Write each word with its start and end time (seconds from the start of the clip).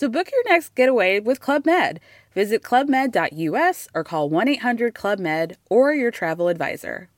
So 0.00 0.08
book 0.08 0.30
your 0.32 0.42
next 0.50 0.74
getaway 0.74 1.20
with 1.20 1.40
Club 1.40 1.66
Med. 1.66 2.00
Visit 2.34 2.62
clubmed.us 2.62 3.86
or 3.94 4.02
call 4.02 4.30
1 4.30 4.48
800 4.48 4.94
Club 4.94 5.18
Med 5.18 5.58
or 5.68 5.92
your 5.92 6.10
travel 6.10 6.48
advisor. 6.48 7.08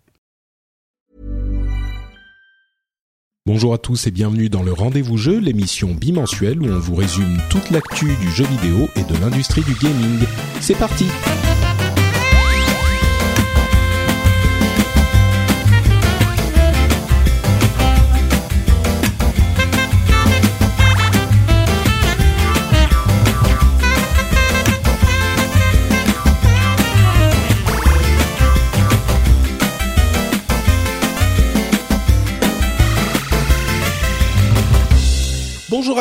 Bonjour 3.46 3.72
à 3.72 3.78
tous 3.78 4.08
et 4.08 4.10
bienvenue 4.10 4.48
dans 4.48 4.64
le 4.64 4.72
Rendez-vous 4.72 5.16
Jeu, 5.16 5.38
l'émission 5.38 5.94
bimensuelle 5.94 6.60
où 6.60 6.66
on 6.66 6.78
vous 6.80 6.96
résume 6.96 7.38
toute 7.50 7.70
l'actu 7.70 8.06
du 8.16 8.30
jeu 8.30 8.46
vidéo 8.46 8.88
et 8.96 9.04
de 9.04 9.20
l'industrie 9.20 9.62
du 9.62 9.74
gaming. 9.74 10.18
C'est 10.60 10.76
parti! 10.76 11.06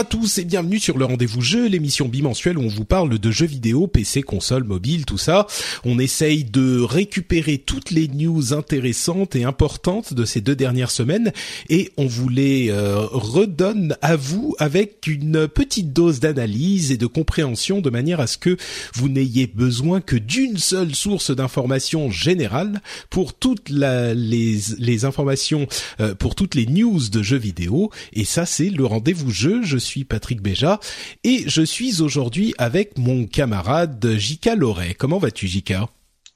À 0.02 0.04
tous 0.04 0.40
et 0.40 0.46
bienvenue 0.46 0.80
sur 0.80 0.98
le 0.98 1.06
rendez-vous 1.06 1.42
jeu, 1.42 1.68
l'émission 1.68 2.08
bimensuelle 2.08 2.58
où 2.58 2.64
on 2.64 2.68
vous 2.68 2.86
parle 2.86 3.20
de 3.20 3.30
jeux 3.30 3.46
vidéo, 3.46 3.86
PC, 3.86 4.24
console, 4.24 4.64
mobile, 4.64 5.06
tout 5.06 5.20
ça. 5.20 5.46
On 5.86 6.00
essaye 6.00 6.44
de 6.44 6.80
récupérer 6.82 7.60
toutes 7.60 7.92
les 7.92 8.08
news 8.08 8.52
intéressantes 8.52 9.36
et 9.36 9.44
importantes 9.44 10.16
de 10.16 10.26
ces 10.26 10.42
deux 10.42 10.56
dernières 10.56 10.90
semaines 10.90 11.32
et 11.70 11.92
on 11.98 12.08
vous 12.08 12.30
les 12.30 12.72
euh, 12.72 13.06
redonne 13.12 13.96
à 14.02 14.16
vous 14.16 14.56
avec 14.58 15.06
une 15.06 15.48
petite 15.48 15.94
dose 15.94 16.20
d'analyse 16.20 16.92
et 16.92 16.98
de 16.98 17.06
compréhension 17.06 17.80
de 17.80 17.92
manière 17.92 18.22
à 18.22 18.26
ce 18.26 18.40
que 18.40 18.58
vous 18.96 19.08
n'ayez 19.08 19.46
besoin 19.46 20.02
que 20.02 20.16
d'une 20.16 20.58
seule 20.58 20.96
source 20.96 21.30
d'information 21.30 22.10
générale 22.10 22.82
pour 23.12 23.36
toutes 23.36 23.70
les 23.70 25.06
informations, 25.06 25.68
euh, 26.00 26.16
pour 26.16 26.34
toutes 26.34 26.56
les 26.56 26.66
news 26.66 27.10
de 27.12 27.22
jeux 27.22 27.38
vidéo. 27.38 27.92
Et 28.14 28.26
ça, 28.26 28.48
c'est 28.48 28.70
le 28.70 28.86
rendez-vous 28.88 29.30
jeu 29.30 29.62
je 29.62 29.78
suis 29.78 29.91
Patrick 30.06 30.42
Béja 30.42 30.80
et 31.24 31.44
je 31.48 31.62
suis 31.62 32.02
aujourd'hui 32.02 32.54
avec 32.58 32.98
mon 32.98 33.26
camarade 33.26 34.16
Jika 34.18 34.56
Loret. 34.56 34.96
Comment 34.96 35.18
vas-tu 35.18 35.48
Jika 35.48 35.88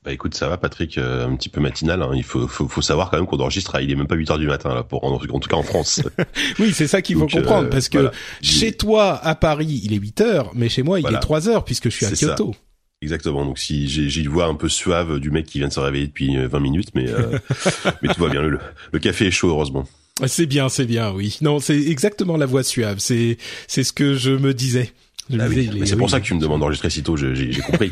bah 0.05 0.13
écoute, 0.13 0.35
ça 0.35 0.47
va 0.47 0.57
Patrick, 0.57 0.99
euh, 0.99 1.25
un 1.25 1.35
petit 1.35 1.49
peu 1.49 1.59
matinal. 1.59 2.03
Hein. 2.03 2.11
Il 2.13 2.23
faut, 2.23 2.47
faut, 2.47 2.67
faut, 2.67 2.83
savoir 2.83 3.09
quand 3.09 3.17
même 3.17 3.25
qu'on 3.25 3.39
enregistre. 3.39 3.81
Il 3.81 3.89
est 3.89 3.95
même 3.95 4.05
pas 4.05 4.13
8 4.13 4.29
heures 4.29 4.37
du 4.37 4.45
matin 4.45 4.75
là, 4.75 4.83
pour 4.83 5.03
en, 5.03 5.15
en 5.15 5.39
tout 5.39 5.49
cas 5.49 5.55
en 5.55 5.63
France. 5.63 5.99
oui, 6.59 6.73
c'est 6.73 6.85
ça 6.85 7.01
qu'il 7.01 7.17
faut 7.17 7.25
comprendre 7.25 7.65
euh, 7.65 7.69
parce 7.71 7.89
que 7.89 8.11
chez 8.43 8.71
toi 8.71 9.15
à 9.25 9.33
Paris 9.33 9.81
il 9.83 9.93
est 9.93 9.97
8 9.97 10.21
heures, 10.21 10.51
mais 10.53 10.69
chez 10.69 10.83
moi 10.83 10.99
il 10.99 11.07
est 11.07 11.19
3 11.19 11.49
heures 11.49 11.65
puisque 11.65 11.89
je 11.89 11.95
suis 11.95 12.05
à 12.05 12.11
Kyoto. 12.11 12.53
Ça. 12.53 12.59
Exactement. 13.01 13.45
Donc 13.45 13.57
si 13.57 13.87
j'ai 13.87 14.21
une 14.21 14.29
voix 14.29 14.45
un 14.45 14.53
peu 14.53 14.69
suave 14.69 15.19
du 15.19 15.31
mec 15.31 15.47
qui 15.47 15.57
vient 15.57 15.69
de 15.69 15.73
se 15.73 15.79
réveiller 15.79 16.05
depuis 16.05 16.37
20 16.37 16.59
minutes, 16.59 16.89
mais 16.93 17.09
euh, 17.09 17.39
mais 18.03 18.13
tout 18.13 18.21
va 18.21 18.29
bien. 18.29 18.43
Le, 18.43 18.59
le 18.91 18.99
café 18.99 19.25
est 19.25 19.31
chaud 19.31 19.49
heureusement. 19.49 19.87
C'est 20.25 20.45
bien, 20.45 20.69
c'est 20.69 20.85
bien, 20.85 21.11
oui. 21.11 21.37
Non, 21.41 21.59
c'est 21.59 21.77
exactement 21.77 22.37
la 22.37 22.45
voix 22.45 22.63
suave. 22.63 22.99
C'est 22.99 23.37
c'est 23.67 23.83
ce 23.83 23.91
que 23.91 24.15
je 24.15 24.31
me 24.31 24.53
disais. 24.53 24.91
Ah 25.33 25.47
c'est 25.85 25.95
pour 25.95 26.09
ça 26.09 26.19
que 26.19 26.25
tu 26.25 26.35
me 26.35 26.39
demandes 26.39 26.59
d'enregistrer 26.59 26.89
si 26.89 27.01
tôt. 27.01 27.17
J'ai 27.17 27.59
compris. 27.65 27.89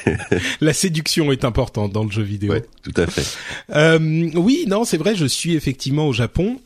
la 0.60 0.72
séduction 0.72 1.32
est 1.32 1.44
importante 1.44 1.92
dans 1.92 2.04
le 2.04 2.10
jeu 2.10 2.22
vidéo. 2.22 2.52
Ouais, 2.52 2.64
tout 2.82 2.92
à 3.00 3.06
fait. 3.06 3.26
Euh, 3.74 4.30
oui, 4.34 4.64
non, 4.68 4.84
c'est 4.84 4.98
vrai. 4.98 5.16
Je 5.16 5.26
suis 5.26 5.54
effectivement 5.54 6.06
au 6.06 6.12
Japon. 6.12 6.60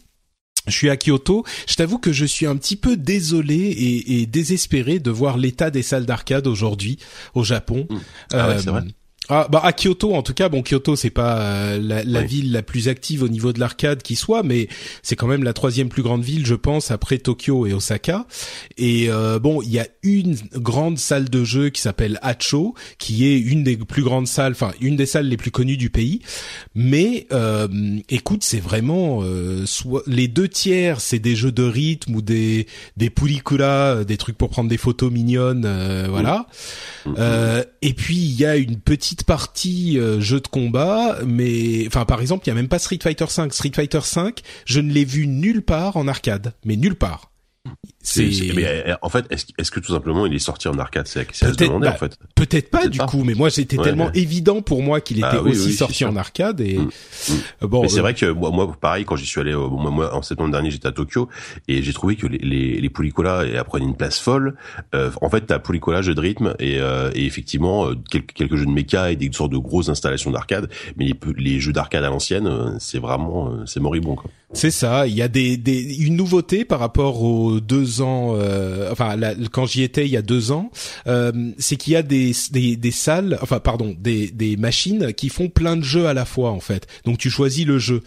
Je 0.67 0.73
suis 0.73 0.91
à 0.91 0.97
Kyoto. 0.97 1.45
Je 1.69 1.75
t'avoue 1.77 1.99
que 1.99 2.13
je 2.13 2.25
suis 2.25 2.47
un 2.47 2.57
petit 2.57 2.77
peu 2.77 2.97
désolé 2.97 3.55
et, 3.55 4.21
et 4.21 4.27
désespéré 4.27 4.99
de 4.99 5.11
voir 5.11 5.39
l'état 5.39 5.71
des 5.71 5.83
salles 5.83 6.07
d'arcade 6.07 6.47
aujourd'hui 6.47 6.99
au 7.35 7.45
Japon. 7.45 7.87
Mmh. 7.89 7.97
Ah 8.33 8.49
ouais, 8.49 8.59
c'est 8.59 8.71
vrai. 8.71 8.83
Euh, 9.31 9.35
ah, 9.35 9.47
bah 9.49 9.61
à 9.63 9.73
Kyoto 9.73 10.15
en 10.15 10.23
tout 10.23 10.35
cas, 10.35 10.49
bon 10.49 10.63
Kyoto 10.63 10.97
c'est 10.97 11.11
pas 11.11 11.41
euh, 11.41 11.79
la, 11.81 12.03
la 12.03 12.23
ville 12.23 12.53
la 12.53 12.63
plus 12.63 12.89
active 12.89 13.23
au 13.23 13.29
niveau 13.29 13.53
de 13.53 13.61
l'arcade 13.61 14.03
qui 14.03 14.17
soit, 14.17 14.43
mais 14.43 14.69
c'est 15.03 15.15
quand 15.15 15.29
même 15.29 15.45
la 15.45 15.53
troisième 15.53 15.89
plus 15.89 16.03
grande 16.03 16.23
ville, 16.23 16.47
je 16.47 16.55
pense, 16.55 16.91
après 16.91 17.19
Tokyo 17.19 17.67
et 17.67 17.73
Osaka. 17.73 18.27
Et 18.77 19.07
euh, 19.09 19.39
bon, 19.39 19.63
il 19.63 19.71
y 19.71 19.79
a 19.79 19.87
une 20.03 20.37
grande 20.55 20.99
salle 20.99 21.29
de 21.29 21.45
jeu 21.45 21.69
qui 21.69 21.81
s'appelle 21.81 22.19
Hacho, 22.23 22.75
qui 22.99 23.27
est 23.27 23.39
une 23.39 23.63
des 23.63 23.77
plus 23.77 24.03
grandes 24.03 24.27
salles, 24.27 24.53
enfin 24.53 24.73
une 24.81 24.97
des 24.97 25.07
salles 25.07 25.27
les 25.27 25.37
plus 25.37 25.51
connues 25.51 25.77
du 25.77 25.91
pays. 25.91 26.21
Mais 26.75 27.27
euh, 27.33 27.69
écoute, 28.09 28.43
c'est 28.43 28.61
vraiment 28.61 29.23
soit 29.65 30.03
les 30.07 30.29
deux 30.29 30.49
tiers, 30.49 31.01
c'est 31.01 31.19
des 31.19 31.37
jeux 31.37 31.53
de 31.53 31.63
rythme 31.63 32.17
ou 32.17 32.23
des 32.23 32.67
des 32.97 33.11
pulikura, 33.11 34.05
des 34.05 34.17
trucs 34.17 34.37
pour 34.37 34.51
prendre 34.51 34.69
des 34.69 34.79
photos 34.79 35.13
mignonnes, 35.13 35.69
voilà. 36.09 36.47
Mmh. 37.07 37.15
et 37.83 37.95
puis 37.95 38.17
il 38.17 38.39
y 38.39 38.45
a 38.45 38.57
une 38.57 38.77
petite 38.77 39.10
partie 39.25 39.99
euh, 39.99 40.21
jeu 40.21 40.41
de 40.41 40.49
combat, 40.49 41.19
mais 41.27 41.87
enfin 41.87 42.05
par 42.05 42.21
exemple, 42.21 42.47
il 42.47 42.49
y 42.49 42.53
a 42.53 42.55
même 42.55 42.69
pas 42.69 42.79
Street 42.79 42.99
Fighter 43.03 43.27
5. 43.29 43.53
Street 43.53 43.73
Fighter 43.75 44.01
5, 44.03 44.41
je 44.65 44.81
ne 44.81 44.93
l'ai 44.93 45.05
vu 45.05 45.27
nulle 45.27 45.63
part 45.63 45.97
en 45.97 46.09
arcade, 46.09 46.55
mais 46.65 46.77
nulle 46.77 46.97
part. 46.97 47.31
C'est 48.03 48.31
mais 48.55 48.65
euh, 48.67 48.95
en 49.03 49.11
fait 49.11 49.27
est-ce 49.31 49.47
est-ce 49.59 49.71
que 49.71 49.79
tout 49.79 49.93
simplement 49.93 50.25
il 50.25 50.35
est 50.35 50.39
sorti 50.39 50.69
en 50.69 50.79
arcade 50.79 51.07
c'est 51.07 51.21
à 51.43 51.53
se 51.53 51.57
demander 51.57 51.87
bah, 51.87 51.95
en 51.95 51.99
fait. 51.99 52.19
Peut-être 52.35 52.71
pas 52.71 52.87
du 52.87 52.99
coup 52.99 53.25
mais 53.25 53.35
moi 53.35 53.51
c'était 53.51 53.77
tellement 53.77 54.11
évident 54.13 54.63
pour 54.63 54.83
moi 54.83 55.03
qu'il 55.03 55.19
était 55.19 55.27
ah 55.31 55.43
aussi 55.43 55.75
sorti 55.75 56.07
en 56.07 56.17
arcade 56.17 56.63
et 56.63 56.79
mm. 56.79 56.91
Mm. 57.63 57.67
bon 57.67 57.83
mais 57.83 57.89
c'est 57.89 57.99
euh, 57.99 58.03
vrai 58.03 58.15
que 58.15 58.27
moi, 58.27 58.51
moi 58.51 58.75
pareil 58.81 59.05
quand 59.05 59.17
j'y 59.17 59.27
suis 59.27 59.41
allé 59.41 59.55
moi, 59.55 59.91
moi 59.91 60.15
en 60.15 60.23
septembre 60.23 60.51
dernier 60.51 60.71
j'étais 60.71 60.89
à 60.89 60.93
Tokyo 60.93 61.29
et 61.69 61.83
j'ai 61.83 61.93
trouvé 61.93 62.17
que 62.17 62.27
les 62.27 62.39
les, 62.39 62.81
les 62.81 62.91
Pulicola 62.91 63.45
prenaient 63.65 63.85
une 63.85 63.97
place 63.97 64.19
folle. 64.19 64.55
Euh, 64.95 65.11
en 65.21 65.29
fait 65.29 65.43
t'as 65.43 65.59
Pulicola 65.59 66.03
jeu 66.03 66.15
de 66.15 66.21
rythme 66.21 66.55
et, 66.59 66.79
euh, 66.79 67.11
et 67.15 67.27
effectivement 67.27 67.87
euh, 67.87 67.95
quelques, 68.11 68.33
quelques 68.33 68.57
jeux 68.57 68.67
de 68.67 68.71
méca 68.71 69.13
et 69.13 69.17
des 69.17 69.31
sortes 69.33 69.53
de 69.53 69.59
grosses 69.59 69.89
installations 69.89 70.31
d'arcade 70.31 70.71
mais 70.97 71.05
les, 71.05 71.15
les 71.37 71.61
jeux 71.61 71.73
d'arcade 71.73 72.05
à 72.05 72.09
l'ancienne 72.09 72.77
c'est 72.79 72.99
vraiment 72.99 73.67
c'est 73.67 73.81
moribond 73.81 74.15
quoi. 74.15 74.31
C'est 74.53 74.73
ça, 74.73 75.07
il 75.07 75.15
y 75.15 75.23
a 75.23 75.29
des, 75.29 75.57
des 75.57 76.05
une 76.05 76.17
nouveauté 76.17 76.65
par 76.65 76.81
rapport 76.81 77.23
aux 77.23 77.61
deux 77.61 77.85
ans, 78.01 78.35
euh, 78.37 78.91
enfin 78.93 79.17
quand 79.51 79.67
j'y 79.67 79.83
étais 79.83 80.07
il 80.07 80.11
y 80.11 80.17
a 80.17 80.23
deux 80.23 80.53
ans, 80.53 80.71
euh, 81.07 81.33
c'est 81.59 81.77
qu'il 81.77 81.93
y 81.93 81.97
a 81.97 82.03
des, 82.03 82.33
des, 82.53 82.77
des 82.77 82.91
salles, 82.93 83.39
enfin 83.43 83.59
pardon, 83.59 83.95
des, 83.99 84.31
des 84.31 84.57
machines 84.57 85.13
qui 85.13 85.29
font 85.29 85.49
plein 85.49 85.77
de 85.77 85.83
jeux 85.83 86.07
à 86.07 86.15
la 86.15 86.25
fois 86.25 86.51
en 86.53 86.61
fait. 86.61 86.87
Donc 87.05 87.19
tu 87.19 87.31
choisis 87.31 87.67
le 87.67 87.79
jeu, 87.79 88.03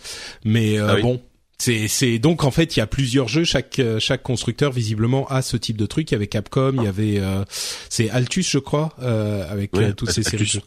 mais 0.46 0.80
euh, 0.80 0.96
ah 0.98 1.02
bon. 1.02 1.22
C'est, 1.60 1.88
c'est 1.88 2.20
donc 2.20 2.44
en 2.44 2.52
fait 2.52 2.76
il 2.76 2.80
y 2.80 2.82
a 2.82 2.88
plusieurs 2.88 3.28
jeux. 3.30 3.46
Chaque 3.46 3.80
chaque 4.00 4.24
constructeur 4.24 4.72
visiblement 4.72 5.28
a 5.28 5.42
ce 5.42 5.56
type 5.56 5.78
de 5.78 5.86
truc. 5.86 6.12
Il 6.12 6.14
y 6.14 6.18
avait 6.18 6.28
Capcom 6.28 6.74
il 6.78 6.84
y 6.84 6.88
avait 6.88 7.20
euh, 7.20 7.46
c'est 7.90 8.10
Altus 8.10 8.50
je 8.50 8.58
crois 8.58 8.90
euh, 9.02 9.50
avec 9.50 9.72
toutes 9.96 10.12
ces 10.12 10.24
séries 10.24 10.62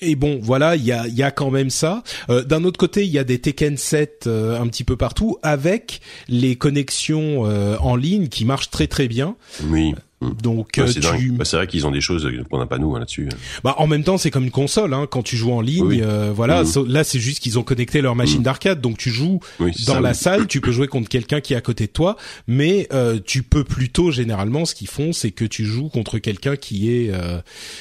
et 0.00 0.14
bon, 0.14 0.38
voilà, 0.42 0.76
il 0.76 0.84
y 0.84 0.92
a, 0.92 1.06
y 1.08 1.22
a 1.22 1.30
quand 1.30 1.50
même 1.50 1.70
ça. 1.70 2.02
Euh, 2.30 2.42
D'un 2.42 2.64
autre 2.64 2.78
côté, 2.78 3.04
il 3.04 3.10
y 3.10 3.18
a 3.18 3.24
des 3.24 3.38
Tekken 3.38 3.76
7 3.76 4.24
euh, 4.26 4.60
un 4.60 4.66
petit 4.68 4.84
peu 4.84 4.96
partout, 4.96 5.38
avec 5.42 6.00
les 6.28 6.56
connexions 6.56 7.46
euh, 7.46 7.76
en 7.80 7.96
ligne 7.96 8.28
qui 8.28 8.44
marchent 8.44 8.70
très 8.70 8.86
très 8.86 9.08
bien. 9.08 9.36
Oui. 9.64 9.94
Donc 10.42 10.78
euh, 10.78 10.90
tu... 10.90 11.32
bah, 11.32 11.44
c'est 11.44 11.56
vrai 11.56 11.66
qu'ils 11.66 11.86
ont 11.86 11.90
des 11.90 12.00
choses 12.00 12.26
qu'on 12.50 12.58
n'a 12.58 12.64
pas 12.64 12.78
nous 12.78 12.96
hein, 12.96 13.00
là-dessus. 13.00 13.28
Bah 13.62 13.74
en 13.76 13.86
même 13.86 14.02
temps 14.02 14.16
c'est 14.16 14.30
comme 14.30 14.44
une 14.44 14.50
console 14.50 14.94
hein, 14.94 15.06
quand 15.08 15.22
tu 15.22 15.36
joues 15.36 15.52
en 15.52 15.60
ligne 15.60 16.02
voilà 16.34 16.62
mmh. 16.62 16.86
là 16.86 17.04
c'est 17.04 17.20
juste 17.20 17.40
qu'ils 17.40 17.58
ont 17.58 17.62
connecté 17.62 18.00
leur 18.00 18.16
machine 18.16 18.40
mmh. 18.40 18.44
d'arcade 18.44 18.80
donc 18.80 18.96
tu 18.96 19.10
joues 19.10 19.40
dans 19.86 20.00
la 20.00 20.14
salle 20.14 20.46
tu 20.46 20.62
peux 20.62 20.72
jouer 20.72 20.88
contre 20.88 21.10
quelqu'un 21.10 21.42
qui 21.42 21.52
est 21.52 21.56
à 21.56 21.60
côté 21.60 21.86
de 21.86 21.92
toi 21.92 22.16
mais 22.46 22.88
tu 23.26 23.42
peux 23.42 23.62
plutôt 23.62 24.10
généralement 24.10 24.64
ce 24.64 24.74
qu'ils 24.74 24.88
font 24.88 25.12
c'est 25.12 25.32
que 25.32 25.44
tu 25.44 25.66
joues 25.66 25.90
contre 25.90 26.18
quelqu'un 26.18 26.56
qui 26.56 26.90
est 26.90 27.12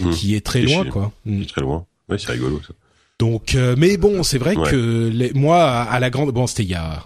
mmh. 0.01 0.09
qui 0.09 0.35
est 0.35 0.45
très 0.45 0.61
loin 0.61 0.83
quoi. 0.83 1.13
Très 1.47 1.61
loin. 1.61 1.85
Oui, 2.09 2.17
c'est 2.19 2.31
rigolo 2.31 2.61
ça. 2.65 2.73
Donc, 3.19 3.55
euh, 3.55 3.75
mais 3.77 3.95
bon, 3.95 4.23
c'est 4.23 4.37
vrai 4.37 4.55
que 4.55 5.09
les, 5.11 5.31
moi, 5.33 5.63
à 5.63 5.99
la 5.99 6.09
grande, 6.09 6.31
bon, 6.31 6.47
c'était 6.47 6.63
il 6.63 6.69
y 6.69 6.75
a 6.75 7.03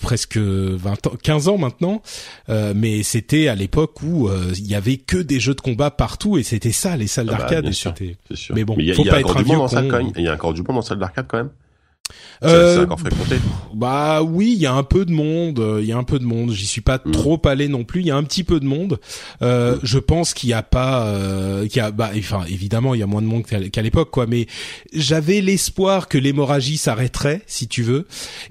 presque 0.00 0.36
20 0.36 1.06
ans, 1.06 1.12
15 1.22 1.48
ans 1.48 1.56
maintenant, 1.56 2.02
euh, 2.48 2.72
mais 2.74 3.04
c'était 3.04 3.48
à 3.48 3.54
l'époque 3.54 4.02
où 4.02 4.28
euh, 4.28 4.52
il 4.58 4.66
y 4.66 4.74
avait 4.74 4.96
que 4.96 5.16
des 5.16 5.38
jeux 5.38 5.54
de 5.54 5.60
combat 5.60 5.90
partout 5.90 6.36
et 6.36 6.42
c'était 6.42 6.72
ça 6.72 6.96
les 6.96 7.06
salles 7.06 7.28
ah 7.30 7.32
bah, 7.32 7.38
d'arcade. 7.38 7.70
Mais 8.54 8.64
bon, 8.64 8.74
il 8.76 8.86
y 8.86 8.90
a, 8.90 8.94
faut 8.94 9.04
pas 9.04 9.20
être 9.20 9.36
un 9.36 9.42
vieux 9.42 9.56
même. 9.56 10.12
Il 10.16 10.24
y 10.24 10.28
a 10.28 10.34
encore 10.34 10.52
du 10.52 10.62
bon 10.62 10.74
dans 10.74 10.82
salle 10.82 10.98
d'arcade 10.98 11.26
quand 11.28 11.38
même. 11.38 11.50
C'est 12.42 12.78
encore 12.80 13.00
fréquenté. 13.00 13.36
Bah 13.74 14.22
oui, 14.22 14.52
il 14.54 14.60
y 14.60 14.66
a 14.66 14.72
un 14.72 14.82
peu 14.82 15.04
de 15.04 15.12
monde. 15.12 15.78
Il 15.80 15.86
y 15.86 15.92
a 15.92 15.96
un 15.96 16.04
peu 16.04 16.18
de 16.18 16.24
monde. 16.24 16.52
J'y 16.52 16.66
suis 16.66 16.80
pas 16.80 17.00
mm. 17.04 17.10
trop 17.12 17.40
allé 17.44 17.68
non 17.68 17.84
plus. 17.84 18.00
Il 18.00 18.06
y 18.06 18.10
a 18.10 18.16
un 18.16 18.24
petit 18.24 18.44
peu 18.44 18.60
de 18.60 18.66
monde. 18.66 18.98
Euh, 19.42 19.76
mm. 19.76 19.80
Je 19.82 19.98
pense 19.98 20.34
qu'il 20.34 20.50
y 20.50 20.52
a 20.52 20.62
pas, 20.62 21.06
euh, 21.06 21.66
qu'il 21.66 21.76
y 21.76 21.80
a, 21.80 21.90
bah, 21.90 22.10
enfin 22.16 22.44
évidemment, 22.48 22.94
il 22.94 23.00
y 23.00 23.02
a 23.02 23.06
moins 23.06 23.22
de 23.22 23.26
monde 23.26 23.44
qu'à 23.44 23.82
l'époque, 23.82 24.10
quoi. 24.10 24.26
Mais 24.26 24.46
j'avais 24.92 25.40
l'espoir 25.40 26.08
que 26.08 26.18
l'hémorragie 26.18 26.76
s'arrêterait, 26.76 27.42
si 27.46 27.68
tu 27.68 27.82
veux. 27.82 28.06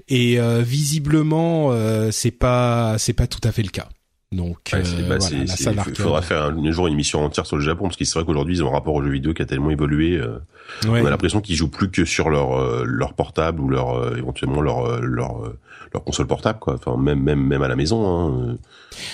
Et 0.08 0.38
euh, 0.38 0.62
visiblement, 0.62 1.70
euh, 1.72 2.10
c'est 2.10 2.30
pas, 2.30 2.96
c'est 2.98 3.12
pas 3.12 3.26
tout 3.26 3.40
à 3.44 3.52
fait 3.52 3.62
le 3.62 3.70
cas. 3.70 3.88
Donc, 4.32 4.56
bah, 4.72 5.18
il 5.30 5.94
faudra 5.94 6.22
faire 6.22 6.44
un, 6.44 6.70
jour 6.72 6.86
une 6.86 6.94
émission 6.94 7.22
entière 7.22 7.44
sur 7.44 7.56
le 7.56 7.62
Japon 7.62 7.84
parce 7.84 7.96
qu'il 7.96 8.06
c'est 8.06 8.18
vrai 8.18 8.24
qu'aujourd'hui 8.24 8.56
ils 8.56 8.64
ont 8.64 8.68
un 8.68 8.72
rapport 8.72 8.94
au 8.94 9.02
jeu 9.02 9.10
vidéo 9.10 9.34
qui 9.34 9.42
a 9.42 9.44
tellement 9.44 9.70
évolué. 9.70 10.16
Euh, 10.16 10.38
on 10.88 10.94
a 10.94 11.10
l'impression 11.10 11.42
qu'ils 11.42 11.54
jouent 11.54 11.70
plus 11.70 11.90
que 11.90 12.06
sur 12.06 12.30
leur 12.30 12.58
euh, 12.58 12.84
leur 12.86 13.12
portable 13.12 13.60
ou 13.60 13.68
leur 13.68 13.90
euh, 13.90 14.16
éventuellement 14.16 14.62
leur 14.62 15.00
leur 15.02 15.52
leur 15.92 16.04
console 16.04 16.26
portable 16.26 16.58
quoi. 16.58 16.74
Enfin 16.74 16.96
même 17.00 17.20
même 17.20 17.42
même 17.42 17.62
à 17.62 17.68
la 17.68 17.76
maison. 17.76 18.06
Hein. 18.06 18.56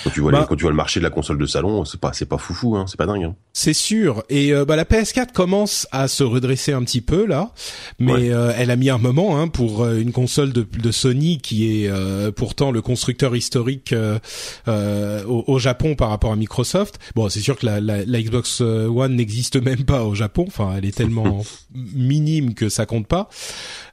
Quand 0.05 0.11
tu 0.11 0.21
vois 0.21 0.33
bah, 0.33 0.47
quand 0.49 0.57
tu 0.57 0.63
vois 0.63 0.71
le 0.71 0.77
marché 0.77 1.01
de 1.01 1.05
la 1.05 1.11
console 1.11 1.39
de 1.39 1.47
salon, 1.47 1.85
c'est 1.85 2.01
pas 2.01 2.13
c'est 2.13 2.27
pas 2.27 2.39
foufou 2.39 2.77
hein, 2.77 2.85
c'est 2.87 2.97
pas 2.97 3.07
dingue. 3.07 3.25
Hein. 3.25 3.35
C'est 3.53 3.73
sûr. 3.73 4.23
Et 4.29 4.53
euh, 4.53 4.65
bah 4.65 4.77
la 4.77 4.85
PS4 4.85 5.33
commence 5.33 5.89
à 5.91 6.07
se 6.07 6.23
redresser 6.23 6.73
un 6.73 6.85
petit 6.85 7.01
peu 7.01 7.27
là, 7.27 7.51
mais 7.99 8.31
euh, 8.31 8.53
elle 8.57 8.71
a 8.71 8.77
mis 8.77 8.89
un 8.89 8.99
moment 8.99 9.37
hein, 9.37 9.49
pour 9.49 9.83
euh, 9.83 9.99
une 9.99 10.13
console 10.13 10.53
de, 10.53 10.63
de 10.63 10.91
Sony 10.93 11.39
qui 11.39 11.85
est 11.85 11.91
pourtant 12.37 12.71
le 12.71 12.83
constructeur 12.83 13.35
historique 13.35 13.93
au, 14.67 15.45
au, 15.47 15.59
Japon 15.59 15.97
par 15.97 16.11
rapport 16.11 16.31
à 16.31 16.37
Microsoft. 16.37 17.01
Bon, 17.17 17.29
c'est 17.29 17.41
sûr 17.41 17.59
que 17.59 17.67
la, 17.67 17.81
la, 17.81 18.05
la 18.05 18.23
Xbox 18.23 18.61
One 18.61 19.17
n'existe 19.17 19.57
même 19.57 19.85
pas 19.85 20.05
au 20.05 20.15
Japon. 20.15 20.45
Enfin, 20.47 20.75
elle 20.79 20.85
est 20.85 20.97
tellement 20.97 21.45
minime 21.75 22.55
que 22.55 22.69
ça 22.69 22.87
compte 22.87 23.09
pas. 23.09 23.29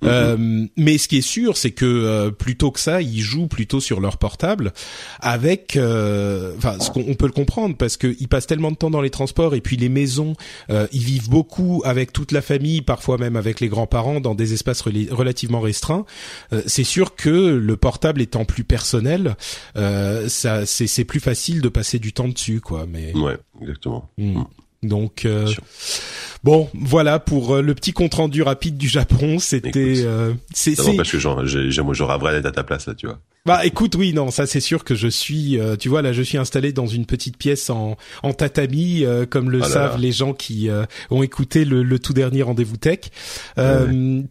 Mm-hmm. 0.03 0.69
mais 0.77 0.97
ce 0.99 1.07
qui 1.07 1.17
est 1.17 1.21
sûr, 1.21 1.57
c'est 1.57 1.71
que 1.71 2.29
plutôt 2.29 2.69
que 2.75 2.79
ça, 2.79 3.01
ils 3.01 3.21
jouent 3.21 3.47
plutôt 3.47 3.79
sur 3.79 3.99
leur 3.99 4.17
portable 4.17 4.73
avec 5.19 5.75
euh, 5.75 6.53
enfin, 6.57 6.79
ce 6.79 6.91
qu'on 6.91 7.15
peut 7.15 7.25
le 7.25 7.31
comprendre 7.31 7.75
parce 7.75 7.97
qu'ils 7.97 8.27
passent 8.27 8.47
tellement 8.47 8.71
de 8.71 8.77
temps 8.77 8.91
dans 8.91 9.01
les 9.01 9.09
transports 9.09 9.55
et 9.55 9.61
puis 9.61 9.77
les 9.77 9.89
maisons, 9.89 10.35
euh, 10.69 10.87
ils 10.91 11.03
vivent 11.03 11.29
beaucoup 11.29 11.81
avec 11.85 12.13
toute 12.13 12.31
la 12.31 12.41
famille, 12.41 12.81
parfois 12.81 13.17
même 13.17 13.35
avec 13.35 13.59
les 13.59 13.67
grands-parents 13.67 14.19
dans 14.19 14.35
des 14.35 14.53
espaces 14.53 14.81
relativement 14.81 15.61
restreints. 15.61 16.05
Euh, 16.53 16.61
c'est 16.67 16.83
sûr 16.83 17.15
que 17.15 17.29
le 17.29 17.77
portable 17.77 18.21
étant 18.21 18.45
plus 18.45 18.63
personnel, 18.63 19.35
ça, 19.75 20.65
c'est 20.65 21.05
plus 21.05 21.19
facile 21.19 21.61
de 21.61 21.69
passer 21.69 21.99
du 21.99 22.13
temps 22.13 22.27
dessus, 22.27 22.61
quoi. 22.61 22.85
Mais 22.87 23.13
ouais, 23.15 23.37
exactement. 23.61 24.09
Hmm. 24.17 24.43
Donc 24.83 25.27
bon, 26.45 26.69
voilà 26.73 27.19
pour 27.19 27.57
le 27.57 27.75
petit 27.75 27.91
compte 27.91 28.13
rendu 28.13 28.41
rapide 28.41 28.77
du 28.77 28.87
Japon. 28.87 29.39
C'était 29.39 30.05
c'est 30.53 30.75
parce 30.95 31.11
que 31.11 31.19
genre, 31.19 31.43
j'aurais 31.45 32.13
d'être 32.33 32.45
à 32.45 32.51
ta 32.51 32.63
place 32.63 32.87
là, 32.87 32.93
tu 32.93 33.07
vois. 33.07 33.19
Bah 33.45 33.63
écoute, 33.63 33.93
oui, 33.93 34.11
non, 34.11 34.31
ça 34.31 34.47
c'est 34.47 34.59
sûr 34.59 34.83
que 34.83 34.95
je 34.95 35.07
suis, 35.07 35.59
euh, 35.59 35.75
tu 35.75 35.87
vois, 35.87 36.01
là 36.01 36.13
je 36.13 36.23
suis 36.23 36.39
installé 36.39 36.73
dans 36.73 36.87
une 36.87 37.05
petite 37.05 37.37
pièce 37.37 37.69
en, 37.69 37.95
en 38.23 38.33
tatami, 38.33 39.05
euh, 39.05 39.27
comme 39.27 39.51
le 39.51 39.59
ah 39.61 39.67
savent 39.67 39.99
les 39.99 40.11
gens 40.11 40.33
qui 40.33 40.67
euh, 40.67 40.85
ont 41.11 41.21
écouté 41.21 41.63
le, 41.63 41.83
le 41.83 41.99
tout 41.99 42.13
dernier 42.13 42.41
rendez-vous 42.41 42.77
tech. 42.77 43.01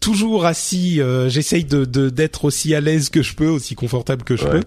Toujours 0.01 0.47
assis, 0.47 1.01
j'essaye 1.29 1.65
de 1.65 1.85
d'être 1.85 2.45
aussi 2.45 2.75
à 2.75 2.81
l'aise 2.81 3.09
que 3.09 3.23
je 3.23 3.37
peux, 3.37 3.47
aussi 3.47 3.77
confortable 3.77 4.25
que 4.25 4.37
je 4.37 4.47
peux, 4.47 4.63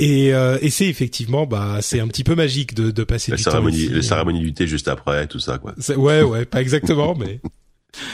et, 0.00 0.30
et 0.30 0.70
c'est 0.70 0.86
effectivement, 0.86 1.46
bah 1.46 1.78
c'est 1.80 2.00
un 2.00 2.08
petit 2.08 2.24
peu 2.24 2.34
magique 2.34 2.74
de, 2.74 2.90
de 2.90 3.04
passer 3.04 3.30
la 3.30 3.36
du 3.36 3.44
cérémonie, 3.44 3.86
temps 3.86 3.94
La 3.94 4.02
cérémonie 4.02 4.40
du 4.40 4.52
thé 4.52 4.66
juste 4.66 4.88
après, 4.88 5.28
tout 5.28 5.38
ça, 5.38 5.58
quoi. 5.58 5.74
Ouais, 5.96 6.22
ouais, 6.22 6.44
pas 6.44 6.60
exactement, 6.60 6.75
mais 7.18 7.40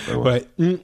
ouais. 0.15 0.45
ouais. 0.59 0.79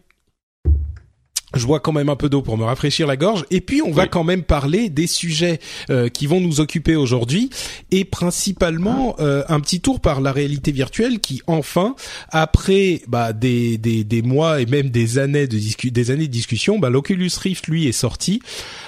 Je 1.55 1.65
bois 1.65 1.81
quand 1.81 1.93
même 1.93 2.11
un 2.11 2.17
peu 2.17 2.29
d'eau 2.29 2.43
pour 2.43 2.59
me 2.59 2.65
rafraîchir 2.65 3.07
la 3.07 3.17
gorge. 3.17 3.47
Et 3.51 3.63
puis 3.63 3.81
on 3.81 3.91
va 3.91 4.07
quand 4.07 4.23
même 4.23 4.43
parler 4.43 4.91
des 4.91 5.07
sujets 5.07 5.61
euh, 5.89 6.11
qui 6.11 6.27
vont 6.27 6.41
nous 6.41 6.61
occuper 6.61 6.95
aujourd'hui. 6.95 7.49
Et 7.91 8.05
principalement 8.05 9.17
euh, 9.19 9.43
un 9.49 9.59
petit 9.61 9.81
tour 9.81 10.01
par 10.01 10.21
la 10.21 10.31
réalité 10.31 10.73
virtuelle 10.73 11.21
qui 11.21 11.41
enfin 11.47 11.95
après 12.29 13.01
bah, 13.09 13.33
des, 13.33 13.79
des, 13.79 14.05
des 14.05 14.21
mois 14.21 14.61
et 14.61 14.67
même 14.67 14.91
des 14.91 15.19
années 15.19 15.47
de 15.47 15.57
discu 15.57 15.91
des 15.91 16.11
années 16.11 16.27
de 16.27 16.33
discussion 16.33 16.79
bah, 16.79 16.91
l'Oculus 16.91 17.31
Rift 17.41 17.67
lui 17.67 17.87
est 17.87 17.93
sorti. 17.93 18.43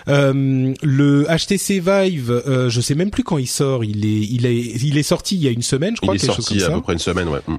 Euh, 0.09 0.75
le 0.83 1.27
HTC 1.31 1.81
Vive 1.81 2.43
je 2.69 2.81
sais 2.83 2.95
même 2.95 3.11
plus 3.11 3.25
quand 3.25 3.39
il 3.39 3.47
sort. 3.47 3.85
Il 3.85 4.05
est 4.05 4.27
il 4.27 4.45
est 4.45 4.83
il 4.83 4.99
est 4.99 5.03
sorti 5.03 5.37
il 5.37 5.43
y 5.43 5.49
a 5.49 5.51
une 5.51 5.63
semaine 5.63 5.97
je 5.97 6.03
crois 6.03 6.15
il 6.15 6.23
est 6.23 6.27
sorti 6.27 6.63
à 6.63 6.71
peu 6.71 6.83
près 6.83 6.93
une 6.93 6.99
semaine 6.99 7.29
ouais. 7.29 7.41
Mm. 7.47 7.57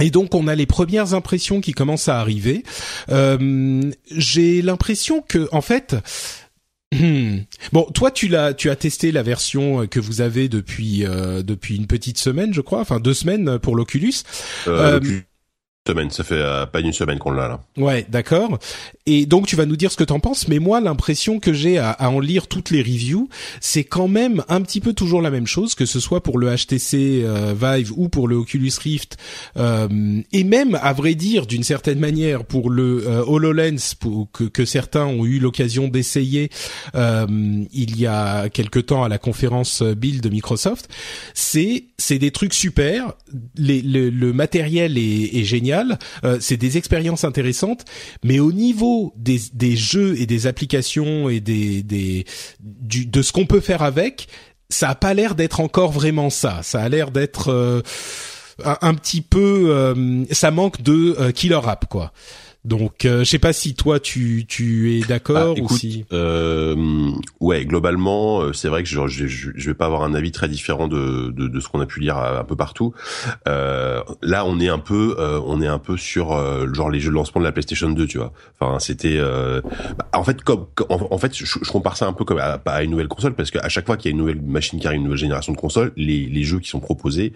Et 0.00 0.10
donc 0.10 0.34
on 0.34 0.48
a 0.48 0.54
les 0.54 0.66
premières 0.66 1.14
impressions 1.14 1.60
qui 1.60 1.72
commencent 1.72 2.08
à 2.08 2.18
arriver. 2.18 2.64
Euh, 3.10 3.90
J'ai 4.10 4.62
l'impression 4.62 5.22
que 5.22 5.48
en 5.52 5.60
fait. 5.60 5.96
Bon, 7.72 7.84
toi, 7.94 8.10
tu 8.10 8.28
l'as, 8.28 8.52
tu 8.52 8.68
as 8.68 8.76
testé 8.76 9.12
la 9.12 9.22
version 9.22 9.86
que 9.86 9.98
vous 9.98 10.20
avez 10.20 10.50
depuis 10.50 11.06
euh, 11.06 11.42
depuis 11.42 11.76
une 11.76 11.86
petite 11.86 12.18
semaine, 12.18 12.52
je 12.52 12.60
crois, 12.60 12.80
enfin 12.80 13.00
deux 13.00 13.14
semaines 13.14 13.58
pour 13.58 13.76
l'Oculus. 13.76 14.12
Euh, 14.68 15.00
euh 15.02 15.20
semaine, 15.88 16.10
ça 16.10 16.22
fait 16.22 16.36
euh, 16.36 16.64
pas 16.64 16.78
une 16.78 16.92
semaine 16.92 17.18
qu'on 17.18 17.32
l'a 17.32 17.48
là. 17.48 17.60
Ouais, 17.76 18.06
d'accord. 18.08 18.58
Et 19.06 19.26
donc 19.26 19.48
tu 19.48 19.56
vas 19.56 19.66
nous 19.66 19.74
dire 19.74 19.90
ce 19.90 19.96
que 19.96 20.04
t'en 20.04 20.20
penses, 20.20 20.46
mais 20.46 20.60
moi 20.60 20.80
l'impression 20.80 21.40
que 21.40 21.52
j'ai 21.52 21.78
à, 21.78 21.96
en 22.08 22.20
lire 22.20 22.46
toutes 22.46 22.70
les 22.70 22.82
reviews, 22.82 23.28
c'est 23.60 23.82
quand 23.82 24.06
même 24.06 24.44
un 24.48 24.60
petit 24.62 24.80
peu 24.80 24.92
toujours 24.92 25.20
la 25.20 25.30
même 25.30 25.48
chose, 25.48 25.74
que 25.74 25.84
ce 25.84 25.98
soit 25.98 26.22
pour 26.22 26.38
le 26.38 26.54
HTC 26.54 27.22
euh, 27.24 27.52
Vive 27.60 27.92
ou 27.96 28.08
pour 28.08 28.28
le 28.28 28.36
Oculus 28.36 28.70
Rift, 28.80 29.16
euh, 29.56 30.20
et 30.30 30.44
même 30.44 30.78
à 30.80 30.92
vrai 30.92 31.16
dire 31.16 31.46
d'une 31.46 31.64
certaine 31.64 31.98
manière 31.98 32.44
pour 32.44 32.70
le 32.70 33.04
Hololens, 33.26 33.94
pour, 33.98 34.30
que, 34.30 34.44
que, 34.44 34.64
certains 34.64 35.06
ont 35.06 35.24
eu 35.24 35.40
l'occasion 35.40 35.88
d'essayer 35.88 36.50
il 36.94 37.98
y 37.98 38.06
a 38.06 38.48
quelque 38.50 38.78
temps 38.78 39.02
à 39.02 39.08
la 39.08 39.18
conférence 39.18 39.82
Build 39.82 40.22
de 40.22 40.28
Microsoft, 40.28 40.88
c'est 41.34 41.86
c'est 41.98 42.18
des 42.18 42.30
trucs 42.30 42.54
super, 42.54 43.14
les, 43.56 43.82
le, 43.82 44.10
le 44.10 44.32
matériel 44.32 44.96
est, 44.96 45.36
est 45.36 45.44
génial 45.44 45.71
euh, 46.24 46.38
c'est 46.40 46.56
des 46.56 46.76
expériences 46.76 47.24
intéressantes, 47.24 47.84
mais 48.24 48.38
au 48.38 48.52
niveau 48.52 49.14
des, 49.16 49.76
jeux 49.76 50.20
et 50.20 50.26
des 50.26 50.46
applications 50.46 51.28
et 51.28 51.40
des, 51.40 52.24
de 52.60 53.22
ce 53.22 53.32
qu'on 53.32 53.46
peut 53.46 53.60
faire 53.60 53.82
avec, 53.82 54.28
ça 54.68 54.90
a 54.90 54.94
pas 54.94 55.14
l'air 55.14 55.34
d'être 55.34 55.60
encore 55.60 55.92
vraiment 55.92 56.30
ça. 56.30 56.60
Ça 56.62 56.80
a 56.80 56.88
l'air 56.88 57.10
d'être 57.10 57.48
euh, 57.50 57.82
un, 58.64 58.94
petit 58.94 59.20
peu, 59.20 59.66
euh, 59.68 60.24
ça 60.30 60.50
manque 60.50 60.82
de 60.82 61.30
killer 61.32 61.60
app 61.64 61.86
quoi. 61.88 62.12
Donc, 62.64 63.04
euh, 63.06 63.20
je 63.20 63.24
sais 63.24 63.40
pas 63.40 63.52
si 63.52 63.74
toi 63.74 63.98
tu 63.98 64.46
tu 64.46 64.96
es 64.96 65.00
d'accord 65.00 65.56
bah, 65.56 65.60
ou 65.60 65.68
si. 65.68 66.04
Euh, 66.12 67.10
ouais, 67.40 67.64
globalement, 67.64 68.40
euh, 68.40 68.52
c'est 68.52 68.68
vrai 68.68 68.84
que 68.84 68.88
je, 68.88 69.04
je, 69.08 69.26
je 69.26 69.66
vais 69.66 69.74
pas 69.74 69.86
avoir 69.86 70.04
un 70.04 70.14
avis 70.14 70.30
très 70.30 70.48
différent 70.48 70.86
de 70.86 71.32
de, 71.32 71.48
de 71.48 71.60
ce 71.60 71.68
qu'on 71.68 71.80
a 71.80 71.86
pu 71.86 71.98
lire 71.98 72.16
un 72.18 72.44
peu 72.44 72.54
partout. 72.54 72.94
Euh, 73.48 74.00
là, 74.22 74.44
on 74.46 74.60
est 74.60 74.68
un 74.68 74.78
peu 74.78 75.16
euh, 75.18 75.40
on 75.44 75.60
est 75.60 75.66
un 75.66 75.80
peu 75.80 75.96
sur 75.96 76.32
euh, 76.32 76.72
genre 76.72 76.88
les 76.88 77.00
jeux 77.00 77.10
de 77.10 77.16
lancement 77.16 77.40
de 77.40 77.46
la 77.46 77.50
PlayStation 77.50 77.90
2, 77.90 78.06
tu 78.06 78.18
vois. 78.18 78.32
Enfin, 78.60 78.78
c'était 78.78 79.18
bah, 79.18 80.06
en 80.12 80.22
fait 80.22 80.42
comme 80.42 80.66
en, 80.88 81.18
fait 81.18 81.36
je, 81.36 81.44
je, 81.44 81.70
compare 81.70 81.96
ça 81.96 82.06
un 82.06 82.12
peu 82.12 82.24
comme 82.24 82.38
à, 82.38 82.60
à 82.64 82.82
une 82.84 82.92
nouvelle 82.92 83.08
console 83.08 83.34
parce 83.34 83.50
qu'à 83.50 83.68
chaque 83.68 83.86
fois 83.86 83.96
qu'il 83.96 84.08
y 84.08 84.10
a 84.10 84.12
une 84.12 84.18
nouvelle 84.18 84.40
machine 84.40 84.78
qui 84.78 84.86
arrive, 84.86 84.98
une 84.98 85.04
nouvelle 85.04 85.18
génération 85.18 85.52
de 85.52 85.58
consoles, 85.58 85.92
les 85.96 86.26
les 86.26 86.44
jeux 86.44 86.60
qui 86.60 86.68
sont 86.68 86.80
proposés 86.80 87.32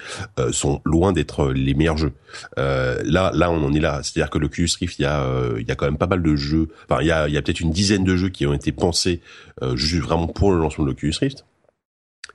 sont 0.52 0.80
loin 0.84 1.12
d'être 1.12 1.48
les 1.48 1.74
meilleurs 1.74 1.96
jeux. 1.96 2.12
là 2.56 3.32
là, 3.34 3.50
on 3.50 3.64
en 3.64 3.72
est 3.72 3.80
là, 3.80 4.00
c'est-à-dire 4.04 4.30
que 4.30 4.38
le 4.38 4.46
Oculus 4.46 4.70
Rift, 4.80 4.98
il 5.00 5.02
y 5.02 5.04
a 5.04 5.15
euh, 5.22 5.56
il 5.60 5.68
y 5.68 5.70
a 5.70 5.74
quand 5.74 5.86
même 5.86 5.98
pas 5.98 6.06
mal 6.06 6.22
de 6.22 6.36
jeux. 6.36 6.68
Enfin, 6.88 7.02
il 7.02 7.06
y 7.06 7.10
a, 7.10 7.28
il 7.28 7.34
y 7.34 7.36
a 7.36 7.42
peut-être 7.42 7.60
une 7.60 7.70
dizaine 7.70 8.04
de 8.04 8.16
jeux 8.16 8.28
qui 8.28 8.46
ont 8.46 8.54
été 8.54 8.72
pensés 8.72 9.20
euh, 9.62 9.76
juste 9.76 10.04
vraiment 10.04 10.26
pour 10.26 10.52
le 10.52 10.58
lancement 10.58 10.84
de 10.84 10.90
l'Oculus 10.90 11.14
Rift. 11.20 11.44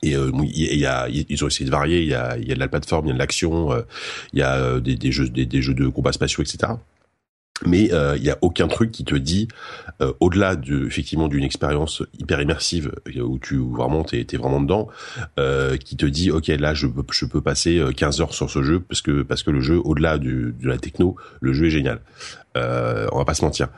Et 0.04 0.16
euh, 0.16 0.32
il 0.44 0.80
y 0.80 0.86
a, 0.86 1.08
ils 1.10 1.44
ont 1.44 1.48
essayé 1.48 1.66
de 1.66 1.72
varier. 1.72 2.02
Il 2.02 2.08
y 2.08 2.16
a, 2.16 2.36
de 2.38 2.60
la 2.60 2.68
plateforme, 2.68 3.06
il 3.06 3.10
y 3.10 3.12
a 3.12 3.14
de 3.14 3.20
l'action, 3.20 3.70
il 4.34 4.40
y 4.40 4.42
a 4.42 4.80
des, 4.80 5.12
jeux, 5.12 5.30
des, 5.30 5.46
des, 5.46 5.62
jeux 5.62 5.76
de 5.76 5.88
combats 5.88 6.12
spatiaux, 6.12 6.44
etc 6.44 6.74
mais 7.65 7.86
il 7.86 7.94
euh, 7.94 8.18
y 8.18 8.30
a 8.30 8.38
aucun 8.41 8.68
truc 8.68 8.91
qui 8.91 9.03
te 9.03 9.15
dit 9.15 9.48
euh, 10.01 10.13
au-delà 10.20 10.56
de 10.56 10.86
effectivement 10.86 11.27
d'une 11.27 11.44
expérience 11.44 12.03
hyper 12.20 12.41
immersive 12.41 12.91
euh, 13.15 13.22
où 13.22 13.39
tu 13.39 13.58
vraiment 13.58 14.03
t'es 14.03 14.25
es 14.32 14.38
vraiment 14.38 14.62
dedans 14.62 14.88
euh, 15.39 15.77
qui 15.77 15.96
te 15.96 16.06
dit 16.06 16.32
ok 16.32 16.48
là 16.48 16.74
je 16.74 16.88
peux 16.88 17.03
je 17.12 17.25
peux 17.25 17.41
passer 17.41 17.82
15 17.96 18.22
heures 18.22 18.34
sur 18.34 18.50
ce 18.50 18.63
jeu 18.63 18.80
parce 18.80 19.01
que 19.01 19.22
parce 19.22 19.44
que 19.44 19.51
le 19.51 19.62
jeu 19.62 19.80
au-delà 19.84 20.18
de 20.18 20.53
la 20.63 20.77
techno 20.77 21.15
le 21.39 21.53
jeu 21.53 21.68
est 21.68 21.72
génial 21.72 22.01
euh, 22.58 23.08
on 23.12 23.18
va 23.18 23.25
pas 23.25 23.34
se 23.34 23.46
mentir. 23.46 23.70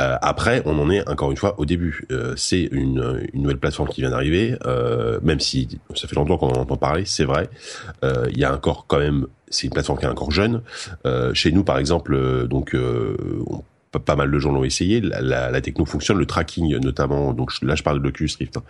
Euh, 0.00 0.16
après, 0.22 0.62
on 0.64 0.78
en 0.78 0.90
est 0.90 1.08
encore 1.08 1.30
une 1.30 1.36
fois 1.36 1.58
au 1.58 1.66
début. 1.66 2.06
Euh, 2.12 2.34
c'est 2.36 2.62
une, 2.70 3.28
une, 3.32 3.42
nouvelle 3.42 3.58
plateforme 3.58 3.88
qui 3.88 4.02
vient 4.02 4.10
d'arriver, 4.10 4.56
euh, 4.66 5.18
même 5.22 5.40
si 5.40 5.80
ça 5.96 6.06
fait 6.06 6.14
longtemps 6.14 6.38
qu'on 6.38 6.50
en 6.50 6.60
entend 6.60 6.76
parler, 6.76 7.04
c'est 7.04 7.24
vrai. 7.24 7.48
Il 8.02 8.38
y 8.38 8.44
a 8.44 8.54
encore 8.54 8.86
quand 8.86 8.98
même, 8.98 9.26
c'est 9.50 9.66
une 9.66 9.72
plateforme 9.72 9.98
qui 9.98 10.04
est 10.04 10.08
encore 10.08 10.30
jeune. 10.30 10.62
chez 11.34 11.52
nous, 11.52 11.64
par 11.64 11.78
exemple, 11.78 12.46
donc 12.48 12.74
pas, 13.98 14.16
mal 14.16 14.30
de 14.30 14.38
gens 14.38 14.52
l'ont 14.52 14.64
essayé. 14.64 15.00
La, 15.00 15.20
la, 15.20 15.50
la, 15.50 15.60
techno 15.60 15.84
fonctionne, 15.84 16.18
le 16.18 16.26
tracking 16.26 16.76
notamment. 16.78 17.32
Donc 17.32 17.52
là, 17.62 17.74
je 17.74 17.82
parle 17.82 17.98
de 17.98 18.04
l'Oculus 18.04 18.30
Rift. 18.38 18.56
Hein. 18.56 18.62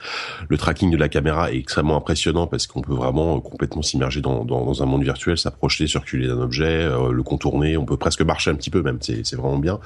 Le 0.48 0.56
tracking 0.56 0.90
de 0.90 0.96
la 0.96 1.08
caméra 1.08 1.52
est 1.52 1.58
extrêmement 1.58 1.96
impressionnant 1.96 2.46
parce 2.46 2.66
qu'on 2.66 2.80
peut 2.80 2.94
vraiment 2.94 3.38
complètement 3.40 3.82
s'immerger 3.82 4.20
dans, 4.20 4.44
dans, 4.44 4.64
dans, 4.64 4.82
un 4.82 4.86
monde 4.86 5.02
virtuel, 5.02 5.36
s'approcher, 5.36 5.86
circuler 5.86 6.26
d'un 6.26 6.40
objet, 6.40 6.88
le 6.88 7.22
contourner. 7.22 7.76
On 7.76 7.84
peut 7.84 7.96
presque 7.96 8.22
marcher 8.22 8.50
un 8.50 8.54
petit 8.54 8.70
peu 8.70 8.82
même. 8.82 8.98
C'est 9.00 9.34
vraiment 9.34 9.58
bien. 9.58 9.78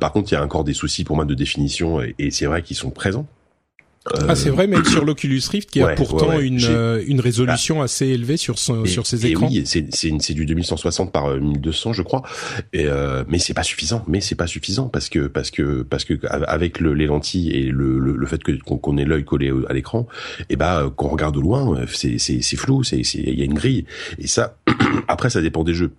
par 0.00 0.12
contre, 0.12 0.30
il 0.32 0.34
y 0.34 0.38
a 0.38 0.44
encore 0.44 0.64
des 0.64 0.74
soucis 0.74 1.04
pour 1.04 1.16
moi 1.16 1.24
de 1.24 1.34
définition 1.34 2.00
et, 2.00 2.14
et 2.18 2.30
c'est 2.30 2.46
vrai 2.46 2.62
qu'ils 2.62 2.76
sont 2.76 2.90
présents 2.90 3.26
ah, 4.28 4.34
c'est 4.34 4.50
vrai, 4.50 4.66
mais 4.66 4.82
sur 4.84 5.04
l'Oculus 5.04 5.42
Rift, 5.50 5.70
qui 5.70 5.80
a 5.80 5.88
pourtant 5.88 6.38
une 6.38 6.58
euh, 6.64 7.02
une 7.06 7.20
résolution 7.20 7.80
ah. 7.80 7.84
assez 7.84 8.06
élevée 8.06 8.36
sur 8.36 8.58
son, 8.58 8.84
sur 8.84 9.06
ses 9.06 9.26
écrans. 9.26 9.48
Et 9.48 9.60
oui, 9.60 9.62
c'est 9.66 9.86
c'est 9.92 10.34
du 10.34 10.46
2160 10.46 11.12
par 11.12 11.36
1200, 11.36 11.90
euh, 11.90 11.92
je 11.92 12.02
crois. 12.02 12.22
Et 12.72 12.86
euh, 12.86 13.24
mais 13.28 13.38
c'est 13.38 13.54
pas 13.54 13.62
suffisant. 13.62 14.04
Mais 14.06 14.20
c'est 14.20 14.34
pas 14.34 14.46
suffisant 14.46 14.88
parce 14.88 15.08
que 15.08 15.26
parce 15.26 15.50
que 15.50 15.82
parce 15.82 16.04
que 16.04 16.14
avec 16.26 16.80
le, 16.80 16.94
les 16.94 17.06
lentilles 17.06 17.50
et 17.50 17.64
le 17.64 17.98
le, 17.98 18.26
fait 18.26 18.42
que 18.42 18.52
qu'on 18.52 18.96
ait 18.98 19.04
l'œil 19.04 19.24
collé 19.24 19.52
à 19.68 19.72
l'écran, 19.72 20.06
et 20.40 20.44
eh 20.50 20.56
ben 20.56 20.82
bah, 20.82 20.92
quand 20.96 21.06
on 21.06 21.10
regarde 21.10 21.34
de 21.34 21.40
loin, 21.40 21.78
c'est 21.92 22.18
flou, 22.56 22.84
c'est 22.84 22.98
il 22.98 23.38
y 23.38 23.42
a 23.42 23.44
une 23.44 23.54
grille. 23.54 23.84
Et 24.18 24.26
ça, 24.26 24.56
après, 25.08 25.30
ça 25.30 25.40
dépend 25.40 25.64
des 25.64 25.74
jeux. 25.74 25.92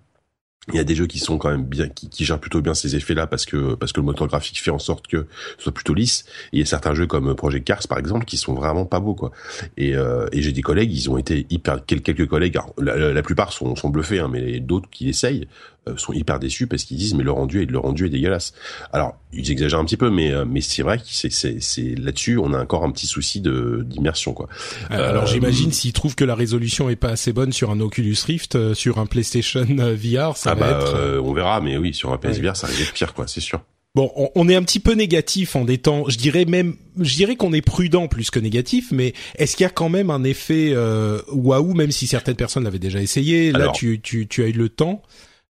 Il 0.68 0.74
y 0.74 0.78
a 0.78 0.84
des 0.84 0.94
jeux 0.94 1.06
qui 1.06 1.18
sont 1.18 1.38
quand 1.38 1.50
même 1.50 1.64
bien, 1.64 1.88
qui, 1.88 2.24
gèrent 2.24 2.38
plutôt 2.38 2.60
bien 2.60 2.74
ces 2.74 2.94
effets-là 2.94 3.26
parce 3.26 3.46
que 3.46 3.74
parce 3.74 3.92
que 3.92 4.00
le 4.00 4.04
moteur 4.04 4.28
graphique 4.28 4.60
fait 4.60 4.70
en 4.70 4.78
sorte 4.78 5.06
que 5.06 5.26
ce 5.56 5.64
soit 5.64 5.72
plutôt 5.72 5.94
lisse. 5.94 6.26
Il 6.52 6.58
y 6.58 6.62
a 6.62 6.66
certains 6.66 6.94
jeux 6.94 7.06
comme 7.06 7.34
Project 7.34 7.66
Cars 7.66 7.88
par 7.88 7.98
exemple 7.98 8.26
qui 8.26 8.36
sont 8.36 8.52
vraiment 8.52 8.84
pas 8.84 9.00
beaux 9.00 9.14
quoi. 9.14 9.32
Et, 9.78 9.96
euh, 9.96 10.28
et 10.32 10.42
j'ai 10.42 10.52
des 10.52 10.60
collègues, 10.60 10.92
ils 10.92 11.08
ont 11.08 11.16
été 11.16 11.46
hyper 11.48 11.84
quelques 11.86 12.26
collègues, 12.28 12.58
la, 12.78 13.22
plupart 13.22 13.52
sont, 13.52 13.74
bluffés, 13.88 14.20
hein, 14.20 14.28
mais 14.30 14.60
d'autres 14.60 14.88
qui 14.90 15.08
essayent 15.08 15.48
sont 15.96 16.12
hyper 16.12 16.38
déçus 16.38 16.66
parce 16.66 16.84
qu'ils 16.84 16.96
disent 16.96 17.14
mais 17.14 17.24
le 17.24 17.32
rendu 17.32 17.62
est 17.62 17.66
le 17.66 17.78
rendu 17.78 18.06
est 18.06 18.10
dégueulasse. 18.10 18.52
Alors 18.92 19.16
ils 19.32 19.50
exagèrent 19.50 19.78
un 19.78 19.84
petit 19.84 19.96
peu, 19.96 20.10
mais 20.10 20.32
euh, 20.32 20.44
mais 20.46 20.60
c'est 20.60 20.82
vrai 20.82 20.98
que 20.98 21.04
c'est 21.06 21.30
c'est 21.30 21.94
là-dessus 21.96 22.38
on 22.38 22.52
a 22.52 22.62
encore 22.62 22.84
un 22.84 22.90
petit 22.90 23.06
souci 23.06 23.40
de 23.40 23.82
d'immersion 23.84 24.32
quoi. 24.32 24.48
Alors 24.90 25.26
j'imagine 25.26 25.72
s'ils 25.72 25.92
trouvent 25.92 26.14
que 26.14 26.24
la 26.24 26.34
résolution 26.34 26.90
est 26.90 26.96
pas 26.96 27.10
assez 27.10 27.32
bonne 27.32 27.52
sur 27.52 27.70
un 27.70 27.80
Oculus 27.80 28.16
Rift, 28.26 28.74
sur 28.74 28.98
un 28.98 29.06
PlayStation 29.06 29.64
VR, 29.64 30.36
ça 30.36 30.52
ah 30.52 30.54
va 30.54 30.72
bah, 30.72 30.80
être. 30.80 31.20
on 31.22 31.32
verra, 31.32 31.60
mais 31.60 31.76
oui 31.76 31.94
sur 31.94 32.12
un 32.12 32.18
PSVR 32.18 32.56
ça 32.56 32.66
risque 32.66 32.80
d'être 32.80 32.92
pire 32.92 33.14
quoi, 33.14 33.26
c'est 33.26 33.40
sûr. 33.40 33.60
Bon, 33.96 34.12
on, 34.36 34.48
est 34.48 34.54
un 34.54 34.62
petit 34.62 34.78
peu 34.78 34.92
négatif 34.92 35.56
en 35.56 35.64
des 35.64 35.78
temps. 35.78 36.04
Je 36.06 36.16
dirais 36.16 36.44
même, 36.44 36.76
je 37.00 37.12
dirais 37.16 37.34
qu'on 37.34 37.52
est 37.52 37.60
prudent 37.60 38.06
plus 38.06 38.30
que 38.30 38.38
négatif, 38.38 38.92
mais 38.92 39.14
est-ce 39.36 39.56
qu'il 39.56 39.64
y 39.64 39.66
a 39.66 39.70
quand 39.70 39.88
même 39.88 40.10
un 40.10 40.22
effet 40.22 40.70
euh, 40.72 41.20
waouh, 41.32 41.74
même 41.74 41.90
si 41.90 42.06
certaines 42.06 42.36
personnes 42.36 42.62
l'avaient 42.62 42.78
déjà 42.78 43.00
essayé 43.00 43.50
Là, 43.50 43.72
tu, 43.74 44.00
tu, 44.00 44.28
tu 44.28 44.44
as 44.44 44.46
eu 44.46 44.52
le 44.52 44.68
temps? 44.68 45.02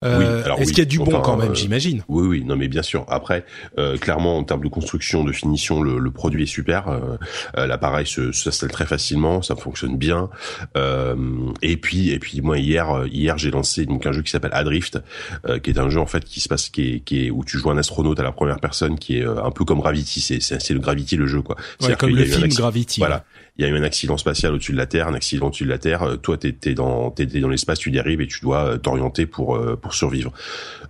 Euh, 0.05 0.45
Est-ce 0.57 0.69
qu'il 0.69 0.79
y 0.79 0.81
a 0.81 0.85
du 0.85 0.97
bon 0.99 1.19
quand 1.19 1.35
même, 1.35 1.51
euh, 1.51 1.55
j'imagine? 1.55 2.03
Oui, 2.07 2.25
oui, 2.25 2.43
non, 2.45 2.55
mais 2.55 2.69
bien 2.69 2.83
sûr. 2.83 3.03
Après, 3.09 3.43
euh, 3.77 3.97
clairement, 3.97 4.37
en 4.37 4.45
termes 4.45 4.63
de 4.63 4.69
construction, 4.69 5.25
de 5.25 5.33
finition, 5.33 5.81
le, 5.81 5.99
le 5.99 6.11
produit 6.11 6.43
est 6.43 6.45
super. 6.45 6.87
Euh, 6.87 7.17
L'appareil 7.67 8.05
s'installe 8.07 8.71
très 8.71 8.85
facilement, 8.85 9.41
ça 9.41 9.57
fonctionne 9.57 9.97
bien. 9.97 10.29
et 11.61 11.77
puis, 11.77 12.11
et 12.11 12.19
puis, 12.19 12.39
moi 12.41 12.57
hier, 12.57 13.05
hier, 13.11 13.37
j'ai 13.37 13.51
lancé 13.51 13.85
donc 13.85 14.05
un 14.05 14.13
jeu 14.13 14.21
qui 14.21 14.31
s'appelle 14.31 14.53
Adrift, 14.53 14.99
qui 15.63 15.69
est 15.69 15.77
un 15.77 15.89
jeu 15.89 15.99
en 15.99 16.05
fait 16.05 16.23
qui 16.23 16.39
se 16.39 16.47
passe, 16.47 16.69
qui 16.69 16.95
est, 16.95 16.99
qui 17.01 17.25
est 17.25 17.29
où 17.29 17.43
tu 17.43 17.57
joues 17.57 17.69
un 17.69 17.77
astronaute 17.77 18.19
à 18.19 18.23
la 18.23 18.31
première 18.31 18.59
personne, 18.61 18.97
qui 18.97 19.17
est 19.17 19.25
un 19.25 19.51
peu 19.51 19.65
comme 19.65 19.79
Gravity. 19.79 20.21
C'est, 20.21 20.39
c'est 20.41 20.73
le 20.73 20.79
Gravity 20.79 21.17
le 21.17 21.27
jeu, 21.27 21.41
quoi. 21.41 21.57
Ouais, 21.81 21.95
comme 21.97 22.15
le 22.15 22.23
film 22.23 22.47
Gravity. 22.47 23.01
Voilà 23.01 23.25
il 23.59 23.63
y 23.63 23.65
a 23.65 23.67
eu 23.67 23.77
un 23.77 23.83
accident 23.83 24.15
spatial 24.15 24.53
au-dessus 24.53 24.71
de 24.71 24.77
la 24.77 24.85
Terre, 24.85 25.09
un 25.09 25.13
accident 25.13 25.47
au-dessus 25.47 25.65
de 25.65 25.69
la 25.69 25.77
Terre. 25.77 26.03
Euh, 26.03 26.15
toi, 26.15 26.37
t'es 26.37 26.55
es 26.63 26.73
dans 26.73 27.11
t'es 27.11 27.25
dans 27.25 27.49
l'espace, 27.49 27.77
tu 27.77 27.91
dérives 27.91 28.21
et 28.21 28.27
tu 28.27 28.39
dois 28.39 28.63
euh, 28.63 28.77
t'orienter 28.77 29.25
pour 29.25 29.57
euh, 29.57 29.75
pour 29.75 29.93
survivre. 29.93 30.31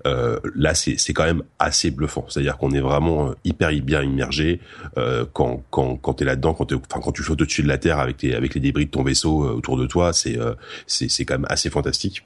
Euh, 0.06 0.40
là, 0.54 0.76
c'est 0.76 1.00
c'est 1.00 1.12
quand 1.12 1.26
même 1.26 1.42
assez 1.58 1.90
bluffant. 1.90 2.26
C'est-à-dire 2.30 2.58
qu'on 2.58 2.72
est 2.72 2.80
vraiment 2.80 3.34
hyper 3.44 3.72
bien 3.82 4.04
immergé 4.04 4.60
euh, 5.00 5.26
quand 5.34 5.64
quand 5.72 5.96
quand 5.96 6.14
t'es 6.14 6.26
là-dedans, 6.26 6.54
quand 6.54 6.72
enfin 6.72 7.02
quand 7.04 7.12
tu 7.12 7.24
flottes 7.24 7.42
au-dessus 7.42 7.64
de 7.64 7.68
la 7.68 7.80
Terre 7.80 7.98
avec 7.98 8.22
les 8.22 8.36
avec 8.36 8.54
les 8.54 8.62
débris 8.62 8.86
de 8.86 8.92
ton 8.92 9.02
vaisseau 9.02 9.50
autour 9.50 9.76
de 9.76 9.88
toi, 9.88 10.14
c'est 10.14 10.38
c'est 10.86 11.10
c'est 11.10 11.26
quand 11.26 11.40
même 11.40 11.48
assez 11.50 11.72
fantastique. 11.72 12.24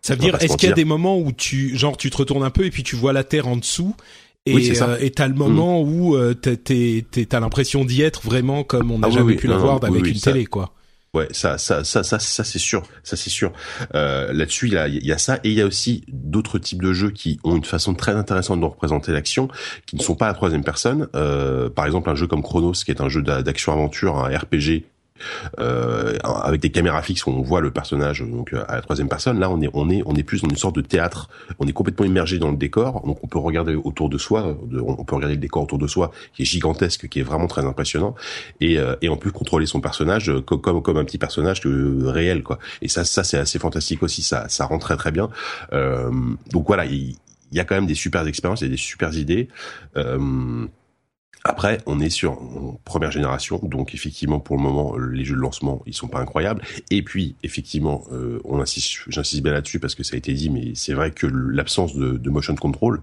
Ça 0.00 0.14
veut 0.14 0.20
dire, 0.20 0.36
est-ce 0.40 0.56
qu'il 0.56 0.68
y 0.68 0.72
a 0.72 0.74
des 0.74 0.84
moments 0.84 1.16
où 1.16 1.30
tu, 1.30 1.76
genre, 1.76 1.96
tu 1.96 2.10
te 2.10 2.16
retournes 2.16 2.42
un 2.42 2.50
peu 2.50 2.64
et 2.64 2.70
puis 2.70 2.82
tu 2.82 2.96
vois 2.96 3.12
la 3.12 3.22
Terre 3.22 3.46
en 3.46 3.54
dessous 3.54 3.94
et 4.44 4.54
oui, 4.54 4.72
euh, 4.80 5.08
t'as 5.14 5.28
le 5.28 5.34
moment 5.34 5.84
mm. 5.84 5.88
où 5.88 6.16
euh, 6.16 6.34
t'as 6.34 7.40
l'impression 7.40 7.84
d'y 7.84 8.02
être 8.02 8.22
vraiment 8.22 8.64
comme 8.64 8.90
on 8.90 8.98
n'a 8.98 9.08
ah 9.08 9.10
jamais 9.10 9.36
pu 9.36 9.46
l'avoir 9.46 9.82
avec 9.84 10.06
une 10.06 10.18
télé, 10.18 10.46
quoi. 10.46 10.74
Ouais, 11.14 11.28
ça, 11.30 11.58
ça, 11.58 11.84
ça, 11.84 12.02
ça, 12.02 12.18
ça 12.18 12.42
c'est 12.42 12.58
sûr, 12.58 12.82
ça 13.04 13.16
c'est 13.16 13.28
sûr. 13.28 13.52
Euh, 13.94 14.32
Là-dessus, 14.32 14.68
il 14.68 14.72
y 14.72 14.78
a, 14.78 14.88
il 14.88 15.04
y 15.04 15.12
a 15.12 15.18
ça, 15.18 15.36
et 15.44 15.50
il 15.50 15.52
y 15.52 15.60
a 15.60 15.66
aussi 15.66 16.04
d'autres 16.08 16.58
types 16.58 16.80
de 16.80 16.94
jeux 16.94 17.10
qui 17.10 17.38
ont 17.44 17.54
une 17.54 17.66
façon 17.66 17.92
très 17.92 18.12
intéressante 18.12 18.60
de 18.60 18.64
représenter 18.64 19.12
l'action, 19.12 19.48
qui 19.84 19.96
ne 19.96 20.00
sont 20.00 20.14
pas 20.14 20.24
à 20.24 20.28
la 20.28 20.34
troisième 20.34 20.64
personne. 20.64 21.08
Euh, 21.14 21.68
par 21.68 21.84
exemple, 21.84 22.08
un 22.08 22.14
jeu 22.14 22.26
comme 22.26 22.42
Chronos, 22.42 22.72
qui 22.72 22.90
est 22.90 23.02
un 23.02 23.10
jeu 23.10 23.20
d'action-aventure, 23.20 24.16
un 24.16 24.34
RPG 24.34 24.84
euh, 25.58 26.16
avec 26.24 26.60
des 26.60 26.70
caméras 26.70 27.02
fixes 27.02 27.26
où 27.26 27.30
on 27.30 27.42
voit 27.42 27.60
le 27.60 27.70
personnage 27.70 28.22
donc 28.22 28.52
à 28.52 28.76
la 28.76 28.82
troisième 28.82 29.08
personne. 29.08 29.38
Là, 29.38 29.50
on 29.50 29.60
est 29.60 29.70
on 29.72 29.88
est 29.90 30.02
on 30.06 30.14
est 30.14 30.22
plus 30.22 30.42
dans 30.42 30.48
une 30.48 30.56
sorte 30.56 30.76
de 30.76 30.80
théâtre. 30.80 31.28
On 31.58 31.66
est 31.66 31.72
complètement 31.72 32.06
immergé 32.06 32.38
dans 32.38 32.50
le 32.50 32.56
décor, 32.56 33.02
donc 33.06 33.18
on 33.22 33.26
peut 33.26 33.38
regarder 33.38 33.74
autour 33.74 34.08
de 34.08 34.18
soi, 34.18 34.56
on 34.72 35.04
peut 35.04 35.14
regarder 35.14 35.34
le 35.34 35.40
décor 35.40 35.64
autour 35.64 35.78
de 35.78 35.86
soi 35.86 36.12
qui 36.34 36.42
est 36.42 36.44
gigantesque, 36.44 37.08
qui 37.08 37.20
est 37.20 37.24
vraiment 37.24 37.46
très 37.46 37.64
impressionnant, 37.64 38.14
et 38.60 38.78
euh, 38.78 38.94
et 39.02 39.08
on 39.08 39.16
peut 39.16 39.30
contrôler 39.30 39.66
son 39.66 39.80
personnage 39.80 40.32
comme 40.46 40.60
comme, 40.60 40.82
comme 40.82 40.96
un 40.96 41.04
petit 41.04 41.18
personnage 41.18 41.60
que, 41.60 42.04
réel 42.04 42.42
quoi. 42.42 42.58
Et 42.80 42.88
ça 42.88 43.04
ça 43.04 43.24
c'est 43.24 43.38
assez 43.38 43.58
fantastique 43.58 44.02
aussi, 44.02 44.22
ça 44.22 44.48
ça 44.48 44.66
rend 44.66 44.78
très 44.78 44.96
très 44.96 45.12
bien. 45.12 45.30
Euh, 45.72 46.10
donc 46.50 46.66
voilà, 46.66 46.84
il, 46.86 47.16
y 47.52 47.60
a 47.60 47.64
quand 47.64 47.74
même 47.74 47.86
des 47.86 47.94
super 47.94 48.26
expériences, 48.26 48.62
il 48.62 48.64
y 48.64 48.68
a 48.68 48.70
des 48.70 48.76
super 48.76 49.14
idées. 49.14 49.48
Euh, 49.96 50.66
après, 51.44 51.78
on 51.86 51.98
est 51.98 52.10
sur 52.10 52.38
première 52.84 53.10
génération, 53.10 53.58
donc 53.64 53.94
effectivement 53.94 54.38
pour 54.38 54.56
le 54.56 54.62
moment 54.62 54.96
les 54.96 55.24
jeux 55.24 55.34
de 55.34 55.40
lancement 55.40 55.82
ils 55.86 55.94
sont 55.94 56.06
pas 56.06 56.20
incroyables. 56.20 56.62
Et 56.90 57.02
puis 57.02 57.34
effectivement, 57.42 58.04
euh, 58.12 58.40
on 58.44 58.60
insiste, 58.60 59.02
j'insiste 59.08 59.42
bien 59.42 59.52
là-dessus 59.52 59.80
parce 59.80 59.96
que 59.96 60.04
ça 60.04 60.14
a 60.14 60.18
été 60.18 60.32
dit, 60.34 60.50
mais 60.50 60.72
c'est 60.74 60.94
vrai 60.94 61.10
que 61.10 61.26
l'absence 61.26 61.96
de, 61.96 62.12
de, 62.12 62.30
motion 62.30 62.54
control 62.54 63.02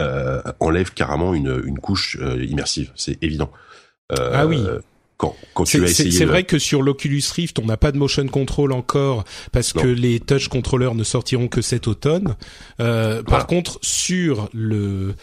euh, 0.00 0.40
enlève 0.60 0.92
carrément 0.92 1.34
une, 1.34 1.62
une 1.64 1.78
couche 1.78 2.16
euh, 2.20 2.42
immersive, 2.44 2.90
c'est 2.94 3.22
évident. 3.22 3.50
Euh, 4.12 4.30
ah 4.32 4.46
oui. 4.46 4.62
Quand, 5.16 5.36
quand 5.54 5.64
tu 5.64 5.80
as 5.84 5.88
essayé, 5.88 6.10
c'est 6.10 6.24
vrai 6.24 6.42
que 6.42 6.58
sur 6.58 6.82
l'Oculus 6.82 7.22
Rift, 7.32 7.60
on 7.60 7.66
n'a 7.66 7.76
pas 7.76 7.92
de 7.92 7.98
motion 7.98 8.26
control 8.26 8.72
encore 8.72 9.24
parce 9.52 9.72
que 9.72 9.86
les 9.86 10.18
touch 10.18 10.48
controllers 10.48 10.96
ne 10.96 11.04
sortiront 11.04 11.46
que 11.46 11.62
cet 11.62 11.86
automne. 11.86 12.34
Par 12.78 13.46
contre, 13.46 13.78
sur 13.82 14.48
le 14.52 15.14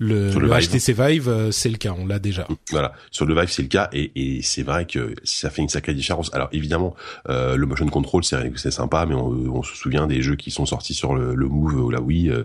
le, 0.00 0.30
le, 0.30 0.48
HTC 0.48 0.94
Vive, 0.94 1.28
euh, 1.28 1.50
c'est 1.50 1.68
le 1.68 1.76
cas, 1.76 1.94
on 1.96 2.06
l'a 2.06 2.18
déjà. 2.18 2.48
Voilà, 2.70 2.94
sur 3.10 3.26
le 3.26 3.34
Vive, 3.34 3.50
c'est 3.50 3.60
le 3.60 3.68
cas, 3.68 3.90
et, 3.92 4.10
et 4.16 4.40
c'est 4.40 4.62
vrai 4.62 4.86
que 4.86 5.14
ça 5.24 5.50
fait 5.50 5.60
une 5.60 5.68
sacrée 5.68 5.92
différence. 5.92 6.32
Alors 6.32 6.48
évidemment, 6.52 6.96
euh, 7.28 7.54
le 7.54 7.66
motion 7.66 7.86
control, 7.86 8.24
c'est 8.24 8.50
c'est 8.56 8.70
sympa, 8.70 9.04
mais 9.04 9.14
on, 9.14 9.28
on, 9.28 9.62
se 9.62 9.76
souvient 9.76 10.06
des 10.06 10.22
jeux 10.22 10.36
qui 10.36 10.50
sont 10.50 10.64
sortis 10.64 10.94
sur 10.94 11.14
le, 11.14 11.34
le 11.34 11.46
Move 11.46 11.74
ou 11.74 11.90
la 11.90 12.00
Wii, 12.00 12.30
euh, 12.30 12.44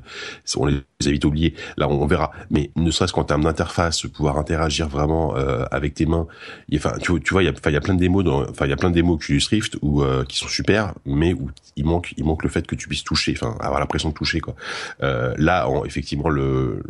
on 0.58 0.66
les 0.66 0.76
a 1.06 1.10
vite 1.10 1.24
oubliés. 1.24 1.54
Là, 1.78 1.88
on, 1.88 2.06
verra. 2.06 2.32
Mais 2.52 2.72
ne 2.76 2.92
serait-ce 2.92 3.14
qu'en 3.14 3.24
termes 3.24 3.46
d'interface, 3.46 4.02
pouvoir 4.02 4.38
interagir 4.38 4.90
vraiment 4.90 5.38
euh, 5.38 5.64
avec 5.72 5.94
tes 5.94 6.06
mains. 6.06 6.28
Enfin, 6.74 6.94
tu, 7.02 7.22
tu 7.22 7.34
vois, 7.34 7.42
il 7.42 7.46
y 7.46 7.50
a, 7.50 7.72
y 7.72 7.76
a 7.76 7.82
plein 7.82 7.94
de 7.94 8.00
démos, 8.00 8.26
enfin, 8.50 8.66
il 8.66 8.70
y 8.70 8.74
a 8.74 8.78
plein 8.78 8.90
de 8.90 8.96
démos 8.96 9.16
Oculus 9.16 9.42
Rift 9.50 9.78
où 9.82 10.04
qui 10.28 10.38
sont 10.38 10.50
super, 10.50 10.94
mais 11.06 11.34
où 11.34 11.50
il 11.78 11.86
manque, 11.86 12.14
il 12.18 12.26
manque 12.26 12.44
le 12.44 12.50
fait 12.50 12.68
que 12.68 12.76
tu 12.76 12.90
puisses 12.90 13.06
toucher, 13.06 13.34
enfin, 13.40 13.56
avoir 13.62 13.80
l'impression 13.80 14.10
de 14.10 14.14
toucher, 14.14 14.42
quoi. 14.42 14.56
là, 15.00 15.70
effectivement, 15.86 16.30
le 16.30 16.84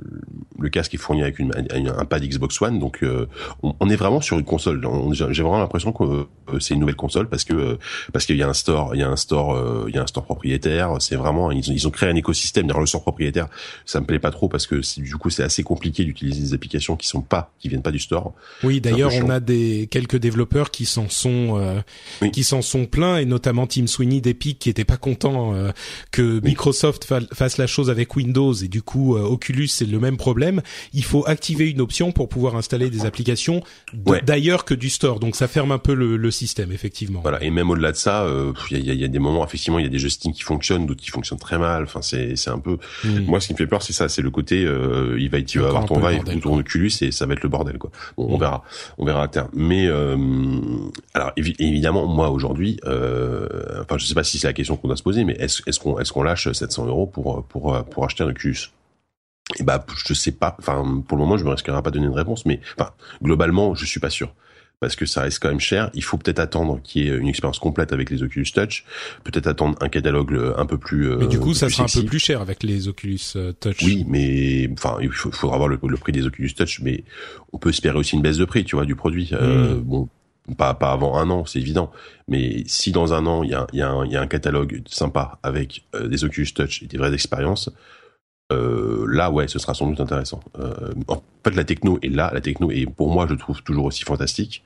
le 0.60 0.70
casque 0.70 0.94
est 0.94 0.98
fourni 0.98 1.22
avec 1.22 1.40
une, 1.40 1.52
un 1.54 2.06
pad 2.06 2.24
Xbox 2.24 2.62
One, 2.62 2.80
donc 2.80 3.00
euh, 3.04 3.28
on, 3.62 3.90
est 3.90 3.96
vraiment 3.96 4.22
sur 4.22 4.38
une 4.38 4.46
console. 4.46 4.82
J'ai 5.12 5.44
vraiment 5.44 5.60
l'impression 5.60 5.92
que 5.92 6.04
euh, 6.04 6.60
c'est 6.60 6.74
une 6.74 6.80
nouvelle 6.80 6.96
console 6.96 7.28
parce 7.28 7.44
que 7.44 7.54
euh, 7.54 7.78
parce 8.14 8.26
qu'il 8.26 8.38
y 8.38 8.44
a 8.44 8.48
un 8.48 8.54
store, 8.54 8.96
il 8.96 9.00
y 9.00 9.04
a 9.04 9.10
un 9.10 9.16
store, 9.16 9.86
il 9.88 9.96
y 9.96 9.98
a 9.98 10.04
un 10.04 10.08
store 10.08 10.24
propriétaire. 10.24 10.96
C'est 11.00 11.16
vraiment 11.16 11.52
ils, 11.52 11.88
ont 11.88 11.92
créé 11.92 12.10
un 12.10 12.16
écosystème. 12.16 12.68
D'ailleurs, 12.68 12.80
le 12.80 12.86
store 12.86 13.02
propriétaire, 13.02 13.48
ça 13.86 14.00
me 14.00 14.06
plaît 14.06 14.20
pas 14.20 14.32
trop 14.32 14.48
parce 14.48 14.68
que 14.68 14.82
du 15.02 15.16
coup 15.18 15.30
c'est 15.30 15.44
assez 15.44 15.64
compliqué 15.64 16.06
d'utiliser 16.06 16.42
des 16.42 16.54
applications 16.54 16.96
qui 16.96 17.08
sont 17.08 17.22
pas, 17.22 17.54
qui 17.60 17.68
viennent 17.68 17.82
pas 17.82 17.92
du 17.92 18.00
store. 18.00 18.34
Oui, 18.64 18.80
d'ailleurs, 18.80 19.12
on 19.14 19.30
a 19.30 19.40
des 19.40 19.88
quelques 19.92 20.18
développeurs 20.18 20.72
qui 20.72 20.86
s'en 20.86 21.10
sont 21.10 21.84
qui 22.32 22.44
s'en 22.44 22.62
sont 22.62 22.86
pleins 22.86 23.18
et 23.18 23.26
notamment 23.26 23.68
Tim 23.68 23.88
Sweeney 23.88 24.22
d'Epic 24.22 24.60
qui 24.60 24.70
était 24.70 24.86
pas 24.86 24.98
content 24.98 25.54
que 26.12 26.40
Microsoft 26.42 27.06
fasse 27.34 27.58
la 27.58 27.68
chose 27.68 27.90
avec 27.90 28.16
Windows 28.16 28.54
et 28.54 28.68
du 28.68 28.82
coup 28.82 29.16
Oculus 29.16 29.68
c'est 29.68 29.86
le 29.86 30.00
même 30.00 30.18
problème 30.18 30.45
il 30.94 31.04
faut 31.04 31.24
activer 31.28 31.70
une 31.70 31.82
option 31.82 32.12
pour 32.12 32.30
pouvoir 32.30 32.56
installer 32.56 32.90
des 32.90 33.06
applications 33.06 33.62
d'ailleurs 34.24 34.66
que 34.66 34.74
du 34.74 34.90
store. 34.90 35.20
Donc 35.20 35.36
ça 35.36 35.48
ferme 35.48 35.72
un 35.72 35.78
peu 35.78 35.94
le, 35.94 36.32
système, 36.32 36.72
effectivement. 36.72 37.22
Voilà. 37.22 37.42
Et 37.44 37.50
même 37.50 37.70
au-delà 37.70 37.92
de 37.92 37.98
ça, 37.98 38.24
euh, 38.24 38.52
il 38.72 38.80
y, 38.80 39.04
a, 39.04 39.08
des 39.08 39.20
moments, 39.20 39.46
effectivement, 39.46 39.80
il 39.80 39.84
y 39.84 39.86
a 39.86 39.92
des 39.92 40.00
jeux 40.00 40.10
Steam 40.10 40.34
qui 40.34 40.42
fonctionnent, 40.42 40.86
d'autres 40.86 41.02
qui 41.02 41.12
fonctionnent 41.12 41.40
très 41.40 41.58
mal. 41.58 41.84
Enfin, 41.84 42.02
c'est 42.02 42.36
c'est 42.36 42.50
un 42.50 42.60
peu. 42.60 42.78
Moi, 43.04 43.40
ce 43.40 43.48
qui 43.48 43.54
me 43.54 43.58
fait 43.58 43.68
peur, 43.68 43.82
c'est 43.82 43.94
ça, 43.94 44.10
c'est 44.10 44.22
le 44.22 44.32
côté, 44.32 44.66
euh, 44.66 45.16
il 45.20 45.30
va, 45.30 45.42
tu 45.42 45.60
vas 45.60 45.68
avoir 45.68 45.86
ton 45.86 46.00
Vive 46.00 46.24
ou 46.36 46.40
ton 46.40 46.58
Oculus 46.58 46.92
et 47.02 47.12
ça 47.12 47.26
va 47.26 47.34
être 47.34 47.44
le 47.44 47.50
bordel, 47.50 47.78
quoi. 47.78 47.92
on 48.18 48.38
verra, 48.38 48.64
on 48.98 49.06
verra 49.06 49.24
à 49.24 49.28
terme. 49.28 49.50
Mais 49.54 49.88
euh, 49.88 50.18
alors 51.14 51.32
évidemment, 51.38 52.08
moi 52.08 52.30
aujourd'hui, 52.30 52.80
enfin, 52.84 53.98
je 53.98 54.06
sais 54.06 54.16
pas 54.16 54.24
si 54.24 54.40
c'est 54.40 54.48
la 54.48 54.54
question 54.54 54.76
qu'on 54.76 54.88
doit 54.88 54.98
se 54.98 55.04
poser, 55.04 55.24
mais 55.24 55.34
est-ce 55.34 55.62
est-ce 55.68 55.80
qu'on 55.80 56.00
est-ce 56.00 56.12
qu'on 56.12 56.24
lâche 56.24 56.52
700 56.52 56.88
euros 56.88 57.06
pour 57.06 57.44
pour 57.44 57.84
pour 57.86 58.06
acheter 58.06 58.24
un 58.24 58.28
Oculus? 58.28 58.72
Bah, 59.62 59.86
je 60.06 60.14
sais 60.14 60.32
pas. 60.32 60.56
Enfin, 60.60 61.04
pour 61.08 61.18
le 61.18 61.24
moment, 61.24 61.38
je 61.38 61.44
me 61.44 61.50
risquerai 61.50 61.82
pas 61.82 61.92
de 61.92 61.96
donner 61.96 62.08
une 62.08 62.18
réponse, 62.18 62.46
mais 62.46 62.60
enfin, 62.78 62.92
globalement, 63.22 63.76
je 63.76 63.86
suis 63.86 64.00
pas 64.00 64.10
sûr 64.10 64.34
parce 64.80 64.96
que 64.96 65.06
ça 65.06 65.22
reste 65.22 65.40
quand 65.40 65.50
même 65.50 65.60
cher. 65.60 65.90
Il 65.94 66.04
faut 66.04 66.18
peut-être 66.18 66.40
attendre 66.40 66.82
qu'il 66.84 67.06
y 67.06 67.10
ait 67.10 67.16
une 67.16 67.28
expérience 67.28 67.60
complète 67.60 67.94
avec 67.94 68.10
les 68.10 68.24
Oculus 68.24 68.48
Touch, 68.54 68.86
peut-être 69.24 69.48
attendre 69.48 69.78
un 69.82 69.90
catalogue 69.90 70.34
euh, 70.34 70.54
un 70.58 70.66
peu 70.66 70.78
plus. 70.78 71.16
mais 71.16 71.28
du 71.28 71.40
coup, 71.40 71.54
ça 71.54 71.70
sera 71.70 71.84
un 71.84 71.88
peu 71.88 72.04
plus 72.04 72.20
cher 72.20 72.42
avec 72.42 72.64
les 72.64 72.88
Oculus 72.88 73.20
euh, 73.36 73.54
Touch. 73.54 73.82
Oui, 73.84 74.06
mais 74.08 74.70
enfin, 74.74 74.98
il 75.02 75.12
faudra 75.12 75.58
voir 75.58 75.70
le, 75.70 75.78
prix 75.78 76.12
des 76.12 76.26
Oculus 76.26 76.54
Touch, 76.54 76.82
mais 76.82 77.04
on 77.54 77.58
peut 77.58 77.70
espérer 77.70 77.98
aussi 77.98 78.16
une 78.16 78.22
baisse 78.22 78.38
de 78.38 78.46
prix, 78.46 78.66
tu 78.66 78.76
vois, 78.76 78.86
du 78.86 78.96
produit. 78.96 79.30
Euh, 79.34 79.76
hmm. 79.76 79.82
bon, 79.82 80.10
pas 80.58 80.74
pas 80.74 80.92
avant 80.92 81.18
un 81.18 81.30
an, 81.30 81.46
c'est 81.46 81.60
évident. 81.60 81.92
Mais 82.28 82.64
si 82.68 82.92
dans 82.92 83.14
un 83.14 83.26
an 83.26 83.44
il 83.44 83.52
y 83.52 83.56
a, 83.56 83.66
y, 83.74 83.82
a 83.82 83.90
un, 83.90 84.06
y 84.06 84.16
a 84.16 84.22
un 84.22 84.28
catalogue 84.28 84.82
sympa 84.88 85.40
avec 85.42 85.86
des 86.00 86.24
Oculus 86.24 86.52
Touch 86.54 86.84
et 86.84 86.88
des 86.88 86.98
vraies 86.98 87.14
expériences, 87.14 87.72
euh, 88.52 89.06
là, 89.10 89.32
ouais, 89.32 89.48
ce 89.48 89.58
sera 89.58 89.74
sans 89.74 89.88
doute 89.88 90.00
intéressant. 90.00 90.40
Euh, 90.60 90.94
en 91.08 91.22
fait, 91.44 91.56
la 91.56 91.64
techno 91.64 91.98
est 92.04 92.10
là, 92.10 92.32
la 92.34 92.42
techno 92.42 92.70
est 92.72 92.86
pour 92.86 93.10
moi, 93.10 93.26
je 93.30 93.34
trouve 93.36 93.64
toujours 93.64 93.86
aussi 93.86 94.04
fantastique. 94.04 94.64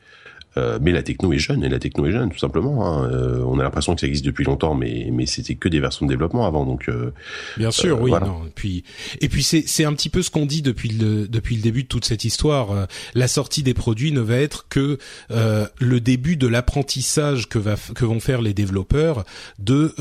Euh, 0.57 0.79
mais 0.81 0.91
la 0.91 1.03
techno 1.03 1.31
est 1.31 1.37
jeune 1.37 1.63
et 1.63 1.69
la 1.69 1.79
techno 1.79 2.05
est 2.07 2.11
jeune 2.11 2.31
tout 2.31 2.39
simplement. 2.39 2.87
Hein. 2.87 3.09
Euh, 3.11 3.43
on 3.45 3.59
a 3.59 3.63
l'impression 3.63 3.93
que 3.93 4.01
ça 4.01 4.07
existe 4.07 4.25
depuis 4.25 4.43
longtemps, 4.43 4.73
mais 4.73 5.09
mais 5.11 5.25
c'était 5.25 5.55
que 5.55 5.69
des 5.69 5.79
versions 5.79 6.05
de 6.05 6.11
développement 6.11 6.47
avant, 6.47 6.65
donc. 6.65 6.89
Euh, 6.89 7.13
Bien 7.57 7.71
sûr, 7.71 8.01
oui. 8.01 8.11
Non. 8.11 8.45
Et 8.47 8.51
puis 8.53 8.83
et 9.21 9.29
puis 9.29 9.43
c'est 9.43 9.63
c'est 9.67 9.85
un 9.85 9.93
petit 9.93 10.09
peu 10.09 10.23
ce 10.23 10.31
qu'on 10.31 10.47
dit 10.47 10.61
depuis 10.61 10.89
le 10.89 11.27
depuis 11.27 11.55
le 11.55 11.61
début 11.61 11.83
de 11.83 11.87
toute 11.87 12.05
cette 12.05 12.25
histoire. 12.25 12.87
la 13.13 13.27
sortie 13.27 13.63
des 13.63 13.73
produits 13.73 14.11
ne 14.11 14.21
va 14.21 14.37
être 14.37 14.67
que 14.69 14.97
le 15.29 15.99
début 15.99 16.35
de 16.35 16.47
l'apprentissage 16.47 17.47
que 17.47 17.59
va 17.59 17.75
que 17.93 18.05
vont 18.05 18.19
faire 18.19 18.41
les 18.41 18.53
développeurs 18.53 19.23
de 19.59 19.93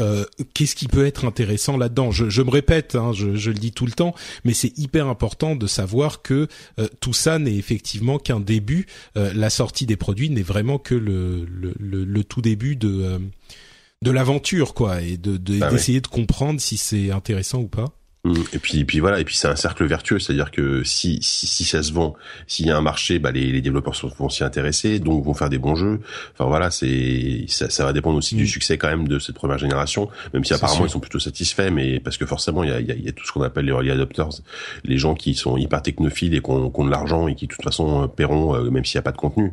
qu'est-ce 0.55 0.75
qui 0.75 0.89
peut 0.89 1.07
être 1.07 1.25
intéressant 1.25 1.77
là-dedans. 1.77 2.11
Je, 2.11 2.31
je 2.31 2.43
me 2.43 2.51
répète, 2.51 2.95
hein, 2.95 3.13
je, 3.13 3.37
je 3.37 3.51
le 3.51 3.59
dis 3.59 3.73
tout 3.73 3.87
le 3.87 3.93
temps, 3.93 4.15
mais 4.45 4.55
c'est 4.55 4.77
hyper 4.79 5.09
important 5.09 5.57
de 5.57 5.67
savoir 5.67 6.23
que 6.23 6.49
tout 7.01 7.13
ça 7.13 7.39
n'est 7.39 7.57
effectivement 7.57 8.19
qu'un 8.19 8.41
début. 8.41 8.87
la 9.15 9.51
sortie 9.51 9.87
des 9.87 9.97
produits 9.97 10.31
n'est 10.39 10.45
vraiment 10.45 10.79
que 10.79 10.95
le, 10.95 11.45
le, 11.45 11.75
le, 11.79 12.25
tout 12.25 12.41
début 12.41 12.77
de 12.77 13.03
euh, 13.03 13.19
de 14.03 14.11
l'aventure 14.11 14.75
quoi 14.75 15.03
et 15.03 15.17
de 15.17 15.37
bah 15.59 15.71
d'essayer 15.71 16.01
de, 16.01 16.07
comprendre 16.07 16.61
si 16.61 16.77
c'est 16.77 17.11
intéressant 17.11 17.61
ou 17.61 17.69
pas. 17.69 17.98
Mmh. 18.29 18.43
Et 18.53 18.59
puis, 18.59 18.81
et 18.81 18.85
puis 18.85 19.01
voilà, 19.01 19.21
et 19.21 19.25
puis 19.25 19.37
c'est 19.37 19.49
un 19.49 19.57
cercle 19.57 19.85
vertueux, 19.87 20.19
c'est-à-dire 20.19 20.51
que 20.51 20.85
si, 20.85 21.19
si, 21.23 21.47
si 21.47 21.65
ça 21.65 21.83
se 21.83 21.93
vend, 21.93 22.15
s'il 22.47 22.67
y 22.67 22.71
a 22.71 22.77
un 22.77 22.83
marché, 22.83 23.19
bah 23.19 23.31
les, 23.33 23.53
les 23.53 23.61
développeurs 23.61 23.95
vont 24.19 24.29
s'y 24.29 24.45
intéresser, 24.45 24.99
donc 24.99 25.25
vont 25.25 25.35
faire 25.35 25.49
des 25.49 25.59
bons 25.59 25.77
jeux. 25.77 26.01
Enfin 26.35 26.45
voilà, 26.49 26.71
c'est 26.71 27.45
ça, 27.49 27.71
ça 27.71 27.85
va 27.85 27.93
dépendre 27.93 28.19
aussi 28.19 28.35
du 28.35 28.45
mmh. 28.45 28.47
succès 28.47 28.79
quand 28.79 28.89
même 28.89 29.09
de 29.09 29.19
cette 29.19 29.35
première 29.35 29.59
génération, 29.59 30.09
même 30.35 30.45
si 30.45 30.53
apparemment 30.53 30.85
ils 30.85 30.91
sont 30.91 31.01
plutôt 31.01 31.21
satisfaits, 31.21 31.71
mais 31.71 32.01
parce 32.01 32.17
que 32.17 32.27
forcément 32.27 32.65
il 32.65 32.71
y 32.71 32.73
a, 32.73 32.81
il 32.81 33.05
y 33.05 33.09
a, 33.09 33.13
tout 33.13 33.25
ce 33.25 33.33
qu'on 33.33 33.43
appelle 33.43 33.65
les 33.65 33.73
early 33.73 33.91
adopters, 33.91 34.43
les 34.85 34.99
gens 34.99 35.15
qui 35.15 35.35
sont 35.35 35.57
hyper 35.57 35.83
technophiles 35.83 36.35
et 36.35 36.41
qui 36.41 36.51
ont, 36.51 36.69
de 36.69 36.91
l'argent 36.91 37.29
et 37.29 37.35
qui 37.35 37.47
de 37.47 37.53
toute 37.53 37.65
façon 37.65 38.05
euh, 38.05 38.07
paieront 38.07 38.55
euh, 38.55 38.71
même 38.71 38.85
s'il 38.85 38.99
n'y 38.99 39.01
a 39.01 39.03
pas 39.03 39.13
de 39.13 39.17
contenu. 39.17 39.53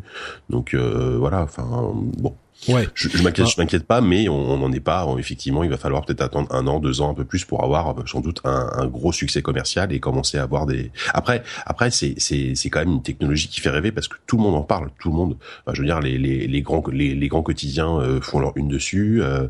Donc 0.50 0.74
euh, 0.74 1.15
voilà, 1.17 1.41
enfin 1.41 1.94
bon, 2.17 2.36
Ouais. 2.68 2.88
Je, 2.96 3.10
je 3.10 3.22
m'inquiète, 3.22 3.48
je 3.48 3.62
m'inquiète 3.62 3.86
pas, 3.86 4.02
mais 4.02 4.28
on 4.28 4.58
n'en 4.58 4.72
est 4.72 4.80
pas. 4.80 5.06
Effectivement, 5.20 5.64
il 5.64 5.70
va 5.70 5.78
falloir 5.78 6.06
peut-être 6.06 6.22
attendre 6.22 6.48
un 6.54 6.66
an, 6.68 6.80
deux 6.80 7.02
ans, 7.02 7.12
un 7.12 7.14
peu 7.14 7.26
plus 7.26 7.46
pour 7.46 7.64
avoir 7.64 7.92
euh, 7.92 8.04
sans 8.08 8.22
doute 8.22 8.42
un, 8.44 8.70
un, 8.78 8.88
gros 8.88 9.12
succès 9.12 9.42
commercial 9.42 9.92
et 9.94 10.00
commencer 10.00 10.38
à 10.38 10.44
avoir 10.44 10.66
des. 10.66 10.92
Après, 11.14 11.44
après, 11.66 11.92
c'est 11.92 12.16
c'est 12.18 12.56
c'est 12.56 12.70
quand 12.70 12.80
même 12.80 12.94
une 12.94 13.04
technologie 13.04 13.48
qui 13.48 13.62
fait 13.62 13.70
rêver 13.70 13.92
parce 13.92 14.08
que 14.08 14.16
tout 14.26 14.38
le 14.38 14.44
monde 14.44 14.56
en 14.56 14.64
parle, 14.64 14.90
tout 15.00 15.10
le 15.10 15.16
monde. 15.16 15.38
je 15.72 15.80
veux 15.80 15.86
dire, 15.88 16.00
les 16.00 16.18
les 16.18 16.48
les 16.48 16.62
grands 16.62 16.84
les, 16.92 17.14
les 17.14 17.28
grands 17.28 17.44
quotidiens 17.44 18.00
euh, 18.00 18.20
font 18.22 18.40
leur 18.40 18.54
une 18.56 18.68
dessus. 18.68 19.22
Euh, 19.22 19.48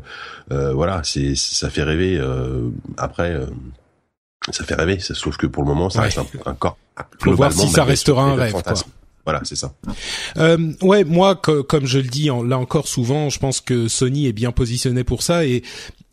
euh, 0.52 0.72
voilà, 0.74 1.00
c'est 1.04 1.34
ça 1.36 1.70
fait 1.70 1.84
rêver. 1.84 2.18
Euh, 2.18 2.68
après. 2.98 3.34
ça 4.50 4.64
fait 4.64 4.74
rêver, 4.74 4.98
sauf 5.00 5.36
que 5.36 5.46
pour 5.46 5.62
le 5.62 5.68
moment, 5.68 5.90
ça 5.90 6.02
reste 6.02 6.18
un, 6.18 6.26
un 6.44 6.54
corps. 6.54 6.76
Faut 7.20 7.34
voir 7.34 7.52
si 7.52 7.68
ça 7.68 7.84
restera 7.84 8.24
un 8.24 8.34
rêve. 8.34 8.52
Quoi. 8.52 8.74
Voilà, 9.26 9.40
c'est 9.42 9.56
ça. 9.56 9.74
Euh, 10.36 10.72
ouais, 10.82 11.02
moi, 11.02 11.34
comme 11.34 11.84
je 11.84 11.98
le 11.98 12.04
dis 12.04 12.26
là 12.26 12.58
encore 12.58 12.86
souvent, 12.86 13.28
je 13.28 13.40
pense 13.40 13.60
que 13.60 13.88
Sony 13.88 14.28
est 14.28 14.32
bien 14.32 14.52
positionné 14.52 15.02
pour 15.02 15.24
ça 15.24 15.44
et 15.44 15.64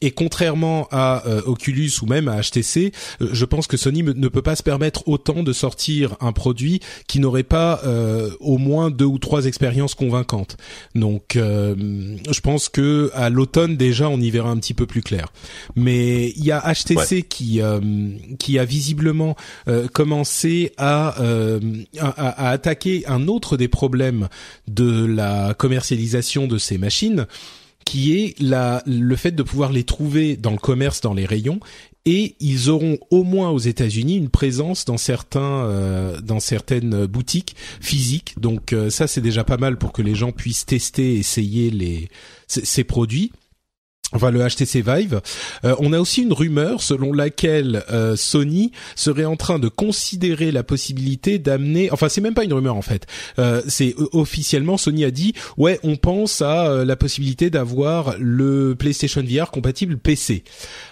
et 0.04 0.12
contrairement 0.12 0.90
à 0.92 1.26
euh, 1.28 1.42
Oculus 1.46 1.92
ou 2.02 2.08
même 2.08 2.28
à 2.28 2.42
HTC, 2.42 2.92
euh, 3.22 3.30
je 3.32 3.46
pense 3.46 3.68
que 3.68 3.78
Sony 3.78 4.04
ne 4.04 4.28
peut 4.28 4.42
pas 4.42 4.58
se 4.58 4.62
permettre 4.62 5.08
autant 5.08 5.44
de 5.44 5.54
sortir 5.54 6.18
un 6.20 6.34
produit 6.34 6.82
qui 7.08 7.22
n'aurait 7.22 7.44
pas 7.44 7.80
euh, 7.86 8.30
au 8.42 8.58
moins 8.58 8.92
deux 8.92 9.06
ou 9.06 9.18
trois 9.18 9.46
expériences 9.46 9.96
convaincantes. 9.96 10.58
Donc, 10.94 11.36
je 11.36 12.40
pense 12.42 12.68
que 12.68 13.12
à 13.14 13.30
l'automne 13.30 13.78
déjà, 13.78 14.10
on 14.10 14.20
y 14.20 14.30
verra 14.30 14.50
un 14.50 14.58
petit 14.58 14.74
peu 14.74 14.86
plus 14.86 15.02
clair. 15.02 15.32
Mais 15.78 16.32
il 16.32 16.44
y 16.44 16.52
a 16.52 16.62
HTC 16.62 17.24
qui 17.24 17.62
qui 18.40 18.60
a 18.60 18.66
visiblement 18.66 19.36
commencé 19.94 20.74
à, 20.78 21.16
à, 22.00 22.10
à 22.10 22.50
attaquer 22.50 23.04
un 23.08 23.28
autre 23.28 23.56
des 23.56 23.68
problèmes 23.68 24.28
de 24.68 25.06
la 25.06 25.54
commercialisation 25.54 26.48
de 26.48 26.58
ces 26.58 26.78
machines 26.78 27.26
qui 27.86 28.18
est 28.18 28.40
la, 28.40 28.82
le 28.86 29.16
fait 29.16 29.32
de 29.32 29.44
pouvoir 29.44 29.72
les 29.72 29.84
trouver 29.84 30.36
dans 30.38 30.52
le 30.52 30.58
commerce, 30.58 31.02
dans 31.02 31.14
les 31.14 31.26
rayons, 31.26 31.60
et 32.06 32.36
ils 32.40 32.70
auront 32.70 32.98
au 33.12 33.24
moins 33.24 33.50
aux 33.50 33.60
États-Unis 33.60 34.18
une 34.18 34.30
présence 34.30 34.84
dans 34.86 34.98
certains, 34.98 35.66
euh, 35.66 36.20
dans 36.20 36.40
certaines 36.40 37.06
boutiques 37.06 37.56
physiques. 37.80 38.36
Donc 38.38 38.74
euh, 38.74 38.90
ça, 38.90 39.08
c'est 39.08 39.22
déjà 39.22 39.44
pas 39.44 39.58
mal 39.58 39.78
pour 39.78 39.94
que 39.94 40.02
les 40.02 40.16
gens 40.16 40.32
puissent 40.32 40.66
tester, 40.66 41.16
essayer 41.16 41.70
les 41.70 42.10
ces 42.48 42.84
produits 42.84 43.32
enfin 44.14 44.32
le 44.32 44.40
HTC 44.40 44.82
Vive. 44.82 45.22
Euh, 45.66 45.76
on 45.80 45.94
a 45.94 46.00
aussi 46.00 46.24
une 46.24 46.34
rumeur 46.34 46.82
selon 46.82 47.14
laquelle 47.14 47.84
euh, 47.92 48.16
Sony 48.16 48.72
serait 48.96 49.26
en 49.26 49.36
train 49.36 49.60
de 49.60 49.68
considérer 49.68 50.52
la 50.52 50.64
possibilité 50.64 51.40
d'amener, 51.40 51.92
enfin 51.92 52.10
c'est 52.10 52.22
même 52.22 52.34
pas 52.34 52.44
une 52.44 52.54
rumeur 52.54 52.76
en 52.76 52.82
fait, 52.82 53.06
euh, 53.40 53.62
c'est 53.68 53.96
officiellement 54.12 54.78
Sony 54.78 55.06
a 55.06 55.12
dit 55.12 55.34
ouais 55.58 55.80
on 55.84 55.96
pense 55.96 56.42
à 56.42 56.84
la 56.86 56.96
possibilité 56.96 57.50
d'avoir 57.50 58.16
le 58.20 58.76
PlayStation 58.76 59.24
VR 59.24 59.52
compatible 59.52 59.98
PC. 59.98 60.44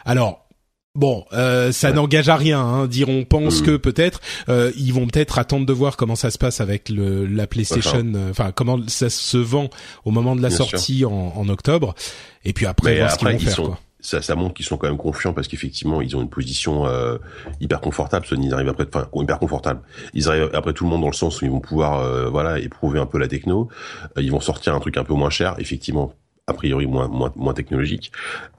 Alors 0.05 0.47
Bon, 0.93 1.23
euh, 1.31 1.71
ça 1.71 1.93
n'engage 1.93 2.27
à 2.27 2.35
rien. 2.35 2.59
Hein, 2.59 2.87
dire 2.87 3.07
on 3.07 3.23
pense 3.23 3.61
mm. 3.61 3.65
que 3.65 3.77
peut-être 3.77 4.19
euh, 4.49 4.71
ils 4.75 4.93
vont 4.93 5.07
peut-être 5.07 5.39
attendre 5.39 5.65
de 5.65 5.71
voir 5.71 5.95
comment 5.95 6.17
ça 6.17 6.31
se 6.31 6.37
passe 6.37 6.59
avec 6.59 6.89
le, 6.89 7.25
la 7.25 7.47
PlayStation, 7.47 8.11
euh, 8.13 8.31
enfin 8.31 8.51
comment 8.51 8.77
ça 8.87 9.09
se 9.09 9.37
vend 9.37 9.69
au 10.03 10.11
moment 10.11 10.35
de 10.35 10.41
la 10.41 10.49
sortie 10.49 11.05
en, 11.05 11.33
en, 11.35 11.47
octobre, 11.47 11.95
et 12.43 12.51
puis 12.51 12.65
après 12.65 12.97
voir 12.97 13.11
ce 13.11 13.17
qu'ils 13.17 13.29
vont 13.29 13.39
faire. 13.39 13.55
quoi. 13.55 13.79
Ça, 14.03 14.21
ça 14.21 14.35
montre 14.35 14.55
qu'ils 14.55 14.65
sont 14.65 14.77
quand 14.77 14.87
même 14.87 14.97
confiants 14.97 15.31
parce 15.31 15.47
qu'effectivement 15.47 16.01
ils 16.01 16.17
ont 16.17 16.21
une 16.21 16.29
position 16.29 16.87
euh, 16.87 17.17
hyper 17.61 17.79
confortable. 17.79 18.25
Sony 18.25 18.47
ils 18.47 18.53
arrivent 18.53 18.69
après, 18.69 18.87
enfin 18.93 19.07
hyper 19.15 19.39
confortable. 19.39 19.81
Ils 20.13 20.27
arrivent 20.27 20.49
après 20.53 20.73
tout 20.73 20.83
le 20.83 20.89
monde 20.89 21.01
dans 21.01 21.07
le 21.07 21.13
sens 21.13 21.41
où 21.41 21.45
ils 21.45 21.51
vont 21.51 21.61
pouvoir 21.61 22.29
voilà 22.29 22.59
éprouver 22.59 22.99
un 22.99 23.05
peu 23.05 23.17
la 23.17 23.29
techno. 23.29 23.69
ils 24.17 24.31
vont 24.31 24.41
sortir 24.41 24.75
un 24.75 24.79
truc 24.81 24.97
un 24.97 25.03
peu 25.05 25.13
moins 25.13 25.29
cher. 25.29 25.55
Effectivement, 25.59 26.13
a 26.51 26.53
priori 26.53 26.85
moins 26.85 27.07
moins, 27.07 27.31
moins 27.35 27.53
technologique 27.53 28.11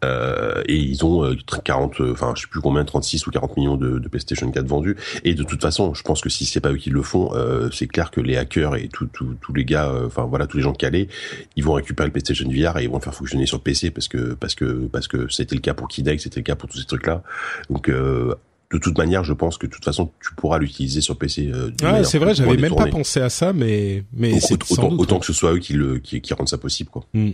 euh, 0.05 0.63
et 0.67 0.77
ils 0.77 1.05
ont 1.05 1.35
40 1.65 2.01
euh, 2.01 2.13
enfin 2.13 2.33
je 2.37 2.43
sais 2.43 2.49
plus 2.49 2.61
combien 2.61 2.85
36 2.85 3.27
ou 3.27 3.31
40 3.31 3.57
millions 3.57 3.77
de, 3.77 3.99
de 3.99 4.09
PlayStation 4.09 4.51
4 4.51 4.67
vendus 4.67 4.97
et 5.25 5.35
de 5.35 5.43
toute 5.45 5.63
façon 5.63 5.95
je 5.95 6.03
pense 6.03 6.21
que 6.21 6.29
si 6.29 6.45
c'est 6.45 6.61
pas 6.61 6.73
eux 6.73 6.77
qui 6.77 6.91
le 6.91 7.03
font 7.03 7.31
euh, 7.35 7.71
c'est 7.73 7.87
clair 7.87 8.11
que 8.11 8.21
les 8.21 8.37
hackers 8.37 8.77
et 8.77 8.89
tous 8.89 9.07
tous 9.07 9.53
les 9.53 9.65
gars 9.65 9.89
euh, 9.89 10.07
enfin 10.07 10.25
voilà 10.25 10.47
tous 10.47 10.57
les 10.57 10.63
gens 10.63 10.73
calés 10.73 11.09
ils 11.57 11.65
vont 11.65 11.75
récupérer 11.75 12.09
le 12.09 12.13
PlayStation 12.13 12.49
VR 12.49 12.79
et 12.79 12.85
ils 12.85 12.91
vont 12.91 12.97
le 12.97 13.03
faire 13.03 13.15
fonctionner 13.15 13.47
sur 13.47 13.61
PC 13.61 13.91
parce 13.91 14.09
que 14.09 14.35
parce 14.35 14.55
que 14.55 14.89
parce 14.89 15.09
que 15.09 15.29
c'était 15.29 15.55
le 15.55 15.61
cas 15.61 15.75
pour 15.75 15.89
Kinect 15.89 16.21
c'était 16.21 16.41
le 16.41 16.45
cas 16.45 16.57
pour 16.57 16.69
tous 16.69 16.79
ces 16.79 16.87
trucs 16.87 17.07
là 17.07 17.23
donc 17.71 17.89
euh, 17.89 18.35
de 18.73 18.79
toute 18.79 18.97
manière, 18.97 19.23
je 19.23 19.35
pense 19.35 19.59
que 19.59 19.67
de 19.67 19.71
toute 19.71 19.85
façon, 19.85 20.11
tu 20.23 20.35
pourras 20.35 20.59
l'utiliser 20.59 21.03
sur 21.03 21.17
PC. 21.17 21.51
Euh, 21.53 21.71
ah, 21.83 22.03
c'est 22.05 22.19
vrai, 22.19 22.35
j'avais 22.35 22.57
même 22.57 22.75
pas 22.75 22.87
pensé 22.87 23.21
à 23.21 23.29
ça, 23.29 23.53
mais 23.53 24.05
mais 24.15 24.33
autant, 24.51 24.91
autant, 24.93 25.19
que 25.19 25.27
ce 25.27 25.35
soit 25.35 25.53
eux 25.53 25.59
qui 25.59 25.75
le 25.75 25.99
qui, 25.99 26.23
qui 26.23 26.33
rendent 26.33 26.49
ça 26.49 26.59
possible, 26.59 26.89
quoi. 26.91 27.05
Hmm. 27.13 27.33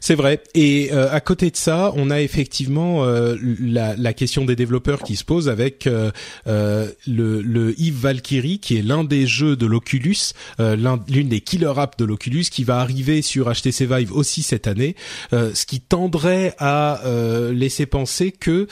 C'est 0.00 0.14
vrai. 0.14 0.42
Et 0.54 0.90
euh, 0.92 1.10
à 1.10 1.20
côté 1.20 1.50
de 1.50 1.56
ça, 1.56 1.92
on 1.96 2.10
a 2.10 2.20
effectivement 2.20 3.04
euh, 3.04 3.36
la, 3.60 3.96
la, 3.96 4.12
question 4.12 4.44
des 4.44 4.56
développeurs 4.56 5.02
qui 5.02 5.16
se 5.16 5.24
pose 5.24 5.48
avec 5.48 5.86
euh, 5.86 6.10
euh 6.46 6.88
le, 7.06 7.40
le 7.40 7.80
Eve 7.80 7.94
Valkyrie, 7.94 8.58
qui 8.58 8.76
est 8.76 8.82
l'un 8.82 9.04
des 9.04 9.26
jeux 9.26 9.56
de 9.56 9.66
l'Oculus, 9.66 10.16
l'une 10.58 11.28
des 11.28 11.40
killer 11.40 11.72
apps 11.76 11.96
de 11.96 12.04
l'Oculus, 12.04 12.44
qui 12.50 12.64
va 12.64 12.78
arriver 12.78 13.22
sur 13.22 13.50
HTC 13.52 13.86
Vive 13.86 14.12
aussi 14.12 14.42
cette 14.42 14.66
année, 14.66 14.94
ce 15.32 15.66
qui 15.66 15.80
tendrait 15.80 16.54
à 16.58 17.00
laisser 17.52 17.86
penser 17.86 18.32
que, 18.32 18.66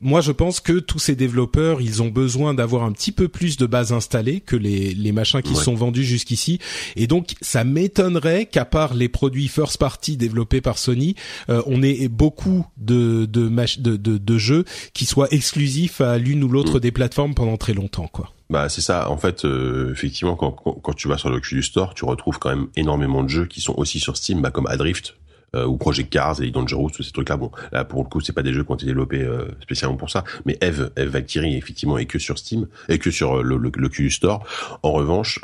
moi, 0.00 0.20
je 0.20 0.32
pense 0.32 0.60
que 0.60 0.78
tous 0.78 0.98
ces 0.98 1.14
développeurs 1.14 1.80
ils 1.80 2.02
ont 2.02 2.08
besoin 2.08 2.54
d'avoir 2.54 2.84
un 2.84 2.92
petit 2.92 3.12
peu 3.12 3.28
plus 3.28 3.56
de 3.56 3.66
base 3.66 3.92
installée 3.92 4.40
que 4.40 4.56
les, 4.56 4.94
les 4.94 5.12
machins 5.12 5.42
qui 5.42 5.54
sont 5.54 5.74
vendus 5.74 6.04
jusqu'ici. 6.04 6.58
Et 6.96 7.06
donc, 7.06 7.34
ça 7.40 7.64
m'étonnerait 7.64 8.46
qu'à 8.46 8.64
part 8.64 8.94
les 8.94 9.08
produits 9.08 9.48
first 9.48 9.78
party 9.78 10.16
développés 10.16 10.33
par 10.62 10.78
Sony, 10.78 11.14
euh, 11.48 11.62
on 11.66 11.82
ait 11.82 12.08
beaucoup 12.08 12.66
de 12.76 13.24
de, 13.26 13.48
de, 13.48 13.96
de, 13.96 14.18
de 14.18 14.38
jeux 14.38 14.64
qui 14.92 15.04
soient 15.04 15.28
exclusifs 15.30 16.00
à 16.00 16.18
l'une 16.18 16.44
ou 16.44 16.48
l'autre 16.48 16.78
mm. 16.78 16.80
des 16.80 16.90
plateformes 16.90 17.34
pendant 17.34 17.56
très 17.56 17.74
longtemps, 17.74 18.08
quoi. 18.08 18.30
Bah 18.50 18.68
c'est 18.68 18.82
ça. 18.82 19.10
En 19.10 19.16
fait, 19.16 19.44
euh, 19.44 19.92
effectivement, 19.92 20.36
quand, 20.36 20.52
quand, 20.52 20.92
tu 20.92 21.08
vas 21.08 21.16
sur 21.16 21.30
l'Oculus 21.30 21.62
Store, 21.62 21.94
tu 21.94 22.04
retrouves 22.04 22.38
quand 22.38 22.50
même 22.50 22.68
énormément 22.76 23.22
de 23.22 23.28
jeux 23.28 23.46
qui 23.46 23.60
sont 23.60 23.74
aussi 23.76 24.00
sur 24.00 24.16
Steam, 24.16 24.42
bah, 24.42 24.50
comme 24.50 24.66
Adrift, 24.66 25.16
euh, 25.54 25.64
ou 25.64 25.76
Project 25.76 26.12
Cars 26.12 26.42
et 26.42 26.50
Dangerous, 26.50 26.90
tous 26.90 27.02
ces 27.02 27.12
trucs-là. 27.12 27.36
Bon, 27.36 27.50
là 27.72 27.84
pour 27.84 28.02
le 28.02 28.08
coup, 28.08 28.20
c'est 28.20 28.32
pas 28.32 28.42
des 28.42 28.52
jeux 28.52 28.62
qui 28.62 28.70
ont 28.70 28.74
été 28.74 28.86
développés 28.86 29.22
euh, 29.22 29.46
spécialement 29.62 29.96
pour 29.96 30.10
ça, 30.10 30.24
mais 30.44 30.58
Eve, 30.60 30.90
Eve 30.96 31.08
Valkyrie 31.08 31.56
effectivement 31.56 31.96
est 31.96 32.04
que 32.04 32.18
sur 32.18 32.38
Steam 32.38 32.68
et 32.88 32.98
que 32.98 33.10
sur 33.10 33.42
le, 33.42 33.56
le, 33.56 33.72
le 33.74 34.10
Store. 34.10 34.44
En 34.82 34.92
revanche, 34.92 35.40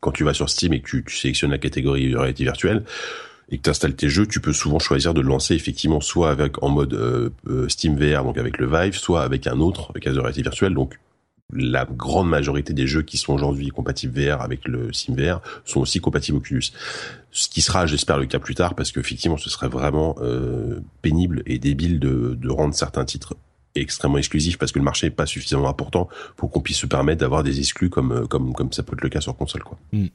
quand 0.00 0.12
tu 0.12 0.22
vas 0.22 0.34
sur 0.34 0.48
Steam 0.48 0.72
et 0.74 0.80
que 0.80 0.88
tu, 0.88 1.04
tu 1.04 1.16
sélectionnes 1.16 1.50
la 1.50 1.58
catégorie 1.58 2.14
réalité 2.14 2.44
virtuelle, 2.44 2.84
et 3.54 3.58
que 3.58 3.62
tu 3.62 3.70
installes 3.70 3.94
tes 3.94 4.08
jeux, 4.08 4.26
tu 4.26 4.40
peux 4.40 4.52
souvent 4.52 4.80
choisir 4.80 5.14
de 5.14 5.20
le 5.20 5.28
lancer 5.28 5.54
effectivement 5.54 6.00
soit 6.00 6.28
avec 6.28 6.60
en 6.64 6.70
mode 6.70 6.92
euh, 6.92 7.68
Steam 7.68 7.96
VR, 7.96 8.24
donc 8.24 8.36
avec 8.36 8.58
le 8.58 8.66
Vive, 8.66 8.96
soit 8.96 9.22
avec 9.22 9.46
un 9.46 9.60
autre 9.60 9.92
casque 9.92 10.16
de 10.16 10.20
réalité 10.20 10.42
virtuelle. 10.42 10.74
Donc 10.74 10.98
la 11.52 11.84
grande 11.84 12.28
majorité 12.28 12.72
des 12.72 12.88
jeux 12.88 13.02
qui 13.02 13.16
sont 13.16 13.32
aujourd'hui 13.32 13.68
compatibles 13.68 14.20
VR 14.20 14.40
avec 14.42 14.66
le 14.66 14.92
SimVR 14.92 15.40
sont 15.64 15.80
aussi 15.80 16.00
compatibles 16.00 16.38
Oculus. 16.38 16.72
Ce 17.30 17.48
qui 17.48 17.60
sera, 17.60 17.86
j'espère, 17.86 18.18
le 18.18 18.26
cas 18.26 18.40
plus 18.40 18.56
tard, 18.56 18.74
parce 18.74 18.90
qu'effectivement, 18.90 19.36
ce 19.36 19.50
serait 19.50 19.68
vraiment 19.68 20.16
euh, 20.20 20.80
pénible 21.00 21.44
et 21.46 21.60
débile 21.60 22.00
de, 22.00 22.48
rendre 22.48 22.74
certains 22.74 23.04
titres 23.04 23.36
extrêmement 23.76 24.18
exclusifs 24.18 24.58
parce 24.58 24.72
que 24.72 24.80
le 24.80 24.84
marché 24.84 25.06
n'est 25.06 25.12
pas 25.12 25.26
suffisamment 25.26 25.68
important 25.68 26.08
pour 26.36 26.50
qu'on 26.50 26.60
puisse 26.60 26.78
se 26.78 26.86
permettre 26.86 27.20
d'avoir 27.20 27.44
des 27.44 27.58
exclus 27.60 27.90
comme 27.90 28.12
euh, 28.12 28.68
ça 28.72 28.82
peut 28.82 28.94
être 28.94 29.02
le 29.02 29.08
cas 29.08 29.20
sur 29.20 29.36
console 29.36 29.62
quoi. 29.62 29.78
Mm. 29.92 30.06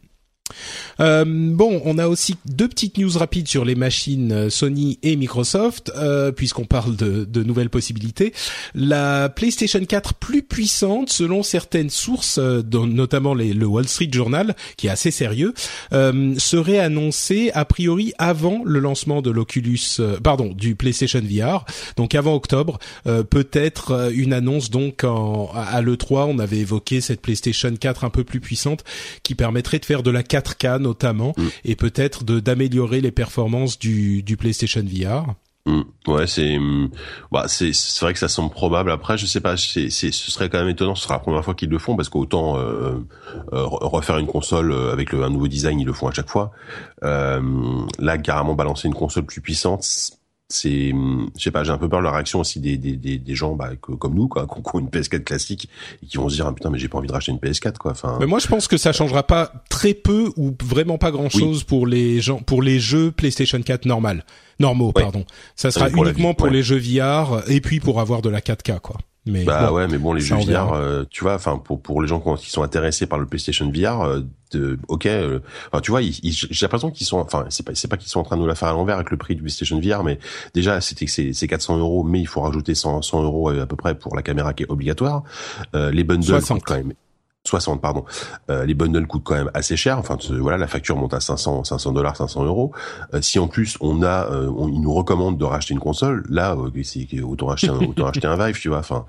Euh, 0.99 1.23
bon, 1.27 1.81
on 1.85 1.97
a 1.97 2.07
aussi 2.07 2.35
deux 2.45 2.67
petites 2.67 2.97
news 2.97 3.17
rapides 3.17 3.47
sur 3.47 3.65
les 3.65 3.75
machines 3.75 4.31
euh, 4.31 4.49
Sony 4.49 4.99
et 5.03 5.15
Microsoft, 5.15 5.91
euh, 5.95 6.31
puisqu'on 6.31 6.65
parle 6.65 6.95
de, 6.95 7.25
de, 7.25 7.43
nouvelles 7.43 7.69
possibilités. 7.69 8.33
La 8.75 9.29
PlayStation 9.29 9.83
4 9.83 10.13
plus 10.15 10.43
puissante, 10.43 11.09
selon 11.09 11.43
certaines 11.43 11.89
sources, 11.89 12.37
euh, 12.37 12.61
dont 12.61 12.87
notamment 12.87 13.33
les, 13.33 13.53
le 13.53 13.65
Wall 13.65 13.87
Street 13.87 14.09
Journal, 14.11 14.55
qui 14.77 14.87
est 14.87 14.89
assez 14.89 15.11
sérieux, 15.11 15.53
euh, 15.93 16.33
serait 16.37 16.79
annoncée 16.79 17.51
a 17.53 17.65
priori 17.65 18.13
avant 18.17 18.61
le 18.65 18.79
lancement 18.79 19.21
de 19.21 19.31
l'Oculus, 19.31 19.79
pardon, 20.23 20.53
du 20.53 20.75
PlayStation 20.75 21.21
VR, 21.21 21.65
donc 21.95 22.15
avant 22.15 22.33
octobre. 22.33 22.79
Peut-être 23.03 24.11
une 24.13 24.33
annonce 24.33 24.69
donc 24.69 25.03
en, 25.03 25.51
à 25.53 25.81
l'E3, 25.81 26.25
on 26.29 26.39
avait 26.39 26.57
évoqué 26.57 27.01
cette 27.01 27.21
PlayStation 27.21 27.73
4 27.75 28.03
un 28.03 28.09
peu 28.09 28.23
plus 28.23 28.39
puissante, 28.39 28.83
qui 29.23 29.35
permettrait 29.35 29.79
de 29.79 29.85
faire 29.85 30.03
de 30.03 30.11
la 30.11 30.23
4 30.23 30.38
4K 30.39 30.79
notamment, 30.79 31.33
mm. 31.37 31.47
et 31.65 31.75
peut-être 31.75 32.23
de 32.23 32.39
d'améliorer 32.39 33.01
les 33.01 33.11
performances 33.11 33.77
du, 33.79 34.23
du 34.23 34.37
PlayStation 34.37 34.83
VR. 34.83 35.35
Mm. 35.65 35.81
Ouais, 36.07 36.25
c'est 36.25 36.57
mm, 36.57 36.89
bah 37.31 37.45
c'est 37.47 37.73
c'est 37.73 38.03
vrai 38.03 38.13
que 38.13 38.19
ça 38.19 38.27
semble 38.27 38.49
probable. 38.49 38.91
Après, 38.91 39.17
je 39.17 39.25
sais 39.25 39.41
pas, 39.41 39.55
c'est 39.57 39.89
ce 39.89 40.11
serait 40.31 40.49
quand 40.49 40.59
même 40.59 40.69
étonnant. 40.69 40.95
Ce 40.95 41.03
sera 41.03 41.15
la 41.15 41.19
première 41.19 41.43
fois 41.43 41.53
qu'ils 41.53 41.69
le 41.69 41.77
font 41.77 41.95
parce 41.95 42.09
qu'autant 42.09 42.57
euh, 42.57 42.93
euh, 43.53 43.65
refaire 43.65 44.17
une 44.17 44.27
console 44.27 44.71
euh, 44.71 44.91
avec 44.91 45.11
le, 45.11 45.23
un 45.23 45.29
nouveau 45.29 45.47
design, 45.47 45.79
ils 45.79 45.85
le 45.85 45.93
font 45.93 46.07
à 46.07 46.11
chaque 46.11 46.29
fois. 46.29 46.51
Euh, 47.03 47.41
là, 47.99 48.17
carrément 48.17 48.55
balancer 48.55 48.87
une 48.87 48.95
console 48.95 49.25
plus 49.25 49.41
puissante, 49.41 49.85
c'est 50.49 50.91
je 51.37 51.43
sais 51.43 51.51
pas 51.51 51.63
j'ai 51.63 51.71
un 51.71 51.77
peu 51.77 51.87
peur 51.87 51.99
de 51.99 52.05
la 52.05 52.11
réaction 52.11 52.39
aussi 52.39 52.59
des 52.59 52.77
des 52.77 52.95
des, 52.95 53.19
des 53.19 53.35
gens 53.35 53.55
bah, 53.55 53.69
comme 53.79 54.15
nous 54.15 54.27
quoi 54.27 54.47
qui 54.63 54.75
ont 54.75 54.79
une 54.79 54.89
PS4 54.89 55.23
classique 55.23 55.69
et 56.03 56.07
qui 56.07 56.17
vont 56.17 56.27
se 56.27 56.35
dire 56.35 56.47
ah, 56.47 56.53
putain 56.53 56.71
mais 56.71 56.79
j'ai 56.79 56.87
pas 56.87 56.97
envie 56.97 57.07
de 57.07 57.13
racheter 57.13 57.31
une 57.31 57.37
PS4 57.37 57.77
quoi 57.77 57.91
enfin. 57.91 58.17
Mais 58.19 58.25
moi 58.25 58.39
je 58.39 58.47
pense 58.47 58.67
que 58.67 58.77
ça 58.77 58.91
changera 58.91 59.23
pas 59.23 59.51
très 59.69 59.93
peu 59.93 60.31
ou 60.37 60.55
vraiment 60.63 60.97
pas 60.97 61.11
grand 61.11 61.29
chose 61.29 61.63
pour 61.63 61.85
les 61.85 62.19
gens 62.19 62.39
pour 62.39 62.63
les 62.63 62.79
jeux 62.79 63.11
PlayStation 63.11 63.61
4 63.61 63.85
normal 63.85 64.25
normaux 64.59 64.91
pardon. 64.91 65.23
Ça 65.55 65.71
sera 65.71 65.89
uniquement 65.89 66.33
pour 66.33 66.47
les 66.47 66.63
jeux 66.63 66.79
VR 66.79 67.43
et 67.47 67.61
puis 67.61 67.79
pour 67.79 67.99
avoir 67.99 68.21
de 68.21 68.29
la 68.29 68.41
4K 68.41 68.79
quoi 68.79 68.97
mais 69.29 69.43
bah 69.43 69.71
ouais, 69.71 69.87
mais 69.87 69.97
bon, 69.97 70.13
les 70.13 70.21
jeux 70.21 70.35
VR, 70.35 70.73
euh, 70.73 71.03
tu 71.09 71.23
vois, 71.23 71.35
enfin 71.35 71.57
pour 71.57 71.81
pour 71.81 72.01
les 72.01 72.07
gens 72.07 72.19
qui 72.35 72.49
sont 72.49 72.63
intéressés 72.63 73.05
par 73.05 73.19
le 73.19 73.25
PlayStation 73.25 73.71
VR, 73.71 74.01
euh, 74.01 74.21
de, 74.51 74.79
ok, 74.87 75.05
euh, 75.05 75.39
enfin 75.71 75.81
tu 75.81 75.91
vois, 75.91 76.01
j'ai 76.01 76.65
l'impression 76.65 76.91
qu'ils 76.91 77.07
sont, 77.07 77.19
enfin 77.19 77.45
c'est 77.49 77.65
pas 77.65 77.75
c'est 77.75 77.87
pas 77.87 77.97
qu'ils 77.97 78.09
sont 78.09 78.19
en 78.19 78.23
train 78.23 78.35
de 78.35 78.41
nous 78.41 78.47
la 78.47 78.55
faire 78.55 78.69
à 78.69 78.73
l'envers 78.73 78.95
avec 78.95 79.11
le 79.11 79.17
prix 79.17 79.35
du 79.35 79.41
PlayStation 79.41 79.79
VR, 79.79 80.03
mais 80.03 80.19
déjà 80.53 80.81
c'était 80.81 81.07
c'est 81.07 81.33
c'est 81.33 81.47
400 81.47 81.77
euros, 81.77 82.03
mais 82.03 82.19
il 82.19 82.27
faut 82.27 82.41
rajouter 82.41 82.75
100 82.75 83.01
100 83.01 83.23
euros 83.23 83.49
à 83.49 83.65
peu 83.65 83.75
près 83.75 83.95
pour 83.95 84.15
la 84.15 84.21
caméra 84.21 84.53
qui 84.53 84.63
est 84.63 84.69
obligatoire. 84.69 85.23
les 85.73 86.03
bundles 86.03 86.41
quand 86.65 86.75
même 86.75 86.93
60 87.47 87.81
pardon. 87.81 88.03
Euh, 88.49 88.65
les 88.65 88.73
bundles 88.73 89.07
coûtent 89.07 89.23
quand 89.23 89.35
même 89.35 89.49
assez 89.53 89.77
cher. 89.77 89.97
Enfin 89.97 90.17
voilà, 90.39 90.57
la 90.57 90.67
facture 90.67 90.97
monte 90.97 91.13
à 91.13 91.19
500 91.19 91.63
500 91.63 91.93
dollars, 91.93 92.17
500 92.17 92.45
euros. 92.45 92.73
Euh, 93.13 93.21
si 93.21 93.39
en 93.39 93.47
plus 93.47 93.77
on 93.79 94.03
a, 94.03 94.29
euh, 94.29 94.51
on, 94.55 94.67
ils 94.67 94.81
nous 94.81 94.93
recommandent 94.93 95.37
de 95.37 95.45
racheter 95.45 95.73
une 95.73 95.79
console, 95.79 96.25
là 96.29 96.55
euh, 96.55 96.69
c'est 96.83 97.07
autant 97.21 97.47
racheter 97.47 97.69
un, 97.69 97.77
autant 97.77 98.05
racheter 98.05 98.27
un 98.27 98.35
Vive, 98.35 98.59
tu 98.59 98.69
vois. 98.69 98.79
Enfin. 98.79 99.05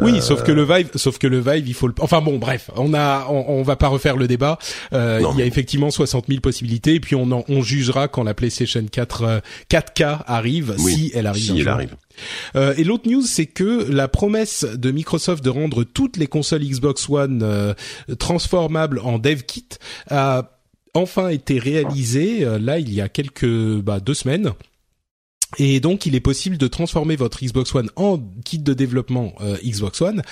Oui, 0.00 0.22
sauf 0.22 0.42
que 0.42 0.52
le 0.52 0.64
Vive, 0.64 0.90
sauf 0.94 1.18
que 1.18 1.26
le 1.26 1.40
Vive, 1.40 1.68
il 1.68 1.74
faut 1.74 1.88
le. 1.88 1.94
Enfin 2.00 2.20
bon, 2.20 2.38
bref, 2.38 2.70
on 2.76 2.94
a, 2.94 3.26
on, 3.28 3.44
on 3.48 3.62
va 3.62 3.76
pas 3.76 3.88
refaire 3.88 4.16
le 4.16 4.28
débat. 4.28 4.58
il 4.92 5.36
y 5.36 5.42
a 5.42 5.46
effectivement 5.46 5.90
60 5.90 6.26
000 6.28 6.40
possibilités, 6.40 6.94
et 6.94 7.00
puis 7.00 7.16
on 7.16 7.30
en, 7.32 7.44
on 7.48 7.62
jugera 7.62 8.08
quand 8.08 8.22
la 8.22 8.34
PlayStation 8.34 8.84
4 8.90 9.42
4K 9.70 10.20
arrive, 10.26 10.76
si 10.78 11.10
elle 11.14 11.26
arrive. 11.26 11.42
Si 11.42 11.60
elle 11.60 11.68
arrive. 11.68 11.96
Euh, 12.54 12.74
et 12.76 12.84
l'autre 12.84 13.08
news, 13.08 13.22
c'est 13.22 13.46
que 13.46 13.90
la 13.90 14.08
promesse 14.08 14.64
de 14.64 14.90
Microsoft 14.90 15.44
de 15.44 15.50
rendre 15.50 15.84
toutes 15.84 16.16
les 16.16 16.26
consoles 16.26 16.62
Xbox 16.62 17.08
One 17.08 17.40
euh, 17.42 17.74
transformables 18.18 19.00
en 19.00 19.18
dev 19.18 19.42
kit 19.42 19.68
a 20.08 20.50
enfin 20.94 21.28
été 21.28 21.58
réalisée. 21.58 22.44
Euh, 22.44 22.58
là, 22.58 22.78
il 22.78 22.92
y 22.92 23.00
a 23.00 23.08
quelques 23.08 23.80
bah, 23.80 24.00
deux 24.00 24.14
semaines. 24.14 24.52
Et 25.58 25.80
donc, 25.80 26.06
il 26.06 26.14
est 26.14 26.20
possible 26.20 26.58
de 26.58 26.66
transformer 26.66 27.16
votre 27.16 27.44
Xbox 27.44 27.74
One 27.74 27.90
en 27.96 28.18
kit 28.44 28.58
de 28.58 28.74
développement 28.74 29.34
euh, 29.40 29.56
Xbox 29.64 30.00
One. 30.00 30.22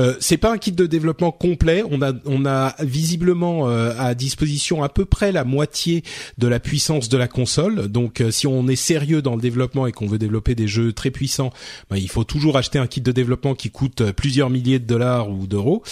Euh, 0.00 0.14
c'est 0.20 0.36
pas 0.36 0.52
un 0.52 0.58
kit 0.58 0.72
de 0.72 0.86
développement 0.86 1.32
complet. 1.32 1.84
On 1.90 2.02
a, 2.02 2.12
on 2.24 2.46
a 2.46 2.74
visiblement 2.80 3.68
euh, 3.68 3.92
à 3.98 4.14
disposition 4.14 4.82
à 4.82 4.88
peu 4.88 5.04
près 5.04 5.32
la 5.32 5.44
moitié 5.44 6.02
de 6.38 6.48
la 6.48 6.60
puissance 6.60 7.08
de 7.08 7.16
la 7.16 7.28
console. 7.28 7.88
Donc, 7.88 8.20
euh, 8.20 8.30
si 8.30 8.46
on 8.46 8.68
est 8.68 8.76
sérieux 8.76 9.22
dans 9.22 9.36
le 9.36 9.40
développement 9.40 9.86
et 9.86 9.92
qu'on 9.92 10.06
veut 10.06 10.18
développer 10.18 10.54
des 10.54 10.68
jeux 10.68 10.92
très 10.92 11.10
puissants, 11.10 11.52
bah, 11.90 11.98
il 11.98 12.08
faut 12.08 12.24
toujours 12.24 12.56
acheter 12.56 12.78
un 12.78 12.86
kit 12.86 13.00
de 13.00 13.12
développement 13.12 13.54
qui 13.54 13.70
coûte 13.70 14.02
plusieurs 14.12 14.50
milliers 14.50 14.78
de 14.78 14.86
dollars 14.86 15.30
ou 15.30 15.46
d'euros. 15.46 15.82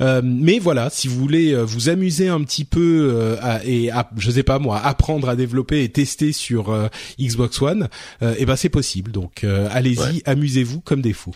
mais 0.00 0.58
voilà, 0.58 0.90
si 0.90 1.08
vous 1.08 1.16
voulez 1.16 1.54
vous 1.64 1.88
amuser 1.88 2.28
un 2.28 2.42
petit 2.42 2.64
peu 2.64 3.36
à, 3.40 3.64
et, 3.64 3.90
à, 3.90 4.08
je 4.16 4.30
sais 4.30 4.42
pas 4.42 4.58
moi, 4.58 4.78
apprendre 4.78 5.28
à 5.28 5.36
développer 5.36 5.82
et 5.82 5.88
tester 5.88 6.32
sur 6.32 6.74
Xbox 7.20 7.60
One 7.62 7.88
et 8.36 8.42
eh 8.42 8.46
ben 8.46 8.56
c'est 8.56 8.68
possible. 8.68 9.12
Donc 9.12 9.44
euh, 9.44 9.68
allez-y, 9.70 10.22
amusez-vous 10.24 10.80
comme 10.80 11.00
des 11.00 11.12
fous. 11.12 11.34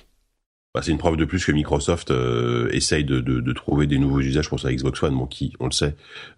Bah, 0.72 0.82
c'est 0.84 0.92
une 0.92 0.98
preuve 0.98 1.16
de 1.16 1.24
plus 1.24 1.44
que 1.44 1.50
Microsoft 1.50 2.12
euh, 2.12 2.68
essaye 2.70 3.02
de, 3.02 3.18
de, 3.18 3.40
de, 3.40 3.52
trouver 3.52 3.88
des 3.88 3.98
nouveaux 3.98 4.20
usages 4.20 4.48
pour 4.48 4.60
sa 4.60 4.72
Xbox 4.72 5.02
One, 5.02 5.16
bon, 5.16 5.26
qui, 5.26 5.52
on 5.58 5.64
le 5.64 5.72
sait, 5.72 5.96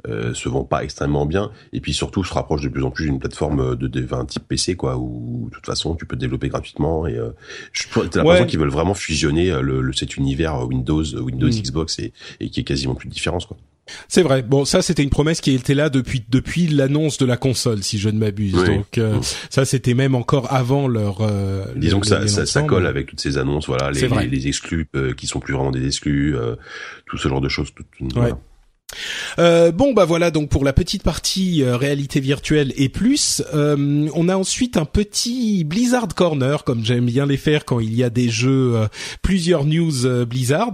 euh, 0.08 0.32
se 0.32 0.48
vend 0.48 0.64
pas 0.64 0.84
extrêmement 0.84 1.26
bien, 1.26 1.50
et 1.74 1.80
puis 1.82 1.92
surtout 1.92 2.24
se 2.24 2.32
rapproche 2.32 2.62
de 2.62 2.70
plus 2.70 2.82
en 2.82 2.90
plus 2.90 3.04
d'une 3.04 3.18
plateforme 3.18 3.76
de, 3.76 3.86
de 3.88 4.14
un 4.14 4.24
type 4.24 4.48
PC, 4.48 4.74
quoi, 4.74 4.96
où 4.96 5.50
de 5.50 5.54
toute 5.54 5.66
façon 5.66 5.94
tu 5.96 6.06
peux 6.06 6.16
te 6.16 6.20
développer 6.22 6.48
gratuitement. 6.48 7.06
Et 7.06 7.18
euh, 7.18 7.32
t'as 7.94 8.22
l'impression 8.22 8.46
qu'ils 8.46 8.58
veulent 8.58 8.70
vraiment 8.70 8.94
fusionner 8.94 9.50
le, 9.60 9.82
le, 9.82 9.92
cet 9.92 10.16
univers 10.16 10.66
Windows, 10.66 11.04
Windows, 11.04 11.48
mm. 11.48 11.60
Xbox, 11.60 11.98
et, 11.98 12.14
et 12.40 12.48
qui 12.48 12.60
est 12.60 12.64
quasiment 12.64 12.94
plus 12.94 13.10
de 13.10 13.12
différence, 13.12 13.44
quoi. 13.44 13.58
C'est 14.08 14.22
vrai. 14.22 14.42
Bon, 14.42 14.64
ça 14.64 14.80
c'était 14.82 15.02
une 15.02 15.10
promesse 15.10 15.40
qui 15.40 15.52
était 15.52 15.74
là 15.74 15.90
depuis 15.90 16.24
depuis 16.28 16.68
l'annonce 16.68 17.18
de 17.18 17.26
la 17.26 17.36
console, 17.36 17.82
si 17.82 17.98
je 17.98 18.08
ne 18.08 18.18
m'abuse. 18.18 18.54
Donc 18.64 18.98
euh, 18.98 19.18
ça 19.50 19.64
c'était 19.64 19.94
même 19.94 20.14
encore 20.14 20.52
avant 20.52 20.88
leur. 20.88 21.20
Euh, 21.20 21.66
Disons 21.76 22.00
que 22.00 22.06
ça, 22.06 22.26
ça, 22.28 22.46
ça, 22.46 22.62
colle 22.62 22.86
avec 22.86 23.06
toutes 23.06 23.20
ces 23.20 23.38
annonces, 23.38 23.66
voilà, 23.66 23.90
les, 23.90 24.08
les, 24.08 24.28
les, 24.28 24.48
exclus 24.48 24.88
euh, 24.94 25.14
qui 25.14 25.26
sont 25.26 25.40
plus 25.40 25.54
vraiment 25.54 25.70
des 25.70 25.86
exclus, 25.86 26.34
tout 27.06 27.18
ce 27.18 27.28
genre 27.28 27.40
de 27.40 27.48
choses. 27.48 27.72
Tout, 27.74 27.84
voilà. 28.14 28.38
Euh, 29.38 29.72
bon 29.72 29.92
bah 29.92 30.04
voilà 30.04 30.30
donc 30.30 30.48
pour 30.48 30.64
la 30.64 30.72
petite 30.72 31.02
partie 31.02 31.62
euh, 31.62 31.76
réalité 31.76 32.20
virtuelle 32.20 32.72
et 32.76 32.88
plus, 32.88 33.42
euh, 33.54 34.08
on 34.14 34.28
a 34.28 34.36
ensuite 34.36 34.76
un 34.76 34.84
petit 34.84 35.64
Blizzard 35.64 36.14
Corner 36.14 36.64
comme 36.64 36.84
j'aime 36.84 37.06
bien 37.06 37.26
les 37.26 37.36
faire 37.36 37.64
quand 37.64 37.80
il 37.80 37.94
y 37.94 38.02
a 38.04 38.10
des 38.10 38.28
jeux, 38.28 38.88
plusieurs 39.22 39.64
news 39.64 40.26
Blizzard. 40.26 40.72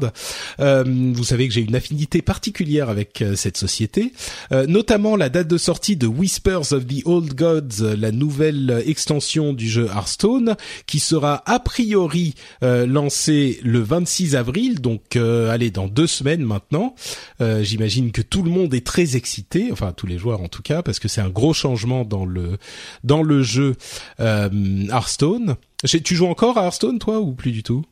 vous 0.58 1.24
savez 1.24 1.48
que 1.48 1.54
j'ai 1.54 1.60
une 1.60 1.76
affinité 1.76 2.22
particulière 2.22 2.88
avec 2.88 3.24
cette 3.34 3.56
société, 3.56 4.12
notamment 4.66 5.16
la 5.16 5.28
date 5.28 5.48
de 5.48 5.58
sortie 5.58 5.96
de 5.96 6.06
Whispers 6.06 6.72
of 6.72 6.86
the 6.86 7.02
Old 7.04 7.34
Gods, 7.34 7.94
la 7.96 8.10
nouvelle 8.12 8.82
extension 8.86 9.52
du 9.52 9.68
jeu 9.68 9.86
Hearthstone, 9.86 10.56
qui 10.86 11.00
sera 11.00 11.42
a 11.46 11.58
priori 11.60 12.34
lancée 12.62 13.60
le 13.62 13.80
26 13.80 14.36
avril, 14.36 14.80
donc 14.80 15.16
allez 15.16 15.70
dans 15.70 15.88
deux 15.88 16.06
semaines 16.06 16.42
maintenant. 16.42 16.94
J'imagine 17.40 18.07
que 18.12 18.22
tout 18.22 18.42
le 18.42 18.50
monde 18.50 18.74
est 18.74 18.86
très 18.86 19.16
excité, 19.16 19.70
enfin 19.72 19.92
tous 19.92 20.06
les 20.06 20.18
joueurs 20.18 20.40
en 20.40 20.48
tout 20.48 20.62
cas, 20.62 20.82
parce 20.82 20.98
que 20.98 21.08
c'est 21.08 21.20
un 21.20 21.30
gros 21.30 21.52
changement 21.52 22.04
dans 22.04 22.24
le 22.24 22.58
dans 23.04 23.22
le 23.22 23.42
jeu 23.42 23.76
euh, 24.20 24.48
Hearthstone. 24.88 25.56
Tu 25.84 26.14
joues 26.14 26.26
encore 26.26 26.58
à 26.58 26.64
Hearthstone 26.64 26.98
toi 26.98 27.20
ou 27.20 27.32
plus 27.34 27.52
du 27.52 27.62
tout? 27.62 27.84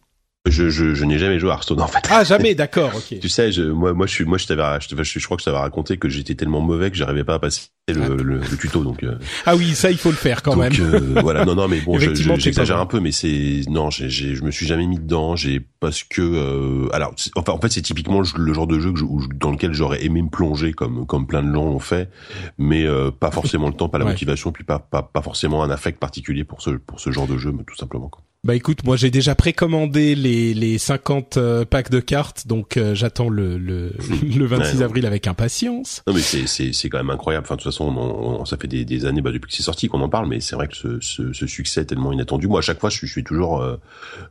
Je, 0.47 0.69
je, 0.69 0.95
je 0.95 1.05
n'ai 1.05 1.19
jamais 1.19 1.39
joué 1.39 1.51
à 1.51 1.55
Hearthstone 1.55 1.81
en 1.81 1.87
fait. 1.87 2.07
Ah 2.11 2.25
jamais, 2.25 2.55
d'accord, 2.55 2.93
ok. 2.95 3.19
tu 3.21 3.29
sais, 3.29 3.53
je, 3.53 3.63
moi, 3.63 3.93
moi, 3.93 4.07
je 4.07 4.13
suis, 4.13 4.25
moi, 4.25 4.39
je 4.39 4.47
t'avais, 4.47 4.63
je, 4.81 5.19
je, 5.19 5.25
crois 5.25 5.37
que 5.37 5.43
je 5.43 5.47
t'avais 5.47 5.59
raconté 5.59 5.99
que 5.99 6.09
j'étais 6.09 6.35
tellement 6.35 6.61
mauvais 6.61 6.91
que 6.91 6.97
j'arrivais 6.97 7.25
pas 7.25 7.35
à 7.35 7.39
passer 7.39 7.69
le, 7.89 8.03
ah. 8.03 8.09
le, 8.09 8.39
le, 8.39 8.57
tuto, 8.57 8.83
donc. 8.83 9.03
Euh. 9.03 9.17
Ah 9.45 9.55
oui, 9.55 9.75
ça 9.75 9.91
il 9.91 9.97
faut 9.97 10.11
le 10.11 10.17
faire 10.17 10.43
quand 10.43 10.57
donc, 10.57 10.79
même. 10.79 10.95
Euh, 10.95 11.21
voilà, 11.21 11.45
non, 11.45 11.55
non, 11.55 11.69
mais 11.69 11.81
bon, 11.81 11.99
j'exagère 11.99 12.79
un 12.79 12.87
peu, 12.87 13.01
mais 13.01 13.13
c'est, 13.13 13.63
non, 13.69 13.91
j'ai, 13.91 14.09
je 14.09 14.43
me 14.43 14.51
suis 14.51 14.67
jamais 14.67 14.87
mis 14.87 14.99
dedans, 14.99 15.37
j'ai 15.37 15.61
parce 15.81 16.03
que, 16.03 16.23
euh, 16.23 16.89
alors, 16.93 17.15
enfin, 17.37 17.53
en 17.53 17.61
fait, 17.61 17.71
c'est 17.71 17.83
typiquement 17.83 18.21
le 18.21 18.53
genre 18.53 18.67
de 18.67 18.81
jeu 18.81 18.93
que 18.93 18.99
je, 18.99 19.05
dans 19.37 19.51
lequel 19.51 19.73
j'aurais 19.73 20.05
aimé 20.05 20.23
me 20.23 20.31
plonger, 20.31 20.73
comme, 20.73 21.07
comme 21.07 21.27
plein 21.27 21.43
de 21.43 21.53
gens 21.53 21.65
l'ont 21.65 21.79
fait, 21.79 22.11
mais 22.59 22.85
euh, 22.85 23.11
pas 23.11 23.31
forcément 23.31 23.69
le 23.69 23.75
temps, 23.75 23.89
pas 23.89 23.99
la 23.99 24.05
motivation, 24.05 24.51
puis 24.53 24.65
pas, 24.65 24.79
pas, 24.79 25.03
pas 25.03 25.23
forcément 25.23 25.63
un 25.63 25.71
affect 25.71 26.01
particulier 26.01 26.45
pour 26.45 26.63
ce, 26.63 26.71
pour 26.71 26.99
ce 26.99 27.11
genre 27.11 27.27
de 27.27 27.37
jeu, 27.37 27.53
mais 27.53 27.65
tout 27.65 27.77
simplement. 27.77 28.09
Quoi. 28.09 28.23
Bah 28.47 28.55
écoute, 28.55 28.85
moi 28.85 28.95
j'ai 28.95 29.11
déjà 29.11 29.35
précommandé 29.35 30.15
les 30.15 30.55
les 30.55 30.79
50 30.79 31.37
euh, 31.37 31.65
packs 31.65 31.91
de 31.91 31.99
cartes, 31.99 32.47
donc 32.47 32.77
euh, 32.77 32.95
j'attends 32.95 33.29
le 33.29 33.59
le, 33.59 33.93
le 34.23 34.47
26 34.47 34.83
avril 34.83 35.05
avec 35.05 35.27
impatience. 35.27 36.05
Non 36.07 36.15
mais 36.15 36.21
c'est 36.21 36.47
c'est 36.47 36.73
c'est 36.73 36.89
quand 36.89 36.99
même 36.99 37.11
incroyable. 37.11 37.45
Enfin 37.45 37.57
de 37.57 37.63
toute 37.63 37.73
façon, 37.73 37.87
on, 37.87 38.45
ça 38.45 38.57
fait 38.57 38.69
des, 38.69 38.85
des 38.85 39.05
années 39.05 39.21
bah, 39.21 39.33
depuis 39.33 39.49
que 39.49 39.57
c'est 39.57 39.65
sorti 39.65 39.89
qu'on 39.89 40.01
en 40.01 40.09
parle, 40.09 40.29
mais 40.29 40.39
c'est 40.39 40.55
vrai 40.55 40.69
que 40.69 40.77
ce, 40.77 41.01
ce, 41.01 41.33
ce 41.33 41.47
succès 41.49 41.81
est 41.81 41.87
tellement 41.87 42.13
inattendu. 42.13 42.47
Moi 42.47 42.61
à 42.61 42.63
chaque 42.63 42.79
fois, 42.79 42.89
je, 42.89 43.01
je 43.01 43.07
suis 43.07 43.25
toujours 43.25 43.61
euh, 43.61 43.81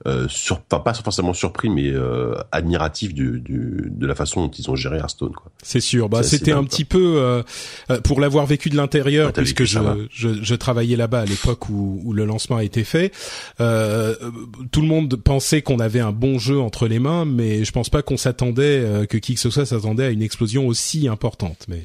euh 0.08 0.28
sur, 0.30 0.62
enfin 0.72 0.82
pas 0.82 0.94
forcément 0.94 1.34
surpris, 1.34 1.68
mais 1.68 1.90
euh, 1.90 2.36
admiratif 2.54 3.14
du, 3.14 3.42
du, 3.42 3.92
de 3.92 4.08
la 4.08 4.16
façon 4.16 4.46
dont 4.46 4.52
ils 4.52 4.70
ont 4.70 4.78
géré 4.78 4.96
Hearthstone. 4.96 5.34
Quoi. 5.34 5.52
C'est 5.62 5.82
sûr. 5.82 6.08
Bah 6.08 6.24
c'était 6.24 6.54
un 6.54 6.64
petit 6.64 6.86
peu 6.86 7.44
pour 8.06 8.22
l'avoir 8.22 8.46
vécu 8.46 8.70
de 8.70 8.78
l'intérieur, 8.78 9.34
puisque 9.34 9.66
je, 9.66 9.80
je, 10.10 10.42
je 10.42 10.56
travaillais 10.56 10.96
là-bas 10.96 11.20
à 11.20 11.26
l'époque 11.26 11.68
où, 11.68 12.00
où 12.06 12.14
le 12.14 12.24
lancement 12.24 12.56
a 12.56 12.64
été 12.64 12.86
fait. 12.86 13.12
Euh, 13.60 14.05
euh, 14.06 14.32
tout 14.72 14.82
le 14.82 14.88
monde 14.88 15.16
pensait 15.16 15.62
qu'on 15.62 15.80
avait 15.80 16.00
un 16.00 16.12
bon 16.12 16.40
jeu 16.40 16.60
entre 16.60 16.88
les 16.88 17.00
mains, 17.00 17.26
mais 17.26 17.64
je 17.64 17.72
pense 17.72 17.90
pas 17.90 18.02
qu'on 18.02 18.18
s'attendait 18.18 18.80
euh, 18.80 19.06
que 19.06 19.18
qui 19.18 19.36
que 19.36 19.40
ce 19.40 19.50
soit 19.50 19.66
s'attendait 19.66 20.06
à 20.06 20.10
une 20.10 20.22
explosion 20.22 20.68
aussi 20.68 21.08
importante. 21.08 21.66
Mais 21.68 21.84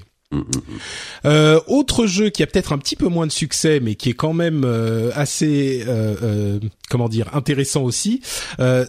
euh, 1.24 1.60
autre 1.66 2.06
jeu 2.06 2.30
qui 2.30 2.42
a 2.42 2.46
peut-être 2.46 2.72
un 2.72 2.78
petit 2.78 2.94
peu 2.94 3.08
moins 3.08 3.26
de 3.26 3.32
succès, 3.32 3.80
mais 3.80 3.96
qui 3.96 4.10
est 4.10 4.14
quand 4.14 4.32
même 4.32 4.62
euh, 4.64 5.10
assez, 5.14 5.84
euh, 5.88 6.14
euh 6.22 6.60
comment 6.88 7.08
dire, 7.08 7.30
intéressant 7.34 7.82
aussi, 7.82 8.20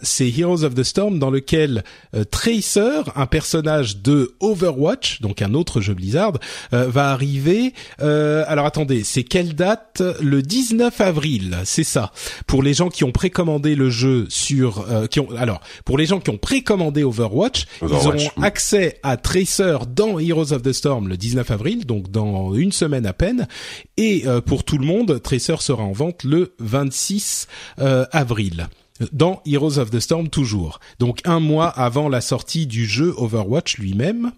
c'est 0.01 0.27
Heroes 0.27 0.63
of 0.63 0.73
the 0.73 0.81
Storm, 0.81 1.19
dans 1.19 1.29
lequel 1.29 1.83
Tracer, 2.31 3.03
un 3.15 3.27
personnage 3.27 3.97
de 3.97 4.33
Overwatch, 4.39 5.21
donc 5.21 5.43
un 5.43 5.53
autre 5.53 5.81
jeu 5.81 5.93
Blizzard, 5.93 6.33
va 6.71 7.11
arriver. 7.11 7.75
alors 7.99 8.65
attendez, 8.65 9.03
c'est 9.03 9.23
quelle 9.23 9.53
date? 9.53 10.01
Le 10.19 10.41
19 10.41 10.99
avril, 10.99 11.57
c'est 11.63 11.83
ça. 11.83 12.11
Pour 12.47 12.63
les 12.63 12.73
gens 12.73 12.89
qui 12.89 13.03
ont 13.03 13.11
précommandé 13.11 13.75
le 13.75 13.91
jeu 13.91 14.25
sur, 14.29 14.83
qui 15.11 15.19
ont, 15.19 15.29
alors 15.37 15.61
pour 15.85 15.99
les 15.99 16.07
gens 16.07 16.19
qui 16.19 16.31
ont 16.31 16.39
précommandé 16.39 17.03
Overwatch, 17.03 17.67
ils 17.83 17.93
auront 17.93 18.31
accès 18.41 18.99
à 19.03 19.15
Tracer 19.15 19.77
dans 19.93 20.17
Heroes 20.17 20.53
of 20.53 20.63
the 20.63 20.73
Storm 20.73 21.07
le 21.07 21.17
19 21.17 21.30
19 21.31 21.49
avril, 21.51 21.85
donc 21.85 22.11
dans 22.11 22.53
une 22.55 22.73
semaine 22.73 23.05
à 23.05 23.13
peine. 23.13 23.47
Et 23.95 24.23
euh, 24.25 24.41
pour 24.41 24.65
tout 24.65 24.77
le 24.77 24.85
monde, 24.85 25.21
Tracer 25.21 25.55
sera 25.59 25.83
en 25.83 25.93
vente 25.93 26.25
le 26.25 26.53
26 26.59 27.47
euh, 27.79 28.05
avril 28.11 28.67
dans 29.13 29.41
Heroes 29.47 29.79
of 29.79 29.89
the 29.89 29.99
Storm 29.99 30.29
toujours. 30.29 30.79
Donc 30.99 31.21
un 31.25 31.39
mois 31.39 31.69
avant 31.69 32.09
la 32.09 32.21
sortie 32.21 32.67
du 32.67 32.85
jeu 32.85 33.13
Overwatch 33.17 33.77
lui-même. 33.77 34.31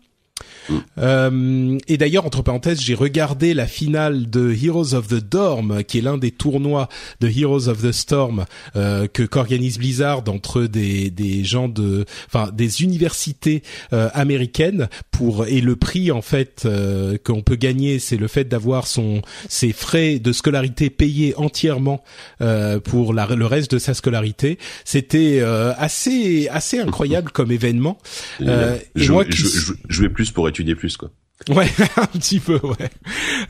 Euh, 0.98 1.78
et 1.88 1.98
d'ailleurs, 1.98 2.26
entre 2.26 2.42
parenthèses, 2.42 2.82
j'ai 2.82 2.94
regardé 2.94 3.54
la 3.54 3.68
finale 3.68 4.30
de 4.30 4.54
Heroes 4.54 4.94
of 4.94 5.08
the 5.08 5.16
Dorm, 5.16 5.84
qui 5.84 5.98
est 5.98 6.02
l'un 6.02 6.18
des 6.18 6.32
tournois 6.32 6.90
de 7.20 7.28
Heroes 7.28 7.68
of 7.68 7.82
the 7.82 7.92
Storm 7.92 8.46
euh, 8.76 9.08
que 9.08 9.24
qu'organise 9.24 9.78
Blizzard 9.78 10.24
entre 10.28 10.64
des 10.64 11.10
des 11.10 11.44
gens 11.44 11.68
de, 11.68 12.06
enfin, 12.28 12.50
des 12.52 12.84
universités 12.84 13.64
euh, 13.92 14.10
américaines 14.14 14.88
pour 15.12 15.46
et 15.46 15.62
le 15.62 15.76
prix 15.76 16.12
en 16.12 16.22
fait 16.22 16.64
euh, 16.66 17.18
qu'on 17.24 17.42
peut 17.42 17.56
gagner, 17.56 18.00
c'est 18.00 18.18
le 18.18 18.28
fait 18.28 18.46
d'avoir 18.46 18.88
son 18.88 19.22
ses 19.50 19.74
frais 19.74 20.20
de 20.20 20.32
scolarité 20.32 20.90
payés 20.90 21.34
entièrement 21.38 22.04
euh, 22.42 22.80
pour 22.80 23.14
la, 23.14 23.28
le 23.28 23.46
reste 23.46 23.72
de 23.72 23.80
sa 23.80 23.94
scolarité. 23.94 24.58
C'était 24.86 25.42
assez 25.78 26.48
assez 26.50 26.80
incroyable 26.80 27.32
comme 27.32 27.52
événement. 27.52 27.98
et 28.40 29.08
moi, 29.10 29.26
qui... 29.26 29.38
je, 29.38 29.74
je 29.90 30.02
vais 30.02 30.10
plus 30.10 30.32
pour 30.34 30.50
étudier 30.50 30.76
plus 30.76 30.98
quoi. 30.98 31.10
Ouais, 31.50 31.70
un 31.98 32.06
petit 32.06 32.40
peu, 32.40 32.60
ouais. 32.64 32.90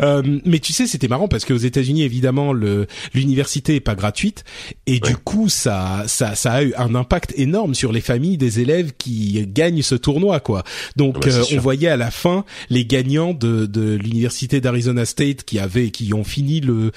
Euh, 0.02 0.40
mais 0.46 0.60
tu 0.60 0.74
sais, 0.74 0.88
c'était 0.88 1.08
marrant 1.08 1.28
parce 1.28 1.46
qu'aux 1.46 1.58
États-Unis, 1.58 2.04
évidemment, 2.04 2.54
le 2.54 2.88
l'université 3.14 3.76
est 3.76 3.82
pas 3.82 3.94
gratuite 3.94 4.44
et 4.88 5.00
du 5.00 5.16
coup, 5.16 5.50
ça, 5.50 6.04
ça, 6.08 6.34
ça 6.34 6.54
a 6.54 6.64
eu 6.64 6.74
un 6.76 6.96
impact 6.96 7.34
énorme 7.36 7.76
sur 7.76 7.92
les 7.92 8.02
familles 8.02 8.38
des 8.38 8.62
élèves 8.62 8.94
qui 8.98 9.46
gagnent 9.48 9.82
ce 9.82 9.96
tournoi, 9.96 10.40
quoi. 10.40 10.64
Donc, 10.96 11.28
euh, 11.28 11.44
on 11.54 11.60
voyait 11.60 11.90
à 11.90 11.98
la 11.98 12.10
fin 12.10 12.46
les 12.70 12.86
gagnants 12.86 13.34
de 13.34 13.66
de 13.66 13.94
l'université 13.96 14.60
d'Arizona 14.60 15.06
State 15.06 15.44
qui 15.44 15.60
avaient, 15.60 15.92
qui 15.92 16.14
ont 16.14 16.24
fini 16.24 16.62
le, 16.62 16.92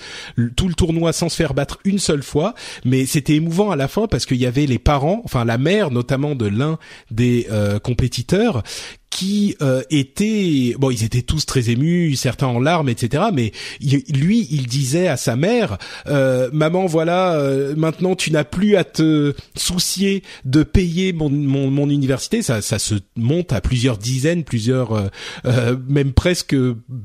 tout 0.57 0.68
le 0.68 0.75
tournoi 0.75 1.12
sans 1.12 1.29
se 1.29 1.37
faire 1.37 1.53
battre 1.53 1.79
une 1.85 1.99
seule 1.99 2.22
fois. 2.22 2.55
Mais 2.85 3.05
c'était 3.07 3.35
émouvant 3.35 3.70
à 3.70 3.77
la 3.77 3.88
fin 3.88 4.07
parce 4.07 4.25
qu'il 4.25 4.38
y 4.38 4.46
avait 4.46 4.66
les 4.66 4.79
parents, 4.79 5.20
enfin 5.25 5.44
la 5.44 5.59
mère 5.59 5.90
notamment 5.90 6.35
de 6.35 6.46
l'un 6.46 6.79
des 7.11 7.49
euh, 7.51 7.79
compétiteurs 7.79 8.62
qui 9.11 9.57
euh, 9.62 9.83
étaient 9.90 10.75
bon 10.79 10.90
ils 10.90 11.05
étaient 11.05 11.23
tous 11.23 11.47
très 11.47 11.71
émus 11.71 12.16
certains 12.16 12.49
en 12.49 12.59
larmes 12.59 12.88
etc 12.88 13.25
mais 13.33 13.53
lui 13.81 14.47
il 14.51 14.66
disait 14.66 15.09
à 15.09 15.16
sa 15.16 15.37
mère 15.37 15.79
euh, 16.07 16.51
maman 16.53 16.87
voilà 16.87 17.35
euh, 17.35 17.75
maintenant 17.77 18.14
tu 18.14 18.31
n'as 18.31 18.45
plus 18.45 18.77
à 18.77 18.85
te 18.85 19.35
soucier 19.57 20.23
de 20.45 20.62
payer 20.62 21.12
mon, 21.12 21.31
mon, 21.31 21.71
mon, 21.71 21.88
université. 21.88 22.42
Ça 22.42 22.62
ça 22.62 22.79
se 22.79 22.95
monte 23.16 23.53
à 23.53 23.61
plusieurs 23.61 23.99
dizaines 23.99 24.45
plusieurs 24.45 24.92
euh, 24.92 25.09
euh, 25.45 25.77
même 25.88 26.12
presque 26.12 26.57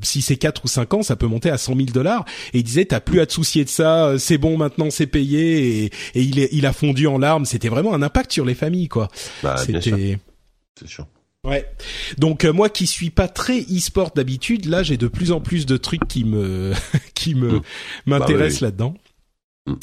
si 0.01 0.21
c'est 0.21 0.37
quatre 0.37 0.65
ou 0.65 0.67
cinq 0.67 0.93
ans 0.93 1.03
ça 1.03 1.15
peut 1.15 1.27
monter 1.27 1.49
à 1.49 1.57
cent 1.57 1.75
mille 1.75 1.91
dollars. 1.91 2.25
Et 2.53 2.59
il 2.59 2.63
disait 2.63 2.85
t'as 2.85 2.99
plus 2.99 3.19
à 3.19 3.25
te 3.25 3.33
soucier 3.33 3.63
de 3.63 3.69
ça 3.69 4.15
c'est 4.17 4.37
bon 4.37 4.57
maintenant 4.57 4.89
c'est 4.89 5.07
payé. 5.07 5.85
Et, 5.85 5.85
et 6.15 6.21
il 6.21 6.39
est, 6.39 6.49
il 6.51 6.65
a 6.65 6.73
fondu 6.73 7.07
en 7.07 7.17
larmes. 7.17 7.45
C'était 7.45 7.69
vraiment 7.69 7.93
un 7.93 8.01
impact 8.01 8.31
sur 8.31 8.45
les 8.45 8.55
familles 8.55 8.87
quoi. 8.87 9.07
Bah, 9.43 9.57
c'était 9.57 10.17
c'est 10.79 10.87
sûr 10.87 11.05
Ouais. 11.47 11.67
Donc 12.19 12.45
euh, 12.45 12.53
moi 12.53 12.69
qui 12.69 12.85
suis 12.85 13.09
pas 13.09 13.27
très 13.27 13.61
e-sport 13.61 14.11
d'habitude, 14.15 14.65
là 14.65 14.83
j'ai 14.83 14.97
de 14.97 15.07
plus 15.07 15.31
en 15.31 15.41
plus 15.41 15.65
de 15.65 15.75
trucs 15.75 16.07
qui 16.07 16.23
me 16.23 16.73
qui 17.15 17.33
me 17.33 17.53
mmh. 17.53 17.61
m'intéressent 18.05 18.61
bah 18.61 18.67
là-dedans. 18.67 18.93
Mmh. 19.65 19.73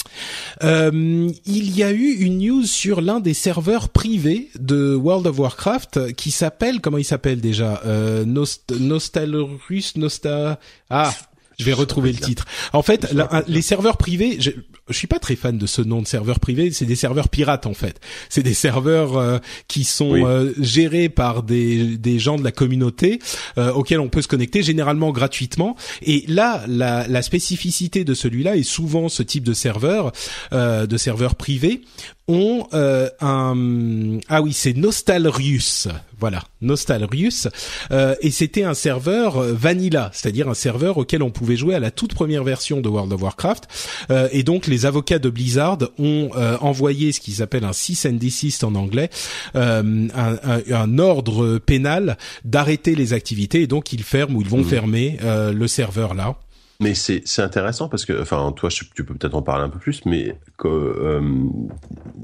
Euh, 0.62 1.30
il 1.46 1.76
y 1.76 1.82
a 1.82 1.92
eu 1.92 2.10
une 2.20 2.38
news 2.38 2.64
sur 2.64 3.00
l'un 3.00 3.18
des 3.18 3.34
serveurs 3.34 3.88
privés 3.88 4.50
de 4.58 4.94
World 4.94 5.26
of 5.26 5.38
Warcraft 5.38 6.14
qui 6.14 6.30
s'appelle 6.30 6.80
comment 6.80 6.98
il 6.98 7.04
s'appelle 7.04 7.40
déjà 7.40 7.82
euh, 7.86 8.24
Nost 8.24 8.72
Nostalrus 8.72 9.96
Nosta 9.96 10.60
ah 10.90 11.12
je 11.58 11.64
vais 11.64 11.72
retrouver 11.72 12.12
le 12.12 12.18
titre. 12.18 12.44
En 12.72 12.82
fait, 12.82 13.12
les 13.48 13.62
serveurs 13.62 13.96
privés, 13.96 14.36
je, 14.40 14.52
je 14.88 14.96
suis 14.96 15.06
pas 15.06 15.18
très 15.18 15.36
fan 15.36 15.58
de 15.58 15.66
ce 15.66 15.82
nom 15.82 16.02
de 16.02 16.06
serveur 16.06 16.40
privé. 16.40 16.70
C'est 16.70 16.84
des 16.84 16.96
serveurs 16.96 17.28
pirates 17.28 17.66
en 17.66 17.74
fait. 17.74 18.00
C'est 18.28 18.42
des 18.42 18.54
serveurs 18.54 19.16
euh, 19.16 19.38
qui 19.68 19.84
sont 19.84 20.14
euh, 20.14 20.52
gérés 20.58 21.08
par 21.08 21.42
des, 21.42 21.96
des 21.96 22.18
gens 22.18 22.36
de 22.38 22.44
la 22.44 22.52
communauté 22.52 23.18
euh, 23.56 23.72
auxquels 23.72 24.00
on 24.00 24.08
peut 24.08 24.22
se 24.22 24.28
connecter 24.28 24.62
généralement 24.62 25.10
gratuitement. 25.10 25.76
Et 26.02 26.24
là, 26.28 26.64
la, 26.66 27.06
la 27.08 27.22
spécificité 27.22 28.04
de 28.04 28.14
celui-là 28.14 28.56
est 28.56 28.62
souvent 28.62 29.08
ce 29.08 29.22
type 29.22 29.44
de 29.44 29.52
serveur, 29.52 30.12
de 30.52 30.96
serveur 30.96 31.34
privé 31.34 31.82
ont 32.28 32.66
euh, 32.74 33.08
un 33.20 34.18
ah 34.28 34.42
oui 34.42 34.52
c'est 34.52 34.74
Nostalrius 34.74 35.88
voilà 36.18 36.42
Nostalrius. 36.60 37.48
Euh, 37.90 38.14
et 38.20 38.30
c'était 38.30 38.64
un 38.64 38.74
serveur 38.74 39.36
euh, 39.36 39.52
vanilla 39.52 40.10
c'est-à-dire 40.12 40.48
un 40.48 40.54
serveur 40.54 40.98
auquel 40.98 41.22
on 41.22 41.30
pouvait 41.30 41.56
jouer 41.56 41.74
à 41.74 41.80
la 41.80 41.90
toute 41.90 42.14
première 42.14 42.44
version 42.44 42.80
de 42.80 42.88
World 42.88 43.12
of 43.12 43.22
Warcraft. 43.22 43.68
Euh, 44.10 44.28
et 44.32 44.42
donc 44.42 44.66
les 44.66 44.86
avocats 44.86 45.18
de 45.18 45.30
Blizzard 45.30 45.78
ont 45.98 46.30
euh, 46.36 46.56
envoyé 46.60 47.12
ce 47.12 47.20
qu'ils 47.20 47.42
appellent 47.42 47.64
un 47.64 47.72
cease 47.72 48.06
and 48.06 48.14
desist 48.14 48.64
en 48.64 48.74
anglais 48.74 49.10
un, 49.54 50.08
un, 50.10 50.38
un, 50.70 50.98
ordre 50.98 51.58
pénal 51.58 52.16
d'arrêter 52.44 52.94
les 52.94 53.12
activités. 53.12 53.62
Et 53.62 53.66
donc 53.66 53.92
ils 53.92 54.02
ferment 54.02 54.36
ou 54.36 54.42
ils 54.42 54.48
vont 54.48 54.58
mmh. 54.58 54.64
fermer 54.64 55.18
le 55.22 55.66
serveur 55.66 56.14
là 56.14 56.36
mais 56.80 56.94
c'est 56.94 57.40
intéressant 57.40 57.88
parce 57.88 58.04
que 58.04 58.22
enfin 58.22 58.52
toi 58.52 58.70
tu 58.70 58.84
peux 58.84 59.14
peut-être 59.14 59.34
en 59.34 59.42
parler 59.42 59.64
un 59.64 59.68
peu 59.68 59.80
plus 59.80 60.04
mais 60.06 60.36
que 60.56 60.68
euh, 60.68 61.20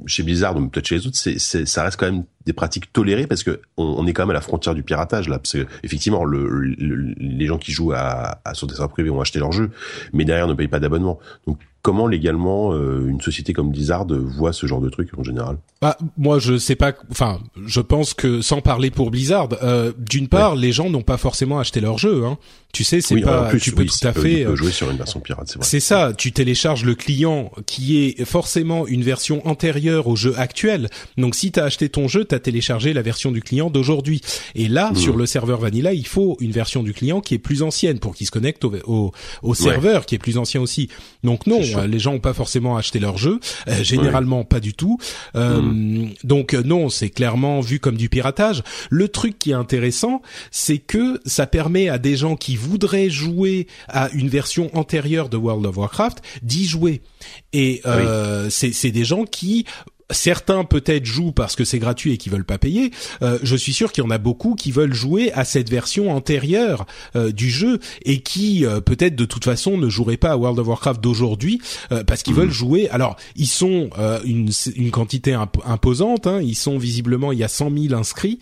chez 0.06 0.22
Blizzard 0.22 0.56
ou 0.56 0.68
peut-être 0.68 0.86
chez 0.86 0.94
les 0.94 1.06
autres 1.08 1.16
c'est 1.16 1.38
ça 1.38 1.82
reste 1.82 1.98
quand 1.98 2.06
même 2.06 2.24
des 2.46 2.52
pratiques 2.52 2.92
tolérées 2.92 3.26
parce 3.26 3.42
que 3.42 3.60
on, 3.76 4.06
est 4.06 4.12
quand 4.12 4.22
même 4.22 4.30
à 4.30 4.34
la 4.34 4.40
frontière 4.40 4.74
du 4.74 4.84
piratage 4.84 5.28
là. 5.28 5.38
Parce 5.38 5.54
que 5.54 5.66
effectivement 5.82 6.24
le, 6.24 6.60
les 6.60 7.46
gens 7.46 7.58
qui 7.58 7.72
jouent 7.72 7.92
à, 7.92 8.40
à 8.44 8.54
sur 8.54 8.68
des 8.68 8.74
serveurs 8.74 8.90
privés 8.90 9.10
ont 9.10 9.20
acheté 9.20 9.40
leur 9.40 9.50
jeu 9.50 9.70
mais 10.12 10.24
derrière 10.24 10.46
ne 10.46 10.54
payent 10.54 10.68
pas 10.68 10.80
d'abonnement 10.80 11.18
comment 11.84 12.06
légalement 12.06 12.72
une 12.72 13.20
société 13.20 13.52
comme 13.52 13.70
Blizzard 13.70 14.06
voit 14.08 14.54
ce 14.54 14.66
genre 14.66 14.80
de 14.80 14.88
truc 14.88 15.10
en 15.18 15.22
général? 15.22 15.58
Bah, 15.82 15.98
moi 16.16 16.38
je 16.38 16.56
sais 16.56 16.76
pas. 16.76 16.94
Enfin, 17.10 17.40
je 17.66 17.80
pense 17.80 18.14
que 18.14 18.40
sans 18.40 18.62
parler 18.62 18.90
pour 18.90 19.10
Blizzard, 19.10 19.50
d'une 19.98 20.28
part, 20.28 20.56
les 20.56 20.72
gens 20.72 20.88
n'ont 20.88 21.02
pas 21.02 21.18
forcément 21.18 21.58
acheté 21.58 21.80
leur 21.80 21.98
jeu. 21.98 22.24
Hein. 22.24 22.38
Tu 22.72 22.82
sais, 22.82 23.00
c'est 23.00 23.20
pas. 23.20 23.52
tu 23.60 23.72
peux 23.72 23.84
tout 23.84 24.06
à 24.06 24.12
fait 24.12 24.46
jouer 24.56 24.72
sur 24.72 24.90
une 24.90 24.96
version 24.96 25.20
pirate. 25.20 25.46
C'est 25.46 25.58
vrai. 25.58 25.66
C'est 25.66 25.80
ça. 25.80 26.12
Tu 26.16 26.32
télécharges 26.32 26.84
le 26.84 26.94
client 26.94 27.52
qui 27.66 27.98
est 27.98 28.24
forcément 28.24 28.86
une 28.86 29.02
version 29.02 29.46
antérieure 29.46 30.08
au 30.08 30.16
jeu 30.16 30.34
actuel. 30.38 30.88
Donc 31.16 31.34
si 31.34 31.52
tu 31.52 31.60
as 31.60 31.64
acheté 31.64 31.88
ton 31.88 32.08
jeu, 32.08 32.24
tu 32.24 32.34
as 32.34 32.40
téléchargé 32.40 32.92
la 32.92 33.02
version 33.02 33.30
du 33.30 33.42
client 33.42 33.70
d'aujourd'hui. 33.70 34.22
Et 34.54 34.68
là, 34.68 34.90
mmh. 34.90 34.96
sur 34.96 35.16
le 35.16 35.26
serveur 35.26 35.60
Vanilla, 35.60 35.92
il 35.92 36.06
faut 36.06 36.36
une 36.40 36.50
version 36.50 36.82
du 36.82 36.92
client 36.92 37.20
qui 37.20 37.34
est 37.34 37.38
plus 37.38 37.62
ancienne 37.62 38.00
pour 38.00 38.14
qu'il 38.14 38.26
se 38.26 38.32
connecte 38.32 38.64
au, 38.64 39.12
au, 39.42 39.54
serveur 39.54 40.06
qui 40.06 40.14
est 40.14 40.18
plus 40.18 40.38
ancien 40.38 40.60
aussi. 40.60 40.88
Donc 41.22 41.46
non, 41.46 41.60
les 41.86 41.98
gens 41.98 42.14
ont 42.14 42.20
pas 42.20 42.34
forcément 42.34 42.76
acheté 42.76 42.98
leur 42.98 43.18
jeu. 43.18 43.40
Euh, 43.68 43.82
généralement, 43.82 44.44
pas 44.44 44.60
du 44.60 44.74
tout. 44.74 44.98
Euh, 45.36 45.60
mmh. 45.60 46.14
Donc 46.24 46.54
non, 46.54 46.88
c'est 46.88 47.10
clairement 47.10 47.60
vu 47.60 47.80
comme 47.80 47.96
du 47.96 48.08
piratage. 48.08 48.62
Le 48.90 49.08
truc 49.08 49.38
qui 49.38 49.50
est 49.50 49.54
intéressant, 49.54 50.22
c'est 50.50 50.78
que 50.78 51.20
ça 51.24 51.46
permet 51.46 51.88
à 51.88 51.98
des 51.98 52.16
gens 52.16 52.36
qui 52.36 52.56
voudraient 52.56 53.10
jouer 53.10 53.66
à 53.88 54.10
une 54.12 54.28
version 54.28 54.70
antérieure 54.76 55.28
de 55.28 55.36
World 55.36 55.66
of 55.66 55.76
Warcraft 55.76 56.22
d'y 56.42 56.66
jouer. 56.66 57.02
Et 57.52 57.80
euh, 57.86 58.48
c'est 58.50 58.90
des 58.90 59.04
gens 59.04 59.24
qui 59.24 59.64
certains 60.10 60.64
peut-être 60.64 61.04
jouent 61.04 61.32
parce 61.32 61.56
que 61.56 61.64
c'est 61.64 61.78
gratuit 61.78 62.12
et 62.12 62.16
qui 62.18 62.28
veulent 62.28 62.44
pas 62.44 62.58
payer. 62.58 62.90
Euh, 63.22 63.38
je 63.42 63.56
suis 63.56 63.72
sûr 63.72 63.92
qu'il 63.92 64.04
y 64.04 64.06
en 64.06 64.10
a 64.10 64.18
beaucoup 64.18 64.54
qui 64.54 64.70
veulent 64.70 64.94
jouer 64.94 65.32
à 65.32 65.44
cette 65.44 65.70
version 65.70 66.14
antérieure 66.14 66.86
euh, 67.16 67.32
du 67.32 67.50
jeu 67.50 67.80
et 68.04 68.20
qui 68.20 68.66
euh, 68.66 68.80
peut-être 68.80 69.16
de 69.16 69.24
toute 69.24 69.44
façon 69.44 69.78
ne 69.78 69.88
joueraient 69.88 70.16
pas 70.16 70.32
à 70.32 70.36
World 70.36 70.58
of 70.58 70.66
Warcraft 70.66 71.00
d'aujourd'hui 71.00 71.60
parce 72.06 72.22
qu'ils 72.22 72.34
veulent 72.34 72.46
mhm. 72.46 72.52
jouer. 72.52 72.88
Alors 72.90 73.16
ils 73.36 73.46
sont 73.46 73.90
une, 74.24 74.50
une 74.76 74.90
quantité 74.90 75.36
imposante. 75.64 76.26
Hein. 76.26 76.40
Ils 76.42 76.54
sont 76.54 76.78
visiblement 76.78 77.32
il 77.32 77.38
y 77.38 77.44
a 77.44 77.48
100 77.48 77.70
000 77.88 77.94
inscrits 77.94 78.38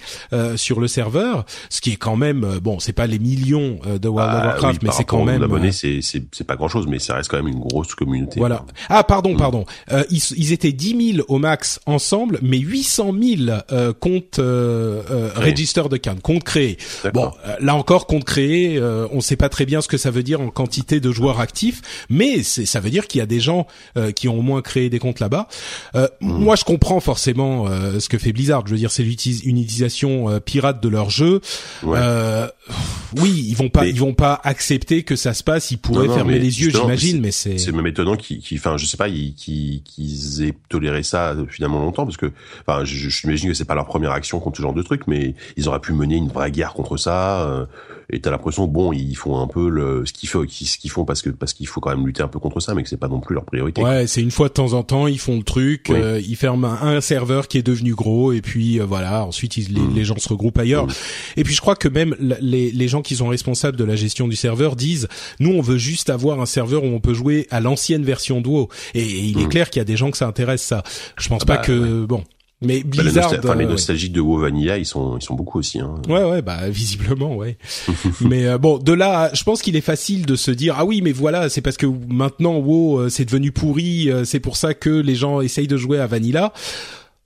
sur 0.56 0.80
le 0.80 0.88
serveur, 0.88 1.44
ce 1.70 1.80
qui 1.80 1.92
est 1.92 1.96
quand 1.96 2.16
même 2.16 2.58
bon. 2.62 2.78
C'est 2.80 2.92
pas 2.92 3.06
les 3.06 3.18
millions 3.18 3.78
de 4.00 4.08
World 4.08 4.34
of 4.34 4.40
ah 4.42 4.46
Warcraft, 4.46 4.82
mais 4.82 4.90
c'est 4.92 5.04
quand 5.04 5.24
même. 5.24 5.42
Abonnés, 5.42 5.72
c'est 5.72 6.00
c'est 6.02 6.46
pas 6.46 6.56
grand 6.56 6.68
chose, 6.68 6.86
mais 6.86 6.98
ça 6.98 7.14
reste 7.14 7.30
quand 7.30 7.36
même 7.36 7.48
une 7.48 7.60
grosse 7.60 7.94
communauté. 7.94 8.38
Voilà. 8.38 8.64
Ah 8.88 9.04
pardon, 9.04 9.34
mm. 9.34 9.38
pardon. 9.38 9.64
ils, 10.10 10.22
ils 10.36 10.52
étaient 10.52 10.72
10 10.72 11.14
000 11.16 11.26
au 11.28 11.38
max 11.38 11.51
ensemble, 11.86 12.38
mais 12.42 12.58
800 12.58 13.12
000 13.20 13.58
euh, 13.72 13.92
comptes 13.92 14.38
euh, 14.38 15.02
euh, 15.10 15.88
de 15.88 16.20
comptes 16.20 16.44
créés. 16.44 16.78
Bon, 17.12 17.32
euh, 17.46 17.54
là 17.60 17.74
encore 17.74 18.06
comptes 18.06 18.24
créés, 18.24 18.80
on 18.80 19.16
ne 19.16 19.20
sait 19.20 19.36
pas 19.36 19.48
très 19.48 19.66
bien 19.66 19.80
ce 19.80 19.88
que 19.88 19.96
ça 19.96 20.10
veut 20.10 20.22
dire 20.22 20.40
en 20.40 20.48
quantité 20.48 21.00
de 21.00 21.10
joueurs 21.12 21.40
actifs, 21.40 22.06
mais 22.08 22.42
ça 22.42 22.80
veut 22.80 22.90
dire 22.90 23.06
qu'il 23.06 23.18
y 23.18 23.22
a 23.22 23.26
des 23.26 23.40
gens 23.40 23.66
qui 24.14 24.28
ont 24.28 24.38
au 24.38 24.42
moins 24.42 24.62
créé 24.62 24.90
des 24.90 24.98
comptes 24.98 25.20
là-bas. 25.20 25.48
Hmm. 25.94 26.06
Moi, 26.20 26.56
je 26.56 26.64
comprends 26.64 27.00
forcément 27.00 27.66
ce 27.98 28.08
que 28.08 28.18
fait 28.18 28.32
Blizzard. 28.32 28.66
Je 28.66 28.72
veux 28.72 28.78
dire, 28.78 28.90
c'est 28.90 29.04
une 29.04 29.58
utilisation 29.58 30.40
pirate 30.44 30.82
de 30.82 30.88
leur 30.88 31.10
jeu. 31.10 31.40
oui, 31.84 33.44
ils 33.48 33.56
vont 33.56 33.68
pas, 33.68 33.86
ils 33.86 33.98
vont 33.98 34.14
pas 34.14 34.40
accepter 34.44 35.02
que 35.02 35.16
ça 35.16 35.34
se 35.34 35.42
passe. 35.42 35.70
Ils 35.70 35.78
pourraient 35.78 36.08
fermer 36.08 36.38
les 36.38 36.62
yeux, 36.62 36.70
j'imagine, 36.70 37.20
mais 37.20 37.30
c'est. 37.30 37.58
C'est 37.58 37.72
même 37.72 37.86
étonnant 37.86 38.16
qu'ils, 38.16 38.42
enfin, 38.58 38.76
je 38.76 38.86
sais 38.86 38.96
pas, 38.96 39.08
qu'ils 39.08 40.42
aient 40.42 40.54
toléré 40.68 41.02
ça 41.02 41.34
finalement 41.48 41.80
longtemps 41.80 42.04
parce 42.04 42.16
que 42.16 42.32
enfin 42.60 42.84
je 42.84 43.08
j'imagine 43.08 43.50
que 43.50 43.54
c'est 43.54 43.64
pas 43.64 43.74
leur 43.74 43.86
première 43.86 44.12
action 44.12 44.40
contre 44.40 44.56
ce 44.56 44.62
genre 44.62 44.72
de 44.72 44.82
truc 44.82 45.06
mais 45.06 45.34
ils 45.56 45.68
auraient 45.68 45.80
pu 45.80 45.92
mener 45.92 46.16
une 46.16 46.28
vraie 46.28 46.50
guerre 46.50 46.74
contre 46.74 46.96
ça 46.96 47.42
euh, 47.42 47.66
et 48.10 48.20
t'as 48.20 48.30
l'impression 48.30 48.66
que 48.66 48.72
bon 48.72 48.92
ils 48.92 49.16
font 49.16 49.38
un 49.38 49.46
peu 49.46 49.68
le 49.68 50.04
ce 50.06 50.12
qu'ils 50.12 50.28
font 50.28 50.44
ce 50.48 50.78
qu'ils 50.78 50.90
font 50.90 51.04
parce 51.04 51.22
que 51.22 51.30
parce 51.30 51.52
qu'il 51.52 51.66
faut 51.66 51.80
quand 51.80 51.90
même 51.90 52.06
lutter 52.06 52.22
un 52.22 52.28
peu 52.28 52.38
contre 52.38 52.60
ça 52.60 52.74
mais 52.74 52.82
que 52.82 52.88
c'est 52.88 52.96
pas 52.96 53.08
non 53.08 53.20
plus 53.20 53.34
leur 53.34 53.44
priorité 53.44 53.82
ouais 53.82 54.06
c'est 54.06 54.20
une 54.20 54.30
fois 54.30 54.48
de 54.48 54.54
temps 54.54 54.72
en 54.72 54.82
temps 54.82 55.06
ils 55.06 55.18
font 55.18 55.36
le 55.36 55.42
truc 55.42 55.90
euh, 55.90 56.20
ils 56.26 56.36
ferment 56.36 56.68
un, 56.82 57.00
serveur 57.00 57.48
qui 57.48 57.58
est 57.58 57.62
devenu 57.62 57.94
gros 57.94 58.32
et 58.32 58.40
puis 58.40 58.80
euh, 58.80 58.84
voilà 58.84 59.24
ensuite 59.24 59.56
ils, 59.56 59.72
mm. 59.72 59.94
les, 59.94 60.04
gens 60.04 60.18
se 60.18 60.28
regroupent 60.28 60.58
ailleurs 60.58 60.86
mm. 60.86 60.92
et 61.36 61.44
puis 61.44 61.54
je 61.54 61.60
crois 61.60 61.76
que 61.76 61.88
même 61.88 62.14
les, 62.18 62.70
les 62.70 62.88
gens 62.88 63.02
qui 63.02 63.16
sont 63.16 63.28
responsables 63.28 63.76
de 63.76 63.84
la 63.84 63.96
gestion 63.96 64.28
du 64.28 64.36
serveur 64.36 64.76
disent 64.76 65.08
nous 65.40 65.50
on 65.50 65.62
veut 65.62 65.78
juste 65.78 66.10
avoir 66.10 66.40
un 66.40 66.46
serveur 66.46 66.84
où 66.84 66.88
on 66.88 67.00
peut 67.00 67.14
jouer 67.14 67.46
à 67.50 67.60
l'ancienne 67.60 68.04
version 68.04 68.40
de 68.40 68.48
WoW 68.48 68.68
et, 68.94 69.02
il 69.02 69.40
est 69.40 69.44
mm. 69.44 69.48
clair 69.48 69.70
qu'il 69.70 69.80
y 69.80 69.82
a 69.82 69.84
des 69.84 69.96
gens 69.96 70.10
que 70.10 70.16
ça 70.16 70.26
intéresse 70.26 70.62
ça 70.62 70.82
je 71.18 71.28
pense 71.28 71.44
pas 71.44 71.56
bah, 71.56 71.62
que 71.62 72.04
bon. 72.04 72.24
Mais 72.62 72.82
bah, 72.82 73.02
Blizzard, 73.02 73.34
enfin, 73.38 73.54
les 73.54 73.64
euh, 73.64 73.68
nostalgiques 73.68 74.12
de 74.12 74.20
WoW 74.20 74.38
Vanilla, 74.38 74.78
ils 74.78 74.86
sont 74.86 75.18
ils 75.18 75.22
sont 75.22 75.34
beaucoup 75.34 75.58
aussi. 75.58 75.80
Hein. 75.80 75.94
Ouais 76.08 76.24
ouais 76.24 76.42
bah 76.42 76.68
visiblement 76.68 77.34
ouais. 77.36 77.56
mais 78.20 78.46
euh, 78.46 78.58
bon 78.58 78.78
de 78.78 78.92
là, 78.92 79.30
je 79.34 79.42
pense 79.42 79.62
qu'il 79.62 79.76
est 79.76 79.80
facile 79.82 80.26
de 80.26 80.36
se 80.36 80.50
dire 80.50 80.76
ah 80.78 80.84
oui 80.84 81.02
mais 81.02 81.12
voilà 81.12 81.48
c'est 81.48 81.60
parce 81.60 81.76
que 81.76 81.86
maintenant 82.08 82.56
WoW 82.58 82.98
euh, 82.98 83.08
c'est 83.08 83.24
devenu 83.24 83.52
pourri, 83.52 84.10
c'est 84.24 84.40
pour 84.40 84.56
ça 84.56 84.74
que 84.74 84.90
les 84.90 85.14
gens 85.14 85.40
essayent 85.40 85.68
de 85.68 85.76
jouer 85.76 85.98
à 85.98 86.06
Vanilla 86.06 86.52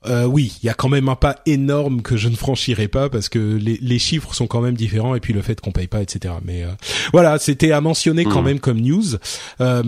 euh, 0.04 0.24
oui, 0.24 0.58
il 0.62 0.66
y 0.66 0.68
a 0.68 0.74
quand 0.74 0.88
même 0.88 1.08
un 1.08 1.16
pas 1.16 1.36
énorme 1.46 2.02
que 2.02 2.16
je 2.16 2.28
ne 2.28 2.36
franchirai 2.36 2.88
pas 2.88 3.08
parce 3.08 3.28
que 3.28 3.38
les, 3.38 3.78
les 3.80 3.98
chiffres 3.98 4.34
sont 4.34 4.46
quand 4.46 4.60
même 4.60 4.76
différents 4.76 5.14
et 5.14 5.20
puis 5.20 5.32
le 5.32 5.42
fait 5.42 5.60
qu'on 5.60 5.72
paye 5.72 5.88
pas, 5.88 6.02
etc. 6.02 6.34
Mais 6.44 6.62
euh, 6.62 6.68
voilà, 7.12 7.38
c'était 7.38 7.72
à 7.72 7.80
mentionner 7.80 8.24
quand 8.24 8.42
mmh. 8.42 8.44
même 8.44 8.60
comme 8.60 8.80
news. 8.80 9.16
Euh, 9.60 9.82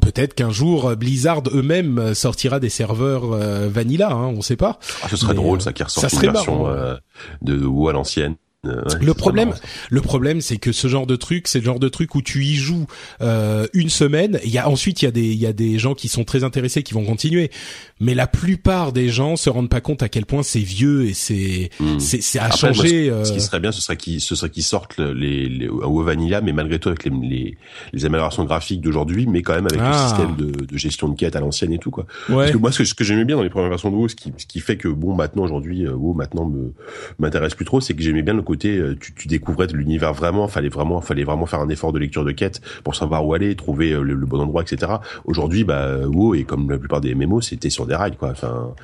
Peut-être 0.00 0.34
qu'un 0.34 0.50
jour 0.50 0.96
Blizzard 0.96 1.42
eux-mêmes 1.52 2.14
sortira 2.14 2.60
des 2.60 2.68
serveurs 2.68 3.32
euh, 3.32 3.68
vanilla, 3.68 4.10
hein, 4.12 4.26
on 4.26 4.42
sait 4.42 4.56
pas. 4.56 4.78
Ah, 5.02 5.08
ce 5.08 5.16
serait 5.16 5.34
drôle 5.34 5.60
ça 5.60 5.72
qui 5.72 5.82
ressort 5.82 6.04
une 6.12 6.20
version 6.20 6.68
euh, 6.68 6.96
de 7.42 7.64
WoW 7.64 7.88
à 7.88 7.92
l'ancienne. 7.92 8.36
Euh, 8.66 8.82
le 9.00 9.14
problème, 9.14 9.54
le 9.88 10.00
problème, 10.00 10.40
c'est 10.40 10.56
que 10.56 10.72
ce 10.72 10.88
genre 10.88 11.06
de 11.06 11.14
truc, 11.14 11.46
c'est 11.46 11.60
le 11.60 11.64
genre 11.64 11.78
de 11.78 11.88
truc 11.88 12.16
où 12.16 12.22
tu 12.22 12.44
y 12.44 12.56
joues 12.56 12.86
euh, 13.20 13.68
une 13.72 13.88
semaine. 13.88 14.40
Il 14.44 14.50
y 14.50 14.58
a 14.58 14.68
ensuite 14.68 15.00
il 15.00 15.04
y 15.04 15.08
a 15.08 15.12
des 15.12 15.26
il 15.26 15.38
y 15.38 15.46
a 15.46 15.52
des 15.52 15.78
gens 15.78 15.94
qui 15.94 16.08
sont 16.08 16.24
très 16.24 16.42
intéressés 16.42 16.82
qui 16.82 16.92
vont 16.92 17.04
continuer, 17.04 17.52
mais 18.00 18.16
la 18.16 18.26
plupart 18.26 18.92
des 18.92 19.10
gens 19.10 19.36
se 19.36 19.48
rendent 19.48 19.68
pas 19.68 19.80
compte 19.80 20.02
à 20.02 20.08
quel 20.08 20.26
point 20.26 20.42
c'est 20.42 20.58
vieux 20.58 21.04
et 21.04 21.14
c'est 21.14 21.70
hmm. 21.78 22.00
c'est 22.00 22.20
c'est 22.20 22.40
à 22.40 22.50
changer. 22.50 23.12
ce, 23.22 23.30
qui 23.30 23.36
euh, 23.36 23.38
serait 23.38 23.60
bien, 23.60 23.70
ce 23.70 23.80
serait 23.80 23.96
qu'ils 23.96 24.20
ce 24.20 24.34
serait 24.34 24.50
qu'ils 24.50 24.64
sortent 24.64 24.98
les, 24.98 25.48
les 25.48 25.68
WoW 25.68 26.02
Vanilla, 26.02 26.40
mais 26.40 26.52
malgré 26.52 26.80
tout 26.80 26.88
avec 26.88 27.04
les 27.04 27.12
les, 27.12 27.56
les 27.92 28.04
améliorations 28.06 28.44
graphiques 28.44 28.80
d'aujourd'hui, 28.80 29.28
mais 29.28 29.42
quand 29.42 29.54
même 29.54 29.66
avec 29.66 29.78
le 29.78 29.86
ah. 29.86 30.08
système 30.08 30.34
de, 30.34 30.50
de, 30.50 30.76
gestion 30.76 31.08
de 31.08 31.14
quête 31.14 31.36
à 31.36 31.40
l'ancienne 31.40 31.72
et 31.72 31.78
tout 31.78 31.92
quoi. 31.92 32.06
Parce 32.26 32.50
que 32.50 32.58
moi, 32.58 32.72
ce 32.72 32.78
que, 32.78 32.84
ce 32.84 32.94
que 32.94 33.04
j'aimais 33.04 33.24
bien 33.24 33.36
dans 33.36 33.44
les 33.44 33.50
premières 33.50 33.68
versions 33.68 33.92
de 33.92 33.94
WoW, 33.94 34.08
ce 34.08 34.16
qui 34.16 34.32
ce 34.36 34.46
qui 34.46 34.58
fait 34.58 34.76
que 34.76 34.88
bon 34.88 35.14
maintenant 35.14 35.44
aujourd'hui 35.44 35.86
WoW 35.86 36.14
maintenant 36.14 36.44
me 36.44 36.72
m'intéresse 37.20 37.54
plus 37.54 37.64
trop, 37.64 37.80
c'est 37.80 37.94
que 37.94 38.02
j'aimais 38.02 38.22
bien 38.22 38.34
le 38.34 38.42
côté 38.48 38.78
euh, 38.78 38.96
tu, 38.98 39.12
tu 39.12 39.28
découvrais 39.28 39.66
l'univers 39.66 40.14
vraiment, 40.14 40.48
fallait 40.48 40.70
vraiment, 40.70 41.02
fallait 41.02 41.24
vraiment 41.24 41.44
faire 41.44 41.60
un 41.60 41.68
effort 41.68 41.92
de 41.92 41.98
lecture 41.98 42.24
de 42.24 42.32
quête 42.32 42.62
pour 42.82 42.94
savoir 42.94 43.26
où 43.26 43.34
aller, 43.34 43.54
trouver 43.54 43.92
euh, 43.92 44.00
le, 44.00 44.16
bon 44.26 44.40
endroit, 44.40 44.62
etc. 44.62 44.92
Aujourd'hui, 45.26 45.64
bah, 45.64 45.98
WoW 46.06 46.34
et 46.34 46.44
comme 46.44 46.70
la 46.70 46.78
plupart 46.78 47.02
des 47.02 47.14
MMO, 47.14 47.42
c'était 47.42 47.68
sur 47.68 47.84
des 47.84 47.94
rails, 47.94 48.16
quoi. 48.16 48.30
Enfin, 48.30 48.74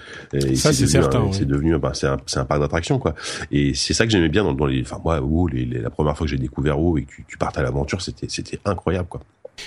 ça 0.54 0.72
c'est 0.74 0.86
certain. 0.86 1.32
C'est 1.32 1.46
devenu, 1.46 1.78
bah, 1.78 1.92
c'est 1.94 2.06
un, 2.06 2.18
c'est 2.26 2.40
un 2.40 2.44
parc 2.44 2.60
d'attraction, 2.60 2.98
quoi. 2.98 3.14
Et 3.50 3.72
c'est 3.74 3.94
ça 3.94 4.04
que 4.04 4.12
j'aimais 4.12 4.28
bien 4.28 4.44
dans, 4.44 4.66
les, 4.66 4.82
enfin 4.82 5.00
moi, 5.02 5.18
WoW, 5.20 5.48
les, 5.48 5.64
la 5.64 5.90
première 5.90 6.14
fois 6.14 6.26
que 6.26 6.30
j'ai 6.30 6.38
découvert 6.38 6.78
WoW 6.78 6.98
et 6.98 7.02
que 7.04 7.10
tu, 7.10 7.24
tu 7.26 7.38
partais 7.38 7.60
à 7.60 7.62
l'aventure, 7.62 8.02
c'était, 8.02 8.26
c'était 8.28 8.60
incroyable, 8.66 9.08
quoi. 9.08 9.22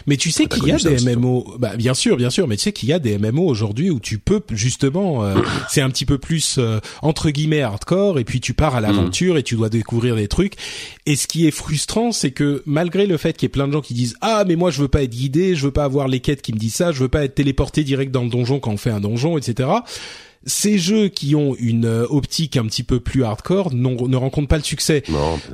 Mais 0.06 0.17
tu 0.17 0.32
sais 0.32 0.45
qu'il 0.45 0.67
y 0.67 0.71
a 0.71 0.78
des 0.78 1.15
MMO, 1.15 1.56
bah 1.60 1.76
bien 1.76 1.93
sûr, 1.93 2.17
bien 2.17 2.30
sûr, 2.30 2.47
mais 2.47 2.58
tu 2.58 2.63
sais 2.63 2.71
qu'il 2.71 2.89
y 2.89 2.93
a 2.93 3.00
des 3.00 3.17
MMO 3.17 3.45
aujourd'hui 3.45 3.89
où 3.89 4.00
tu 4.00 4.19
peux 4.19 4.41
justement, 4.52 5.23
euh, 5.23 5.36
c'est 5.69 5.82
un 5.82 5.89
petit 5.89 6.06
peu 6.06 6.17
plus 6.17 6.58
euh, 6.58 6.80
entre 7.02 7.30
guillemets 7.30 7.62
hardcore, 7.62 8.19
et 8.19 8.23
puis 8.23 8.39
tu 8.39 8.54
pars 8.54 8.76
à 8.76 8.82
l'aventure 8.82 9.38
et 9.38 9.43
tu 9.43 9.56
dois 9.56 9.69
découvrir 9.69 10.15
des 10.15 10.28
trucs. 10.28 10.54
Et 11.06 11.15
ce 11.15 11.28
qui 11.28 11.47
est 11.47 11.52
frustrant, 11.52 12.12
c'est 12.12 12.32
que 12.32 12.63
malgré 12.65 13.06
le 13.06 13.17
fait 13.17 13.34
qu'il 13.34 13.43
y 13.43 13.47
ait 13.47 13.50
plein 13.50 13.67
de 13.67 13.73
gens 13.73 13.82
qui 13.82 13.93
disent 13.93 14.15
ah 14.21 14.43
mais 14.47 14.56
moi 14.56 14.71
je 14.71 14.82
veux 14.82 14.88
pas 14.88 15.04
être 15.04 15.12
guidé, 15.12 15.56
je 15.56 15.65
veux 15.65 15.71
pas 15.71 15.86
avoir 15.86 16.08
les 16.08 16.19
quêtes 16.19 16.41
qui 16.41 16.54
me 16.54 16.60
disent 16.60 16.76
ça, 16.76 16.91
je 16.91 17.00
veux 17.00 17.10
pas 17.10 17.23
être 17.23 17.36
téléporté 17.36 17.84
direct 17.84 18.12
dans 18.12 18.23
le 18.23 18.30
donjon 18.30 18.60
quand 18.60 18.71
on 18.71 18.78
fait 18.78 18.91
un 18.91 19.00
donjon, 19.00 19.38
etc 19.38 19.67
ces 20.45 20.78
jeux 20.78 21.08
qui 21.10 21.36
ont 21.36 21.56
une 21.60 21.86
euh, 21.86 22.06
optique 22.10 22.58
un 22.58 22.65
petit 22.65 22.84
peu 22.84 23.00
plus 23.00 23.23
hardcore 23.23 23.73
ne 23.73 24.15
rencontrent 24.15 24.47
pas 24.47 24.58
le 24.58 24.63
succès. 24.63 25.04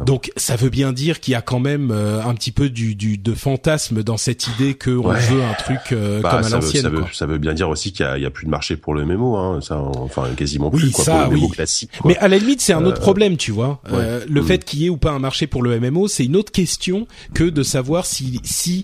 Donc 0.06 0.32
ça 0.38 0.56
veut 0.56 0.69
bien 0.69 0.93
dire 0.93 1.19
qu'il 1.19 1.32
y 1.32 1.36
a 1.36 1.41
quand 1.41 1.60
même 1.60 1.91
euh, 1.91 2.24
un 2.24 2.34
petit 2.36 2.52
peu 2.52 2.69
du, 2.69 2.96
du 2.96 3.17
de 3.17 3.34
fantasme 3.34 4.04
dans 4.04 4.17
cette 4.17 4.48
idée 4.48 4.76
que 4.76 4.91
on 4.91 5.12
veut 5.12 5.43
un 5.43 5.54
truc 5.54 5.80
euh, 5.91 6.22
bah, 6.22 6.32
comme 6.32 6.46
à 6.46 6.50
l'ancienne. 6.50 6.84
Ça, 6.84 6.89
veut, 6.89 7.04
ça 7.12 7.26
veut 7.26 7.38
bien 7.38 7.54
dire 7.54 7.69
aussi 7.69 7.91
qu'il 7.91 8.06
y, 8.17 8.22
y 8.22 8.26
a, 8.26 8.30
plus 8.30 8.46
de 8.46 8.52
marché 8.52 8.78
pour 8.78 8.93
le 8.93 9.06
MMO, 9.06 9.36
hein, 9.36 9.60
ça, 9.62 9.78
enfin 9.80 10.30
quasiment 10.36 10.69
plus 10.69 10.91
quoi, 10.91 11.06
ça, 11.06 11.24
pour 11.24 11.34
le 11.34 11.38
MMO 11.38 11.48
classique. 11.50 11.91
Mais 12.06 12.17
à 12.17 12.28
la 12.28 12.38
limite 12.38 12.62
c'est 12.62 12.74
un 12.74 12.86
autre 12.86 13.02
problème, 13.02 13.38
tu 13.38 13.52
vois. 13.52 13.82
le 13.91 14.41
mm. 14.41 14.46
fait 14.46 14.65
qu'il 14.65 14.80
y 14.80 14.86
ait 14.86 14.89
ou 14.89 14.98
pas 14.98 15.12
un 15.12 15.19
marché 15.19 15.48
pour 15.48 15.63
le 15.63 15.80
MMO, 15.80 16.08
c'est 16.08 16.26
une 16.26 16.36
autre 16.36 16.52
question 16.52 17.08
que 17.34 17.43
de 17.43 17.63
savoir 17.63 18.06
si 18.06 18.39
si 18.43 18.84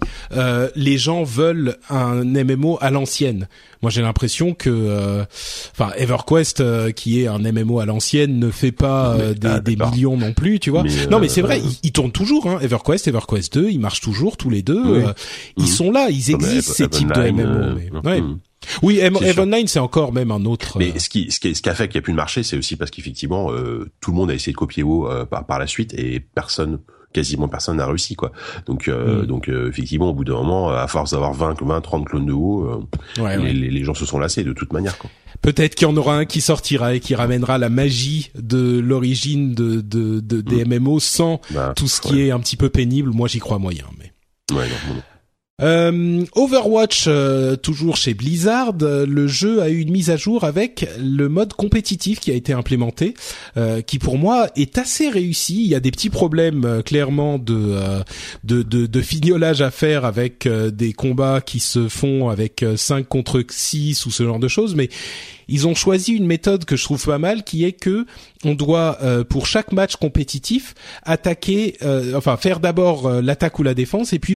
les 0.76 0.98
gens 0.98 1.24
veulent 1.24 1.78
un 1.90 2.24
MMO 2.24 2.78
à 2.82 2.90
l'ancienne. 2.90 3.48
Moi, 3.82 3.92
j'ai 3.92 4.02
l'impression 4.02 4.54
que, 4.54 4.70
euh, 4.70 5.24
enfin, 5.72 5.92
EverQuest, 6.00 6.62
euh, 6.62 6.92
qui 6.92 7.22
est 7.22 7.28
un 7.28 7.40
MMO 7.40 7.80
à 7.80 7.86
l'ancienne, 7.86 8.40
ne 8.40 8.50
fait 8.50 8.72
pas 8.72 9.14
euh, 9.14 9.34
des, 9.34 9.48
ah, 9.48 9.60
des 9.60 9.76
millions 9.76 10.18
non 10.18 10.34
plus, 10.34 10.60
tu 10.60 10.70
vois. 10.70 10.84
non, 11.10 11.20
mais 11.20 11.28
c'est 11.28 11.42
vrai, 11.42 11.62
ils, 11.84 11.92
tournent 11.92 12.12
toujours. 12.12 12.48
Hein, 12.48 12.60
EverQuest, 12.62 13.08
EverQuest 13.08 13.54
2, 13.54 13.70
ils 13.70 13.80
marchent 13.80 14.02
toujours 14.02 14.38
tous 14.38 14.50
les 14.50 14.62
deux. 14.62 15.04
ils 15.58 15.64
mmh. 15.64 15.68
sont 15.68 15.92
là, 15.92 16.08
ils 16.10 16.32
existent 16.32 16.74
ces 16.74 16.88
types 16.88 17.12
de 17.12 17.32
MMO. 17.32 17.76
Mais, 17.76 18.10
ouais. 18.10 18.22
Mmh. 18.22 18.40
Oui, 18.82 19.00
Evan 19.00 19.54
c'est 19.68 19.80
encore 19.80 20.12
même 20.12 20.32
un 20.32 20.46
autre. 20.46 20.78
Mais 20.78 21.00
ce 21.00 21.10
qui, 21.10 21.32
ce 21.32 21.40
qui, 21.40 21.56
ce 21.56 21.62
qui 21.62 21.70
a 21.70 21.76
fait 21.76 21.88
qu'il 21.88 21.98
n'y 21.98 22.04
a 22.04 22.04
plus 22.04 22.14
de 22.14 22.18
marché, 22.18 22.44
c'est 22.44 22.58
aussi 22.58 22.76
parce 22.76 22.92
qu'effectivement, 22.92 23.52
tout 24.02 24.12
le 24.12 24.18
monde 24.18 24.32
a 24.32 24.34
essayé 24.34 24.52
de 24.52 24.58
copier 24.58 24.84
WoW 24.84 25.08
par, 25.30 25.46
par 25.46 25.60
la 25.60 25.68
suite 25.68 25.94
et 25.94 26.20
personne 26.20 26.80
quasiment 27.14 27.48
personne 27.48 27.78
n'a 27.78 27.86
réussi 27.86 28.16
quoi. 28.16 28.32
Donc 28.66 28.88
mm. 28.88 29.26
donc 29.26 29.50
effectivement 29.50 30.10
au 30.10 30.14
bout 30.14 30.26
d'un 30.26 30.36
moment 30.36 30.70
à 30.70 30.88
force 30.88 31.12
d'avoir 31.12 31.34
20 31.34 31.62
20 31.62 31.82
30 31.82 32.06
clones 32.06 32.26
de 32.26 32.34
WoW 32.34 32.88
les, 33.18 33.54
les, 33.54 33.84
gens 33.84 33.94
se 33.94 34.06
sont 34.06 34.20
lassés 34.20 34.44
de 34.44 34.54
toute 34.54 34.74
manière 34.74 34.98
quoi. 34.98 35.10
Peut-être 35.42 35.76
qu'il 35.76 35.88
y 35.88 35.92
en 35.92 35.96
aura 35.96 36.16
un 36.16 36.26
qui 36.26 36.42
sortira 36.42 36.96
et 36.96 37.00
qui 37.00 37.16
ramènera 37.16 37.58
la 37.58 37.70
magie 37.70 38.32
de 38.36 38.80
l'origine 38.80 39.54
de, 39.54 39.80
de, 39.80 40.20
de, 40.20 40.42
des 40.42 40.66
MMO 40.66 40.98
mm. 40.98 41.00
sans 41.00 41.42
bah, 41.52 41.74
tout 41.76 41.88
ce 41.88 42.02
qui 42.02 42.22
est 42.22 42.32
un 42.32 42.40
petit 42.40 42.58
peu 42.58 42.70
pénible. 42.70 43.12
Moi, 43.12 43.28
j'y 43.28 43.40
crois 43.40 43.58
moyen, 43.58 43.86
mais. 43.98 44.12
Ouais, 44.56 44.66
non, 44.68 45.02
euh, 45.62 46.26
Overwatch, 46.36 47.06
euh, 47.08 47.56
toujours 47.56 47.98
chez 47.98 48.14
Blizzard, 48.14 48.74
euh, 48.82 49.06
le 49.06 49.28
jeu 49.28 49.62
a 49.62 49.70
eu 49.70 49.80
une 49.80 49.92
mise 49.92 50.10
à 50.10 50.18
jour 50.18 50.44
avec 50.44 50.88
le 51.00 51.28
mode 51.28 51.54
compétitif 51.54 52.20
qui 52.20 52.32
a 52.32 52.34
été 52.34 52.54
implémenté, 52.54 53.14
qui 53.86 54.00
pour 54.00 54.18
moi 54.18 54.48
est 54.56 54.78
assez 54.78 55.10
réussi. 55.10 55.64
Il 55.64 55.68
y 55.68 55.76
a 55.76 55.80
des 55.80 55.92
petits 55.92 56.10
problèmes 56.10 56.82
clairement 56.86 57.38
de, 57.38 57.76
de, 58.44 58.64
de, 58.64 58.86
de 58.86 59.02
fignolage 59.02 59.62
à 59.62 59.72
faire 59.72 60.06
avec 60.06 60.48
des 60.48 60.94
combats 60.94 61.42
qui 61.42 61.60
se 61.60 61.88
font 61.88 62.30
avec 62.30 62.66
5 62.76 63.08
contre 63.08 63.44
6 63.50 64.06
ou 64.06 64.12
ce 64.12 64.24
genre 64.24 64.40
de 64.40 64.48
choses, 64.48 64.76
mais 64.76 64.90
ils 65.48 65.68
ont 65.68 65.76
choisi 65.76 66.14
une 66.14 66.26
méthode 66.26 66.66
que 66.66 66.76
je 66.76 66.84
trouve 66.84 67.04
pas 67.04 67.18
mal, 67.18 67.44
qui 67.44 67.66
est 67.66 67.74
que 67.74 68.06
on 68.46 68.54
doit 68.54 68.98
pour 69.30 69.46
chaque 69.46 69.72
match 69.72 69.96
compétitif 69.96 70.74
attaquer, 71.04 71.78
enfin 72.16 72.38
faire 72.38 72.60
d'abord 72.60 73.10
l'attaque 73.22 73.60
ou 73.60 73.64
la 73.64 73.74
défense 73.74 74.14
et 74.14 74.20
puis 74.20 74.36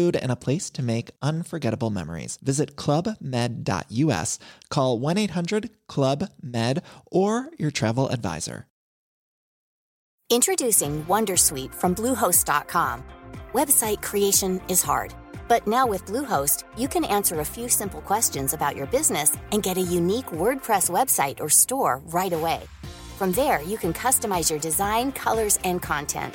food, 0.00 0.16
and 0.16 0.32
a 0.32 0.36
place 0.36 0.70
to 0.70 0.82
make 0.82 1.10
unforgettable 1.20 1.90
memories. 1.90 2.38
Visit 2.42 2.76
clubmed.us, 2.76 4.38
call 4.68 4.98
1 4.98 5.18
800 5.18 5.70
Club 5.88 6.30
Med, 6.42 6.82
or 7.10 7.50
your 7.58 7.70
travel 7.70 8.08
advisor. 8.08 8.66
Introducing 10.30 11.04
Wondersuite 11.06 11.74
from 11.74 11.94
Bluehost.com. 11.94 13.02
Website 13.52 14.00
creation 14.00 14.60
is 14.68 14.82
hard, 14.82 15.12
but 15.48 15.66
now 15.66 15.88
with 15.88 16.06
Bluehost, 16.06 16.62
you 16.78 16.86
can 16.86 17.04
answer 17.04 17.40
a 17.40 17.50
few 17.54 17.68
simple 17.68 18.00
questions 18.00 18.54
about 18.54 18.76
your 18.76 18.86
business 18.86 19.36
and 19.52 19.64
get 19.64 19.76
a 19.76 19.92
unique 19.98 20.30
WordPress 20.30 20.88
website 20.88 21.40
or 21.40 21.50
store 21.50 22.00
right 22.12 22.32
away. 22.32 22.60
From 23.18 23.32
there, 23.32 23.60
you 23.62 23.76
can 23.76 23.92
customize 23.92 24.50
your 24.50 24.60
design, 24.60 25.10
colors, 25.12 25.58
and 25.64 25.82
content 25.82 26.32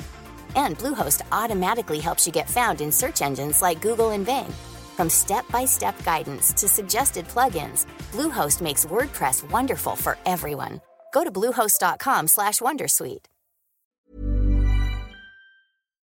and 0.56 0.78
Bluehost 0.78 1.22
automatically 1.32 2.00
helps 2.00 2.26
you 2.26 2.32
get 2.32 2.48
found 2.50 2.80
in 2.80 2.92
search 2.92 3.22
engines 3.22 3.62
like 3.62 3.82
Google 3.82 4.10
and 4.10 4.24
Bing. 4.24 4.52
From 4.96 5.10
step-by-step 5.10 6.04
guidance 6.04 6.52
to 6.54 6.68
suggested 6.68 7.26
plugins, 7.28 7.86
Bluehost 8.12 8.62
makes 8.62 8.86
WordPress 8.86 9.50
wonderful 9.50 9.96
for 9.96 10.16
everyone. 10.26 10.80
Go 11.12 11.24
to 11.24 11.30
bluehost.com/wondersuite. 11.30 13.26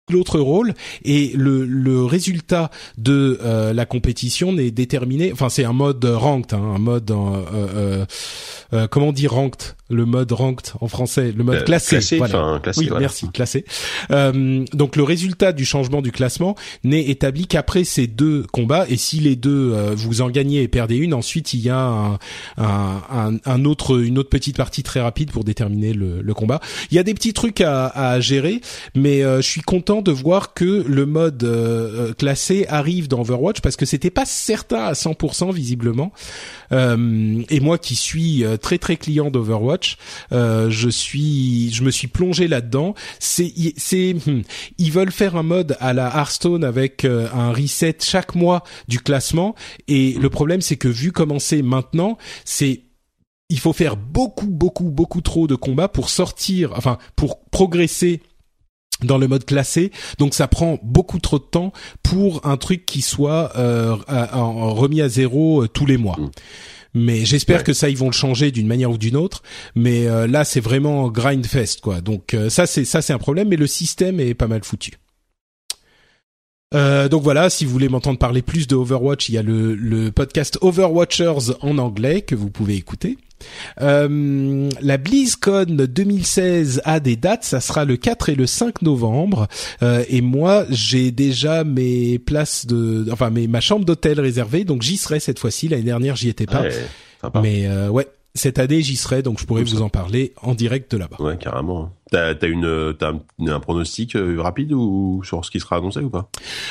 L'autre 0.09 0.39
rôle 0.39 0.73
et 1.03 1.33
le, 1.35 1.65
le 1.65 2.05
résultat 2.05 2.71
de 2.97 3.37
euh, 3.43 3.73
la 3.73 3.85
compétition 3.85 4.53
n'est 4.53 4.71
déterminé. 4.71 5.33
Enfin, 5.33 5.49
c'est 5.49 5.65
un 5.65 5.73
mode 5.73 6.05
ranked, 6.05 6.53
hein, 6.53 6.63
un 6.63 6.77
mode 6.77 7.11
euh, 7.11 7.43
euh, 7.53 8.05
euh 8.71 8.87
comment 8.87 9.09
on 9.09 9.11
dit 9.11 9.27
ranked? 9.27 9.75
Le 9.89 10.05
mode 10.05 10.31
ranked 10.31 10.73
en 10.81 10.87
français, 10.87 11.33
le 11.35 11.43
mode 11.43 11.57
euh, 11.57 11.63
classé. 11.63 11.99
voilà. 12.17 12.59
classé 12.61 12.79
oui, 12.81 12.89
merci, 12.99 13.29
classé. 13.29 13.65
Euh, 14.11 14.65
donc 14.73 14.95
le 14.95 15.03
résultat 15.03 15.53
du 15.53 15.65
changement 15.65 16.01
du 16.01 16.11
classement 16.11 16.55
n'est 16.83 17.07
établi 17.07 17.47
qu'après 17.47 17.83
ces 17.85 18.07
deux 18.07 18.43
combats 18.51 18.85
et 18.89 18.97
si 18.97 19.19
les 19.19 19.35
deux 19.35 19.73
euh, 19.73 19.93
vous 19.95 20.21
en 20.21 20.29
gagnez 20.29 20.61
et 20.61 20.67
perdez 20.67 20.97
une, 20.97 21.13
ensuite 21.13 21.53
il 21.53 21.61
y 21.61 21.69
a 21.69 21.79
un, 21.79 22.19
un, 22.57 23.37
un, 23.45 23.65
autre 23.65 24.01
une 24.01 24.17
autre 24.17 24.29
petite 24.29 24.57
partie 24.57 24.83
très 24.83 24.99
rapide 24.99 25.31
pour 25.31 25.45
déterminer 25.45 25.93
le, 25.93 26.21
le 26.21 26.33
combat. 26.33 26.59
Il 26.91 26.95
y 26.95 26.99
a 26.99 27.03
des 27.03 27.13
petits 27.13 27.33
trucs 27.33 27.61
à, 27.61 27.87
à 27.87 28.19
gérer, 28.19 28.59
mais 28.93 29.23
euh, 29.23 29.37
je 29.37 29.47
suis 29.47 29.61
content 29.61 30.01
de 30.01 30.11
voir 30.11 30.53
que 30.53 30.83
le 30.85 31.05
mode 31.05 32.15
classé 32.17 32.65
arrive 32.67 33.07
dans 33.07 33.21
Overwatch 33.21 33.61
parce 33.61 33.77
que 33.77 33.85
c'était 33.85 34.09
pas 34.09 34.25
certain 34.25 34.83
à 34.83 34.93
100% 34.93 35.53
visiblement. 35.53 36.11
et 36.71 37.59
moi 37.61 37.77
qui 37.77 37.95
suis 37.95 38.43
très 38.61 38.77
très 38.77 38.97
client 38.97 39.31
d'Overwatch 39.31 39.76
euh, 40.31 40.69
je 40.69 40.89
suis, 40.89 41.71
je 41.73 41.83
me 41.83 41.91
suis 41.91 42.07
plongé 42.07 42.47
là-dedans. 42.47 42.95
C'est, 43.19 43.53
c'est, 43.77 44.13
hmm, 44.13 44.41
ils 44.77 44.91
veulent 44.91 45.11
faire 45.11 45.35
un 45.35 45.43
mode 45.43 45.77
à 45.79 45.93
la 45.93 46.07
Hearthstone 46.07 46.63
avec 46.63 47.05
euh, 47.05 47.27
un 47.33 47.51
reset 47.51 47.97
chaque 48.01 48.35
mois 48.35 48.63
du 48.87 48.99
classement. 48.99 49.55
Et 49.87 50.13
le 50.13 50.29
problème, 50.29 50.61
c'est 50.61 50.77
que 50.77 50.87
vu 50.87 51.11
commencer 51.11 51.61
maintenant, 51.61 52.17
c'est 52.45 52.83
il 53.49 53.59
faut 53.59 53.73
faire 53.73 53.95
beaucoup, 53.95 54.47
beaucoup, 54.47 54.89
beaucoup 54.89 55.21
trop 55.21 55.47
de 55.47 55.55
combats 55.55 55.87
pour 55.87 56.09
sortir, 56.09 56.73
enfin, 56.75 56.97
pour 57.15 57.45
progresser 57.45 58.21
dans 59.03 59.17
le 59.17 59.27
mode 59.27 59.45
classé, 59.45 59.91
donc 60.17 60.33
ça 60.33 60.47
prend 60.47 60.79
beaucoup 60.81 61.19
trop 61.19 61.37
de 61.37 61.43
temps 61.43 61.71
pour 62.03 62.45
un 62.45 62.57
truc 62.57 62.85
qui 62.85 63.01
soit 63.01 63.55
euh, 63.55 63.95
remis 64.07 65.01
à 65.01 65.07
zéro 65.09 65.67
tous 65.67 65.85
les 65.85 65.97
mois. 65.97 66.17
Mmh. 66.19 66.29
Mais 66.93 67.25
j'espère 67.25 67.63
que 67.63 67.73
ça 67.73 67.89
ils 67.89 67.97
vont 67.97 68.07
le 68.07 68.13
changer 68.13 68.51
d'une 68.51 68.67
manière 68.67 68.91
ou 68.91 68.97
d'une 68.97 69.15
autre. 69.15 69.43
Mais 69.75 70.07
euh, 70.07 70.27
là 70.27 70.43
c'est 70.43 70.59
vraiment 70.59 71.09
grindfest 71.09 71.81
quoi. 71.81 72.01
Donc 72.01 72.33
euh, 72.33 72.49
ça 72.49 72.65
c'est 72.65 72.85
ça 72.85 73.01
c'est 73.01 73.13
un 73.13 73.17
problème. 73.17 73.49
Mais 73.49 73.57
le 73.57 73.67
système 73.67 74.19
est 74.19 74.33
pas 74.33 74.47
mal 74.47 74.63
foutu. 74.63 74.93
Euh, 76.73 77.07
donc 77.07 77.23
voilà, 77.23 77.49
si 77.49 77.63
vous 77.63 77.71
voulez 77.71 77.87
m'entendre 77.87 78.19
parler 78.19 78.41
plus 78.41 78.67
de 78.67 78.75
Overwatch, 78.75 79.29
il 79.29 79.35
y 79.35 79.37
a 79.37 79.41
le, 79.41 79.73
le 79.73 80.11
podcast 80.11 80.57
Overwatchers 80.61 81.53
en 81.61 81.77
anglais 81.77 82.21
que 82.21 82.35
vous 82.35 82.49
pouvez 82.49 82.75
écouter. 82.75 83.17
Euh, 83.81 84.69
la 84.81 84.97
BlizzCon 84.97 85.65
2016 85.67 86.81
a 86.85 86.99
des 86.99 87.15
dates, 87.15 87.43
ça 87.43 87.59
sera 87.59 87.85
le 87.85 87.97
4 87.97 88.29
et 88.29 88.35
le 88.35 88.45
5 88.45 88.81
novembre. 88.81 89.47
Euh, 89.81 90.03
et 90.09 90.21
moi, 90.21 90.65
j'ai 90.69 91.11
déjà 91.11 91.63
mes 91.63 92.19
places 92.19 92.65
de, 92.65 93.05
enfin 93.11 93.29
mes 93.29 93.47
ma 93.47 93.61
chambre 93.61 93.85
d'hôtel 93.85 94.19
réservée, 94.19 94.63
donc 94.63 94.81
j'y 94.81 94.97
serai 94.97 95.19
cette 95.19 95.39
fois-ci. 95.39 95.67
L'année 95.67 95.83
dernière, 95.83 96.15
j'y 96.15 96.29
étais 96.29 96.45
pas. 96.45 96.63
mais 97.41 97.67
euh, 97.67 97.89
ouais, 97.89 98.07
cette 98.37 98.59
année, 98.59 98.81
j'y 98.81 98.95
serai, 98.95 99.21
donc 99.21 99.39
je 99.39 99.45
pourrais 99.45 99.63
vous 99.63 99.81
en 99.81 99.89
parler 99.89 100.33
en 100.41 100.53
direct 100.53 100.91
de 100.91 100.97
là-bas. 100.97 101.17
Ouais, 101.19 101.37
carrément. 101.37 101.91
T'as 102.09 102.33
as 102.41 102.45
une 102.45 102.95
t'as 102.97 103.11
un, 103.45 103.59
pronostic 103.59 104.15
euh, 104.15 104.37
rapide 104.39 104.71
ou 104.71 105.21
sur 105.25 105.43
ce 105.43 105.51
qui 105.51 105.59
sera 105.59 105.75
annoncé 105.77 105.99
ou 105.99 106.09
pas? 106.09 106.29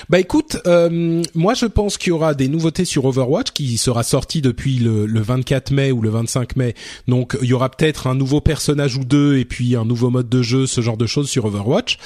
Bah 0.09 0.19
écoute, 0.19 0.57
euh, 0.67 1.23
moi 1.35 1.53
je 1.53 1.67
pense 1.67 1.99
qu'il 1.99 2.09
y 2.09 2.13
aura 2.13 2.33
des 2.33 2.49
nouveautés 2.49 2.87
sur 2.87 3.05
Overwatch 3.05 3.51
qui 3.51 3.77
sera 3.77 4.03
sorti 4.03 4.41
depuis 4.41 4.79
le, 4.79 5.05
le 5.05 5.21
24 5.21 5.73
mai 5.73 5.93
ou 5.93 6.01
le 6.01 6.09
25 6.09 6.57
mai. 6.57 6.75
Donc 7.07 7.37
il 7.43 7.49
y 7.49 7.53
aura 7.53 7.69
peut-être 7.69 8.07
un 8.07 8.15
nouveau 8.15 8.41
personnage 8.41 8.97
ou 8.97 9.05
deux 9.05 9.37
et 9.37 9.45
puis 9.45 9.77
un 9.77 9.85
nouveau 9.85 10.09
mode 10.09 10.31
de 10.31 10.41
jeu, 10.41 10.67
ce 10.67 10.81
genre 10.81 10.97
de 10.97 11.07
choses 11.07 11.29
sur 11.29 11.45
Overwatch. 11.45 11.99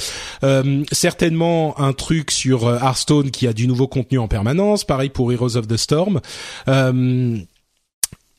Euh, 0.43 0.83
certainement 0.91 1.79
un 1.79 1.93
truc 1.93 2.33
sur 2.33 2.67
euh, 2.67 2.79
Hearthstone 2.79 3.31
qui 3.31 3.47
a 3.47 3.53
du 3.53 3.69
nouveau 3.69 3.87
contenu 3.87 4.19
en 4.19 4.27
permanence. 4.27 4.85
Pareil 4.85 5.11
pour 5.11 5.33
Heroes 5.33 5.57
of 5.57 5.69
the 5.69 5.77
Storm. 5.77 6.21
Euh, 6.67 7.39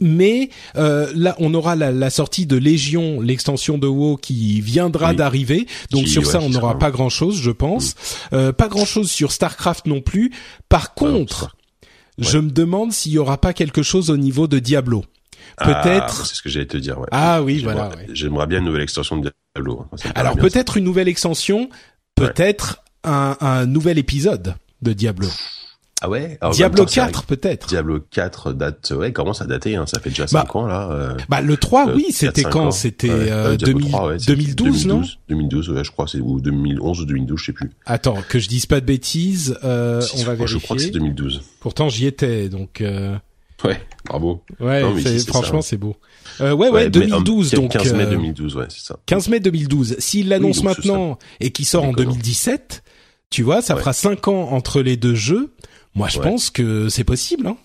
mais 0.02 0.50
euh, 0.76 1.10
là 1.16 1.36
on 1.40 1.54
aura 1.54 1.76
la, 1.76 1.92
la, 1.92 2.10
sortie 2.10 2.46
de 2.46 2.58
Légion, 2.58 3.22
l'extension 3.22 3.78
de 3.78 3.88
WoW 3.88 4.18
qui 4.18 4.60
viendra 4.60 5.14
d'arriver. 5.14 5.68
Donc 5.92 6.08
sur 6.08 6.26
ça 6.26 6.42
on 6.42 6.50
n'aura 6.50 6.78
pas 6.78 6.92
grand 6.92 7.10
chose, 7.10 7.40
je 7.40 7.52
pense. 7.52 7.94
Mm. 7.94 8.36
Euh, 8.36 8.52
pas 8.52 8.68
grand 8.68 8.86
chose 8.86 9.10
sur 9.10 9.32
Starcraft 9.32 9.86
non 9.86 10.02
plus. 10.02 10.34
Par 10.68 10.94
contre, 10.94 11.56
je 12.18 12.40
me 12.40 12.50
demande 12.50 12.92
s'il 12.92 13.14
y 13.14 13.18
aura 13.18 13.40
pas 13.40 13.54
quelque 13.54 13.84
chose 13.84 14.10
au 14.10 14.18
niveau 14.18 14.48
de 14.48 14.60
Diablo. 14.60 15.06
Ah, 15.58 15.82
peut-être. 15.82 16.26
c'est 16.26 16.36
ce 16.36 16.42
que 16.42 16.50
j'allais 16.50 16.66
te 16.66 16.78
dire. 16.78 17.00
Ouais. 17.00 17.08
Ah 17.12 17.42
oui, 17.44 17.62
voilà. 17.64 17.92
J'aimerais 18.12 18.48
bien 18.48 18.60
une 18.60 18.66
nouvelle 18.66 18.82
extension 18.82 19.18
de 19.18 19.32
Diablo. 19.56 19.86
Alors 20.16 20.36
peut-être 20.36 20.78
une 20.78 20.84
nouvelle 20.84 21.08
extension, 21.08 21.70
peut-être 22.16 22.84
un, 23.04 23.38
un 23.40 23.66
nouvel 23.66 24.00
épisode 24.00 24.56
de 24.82 24.94
Diablo. 24.94 25.28
Ah 26.04 26.10
ouais 26.10 26.40
Diablo 26.52 26.86
4 26.86 27.26
peut-être. 27.26 27.68
Diablo 27.68 28.00
4 28.00 28.54
date 28.54 28.92
ouais, 28.98 29.12
commence 29.12 29.42
à 29.42 29.46
dater 29.46 29.76
hein, 29.76 29.86
ça 29.86 30.00
fait 30.00 30.10
déjà 30.10 30.26
5 30.26 30.44
bah, 30.44 30.50
ans 30.56 30.66
là. 30.66 30.90
Euh, 30.92 31.16
bah 31.30 31.42
le 31.42 31.56
3 31.58 31.90
euh, 31.90 31.96
oui, 31.96 32.08
c'était 32.12 32.44
quand 32.44 32.72
C'était 32.72 33.10
euh, 33.12 33.56
2012 33.56 34.26
2012 34.26 34.88
non 34.88 35.04
2012 35.30 35.70
ouais, 35.70 35.84
je 35.84 35.92
crois 35.92 36.08
c'est 36.08 36.20
ou 36.20 36.42
2011 36.42 37.02
ou 37.02 37.06
2012, 37.06 37.40
je 37.40 37.46
sais 37.46 37.54
plus. 37.54 37.70
Attends, 37.86 38.18
que 38.28 38.40
je 38.40 38.50
dise 38.50 38.66
pas 38.66 38.82
de 38.82 38.86
bêtises, 38.86 39.58
euh, 39.64 40.02
on 40.16 40.24
va 40.24 40.34
vérifier. 40.34 40.60
Je 40.60 40.64
crois 40.64 40.76
que 40.76 40.82
c'est 40.82 40.90
2012. 40.90 41.42
Pourtant 41.60 41.88
j'y 41.90 42.08
étais 42.08 42.50
donc 42.50 42.82
euh... 42.82 43.16
Ouais, 43.64 43.80
bravo. 44.06 44.44
Ouais, 44.60 44.84
franchement, 45.28 45.62
c'est 45.62 45.78
beau. 45.78 45.96
Euh, 46.40 46.54
ouais, 46.54 46.70
ouais, 46.70 46.90
2012 46.90 47.52
donc. 47.52 47.72
15 47.72 47.94
mai 47.94 48.06
2012, 48.08 48.56
ouais, 48.56 48.66
c'est 48.70 48.84
ça. 48.84 48.98
15 49.06 49.30
mai 49.30 49.40
2012. 49.40 49.98
S'il 50.00 50.30
l'annonce 50.30 50.64
maintenant 50.64 51.18
et 51.40 51.52
qu'il 51.52 51.66
sort 51.66 51.84
en 51.84 51.94
2017, 51.94 52.84
tu 53.30 53.44
vois, 53.44 53.62
ça 53.62 53.76
fera 53.76 53.94
5 53.94 54.28
ans 54.28 54.50
entre 54.52 54.82
les 54.82 54.98
deux 54.98 55.16
jeux. 55.16 55.54
Moi, 55.96 56.08
je 56.08 56.20
pense 56.20 56.50
que 56.50 56.90
c'est 56.90 57.04
possible, 57.04 57.48
hein. 57.48 57.58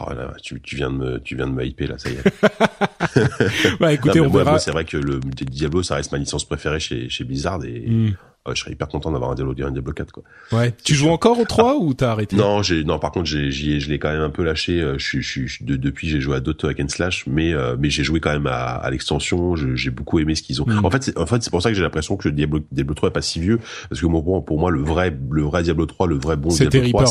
Oh 0.00 0.12
là, 0.14 0.32
tu, 0.42 0.62
tu 0.62 0.76
viens 0.76 0.90
de 0.90 0.96
me, 0.96 1.20
tu 1.20 1.36
viens 1.36 1.46
de 1.46 1.52
me 1.52 1.62
hyper 1.64 1.90
là, 1.90 1.98
ça 1.98 2.08
y 2.08 2.14
est. 2.14 3.76
bah 3.80 3.92
écoutez, 3.92 4.18
on 4.20 4.30
verra. 4.30 4.58
c'est 4.58 4.70
vrai 4.70 4.86
que 4.86 4.96
le 4.96 5.20
Diablo, 5.20 5.82
ça 5.82 5.96
reste 5.96 6.10
ma 6.10 6.16
licence 6.16 6.46
préférée 6.46 6.80
chez, 6.80 7.10
chez 7.10 7.24
Blizzard 7.24 7.62
et, 7.64 7.86
hmm 7.86 8.14
je 8.52 8.60
serais 8.60 8.72
hyper 8.72 8.88
content 8.88 9.10
d'avoir 9.10 9.30
un 9.30 9.34
Diablo, 9.34 9.54
un 9.64 9.70
Diablo 9.70 9.92
4 9.94 10.12
quoi. 10.12 10.22
Ouais. 10.52 10.74
Tu 10.84 10.94
joues 10.94 11.08
encore 11.08 11.38
au 11.38 11.46
3 11.46 11.76
ou 11.76 11.94
t'as 11.94 12.10
arrêté 12.10 12.36
Non, 12.36 12.62
j'ai 12.62 12.84
non 12.84 12.98
par 12.98 13.10
contre 13.10 13.24
j'ai 13.24 13.50
je 13.50 13.88
l'ai 13.88 13.98
quand 13.98 14.12
même 14.12 14.20
un 14.20 14.28
peu 14.28 14.44
lâché. 14.44 14.82
Euh, 14.82 14.98
je 14.98 15.20
suis 15.20 15.48
je, 15.48 15.64
de, 15.64 15.76
depuis 15.76 16.08
j'ai 16.10 16.20
joué 16.20 16.36
à 16.36 16.40
d'autres 16.40 16.68
hack 16.68 16.78
and 16.80 16.88
slash, 16.88 17.26
mais 17.26 17.54
euh, 17.54 17.76
mais 17.78 17.88
j'ai 17.88 18.04
joué 18.04 18.20
quand 18.20 18.32
même 18.32 18.46
à, 18.46 18.74
à 18.74 18.90
l'extension. 18.90 19.56
J'ai 19.56 19.90
beaucoup 19.90 20.18
aimé 20.18 20.34
ce 20.34 20.42
qu'ils 20.42 20.60
ont. 20.60 20.66
Hmm. 20.66 20.84
En 20.84 20.90
fait 20.90 21.02
c'est 21.02 21.18
en 21.18 21.24
fait 21.24 21.42
c'est 21.42 21.48
pour 21.48 21.62
ça 21.62 21.70
que 21.70 21.74
j'ai 21.74 21.82
l'impression 21.82 22.18
que 22.18 22.28
le 22.28 22.34
Diablo 22.34 22.60
Diablo 22.70 22.94
3 22.94 23.08
est 23.08 23.12
pas 23.12 23.22
si 23.22 23.40
vieux 23.40 23.58
parce 23.88 24.00
que 24.00 24.06
pour, 24.06 24.44
pour 24.44 24.58
moi 24.58 24.70
le 24.70 24.82
vrai 24.82 25.16
le 25.30 25.42
vrai 25.42 25.62
Diablo 25.62 25.86
3 25.86 26.06
le 26.06 26.18
vrai 26.18 26.36
bon 26.36 26.50
Diablo 26.50 26.90
3 26.90 27.06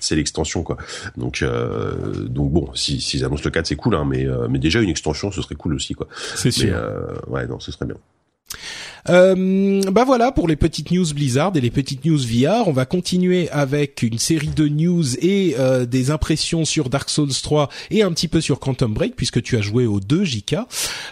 c'est 0.00 0.14
euh, 0.14 0.16
l'extension 0.16 0.62
quoi. 0.62 0.76
Donc 1.16 1.42
euh, 1.42 2.12
donc 2.28 2.52
bon 2.52 2.68
si 2.74 3.00
s'ils 3.00 3.24
annoncent 3.24 3.42
le 3.44 3.50
4 3.50 3.66
c'est 3.66 3.76
cool 3.76 3.96
hein, 3.96 4.06
mais 4.08 4.26
mais 4.48 4.60
déjà 4.60 4.80
une 4.80 4.90
extension 4.90 5.32
ce 5.32 5.42
serait 5.42 5.56
cool 5.56 5.74
aussi 5.74 5.94
quoi. 5.94 6.06
C'est 6.36 6.52
sûr. 6.52 6.76
ouais 7.26 7.48
non 7.48 7.58
ce 7.58 7.72
serait 7.72 7.86
bien. 7.86 7.96
Euh, 9.08 9.82
bah 9.90 10.04
voilà 10.04 10.30
pour 10.30 10.46
les 10.46 10.56
petites 10.56 10.90
news 10.90 11.06
Blizzard 11.12 11.52
et 11.56 11.60
les 11.60 11.70
petites 11.70 12.04
news 12.04 12.18
VR. 12.18 12.68
On 12.68 12.72
va 12.72 12.84
continuer 12.84 13.48
avec 13.50 14.02
une 14.02 14.18
série 14.18 14.48
de 14.48 14.68
news 14.68 15.16
et 15.18 15.56
euh, 15.58 15.86
des 15.86 16.10
impressions 16.10 16.64
sur 16.64 16.88
Dark 16.88 17.10
Souls 17.10 17.32
3 17.42 17.68
et 17.90 18.02
un 18.02 18.12
petit 18.12 18.28
peu 18.28 18.40
sur 18.40 18.60
Quantum 18.60 18.94
Break 18.94 19.16
puisque 19.16 19.42
tu 19.42 19.56
as 19.56 19.60
joué 19.60 19.86
aux 19.86 20.00
deux 20.00 20.24
JK. 20.24 20.56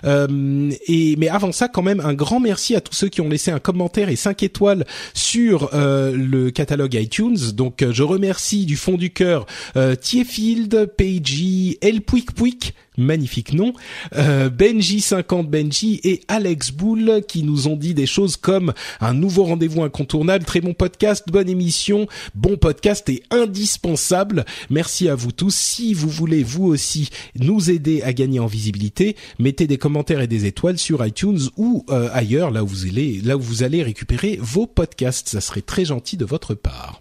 Euh, 0.05 0.71
et 0.87 1.17
mais 1.17 1.29
avant 1.29 1.53
ça, 1.53 1.69
quand 1.69 1.83
même 1.83 2.01
un 2.01 2.15
grand 2.15 2.41
merci 2.41 2.77
à 2.77 2.81
tous 2.81 2.95
ceux 2.95 3.09
qui 3.09 3.21
ont 3.21 3.29
laissé 3.29 3.51
un 3.51 3.59
commentaire 3.59 4.09
et 4.09 4.17
5 4.17 4.43
étoiles 4.43 4.87
sur 5.15 5.71
euh, 5.75 6.15
le 6.17 6.51
catalogue 6.51 6.95
iTunes. 6.95 7.39
Donc 7.55 7.85
je 7.91 8.03
remercie 8.03 8.67
du 8.67 8.77
fond 8.77 8.97
du 8.97 9.11
cœur 9.11 9.47
euh, 9.77 9.95
Tiefield, 9.95 10.93
Peiji, 10.97 11.79
El 11.81 12.03
Pouic 12.03 12.33
Pouic 12.33 12.75
magnifique 13.01 13.53
nom, 13.53 13.73
euh, 14.15 14.49
Benji50 14.51 15.47
Benji 15.47 16.01
et 16.05 16.21
Alex 16.29 16.71
Bull 16.71 17.23
qui 17.27 17.43
nous 17.43 17.69
ont 17.69 17.77
dit 17.77 17.95
des 17.95 18.07
choses 18.07 18.37
comme 18.37 18.73
un 19.01 19.15
nouveau 19.15 19.45
rendez-vous 19.45 19.83
incontournable, 19.83 20.45
très 20.45 20.61
bon 20.61 20.75
podcast, 20.75 21.25
bonne 21.31 21.49
émission, 21.49 22.07
bon 22.35 22.57
podcast 22.57 23.09
et 23.09 23.23
indispensable. 23.31 24.45
Merci 24.69 25.09
à 25.09 25.15
vous 25.15 25.33
tous. 25.33 25.55
Si 25.55 25.95
vous 25.95 26.09
voulez 26.09 26.43
vous 26.43 26.67
aussi 26.67 27.11
nous 27.39 27.71
aider 27.71 28.03
à 28.03 28.13
gagner 28.13 28.41
en 28.41 28.47
visibilité, 28.47 29.17
mettez 29.39 29.67
des 29.67 29.79
commentaires 29.79 30.21
et 30.21 30.27
des 30.27 30.47
étoiles 30.47 30.79
sur 30.79 31.05
iTunes 31.05 31.41
ou 31.57 31.85
euh, 31.91 32.09
ailleurs 32.13 32.51
là 32.51 32.63
où 32.63 32.67
vous 32.67 32.87
allez 32.87 33.21
là 33.23 33.37
où 33.37 33.41
vous 33.41 33.63
allez 33.63 33.83
récupérer 33.83 34.39
vos 34.41 34.67
podcasts. 34.67 35.29
Ça 35.29 35.41
serait 35.41 35.63
très 35.63 35.85
gentil 35.85 36.17
de 36.17 36.25
votre 36.25 36.55
part. 36.55 37.01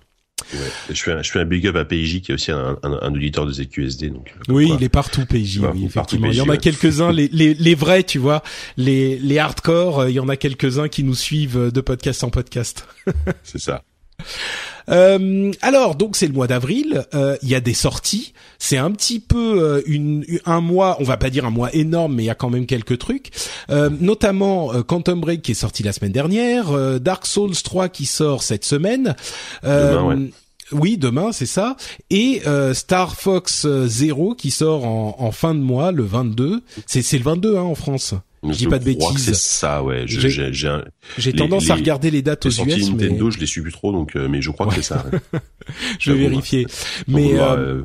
Je, 0.89 1.01
fais 1.01 1.11
un, 1.11 1.21
je 1.21 1.31
fais 1.31 1.39
un 1.39 1.45
big 1.45 1.67
up 1.67 1.75
à 1.75 1.85
PJ 1.85 2.21
qui 2.21 2.31
est 2.31 2.33
aussi 2.33 2.51
un, 2.51 2.77
un, 2.83 2.99
un 3.01 3.13
auditeur 3.13 3.45
de 3.45 3.51
ZQSD. 3.51 4.09
Donc, 4.09 4.33
euh, 4.35 4.53
oui, 4.53 4.71
il 4.77 4.83
est 4.83 4.89
partout 4.89 5.25
PJ. 5.25 5.59
oui, 5.73 5.85
effectivement. 5.85 6.27
il 6.27 6.35
y 6.35 6.41
en 6.41 6.49
a 6.49 6.57
quelques-uns, 6.57 7.11
les, 7.13 7.27
les, 7.31 7.53
les, 7.53 7.75
vrais, 7.75 8.03
tu 8.03 8.19
vois, 8.19 8.43
les, 8.77 9.17
les 9.19 9.37
hardcore. 9.37 9.99
Euh, 10.01 10.09
il 10.09 10.15
y 10.15 10.19
en 10.19 10.29
a 10.29 10.37
quelques-uns 10.37 10.87
qui 10.87 11.03
nous 11.03 11.15
suivent 11.15 11.57
euh, 11.57 11.71
de 11.71 11.81
podcast 11.81 12.23
en 12.23 12.29
podcast. 12.29 12.87
C'est 13.43 13.59
ça. 13.59 13.83
Euh, 14.89 15.51
alors 15.61 15.93
donc 15.93 16.15
c'est 16.15 16.25
le 16.25 16.33
mois 16.33 16.47
d'avril, 16.47 17.05
euh, 17.13 17.37
il 17.43 17.49
y 17.49 17.53
a 17.53 17.59
des 17.59 17.75
sorties. 17.75 18.33
C'est 18.57 18.77
un 18.77 18.89
petit 18.89 19.19
peu 19.19 19.61
euh, 19.61 19.81
une, 19.85 20.25
un 20.45 20.61
mois, 20.61 20.97
on 20.99 21.03
va 21.03 21.15
pas 21.15 21.29
dire 21.29 21.45
un 21.45 21.51
mois 21.51 21.71
énorme, 21.75 22.15
mais 22.15 22.23
il 22.23 22.25
y 22.25 22.31
a 22.31 22.35
quand 22.35 22.49
même 22.49 22.65
quelques 22.65 22.97
trucs. 22.97 23.29
notamment 23.69 24.81
Quantum 24.81 25.21
Break 25.21 25.43
qui 25.43 25.51
est 25.51 25.53
sorti 25.53 25.83
la 25.83 25.93
semaine 25.93 26.11
dernière, 26.11 26.99
Dark 26.99 27.27
Souls 27.27 27.55
3 27.55 27.89
qui 27.89 28.07
sort 28.07 28.41
cette 28.41 28.65
semaine. 28.65 29.15
Oui, 30.71 30.97
demain, 30.97 31.31
c'est 31.33 31.45
ça. 31.45 31.77
Et 32.09 32.41
Star 32.73 33.15
Fox 33.15 33.67
Zero 33.85 34.33
qui 34.33 34.49
sort 34.49 34.85
en, 34.85 35.17
en, 35.19 35.31
fin 35.31 35.53
de 35.53 35.59
mois, 35.59 35.91
le 35.91 36.03
22. 36.03 36.63
C'est 36.87 37.03
c'est 37.03 37.19
le 37.19 37.23
22 37.25 37.57
hein, 37.57 37.61
en 37.61 37.75
France. 37.75 38.15
Je, 38.43 38.57
dis 38.57 38.67
pas 38.67 38.79
de 38.79 38.85
bêtises. 38.85 39.25
C'est 39.25 39.35
ça, 39.35 39.83
ouais. 39.83 40.05
J'ai 40.07 41.33
tendance 41.33 41.69
à 41.69 41.75
regarder 41.75 42.11
les 42.11 42.21
dates 42.21 42.45
aux 42.45 42.49
US. 42.49 42.65
mais... 42.65 42.77
Nintendo, 42.77 43.31
je 43.31 43.39
les 43.39 43.45
suis 43.45 43.61
plus 43.61 43.71
trop, 43.71 43.91
donc 43.91 44.15
euh, 44.15 44.27
mais 44.29 44.41
je 44.41 44.51
crois 44.51 44.67
que 44.67 44.75
c'est 44.75 44.81
ça. 44.81 45.05
je 45.99 46.11
vais 46.11 46.19
vérifier. 46.19 46.67
Mais 47.07 47.33
euh, 47.39 47.83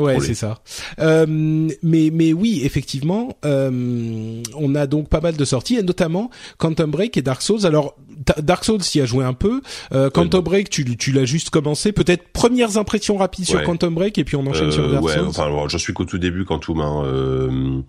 Ouais, 0.00 0.20
c'est 0.20 0.34
ça. 0.34 0.60
Euh, 0.98 1.26
mais 1.28 2.10
mais 2.12 2.32
oui, 2.32 2.62
effectivement, 2.64 3.36
euh, 3.44 4.42
on 4.56 4.74
a 4.74 4.86
donc 4.86 5.08
pas 5.08 5.20
mal 5.20 5.36
de 5.36 5.44
sorties, 5.44 5.76
et 5.76 5.82
notamment 5.82 6.30
Quantum 6.58 6.90
Break 6.90 7.16
et 7.16 7.22
Dark 7.22 7.42
Souls. 7.42 7.66
Alors 7.66 7.96
Dark 8.38 8.64
Souls 8.64 8.80
y 8.94 9.00
a 9.00 9.04
joué 9.06 9.24
un 9.24 9.34
peu. 9.34 9.60
Euh, 9.92 10.10
Quantum 10.10 10.42
Break, 10.42 10.70
tu 10.70 10.96
tu 10.96 11.12
l'as 11.12 11.24
juste 11.24 11.50
commencé. 11.50 11.92
Peut-être 11.92 12.28
premières 12.32 12.78
impressions 12.78 13.16
rapides 13.16 13.46
sur 13.46 13.62
Quantum 13.62 13.94
Break, 13.94 14.18
et 14.18 14.24
puis 14.24 14.36
on 14.36 14.46
enchaîne 14.46 14.72
sur 14.72 14.90
Dark 14.90 15.04
ouais, 15.04 15.14
Souls. 15.14 15.28
Enfin, 15.28 15.50
je 15.68 15.76
suis 15.76 15.92
qu'au 15.92 16.04
tout 16.04 16.18
début, 16.18 16.44
Quantum. 16.44 16.80
Hein, 16.80 17.84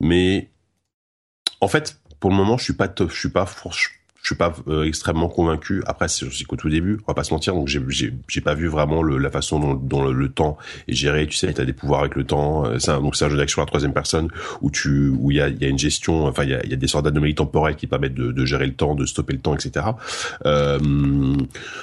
mais 0.00 0.50
en 1.60 1.68
fait, 1.68 2.00
pour 2.20 2.30
le 2.30 2.36
moment, 2.36 2.58
je 2.58 2.64
suis 2.64 2.72
pas, 2.72 2.88
je 2.98 3.14
suis 3.14 3.30
pas, 3.30 3.46
suis 4.28 4.36
pas 4.36 4.54
euh, 4.68 4.84
extrêmement 4.84 5.28
convaincu. 5.28 5.82
Après, 5.86 6.08
c'est 6.08 6.26
aussi 6.26 6.44
qu'au 6.44 6.56
tout 6.56 6.68
début, 6.68 6.98
on 7.06 7.12
va 7.12 7.14
pas 7.14 7.24
se 7.24 7.32
mentir, 7.32 7.54
donc 7.54 7.68
j'ai 7.68 7.80
j'ai 8.28 8.40
pas 8.40 8.54
vu 8.54 8.68
vraiment 8.68 9.02
le, 9.02 9.18
la 9.18 9.30
façon 9.30 9.58
dont, 9.58 9.74
dont 9.74 10.04
le, 10.04 10.28
temps 10.28 10.58
est 10.86 10.94
géré. 10.94 11.26
Tu 11.26 11.36
sais, 11.36 11.52
tu 11.52 11.60
as 11.60 11.64
des 11.64 11.72
pouvoirs 11.72 12.00
avec 12.00 12.14
le 12.14 12.24
temps. 12.24 12.66
Euh, 12.66 12.78
c'est 12.78 12.92
donc 12.92 13.16
c'est 13.16 13.24
un 13.24 13.30
jeu 13.30 13.36
d'action 13.36 13.62
à 13.62 13.66
troisième 13.66 13.92
personne 13.92 14.28
où 14.60 14.70
tu 14.70 15.08
où 15.18 15.30
il 15.30 15.38
y 15.38 15.40
a 15.40 15.48
y 15.48 15.64
a 15.64 15.68
une 15.68 15.78
gestion. 15.78 16.26
Enfin, 16.26 16.44
il 16.44 16.50
y 16.50 16.54
a, 16.54 16.64
y 16.66 16.72
a 16.72 16.76
des 16.76 16.86
sortes 16.86 17.04
d'anomalies 17.04 17.34
temporelles 17.34 17.76
qui 17.76 17.86
permettent 17.86 18.14
de, 18.14 18.32
de, 18.32 18.44
gérer 18.44 18.66
le 18.66 18.74
temps, 18.74 18.94
de 18.94 19.06
stopper 19.06 19.32
le 19.32 19.40
temps, 19.40 19.54
etc. 19.54 19.86
Euh, 20.46 20.78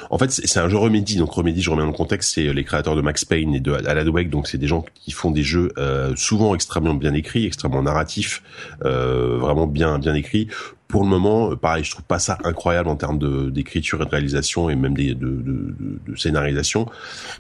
en 0.10 0.18
fait, 0.18 0.32
c'est 0.32 0.60
un 0.60 0.70
jeu 0.70 0.78
Remedy. 0.78 1.18
Donc 1.18 1.32
Remedy, 1.32 1.62
je 1.62 1.72
remets 1.72 1.82
dans 1.82 1.88
le 1.88 1.94
contexte, 1.94 2.36
c'est 2.36 2.54
les 2.54 2.64
créateurs 2.64 2.96
de 2.96 3.02
Max 3.02 3.26
Payne 3.26 3.56
et 3.56 3.60
de 3.60 3.72
Alan 3.72 4.08
Wake. 4.08 4.30
Donc 4.30 4.48
c'est 4.48 4.58
des 4.58 4.68
gens 4.68 4.86
qui 4.94 5.12
font 5.12 5.32
des 5.32 5.44
jeux 5.44 5.72
euh, 5.78 6.14
souvent 6.16 6.54
extrêmement 6.54 6.94
bien 6.94 7.14
écrits, 7.14 7.46
extrêmement 7.46 7.82
narratifs, 7.82 8.44
euh, 8.84 9.38
vraiment 9.38 9.68
bien 9.68 9.98
bien 10.00 10.14
écrits 10.14 10.48
pour 10.88 11.04
le 11.04 11.10
moment, 11.10 11.52
euh, 11.52 11.56
pareil, 11.56 11.84
je 11.84 11.92
trouve 11.92 12.06
pas 12.06 12.20
ça 12.20 12.38
incroyable 12.44 12.90
en 12.90 12.96
termes 12.96 13.18
de 13.18 13.50
d'écriture 13.50 14.02
et 14.02 14.06
de 14.06 14.10
réalisation 14.10 14.70
et 14.70 14.76
même 14.76 14.94
des, 14.94 15.14
de, 15.16 15.28
de, 15.28 15.76
de, 16.08 16.16
scénarisation. 16.16 16.88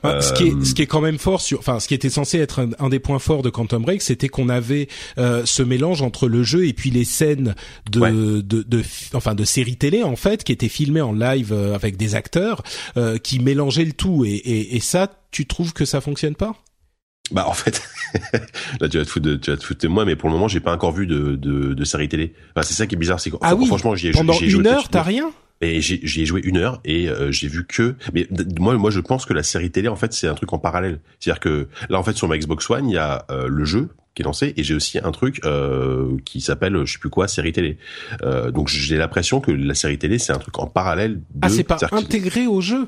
Bah, 0.03 0.21
ce 0.21 0.33
qui 0.33 0.47
est 0.47 0.65
ce 0.65 0.73
qui 0.73 0.81
est 0.81 0.87
quand 0.87 1.01
même 1.01 1.19
fort 1.19 1.41
sur, 1.41 1.59
enfin, 1.59 1.79
ce 1.79 1.87
qui 1.87 1.93
était 1.93 2.09
censé 2.09 2.39
être 2.39 2.67
un, 2.79 2.89
des 2.89 2.99
points 2.99 3.19
forts 3.19 3.43
de 3.43 3.49
Quantum 3.49 3.83
Break, 3.83 4.01
c'était 4.01 4.29
qu'on 4.29 4.49
avait 4.49 4.87
euh, 5.17 5.43
ce 5.45 5.63
mélange 5.63 6.01
entre 6.01 6.27
le 6.27 6.43
jeu 6.43 6.67
et 6.67 6.73
puis 6.73 6.89
les 6.89 7.05
scènes 7.05 7.55
de, 7.89 8.41
de, 8.41 8.63
de, 8.63 8.83
enfin, 9.13 9.35
de 9.35 9.43
séries 9.43 9.77
télé 9.77 10.03
en 10.03 10.15
fait, 10.15 10.43
qui 10.43 10.51
étaient 10.51 10.67
filmées 10.67 11.01
en 11.01 11.13
live 11.13 11.53
euh, 11.53 11.75
avec 11.75 11.97
des 11.97 12.15
acteurs 12.15 12.63
qui 13.23 13.39
mélangeaient 13.39 13.85
le 13.85 13.93
tout. 13.93 14.25
Et, 14.25 14.31
et, 14.31 14.75
et 14.75 14.79
ça, 14.79 15.09
tu 15.31 15.45
trouves 15.45 15.73
que 15.73 15.85
ça 15.85 16.01
fonctionne 16.01 16.35
pas? 16.35 16.55
Bah 17.31 17.45
en 17.47 17.53
fait, 17.53 17.81
là 18.79 18.89
tu 18.89 18.97
vas 18.97 19.05
te 19.05 19.09
foutre 19.09 19.25
de, 19.25 19.35
tu 19.35 19.51
vas 19.51 19.57
te 19.57 19.63
foutre 19.63 19.81
de 19.81 19.87
moi, 19.87 20.05
mais 20.05 20.15
pour 20.15 20.29
le 20.29 20.35
moment 20.35 20.47
j'ai 20.47 20.59
pas 20.59 20.73
encore 20.73 20.91
vu 20.91 21.07
de, 21.07 21.35
de, 21.35 21.73
de 21.73 21.83
série 21.83 22.07
télé. 22.07 22.33
Enfin, 22.55 22.63
c'est 22.63 22.73
ça 22.73 22.87
qui 22.87 22.95
est 22.95 22.97
bizarre, 22.97 23.19
c'est 23.19 23.31
ah 23.41 23.55
oui, 23.55 23.65
franchement 23.67 23.95
j'y 23.95 24.09
ai, 24.09 24.11
pendant 24.11 24.33
une 24.39 24.49
joué 24.49 24.67
heure 24.67 24.89
t'as 24.89 25.03
rien? 25.03 25.31
Et 25.61 25.79
j'y 25.79 26.21
ai 26.21 26.25
joué 26.25 26.41
une 26.43 26.57
heure 26.57 26.81
et 26.83 27.07
euh, 27.09 27.31
j'ai 27.31 27.47
vu 27.47 27.65
que, 27.65 27.95
mais 28.13 28.27
moi 28.59 28.75
moi 28.77 28.91
je 28.91 28.99
pense 28.99 29.25
que 29.25 29.33
la 29.33 29.41
série 29.41 29.71
télé 29.71 29.87
en 29.87 29.95
fait 29.95 30.11
c'est 30.11 30.27
un 30.27 30.33
truc 30.35 30.51
en 30.51 30.59
parallèle. 30.59 30.99
C'est-à-dire 31.19 31.39
que 31.39 31.67
là 31.89 31.97
en 31.97 32.03
fait 32.03 32.15
sur 32.15 32.27
ma 32.27 32.37
Xbox 32.37 32.69
One 32.69 32.89
il 32.89 32.95
y 32.95 32.97
a 32.97 33.25
euh, 33.31 33.47
le 33.47 33.63
jeu 33.63 33.89
qui 34.15 34.21
est 34.21 34.25
lancé 34.25 34.53
et 34.57 34.63
j'ai 34.63 34.75
aussi 34.75 34.99
un 34.99 35.11
truc 35.11 35.39
euh, 35.45 36.17
qui 36.25 36.41
s'appelle 36.41 36.85
je 36.85 36.93
sais 36.93 36.99
plus 36.99 37.09
quoi 37.09 37.29
série 37.29 37.53
télé. 37.53 37.77
Euh, 38.21 38.51
donc 38.51 38.67
j'ai 38.67 38.97
l'impression 38.97 39.39
que 39.39 39.51
la 39.51 39.75
série 39.75 39.97
télé 39.97 40.19
c'est 40.19 40.33
un 40.33 40.39
truc 40.39 40.59
en 40.59 40.67
parallèle. 40.67 41.15
De, 41.15 41.21
ah 41.41 41.49
c'est 41.49 41.63
pas 41.63 41.77
intégré 41.91 42.47
au 42.47 42.59
jeu? 42.59 42.87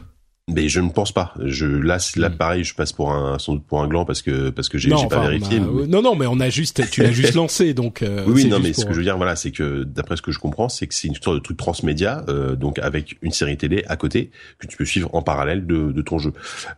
Mais 0.50 0.70
je 0.70 0.80
ne 0.80 0.89
pense 0.89 1.12
pas. 1.12 1.34
Je 1.43 1.66
là, 1.66 1.98
là 2.16 2.30
hmm. 2.30 2.38
pareil, 2.38 2.64
je 2.64 2.74
passe 2.74 2.93
pour 2.93 3.12
un 3.12 3.38
sans 3.38 3.56
doute 3.56 3.66
pour 3.66 3.82
un 3.82 3.88
gland 3.88 4.06
parce 4.06 4.22
que 4.22 4.50
parce 4.50 4.70
que 4.70 4.78
j'ai 4.78 4.89
pas 4.89 5.20
vérifié. 5.20 5.60
Bah, 5.60 5.68
non 5.89 6.02
non, 6.02 6.16
mais 6.16 6.26
on 6.26 6.39
a 6.39 6.50
juste 6.50 6.89
tu 6.89 7.04
l'as 7.04 7.12
juste 7.12 7.34
lancé 7.36 7.74
donc. 7.74 8.02
Euh, 8.02 8.24
oui, 8.28 8.45
non 8.45 8.60
mais 8.60 8.72
ce 8.72 8.86
que 8.86 8.93
je 8.93 8.98
veux 8.98 9.04
dire 9.04 9.18
voilà, 9.18 9.36
c'est 9.36 9.52
que 9.52 9.84
d'après 9.84 10.16
ce 10.16 10.22
que 10.22 10.32
je 10.32 10.39
comprends, 10.39 10.70
c'est 10.70 10.88
que 10.88 10.93
c'est 10.93 11.10
une 11.10 11.16
sorte 11.16 11.36
de 11.36 11.41
truc 11.41 11.58
transmédia, 11.58 12.24
euh, 12.30 12.56
donc 12.56 12.80
avec 12.80 13.18
une 13.22 13.34
série 13.34 13.58
télé 13.58 13.84
à 13.89 13.98
côté 13.98 14.32
que 14.60 14.68
tu 14.68 14.78
peux 14.78 14.86
suivre 14.86 15.14
en 15.14 15.22
parallèle 15.22 15.68
de, 15.68 15.91
de 15.91 16.02
ton 16.02 16.18
jeu. 16.18 16.32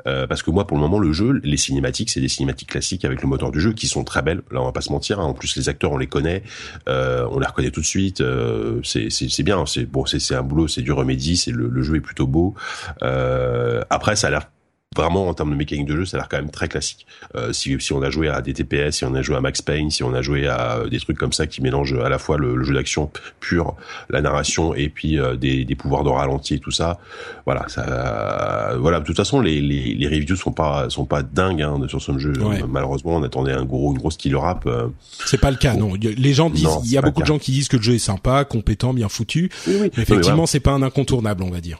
Euh, 0.07 0.25
parce 0.25 0.41
que 0.41 0.49
moi, 0.49 0.65
pour 0.65 0.75
le 0.75 0.81
moment, 0.81 0.97
le 0.97 1.13
jeu, 1.13 1.39
les 1.43 1.57
cinématiques, 1.57 2.09
c'est 2.09 2.21
des 2.21 2.27
cinématiques 2.27 2.69
classiques 2.69 3.05
avec 3.05 3.21
le 3.21 3.27
moteur 3.27 3.51
du 3.51 3.59
jeu 3.59 3.73
qui 3.73 3.85
sont 3.85 4.03
très 4.03 4.23
belles. 4.23 4.41
Là, 4.51 4.61
on 4.61 4.65
va 4.65 4.71
pas 4.71 4.81
se 4.81 4.91
mentir. 4.91 5.19
Hein. 5.19 5.25
En 5.25 5.33
plus, 5.35 5.55
les 5.55 5.69
acteurs, 5.69 5.91
on 5.91 5.97
les 5.97 6.07
connaît, 6.07 6.41
euh, 6.87 7.27
on 7.29 7.37
les 7.37 7.45
reconnaît 7.45 7.69
tout 7.69 7.81
de 7.81 7.85
suite. 7.85 8.21
Euh, 8.21 8.79
c'est 8.83 9.09
c'est 9.11 9.43
bien. 9.43 9.63
C'est 9.67 9.85
bon, 9.85 10.07
c'est 10.07 10.19
c'est 10.19 10.33
un 10.33 10.41
boulot, 10.41 10.67
c'est 10.67 10.81
du 10.81 10.91
remédie. 10.91 11.37
C'est 11.37 11.51
le, 11.51 11.67
le 11.67 11.83
jeu 11.83 11.97
est 11.97 12.01
plutôt 12.01 12.25
beau. 12.25 12.55
Euh, 13.03 13.58
après, 13.89 14.15
ça 14.15 14.27
a 14.27 14.29
l'air 14.31 14.49
vraiment 14.95 15.27
en 15.27 15.33
termes 15.33 15.51
de 15.51 15.55
mécanique 15.55 15.85
de 15.85 15.95
jeu, 15.95 16.05
ça 16.05 16.17
a 16.17 16.19
l'air 16.21 16.29
quand 16.29 16.37
même 16.37 16.49
très 16.49 16.67
classique. 16.67 17.05
Euh, 17.35 17.53
si, 17.53 17.79
si 17.79 17.93
on 17.93 18.01
a 18.01 18.09
joué 18.09 18.27
à 18.27 18.41
des 18.41 18.53
TPS, 18.53 18.97
si 18.97 19.05
on 19.05 19.13
a 19.13 19.21
joué 19.21 19.35
à 19.35 19.41
Max 19.41 19.61
Payne, 19.61 19.91
si 19.91 20.03
on 20.03 20.13
a 20.13 20.21
joué 20.21 20.47
à 20.47 20.77
euh, 20.77 20.89
des 20.89 20.99
trucs 20.99 21.17
comme 21.17 21.31
ça 21.31 21.45
qui 21.45 21.61
mélangent 21.61 21.93
à 21.93 22.09
la 22.09 22.17
fois 22.17 22.37
le, 22.37 22.63
jeu 22.63 22.73
d'action 22.73 23.11
pur, 23.39 23.75
la 24.09 24.21
narration 24.21 24.73
et 24.73 24.89
puis 24.89 25.19
euh, 25.19 25.35
des, 25.35 25.63
des, 25.63 25.75
pouvoirs 25.75 26.03
de 26.03 26.09
ralenti 26.09 26.55
et 26.55 26.59
tout 26.59 26.71
ça, 26.71 26.99
voilà, 27.45 27.65
ça, 27.69 28.75
voilà. 28.79 28.99
De 28.99 29.05
toute 29.05 29.15
façon, 29.15 29.41
les, 29.41 29.61
les, 29.61 29.93
les 29.93 30.07
reviews 30.07 30.35
sont 30.35 30.51
pas 30.51 30.89
sont 30.89 31.05
pas 31.05 31.21
dingues 31.21 31.61
hein, 31.61 31.79
sur 31.87 32.01
ce 32.01 32.17
jeu. 32.17 32.33
Malheureusement, 32.67 33.15
on 33.15 33.23
attendait 33.23 33.53
un 33.53 33.65
gros 33.65 33.91
une 33.91 33.99
grosse 33.99 34.17
killer 34.17 34.37
rap. 34.37 34.65
Euh. 34.65 34.87
C'est 35.25 35.39
pas 35.39 35.51
le 35.51 35.57
cas, 35.57 35.75
non. 35.75 35.93
Les 35.93 36.33
gens 36.33 36.49
disent, 36.49 36.67
il 36.83 36.91
y 36.91 36.97
a 36.97 37.01
beaucoup 37.01 37.21
de 37.21 37.27
gens 37.27 37.37
qui 37.39 37.51
disent 37.51 37.67
que 37.67 37.77
le 37.77 37.83
jeu 37.83 37.93
est 37.93 37.99
sympa, 37.99 38.43
compétent, 38.43 38.93
bien 38.93 39.07
foutu. 39.07 39.51
Oui, 39.67 39.91
effectivement, 39.97 40.47
c'est 40.47 40.59
pas 40.59 40.71
un 40.71 40.81
incontournable, 40.81 41.43
on 41.43 41.51
va 41.51 41.61
dire. 41.61 41.79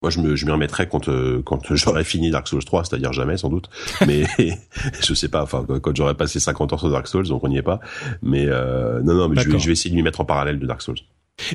Moi, 0.00 0.10
je 0.10 0.20
me, 0.20 0.36
je 0.36 0.46
m'y 0.46 0.52
remettrai 0.52 0.88
quand, 0.88 1.08
euh, 1.08 1.42
quand 1.42 1.60
j'aurai 1.74 2.04
fini 2.04 2.30
Dark 2.30 2.46
Souls 2.46 2.64
3, 2.64 2.84
c'est-à-dire 2.84 3.12
jamais, 3.12 3.36
sans 3.36 3.48
doute. 3.48 3.68
Mais 4.06 4.24
je 5.00 5.14
sais 5.14 5.28
pas, 5.28 5.42
enfin, 5.42 5.66
quand 5.82 5.96
j'aurai 5.96 6.14
passé 6.14 6.38
50 6.38 6.72
heures 6.72 6.80
sur 6.80 6.90
Dark 6.90 7.08
Souls, 7.08 7.26
donc 7.26 7.42
on 7.42 7.48
n'y 7.48 7.58
est 7.58 7.62
pas. 7.62 7.80
Mais 8.22 8.46
euh, 8.46 9.00
non, 9.02 9.14
non, 9.14 9.28
mais 9.28 9.40
je 9.40 9.50
vais, 9.50 9.58
je 9.58 9.66
vais 9.66 9.72
essayer 9.72 9.90
de 9.90 9.96
m'y 9.96 10.02
mettre 10.02 10.20
en 10.20 10.24
parallèle 10.24 10.58
de 10.58 10.66
Dark 10.66 10.82
Souls. 10.82 10.98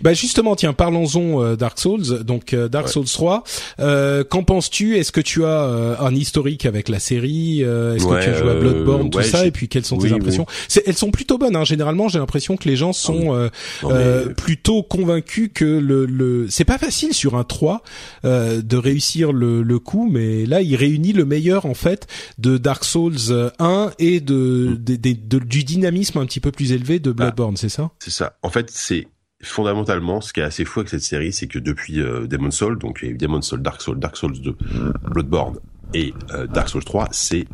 Bah 0.02 0.14
justement, 0.14 0.56
tiens, 0.56 0.74
parlons-en 0.74 1.44
euh, 1.44 1.56
Dark 1.56 1.80
Souls. 1.80 2.24
Donc 2.24 2.54
euh, 2.54 2.68
Dark 2.68 2.90
Souls 2.90 3.06
3. 3.06 3.44
Euh, 3.80 4.24
qu'en 4.24 4.44
penses-tu? 4.44 4.98
Est-ce 4.98 5.12
que 5.12 5.22
tu 5.22 5.44
as 5.46 5.64
euh, 5.64 5.96
un 6.00 6.14
historique 6.16 6.66
avec 6.66 6.90
la 6.90 7.00
série 7.00 7.62
Est-ce 7.62 8.06
que 8.06 8.24
tu 8.24 8.30
as 8.30 8.34
joué 8.34 8.52
à 8.52 8.56
Bloodborne, 8.56 9.10
tout 9.10 9.22
ça 9.22 9.46
Et 9.46 9.52
puis 9.52 9.68
quelles 9.68 9.86
sont 9.86 9.98
tes 9.98 10.12
impressions? 10.12 10.46
Elles 10.86 10.98
sont 10.98 11.12
plutôt 11.12 11.38
bonnes. 11.38 11.56
Hein. 11.56 11.64
Généralement, 11.64 12.08
j'ai 12.08 12.20
l'impression 12.20 12.58
que 12.58 12.68
les 12.68 12.76
gens 12.76 12.94
sont 12.94 13.50
ah 13.84 13.90
plutôt 14.38 14.84
convaincus 14.84 15.50
que 15.54 15.66
le, 15.66 16.06
le... 16.06 16.48
c'est 16.50 16.66
pas 16.66 16.78
facile 16.78 17.14
sur 17.14 17.36
un 17.36 17.44
3 17.44 17.82
de 18.24 18.78
réussir 18.78 19.32
le, 19.32 19.62
le 19.62 19.80
coup, 19.80 20.10
mais 20.12 20.46
là, 20.46 20.62
il 20.62 20.76
réunit 20.76 21.14
le 21.14 21.26
meilleur 21.26 21.66
en 21.66 21.74
fait 21.74 22.08
de 22.38 22.58
Dark 22.58 22.84
Souls 22.84 23.52
1 23.60 23.92
et 24.00 24.20
de, 24.20 24.78
mm. 24.80 24.98
de, 25.28 25.40
du 25.40 25.64
dynamisme 25.64 26.20
un 26.20 26.26
petit 26.26 26.40
peu 26.40 26.52
plus 26.52 26.72
élevé 26.72 27.00
de 27.00 27.12
bah, 27.12 27.26
Bloodborne, 27.26 27.58
c'est 27.58 27.70
ça? 27.70 27.92
C'est 28.00 28.12
ça. 28.12 28.38
En 28.42 28.50
fait, 28.50 28.70
c'est 28.72 29.08
fondamentalement, 29.44 30.22
ce 30.22 30.34
qui 30.34 30.40
est 30.40 30.44
assez 30.44 30.66
fou 30.66 30.80
avec 30.80 30.90
cette 30.90 31.02
série, 31.02 31.34
c'est 31.34 31.48
que 31.48 31.60
depuis 31.60 32.02
euh, 32.02 32.28
Demon's 32.28 32.56
Soul, 32.56 32.80
donc 32.80 33.00
il 33.02 33.08
y 33.08 33.12
a 33.12 33.14
eu 33.14 33.18
Demon's 33.18 33.46
Soul, 33.46 33.62
Dark 33.62 33.82
Souls, 33.82 34.00
Dark 34.00 34.18
Souls 34.18 34.40
2, 34.40 34.56
Bloodborne 35.12 35.58
et 35.94 36.14
euh, 36.32 36.48
Dark 36.48 36.70
Souls 36.70 36.84
3, 36.84 37.10
c'est 37.12 37.46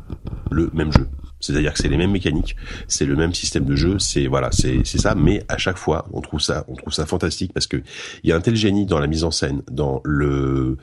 le 0.51 0.69
même 0.73 0.91
jeu. 0.93 1.07
C'est-à-dire 1.39 1.73
que 1.73 1.79
c'est 1.79 1.87
les 1.87 1.97
mêmes 1.97 2.11
mécaniques, 2.11 2.55
c'est 2.87 3.05
le 3.05 3.15
même 3.15 3.33
système 3.33 3.65
de 3.65 3.75
jeu, 3.75 3.97
c'est 3.99 4.27
voilà, 4.27 4.49
c'est 4.51 4.81
c'est 4.83 4.97
ça. 4.97 5.15
Mais 5.15 5.43
à 5.47 5.57
chaque 5.57 5.77
fois, 5.77 6.05
on 6.11 6.21
trouve 6.21 6.41
ça, 6.41 6.65
on 6.67 6.75
trouve 6.75 6.93
ça 6.93 7.05
fantastique 7.05 7.53
parce 7.53 7.67
que 7.67 7.77
il 8.23 8.29
y 8.29 8.33
a 8.33 8.35
un 8.35 8.41
tel 8.41 8.55
génie 8.55 8.85
dans 8.85 8.99
la 8.99 9.07
mise 9.07 9.23
en 9.23 9.31
scène, 9.31 9.61
dans 9.71 10.01
le, 10.03 10.77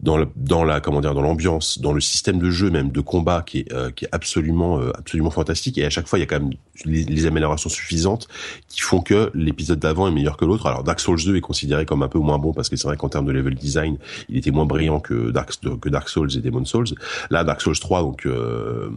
dans 0.00 0.16
le, 0.16 0.28
dans 0.36 0.64
la 0.64 0.80
comment 0.80 1.00
dire, 1.00 1.14
dans 1.14 1.22
l'ambiance, 1.22 1.78
dans 1.78 1.92
le 1.92 2.00
système 2.00 2.38
de 2.38 2.50
jeu 2.50 2.70
même 2.70 2.90
de 2.90 3.00
combat 3.00 3.42
qui 3.46 3.60
est 3.60 3.72
euh, 3.72 3.90
qui 3.90 4.04
est 4.06 4.08
absolument 4.12 4.80
euh, 4.80 4.90
absolument 4.98 5.30
fantastique. 5.30 5.78
Et 5.78 5.84
à 5.84 5.90
chaque 5.90 6.08
fois, 6.08 6.18
il 6.18 6.22
y 6.22 6.24
a 6.24 6.26
quand 6.26 6.40
même 6.40 6.52
les, 6.84 7.26
améliorations 7.26 7.70
suffisantes 7.70 8.26
qui 8.68 8.80
font 8.80 9.00
que 9.00 9.30
l'épisode 9.34 9.78
d'avant 9.78 10.08
est 10.08 10.12
meilleur 10.12 10.36
que 10.36 10.44
l'autre. 10.44 10.66
Alors 10.66 10.82
Dark 10.82 10.98
Souls 10.98 11.22
2 11.24 11.36
est 11.36 11.40
considéré 11.40 11.86
comme 11.86 12.02
un 12.02 12.08
peu 12.08 12.18
moins 12.18 12.38
bon 12.38 12.52
parce 12.52 12.68
que 12.68 12.76
c'est 12.76 12.88
vrai 12.88 12.96
qu'en 12.96 13.08
termes 13.08 13.26
de 13.26 13.32
level 13.32 13.54
design, 13.54 13.98
il 14.28 14.36
était 14.36 14.50
moins 14.50 14.66
brillant 14.66 14.98
que 14.98 15.30
Dark 15.30 15.52
que 15.80 15.88
Dark 15.88 16.08
Souls 16.08 16.36
et 16.36 16.40
Demon 16.40 16.64
Souls. 16.64 16.88
Là, 17.30 17.44
Dark 17.44 17.60
Souls 17.60 17.78
3, 17.78 18.02
donc 18.02 18.26
euh, 18.26 18.90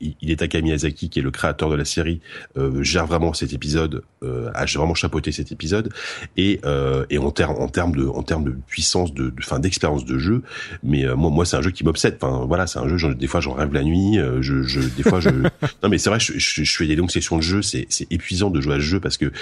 il 0.00 0.30
est 0.30 0.42
Miyazaki, 0.52 1.08
qui 1.08 1.18
est 1.18 1.22
le 1.22 1.30
créateur 1.30 1.70
de 1.70 1.76
la 1.76 1.84
série, 1.84 2.20
euh, 2.56 2.82
gère 2.82 3.06
vraiment 3.06 3.32
cet 3.32 3.52
épisode, 3.52 4.02
euh, 4.22 4.50
a 4.54 4.64
vraiment 4.64 4.94
chapeauté 4.94 5.32
cet 5.32 5.52
épisode, 5.52 5.92
et 6.36 6.60
euh, 6.64 7.04
et 7.10 7.18
en 7.18 7.30
termes 7.30 7.56
en 7.58 7.68
termes 7.68 7.94
de 7.94 8.06
en 8.06 8.22
termes 8.22 8.44
de 8.44 8.56
puissance 8.66 9.12
de, 9.12 9.32
fin 9.40 9.58
d'expérience 9.58 10.04
de 10.04 10.18
jeu, 10.18 10.42
mais 10.82 11.04
euh, 11.04 11.16
moi 11.16 11.30
moi 11.30 11.44
c'est 11.44 11.56
un 11.56 11.62
jeu 11.62 11.70
qui 11.70 11.84
m'obsède. 11.84 12.16
Enfin 12.20 12.44
voilà, 12.46 12.66
c'est 12.66 12.78
un 12.78 12.96
jeu. 12.96 13.14
des 13.14 13.26
fois 13.26 13.40
j'en 13.40 13.52
rêve 13.52 13.72
la 13.72 13.82
nuit. 13.82 14.18
Euh, 14.18 14.42
je, 14.42 14.62
je 14.62 14.80
des 14.80 15.02
fois 15.02 15.20
je 15.20 15.30
non 15.82 15.88
mais 15.88 15.98
c'est 15.98 16.10
vrai, 16.10 16.20
je, 16.20 16.32
je, 16.38 16.64
je, 16.64 16.76
fais 16.76 16.86
des 16.86 16.96
longues 16.96 17.10
sessions 17.10 17.36
de 17.36 17.42
jeu. 17.42 17.62
C'est 17.62 17.86
épuisant 18.10 18.50
de 18.50 18.60
jouer 18.60 18.74
à 18.74 18.78
ce 18.78 18.82
jeu 18.82 19.00
parce 19.00 19.16
que 19.16 19.32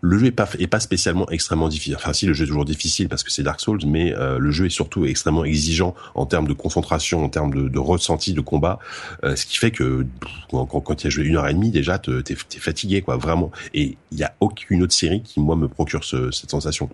le 0.00 0.18
jeu 0.18 0.26
est 0.26 0.30
pas 0.30 0.48
est 0.58 0.66
pas 0.66 0.80
spécialement 0.80 1.28
extrêmement 1.30 1.68
difficile. 1.68 1.96
Enfin 1.96 2.12
si 2.12 2.26
le 2.26 2.34
jeu 2.34 2.44
est 2.44 2.48
toujours 2.48 2.64
difficile 2.64 3.08
parce 3.08 3.22
que 3.22 3.30
c'est 3.30 3.42
Dark 3.42 3.60
Souls, 3.60 3.80
mais 3.86 4.14
le 4.16 4.50
jeu 4.50 4.66
est 4.66 4.70
surtout 4.70 5.04
extrêmement 5.04 5.44
exigeant 5.44 5.94
en 6.14 6.26
termes 6.26 6.48
de 6.48 6.52
concentration, 6.52 7.24
en 7.24 7.28
termes 7.28 7.54
de, 7.54 7.68
de 7.68 7.78
ressenti 7.78 8.32
de 8.32 8.40
combat, 8.40 8.78
ce 9.22 9.46
qui 9.46 9.56
fait 9.58 9.70
que 9.70 10.06
quand, 10.50 10.66
quand, 10.66 10.94
tu 10.94 11.06
as 11.06 11.10
joué 11.10 11.24
une 11.24 11.36
heure 11.36 11.48
et 11.48 11.54
demie, 11.54 11.70
déjà, 11.70 11.98
t'es 11.98 12.32
es 12.32 12.34
fatigué, 12.34 13.02
quoi, 13.02 13.16
vraiment. 13.16 13.50
Et 13.74 13.96
il 14.10 14.18
y 14.18 14.24
a 14.24 14.34
aucune 14.40 14.82
autre 14.82 14.94
série 14.94 15.22
qui, 15.22 15.40
moi, 15.40 15.56
me 15.56 15.68
procure 15.68 16.04
cette 16.04 16.50
sensation. 16.50 16.88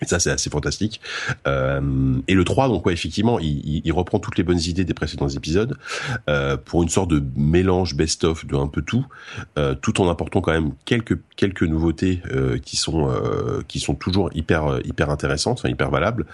Et 0.00 0.06
ça, 0.06 0.20
c'est 0.20 0.30
assez 0.30 0.50
fantastique. 0.50 1.00
Euh, 1.46 1.80
et 2.28 2.34
le 2.34 2.44
3, 2.44 2.68
donc 2.68 2.86
ouais, 2.86 2.92
effectivement, 2.92 3.38
il, 3.40 3.92
reprend 3.92 4.20
toutes 4.20 4.38
les 4.38 4.44
bonnes 4.44 4.60
idées 4.60 4.84
des 4.84 4.94
précédents 4.94 5.28
épisodes 5.28 5.76
euh, 6.28 6.56
pour 6.56 6.82
une 6.82 6.88
sorte 6.88 7.10
de 7.10 7.22
mélange 7.36 7.96
best-of 7.96 8.46
de 8.46 8.54
un 8.54 8.68
peu 8.68 8.82
tout, 8.82 9.06
euh, 9.58 9.74
tout 9.74 10.00
en 10.00 10.08
apportant 10.08 10.40
quand 10.40 10.52
même 10.52 10.72
quelques 10.84 11.18
quelques 11.36 11.62
nouveautés 11.62 12.22
qui 12.62 12.76
sont 12.76 13.08
qui 13.66 13.80
sont 13.80 13.94
toujours 13.94 14.30
hyper 14.34 14.80
hyper 14.84 15.10
intéressantes, 15.10 15.62
hyper 15.64 15.90
valables. 15.90 16.26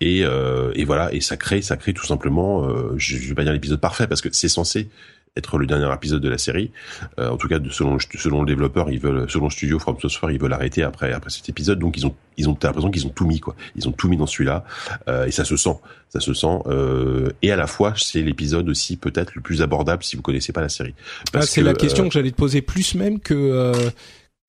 Et, 0.00 0.20
et 0.20 0.84
voilà, 0.84 1.12
et 1.12 1.20
ça 1.20 1.36
crée 1.36 1.62
ça 1.62 1.76
crée 1.76 1.92
tout 1.92 2.06
simplement, 2.06 2.66
je, 2.96 3.16
je 3.16 3.28
vais 3.28 3.34
pas 3.34 3.44
dire 3.44 3.52
l'épisode 3.52 3.80
parfait 3.80 4.06
parce 4.06 4.20
que 4.20 4.28
c'est 4.32 4.48
censé 4.48 4.88
être 5.36 5.58
le 5.58 5.66
dernier 5.66 5.92
épisode 5.92 6.20
de 6.20 6.28
la 6.28 6.38
série. 6.38 6.70
Euh, 7.18 7.30
en 7.30 7.36
tout 7.36 7.48
cas, 7.48 7.58
selon 7.70 7.98
selon 7.98 8.40
le 8.42 8.46
développeur, 8.46 8.90
ils 8.90 9.00
veulent, 9.00 9.30
selon 9.30 9.46
le 9.46 9.50
studio 9.50 9.78
From 9.78 9.98
Software, 9.98 10.30
ils 10.30 10.40
veulent 10.40 10.52
arrêter 10.52 10.82
après 10.82 11.12
après 11.12 11.30
cet 11.30 11.48
épisode. 11.48 11.78
Donc 11.78 11.96
ils 11.96 12.06
ont 12.06 12.14
ils 12.36 12.48
ont 12.48 12.56
l'impression 12.62 12.90
qu'ils 12.90 13.06
ont 13.06 13.10
tout 13.10 13.26
mis 13.26 13.40
quoi. 13.40 13.54
Ils 13.76 13.88
ont 13.88 13.92
tout 13.92 14.08
mis 14.08 14.16
dans 14.16 14.26
celui-là 14.26 14.64
euh, 15.08 15.26
et 15.26 15.30
ça 15.30 15.44
se 15.44 15.56
sent, 15.56 15.76
ça 16.10 16.20
se 16.20 16.34
sent. 16.34 16.58
Euh, 16.66 17.30
et 17.40 17.50
à 17.50 17.56
la 17.56 17.66
fois, 17.66 17.94
c'est 17.96 18.22
l'épisode 18.22 18.68
aussi 18.68 18.96
peut-être 18.96 19.34
le 19.34 19.40
plus 19.40 19.62
abordable 19.62 20.02
si 20.02 20.16
vous 20.16 20.22
connaissez 20.22 20.52
pas 20.52 20.60
la 20.60 20.68
série. 20.68 20.94
Ah, 21.32 21.42
c'est 21.42 21.62
la 21.62 21.74
question 21.74 22.06
que 22.06 22.12
j'allais 22.12 22.30
te 22.30 22.36
poser 22.36 22.60
plus 22.60 22.94
même 22.94 23.18
que 23.18 23.72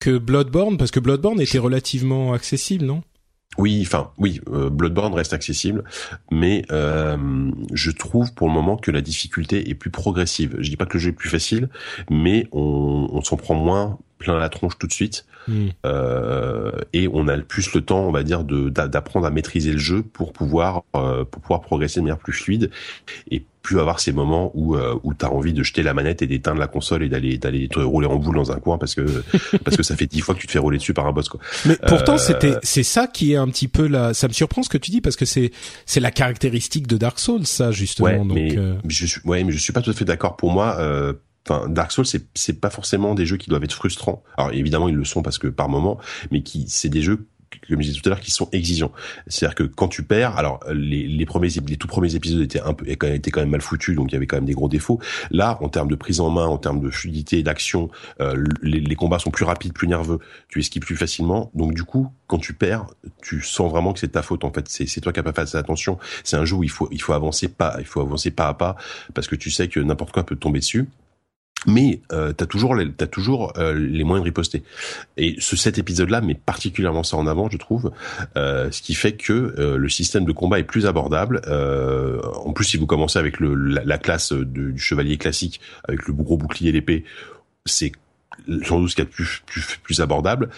que 0.00 0.18
Bloodborne 0.18 0.76
parce 0.76 0.90
que 0.90 1.00
Bloodborne 1.00 1.40
était 1.40 1.58
relativement 1.58 2.34
accessible, 2.34 2.84
non? 2.84 3.02
Oui, 3.58 3.82
enfin 3.82 4.10
oui, 4.18 4.40
euh, 4.50 4.70
Bloodborne 4.70 5.14
reste 5.14 5.32
accessible, 5.32 5.84
mais 6.30 6.64
euh, 6.70 7.50
je 7.72 7.90
trouve 7.90 8.34
pour 8.34 8.48
le 8.48 8.54
moment 8.54 8.76
que 8.76 8.90
la 8.90 9.00
difficulté 9.00 9.70
est 9.70 9.74
plus 9.74 9.90
progressive. 9.90 10.56
Je 10.58 10.70
dis 10.70 10.76
pas 10.76 10.86
que 10.86 10.94
le 10.94 11.00
jeu 11.00 11.10
est 11.10 11.12
plus 11.12 11.28
facile, 11.28 11.68
mais 12.10 12.46
on, 12.52 13.08
on 13.12 13.22
s'en 13.22 13.36
prend 13.36 13.54
moins 13.54 13.98
plein 14.18 14.38
la 14.38 14.48
tronche 14.48 14.78
tout 14.78 14.86
de 14.86 14.92
suite, 14.92 15.26
hmm. 15.48 15.68
euh, 15.86 16.72
et 16.92 17.08
on 17.12 17.28
a 17.28 17.36
plus 17.38 17.72
le 17.74 17.80
temps, 17.80 18.00
on 18.06 18.12
va 18.12 18.22
dire, 18.22 18.44
de 18.44 18.68
d'apprendre 18.68 19.26
à 19.26 19.30
maîtriser 19.30 19.72
le 19.72 19.78
jeu 19.78 20.02
pour 20.02 20.32
pouvoir 20.32 20.84
euh, 20.96 21.24
pour 21.24 21.42
pouvoir 21.42 21.60
progresser 21.60 22.00
de 22.00 22.04
manière 22.04 22.18
plus 22.18 22.32
fluide 22.32 22.70
et 23.30 23.44
plus 23.64 23.80
avoir 23.80 23.98
ces 23.98 24.12
moments 24.12 24.52
où 24.54 24.76
euh, 24.76 24.94
où 25.02 25.14
t'as 25.14 25.28
envie 25.28 25.54
de 25.54 25.62
jeter 25.64 25.82
la 25.82 25.94
manette 25.94 26.20
et 26.22 26.26
d'éteindre 26.26 26.60
la 26.60 26.66
console 26.68 27.02
et 27.02 27.08
d'aller 27.08 27.38
d'aller 27.38 27.66
te 27.66 27.80
rouler 27.80 28.06
en 28.06 28.16
boule 28.16 28.36
dans 28.36 28.52
un 28.52 28.60
coin 28.60 28.78
parce 28.78 28.94
que 28.94 29.24
parce 29.64 29.76
que 29.76 29.82
ça 29.82 29.96
fait 29.96 30.06
dix 30.06 30.20
fois 30.20 30.34
que 30.34 30.40
tu 30.40 30.46
te 30.46 30.52
fais 30.52 30.58
rouler 30.58 30.76
dessus 30.76 30.92
par 30.92 31.06
un 31.06 31.12
boss 31.12 31.28
quoi. 31.30 31.40
Mais 31.64 31.76
pourtant 31.88 32.14
euh, 32.14 32.18
c'était 32.18 32.56
c'est 32.62 32.82
ça 32.82 33.06
qui 33.06 33.32
est 33.32 33.36
un 33.36 33.48
petit 33.48 33.66
peu 33.66 33.88
là 33.88 34.12
ça 34.12 34.28
me 34.28 34.34
surprend 34.34 34.62
ce 34.62 34.68
que 34.68 34.78
tu 34.78 34.90
dis 34.90 35.00
parce 35.00 35.16
que 35.16 35.24
c'est 35.24 35.50
c'est 35.86 36.00
la 36.00 36.10
caractéristique 36.10 36.86
de 36.86 36.98
Dark 36.98 37.18
Souls 37.18 37.46
ça 37.46 37.72
justement 37.72 38.08
ouais, 38.08 38.18
donc 38.18 38.32
mais 38.32 38.56
euh, 38.56 38.74
je 38.86 39.06
suis 39.06 39.20
ouais 39.24 39.42
mais 39.42 39.52
je 39.52 39.58
suis 39.58 39.72
pas 39.72 39.80
tout 39.80 39.90
à 39.90 39.94
fait 39.94 40.04
d'accord 40.04 40.36
pour 40.36 40.52
moi 40.52 40.76
enfin 41.48 41.68
Dark 41.68 41.92
Souls 41.92 42.06
c'est 42.06 42.26
c'est 42.34 42.60
pas 42.60 42.70
forcément 42.70 43.14
des 43.14 43.26
jeux 43.26 43.36
qui 43.36 43.50
doivent 43.50 43.64
être 43.64 43.72
frustrants. 43.72 44.22
Alors 44.36 44.52
évidemment 44.52 44.88
ils 44.88 44.94
le 44.94 45.04
sont 45.04 45.22
parce 45.22 45.38
que 45.38 45.48
par 45.48 45.68
moment, 45.68 45.98
mais 46.30 46.42
qui 46.42 46.66
c'est 46.68 46.88
des 46.88 47.02
jeux 47.02 47.26
comme 47.68 47.80
je 47.80 47.88
disais 47.88 48.00
tout 48.00 48.08
à 48.08 48.10
l'heure, 48.10 48.20
qui 48.20 48.30
sont 48.30 48.48
exigeants. 48.52 48.92
C'est-à-dire 49.26 49.54
que 49.54 49.62
quand 49.64 49.88
tu 49.88 50.02
perds, 50.02 50.36
alors 50.36 50.60
les, 50.72 51.06
les 51.06 51.26
premiers, 51.26 51.48
les 51.48 51.76
tout 51.76 51.86
premiers 51.86 52.14
épisodes 52.14 52.42
étaient 52.42 52.60
un 52.60 52.74
peu, 52.74 52.88
étaient 52.88 53.30
quand 53.30 53.40
même 53.40 53.50
mal 53.50 53.60
foutus, 53.60 53.94
donc 53.94 54.10
il 54.10 54.14
y 54.14 54.16
avait 54.16 54.26
quand 54.26 54.36
même 54.36 54.44
des 54.44 54.52
gros 54.52 54.68
défauts. 54.68 55.00
Là, 55.30 55.58
en 55.62 55.68
termes 55.68 55.88
de 55.88 55.94
prise 55.94 56.20
en 56.20 56.30
main, 56.30 56.46
en 56.46 56.58
termes 56.58 56.80
de 56.80 56.90
fluidité, 56.90 57.42
d'action, 57.42 57.90
euh, 58.20 58.44
les, 58.62 58.80
les, 58.80 58.96
combats 58.96 59.18
sont 59.18 59.30
plus 59.30 59.44
rapides, 59.44 59.72
plus 59.72 59.88
nerveux, 59.88 60.18
tu 60.48 60.60
esquives 60.60 60.82
plus 60.82 60.96
facilement. 60.96 61.50
Donc 61.54 61.74
du 61.74 61.84
coup, 61.84 62.08
quand 62.26 62.38
tu 62.38 62.54
perds, 62.54 62.86
tu 63.22 63.42
sens 63.42 63.70
vraiment 63.70 63.92
que 63.92 64.00
c'est 64.00 64.08
ta 64.08 64.22
faute. 64.22 64.44
En 64.44 64.52
fait, 64.52 64.68
c'est 64.68 65.00
toi 65.00 65.12
qui 65.12 65.20
n'as 65.20 65.32
pas 65.32 65.46
fait 65.46 65.56
attention. 65.56 65.98
C'est 66.22 66.36
un 66.36 66.44
jeu 66.44 66.56
où 66.56 66.64
il 66.64 66.70
faut 66.70 66.88
il 66.90 67.00
faut 67.00 67.12
avancer 67.12 67.48
pas, 67.48 67.76
il 67.78 67.86
faut 67.86 68.00
avancer 68.00 68.30
pas 68.30 68.48
à 68.48 68.54
pas 68.54 68.76
parce 69.14 69.28
que 69.28 69.36
tu 69.36 69.50
sais 69.50 69.68
que 69.68 69.80
n'importe 69.80 70.12
quoi 70.12 70.24
peut 70.24 70.36
tomber 70.36 70.60
dessus 70.60 70.88
mais 71.66 72.00
euh, 72.12 72.32
t'as 72.32 72.46
toujours 72.46 72.74
les, 72.74 72.90
t'as 72.90 73.06
toujours 73.06 73.52
euh, 73.58 73.74
les 73.74 74.04
moyens 74.04 74.24
de 74.24 74.28
riposter. 74.28 74.62
Et 75.16 75.36
ce 75.38 75.56
cet 75.56 75.78
épisode-là 75.78 76.20
met 76.20 76.34
particulièrement 76.34 77.02
ça 77.02 77.16
en 77.16 77.26
avant, 77.26 77.48
je 77.48 77.56
trouve, 77.56 77.92
euh, 78.36 78.70
ce 78.70 78.82
qui 78.82 78.94
fait 78.94 79.12
que 79.12 79.54
euh, 79.58 79.76
le 79.76 79.88
système 79.88 80.24
de 80.24 80.32
combat 80.32 80.58
est 80.58 80.64
plus 80.64 80.86
abordable. 80.86 81.40
Euh, 81.46 82.20
en 82.44 82.52
plus, 82.52 82.64
si 82.64 82.76
vous 82.76 82.86
commencez 82.86 83.18
avec 83.18 83.40
le, 83.40 83.54
la, 83.54 83.98
classe 83.98 84.32
du 84.32 84.78
chevalier 84.78 85.16
classique, 85.16 85.60
avec 85.84 86.06
le 86.06 86.12
gros 86.12 86.36
bouclier 86.36 86.72
l'épée, 86.72 87.04
c'est 87.64 87.92
sans 88.64 88.80
doute 88.80 88.90
ce 88.90 88.96
qu'il 88.96 89.04
y 89.04 89.06
a 89.06 89.10
de 89.10 89.14
plus, 89.14 89.42
plus, 89.46 89.78
plus 89.82 90.00
abordable. 90.00 90.50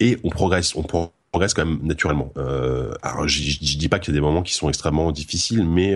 Et 0.00 0.18
on 0.24 0.30
progresse, 0.30 0.74
on 0.74 0.82
progresse 0.82 1.54
quand 1.54 1.66
même 1.66 1.78
naturellement. 1.82 2.32
alors, 3.02 3.28
je, 3.28 3.42
je 3.42 3.76
dis 3.76 3.88
pas 3.88 3.98
qu'il 3.98 4.12
y 4.12 4.16
a 4.16 4.18
des 4.18 4.24
moments 4.24 4.42
qui 4.42 4.54
sont 4.54 4.68
extrêmement 4.68 5.12
difficiles, 5.12 5.64
mais 5.64 5.94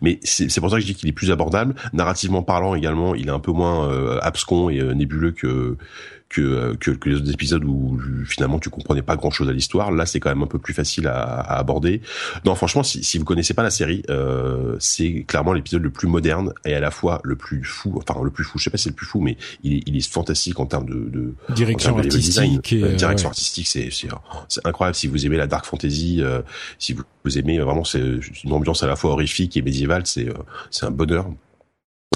mais 0.00 0.18
c'est 0.22 0.60
pour 0.60 0.70
ça 0.70 0.76
que 0.76 0.82
je 0.82 0.86
dis 0.86 0.94
qu'il 0.94 1.08
est 1.08 1.12
plus 1.12 1.30
abordable. 1.30 1.74
Narrativement 1.92 2.42
parlant 2.42 2.74
également, 2.74 3.14
il 3.14 3.28
est 3.28 3.32
un 3.32 3.40
peu 3.40 3.52
moins 3.52 3.88
euh, 3.88 4.18
abscon 4.22 4.70
et 4.70 4.80
euh, 4.80 4.92
nébuleux 4.94 5.32
que 5.32 5.76
que, 6.30 6.74
que, 6.76 6.92
que 6.92 7.08
les 7.10 7.16
autres 7.16 7.32
épisodes 7.32 7.64
où 7.64 8.00
finalement 8.24 8.58
tu 8.58 8.70
comprenais 8.70 9.02
pas 9.02 9.16
grand 9.16 9.30
chose 9.30 9.48
à 9.48 9.52
l'histoire. 9.52 9.90
Là, 9.90 10.06
c'est 10.06 10.20
quand 10.20 10.30
même 10.30 10.42
un 10.42 10.46
peu 10.46 10.58
plus 10.58 10.72
facile 10.72 11.08
à, 11.08 11.20
à 11.20 11.58
aborder. 11.58 12.00
Non, 12.46 12.54
franchement, 12.54 12.82
si, 12.82 13.02
si 13.04 13.18
vous 13.18 13.24
connaissez 13.24 13.52
pas 13.52 13.64
la 13.64 13.70
série, 13.70 14.02
euh, 14.08 14.76
c'est 14.78 15.24
clairement 15.26 15.52
l'épisode 15.52 15.82
le 15.82 15.90
plus 15.90 16.08
moderne 16.08 16.54
et 16.64 16.72
à 16.72 16.80
la 16.80 16.90
fois 16.90 17.20
le 17.24 17.36
plus 17.36 17.64
fou. 17.64 18.00
Enfin, 18.08 18.22
le 18.22 18.30
plus 18.30 18.44
fou. 18.44 18.58
Je 18.58 18.64
sais 18.64 18.70
pas 18.70 18.78
si 18.78 18.84
c'est 18.84 18.90
le 18.90 18.94
plus 18.94 19.06
fou, 19.06 19.20
mais 19.20 19.36
il 19.64 19.74
est, 19.74 19.82
il 19.86 19.96
est 19.96 20.08
fantastique 20.08 20.60
en 20.60 20.66
termes 20.66 20.88
de, 20.88 21.10
de 21.10 21.34
direction 21.54 21.98
artistique. 21.98 22.72
Et, 22.72 22.84
euh, 22.84 22.94
direction 22.94 23.28
artistique, 23.28 23.66
c'est 23.66 23.90
c'est 23.90 24.66
incroyable. 24.66 24.94
Si 24.94 25.08
vous 25.08 25.26
aimez 25.26 25.36
la 25.36 25.48
dark 25.48 25.66
fantasy, 25.66 26.22
euh, 26.22 26.42
si 26.78 26.92
vous, 26.92 27.02
vous 27.24 27.38
aimez 27.38 27.58
vraiment, 27.58 27.84
c'est 27.84 28.00
une 28.44 28.52
ambiance 28.52 28.84
à 28.84 28.86
la 28.86 28.94
fois 28.94 29.10
horrifique 29.10 29.56
et 29.56 29.62
médiévale. 29.62 30.06
C'est 30.06 30.28
euh, 30.28 30.34
c'est 30.70 30.86
un 30.86 30.92
bonheur. 30.92 31.26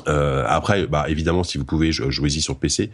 Euh, 0.09 0.45
après, 0.47 0.87
bah 0.87 1.07
évidemment, 1.09 1.45
si 1.45 1.59
vous 1.59 1.65
pouvez, 1.65 1.93
jouez-y 1.93 2.41
sur 2.41 2.59
PC 2.59 2.91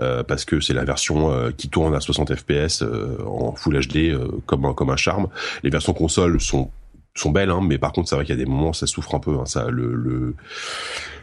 euh, 0.00 0.22
parce 0.22 0.44
que 0.44 0.60
c'est 0.60 0.74
la 0.74 0.84
version 0.84 1.32
euh, 1.32 1.50
qui 1.50 1.68
tourne 1.68 1.94
à 1.94 2.00
60 2.00 2.34
FPS 2.34 2.82
euh, 2.82 3.18
en 3.26 3.54
Full 3.54 3.80
HD 3.86 4.16
comme 4.46 4.64
un 4.64 4.74
comme 4.74 4.90
un 4.90 4.96
charme. 4.96 5.28
Les 5.62 5.70
versions 5.70 5.92
console 5.92 6.40
sont 6.40 6.70
sont 7.14 7.30
belles, 7.30 7.50
hein, 7.50 7.60
mais 7.62 7.76
par 7.76 7.92
contre, 7.92 8.08
c'est 8.08 8.14
vrai 8.14 8.24
qu'il 8.24 8.34
y 8.34 8.40
a 8.40 8.42
des 8.42 8.50
moments, 8.50 8.72
ça 8.72 8.86
souffre 8.86 9.14
un 9.14 9.20
peu. 9.20 9.38
Hein, 9.38 9.46
ça, 9.46 9.68
le, 9.68 9.94
le 9.94 10.34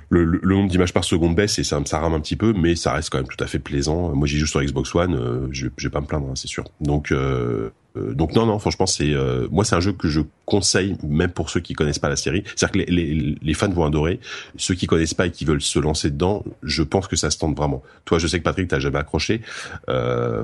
le, 0.09 0.25
le, 0.25 0.55
nombre 0.55 0.69
d'images 0.69 0.93
par 0.93 1.03
seconde 1.03 1.35
baisse 1.35 1.59
et 1.59 1.63
ça, 1.63 1.79
ça 1.85 1.99
rame 1.99 2.13
un 2.13 2.19
petit 2.19 2.35
peu, 2.35 2.53
mais 2.53 2.75
ça 2.75 2.93
reste 2.93 3.11
quand 3.11 3.19
même 3.19 3.27
tout 3.27 3.41
à 3.43 3.47
fait 3.47 3.59
plaisant. 3.59 4.09
Moi, 4.15 4.27
j'y 4.27 4.37
joue 4.37 4.47
sur 4.47 4.61
Xbox 4.61 4.93
One, 4.95 5.15
euh, 5.15 5.47
je, 5.51 5.67
je 5.77 5.87
vais 5.87 5.91
pas 5.91 6.01
me 6.01 6.07
plaindre, 6.07 6.27
hein, 6.29 6.35
c'est 6.35 6.47
sûr. 6.47 6.65
Donc, 6.81 7.11
euh, 7.11 7.17
euh, 7.19 7.69
donc 7.95 8.33
non, 8.33 8.45
non, 8.45 8.59
franchement, 8.59 8.85
c'est 8.85 9.13
moi, 9.51 9.65
c'est 9.65 9.75
un 9.75 9.79
jeu 9.79 9.93
que 9.93 10.07
je 10.07 10.21
conseille, 10.45 10.95
même 11.03 11.31
pour 11.31 11.49
ceux 11.49 11.59
qui 11.59 11.73
connaissent 11.73 11.99
pas 11.99 12.09
la 12.09 12.15
série. 12.15 12.43
C'est-à-dire 12.55 12.85
que 12.85 12.91
les, 12.91 13.53
fans 13.53 13.69
vont 13.69 13.85
adorer. 13.85 14.19
Ceux 14.57 14.75
qui 14.75 14.87
connaissent 14.87 15.13
pas 15.13 15.27
et 15.27 15.31
qui 15.31 15.45
veulent 15.45 15.61
se 15.61 15.79
lancer 15.79 16.09
dedans, 16.09 16.43
je 16.63 16.83
pense 16.83 17.07
que 17.07 17.15
ça 17.15 17.29
se 17.29 17.37
tente 17.37 17.55
vraiment. 17.55 17.83
Toi, 18.05 18.19
je 18.19 18.27
sais 18.27 18.39
que 18.39 18.43
Patrick, 18.43 18.67
t'as 18.67 18.79
jamais 18.79 18.99
accroché. 18.99 19.41
Euh, 19.89 20.43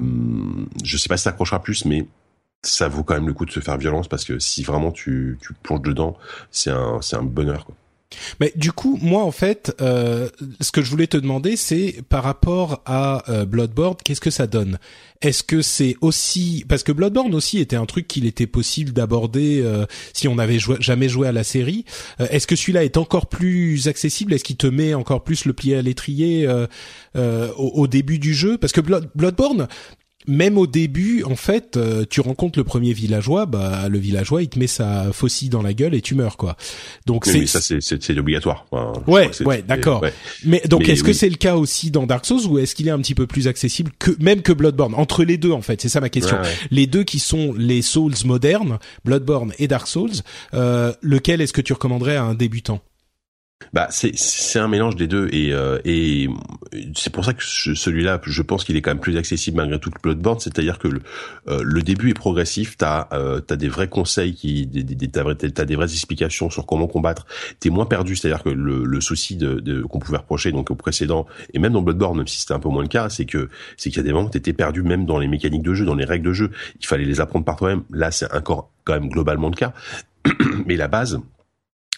je 0.83 0.97
sais 0.97 1.07
pas 1.09 1.17
si 1.17 1.23
ça 1.23 1.31
accrochera 1.31 1.61
plus, 1.61 1.85
mais 1.85 2.05
ça 2.61 2.87
vaut 2.87 3.03
quand 3.03 3.13
même 3.13 3.27
le 3.27 3.33
coup 3.33 3.45
de 3.45 3.51
se 3.51 3.59
faire 3.59 3.77
violence 3.77 4.07
parce 4.07 4.25
que 4.25 4.39
si 4.39 4.63
vraiment 4.63 4.91
tu, 4.91 5.37
tu 5.41 5.53
plonges 5.53 5.81
dedans, 5.81 6.17
c'est 6.51 6.71
un, 6.71 6.99
c'est 7.01 7.15
un 7.15 7.23
bonheur. 7.23 7.65
Quoi. 7.65 7.75
Mais 8.39 8.53
du 8.55 8.71
coup, 8.71 8.97
moi 9.01 9.23
en 9.23 9.31
fait, 9.31 9.75
euh, 9.81 10.29
ce 10.61 10.71
que 10.71 10.81
je 10.81 10.89
voulais 10.89 11.07
te 11.07 11.17
demander, 11.17 11.55
c'est 11.55 12.01
par 12.09 12.23
rapport 12.23 12.81
à 12.85 13.29
euh, 13.29 13.45
Bloodborne, 13.45 13.95
qu'est-ce 14.03 14.21
que 14.21 14.29
ça 14.29 14.47
donne? 14.47 14.77
Est-ce 15.21 15.43
que 15.43 15.61
c'est 15.61 15.95
aussi 16.01 16.65
parce 16.67 16.83
que 16.83 16.91
Bloodborne 16.91 17.33
aussi 17.33 17.59
était 17.59 17.75
un 17.75 17.85
truc 17.85 18.07
qu'il 18.07 18.25
était 18.25 18.47
possible 18.47 18.91
d'aborder 18.91 19.61
euh, 19.63 19.85
si 20.13 20.27
on 20.27 20.35
n'avait 20.35 20.59
jamais 20.79 21.09
joué 21.09 21.27
à 21.27 21.31
la 21.31 21.43
série. 21.43 21.85
Euh, 22.19 22.27
est-ce 22.29 22.47
que 22.47 22.55
celui-là 22.55 22.83
est 22.83 22.97
encore 22.97 23.27
plus 23.27 23.87
accessible? 23.87 24.33
Est-ce 24.33 24.43
qu'il 24.43 24.57
te 24.57 24.67
met 24.67 24.93
encore 24.93 25.23
plus 25.23 25.45
le 25.45 25.53
pied 25.53 25.75
à 25.75 25.81
l'étrier 25.81 26.45
euh, 26.47 26.67
au, 27.57 27.71
au, 27.73 27.87
début 27.87 28.19
du 28.19 28.33
jeu? 28.33 28.57
Parce 28.57 28.73
que 28.73 28.81
Blood, 28.81 29.09
Bloodborne, 29.15 29.67
même 30.27 30.57
au 30.57 30.67
début, 30.67 31.23
en 31.23 31.35
fait, 31.35 31.77
euh, 31.77 32.05
tu 32.09 32.21
rencontres 32.21 32.59
le 32.59 32.63
premier 32.63 32.93
villageois, 32.93 33.45
bah 33.45 33.87
le 33.89 33.97
villageois 33.97 34.41
il 34.43 34.49
te 34.49 34.59
met 34.59 34.67
sa 34.67 35.11
faucille 35.11 35.49
dans 35.49 35.61
la 35.61 35.73
gueule 35.73 35.93
et 35.93 36.01
tu 36.01 36.15
meurs 36.15 36.37
quoi. 36.37 36.55
Donc 37.05 37.25
c'est 37.25 37.45
ça 37.45 37.61
c'est 37.61 37.81
c'est 37.81 38.17
obligatoire. 38.17 38.65
Enfin, 38.71 38.93
ouais 39.07 39.29
ouais 39.45 39.61
d'accord. 39.61 40.03
Mais 40.43 40.61
donc 40.67 40.87
est-ce 40.87 41.03
que 41.03 41.13
c'est 41.13 41.29
le 41.29 41.35
cas 41.35 41.55
aussi 41.55 41.91
dans 41.91 42.05
Dark 42.05 42.25
Souls 42.25 42.45
ou 42.47 42.59
est-ce 42.59 42.75
qu'il 42.75 42.87
est 42.87 42.91
un 42.91 42.99
petit 42.99 43.15
peu 43.15 43.27
plus 43.27 43.47
accessible 43.47 43.91
que 43.99 44.11
même 44.19 44.41
que 44.41 44.53
Bloodborne? 44.53 44.95
Entre 44.95 45.23
les 45.23 45.37
deux 45.37 45.51
en 45.51 45.61
fait 45.61 45.81
c'est 45.81 45.89
ça 45.89 46.01
ma 46.01 46.09
question. 46.09 46.37
Les 46.71 46.87
deux 46.87 47.03
qui 47.03 47.19
sont 47.19 47.53
les 47.57 47.81
Souls 47.81 48.13
modernes, 48.25 48.79
Bloodborne 49.03 49.53
et 49.59 49.67
Dark 49.67 49.87
Souls, 49.87 50.11
euh, 50.53 50.93
lequel 51.01 51.41
est-ce 51.41 51.53
que 51.53 51.61
tu 51.61 51.73
recommanderais 51.73 52.15
à 52.15 52.23
un 52.23 52.33
débutant? 52.33 52.81
Bah 53.73 53.87
c'est 53.89 54.59
un 54.59 54.67
mélange 54.67 54.95
des 54.95 55.07
deux 55.07 55.27
et 55.31 55.53
euh, 55.53 55.79
et 55.85 56.29
c'est 56.95 57.11
pour 57.11 57.25
ça 57.25 57.33
que 57.33 57.43
celui-là 57.43 58.19
je 58.23 58.41
pense 58.41 58.63
qu'il 58.63 58.75
est 58.75 58.81
quand 58.81 58.91
même 58.91 58.99
plus 58.99 59.17
accessible 59.17 59.57
malgré 59.57 59.79
tout 59.79 59.89
que 59.89 60.01
Bloodborne 60.01 60.39
c'est-à-dire 60.39 60.79
que 60.79 60.87
le, 60.87 61.01
euh, 61.47 61.61
le 61.63 61.81
début 61.81 62.09
est 62.09 62.15
progressif. 62.15 62.77
T'as 62.77 63.07
euh, 63.13 63.39
t'as 63.39 63.55
des 63.55 63.67
vrais 63.67 63.87
conseils 63.87 64.33
qui 64.33 64.65
des, 64.65 64.83
des, 64.83 65.07
t'as, 65.07 65.23
t'as 65.35 65.65
des 65.65 65.75
vraies 65.75 65.91
explications 65.91 66.49
sur 66.49 66.65
comment 66.65 66.87
combattre. 66.87 67.25
T'es 67.59 67.69
moins 67.69 67.85
perdu. 67.85 68.15
C'est-à-dire 68.15 68.43
que 68.43 68.49
le, 68.49 68.85
le 68.85 69.01
souci 69.01 69.35
de, 69.35 69.59
de 69.59 69.81
qu'on 69.81 69.99
pouvait 69.99 70.17
reprocher 70.17 70.51
donc 70.51 70.71
au 70.71 70.75
précédent 70.75 71.25
et 71.53 71.59
même 71.59 71.73
dans 71.73 71.81
Bloodborne 71.81 72.17
même 72.17 72.27
si 72.27 72.39
c'était 72.39 72.53
un 72.53 72.59
peu 72.59 72.69
moins 72.69 72.83
le 72.83 72.87
cas 72.87 73.09
c'est 73.09 73.25
que 73.25 73.49
c'est 73.77 73.89
qu'il 73.89 73.97
y 73.97 74.01
a 74.01 74.03
des 74.03 74.13
moments 74.13 74.27
où 74.27 74.31
t'étais 74.31 74.53
perdu 74.53 74.83
même 74.83 75.05
dans 75.05 75.19
les 75.19 75.27
mécaniques 75.27 75.63
de 75.63 75.73
jeu 75.73 75.85
dans 75.85 75.95
les 75.95 76.05
règles 76.05 76.25
de 76.25 76.33
jeu. 76.33 76.51
Il 76.79 76.85
fallait 76.85 77.05
les 77.05 77.19
apprendre 77.19 77.45
par 77.45 77.55
toi-même. 77.55 77.83
Là 77.91 78.11
c'est 78.11 78.31
encore 78.33 78.71
quand 78.83 78.93
même 78.93 79.09
globalement 79.09 79.49
le 79.49 79.55
cas. 79.55 79.73
Mais 80.65 80.75
la 80.75 80.87
base 80.87 81.19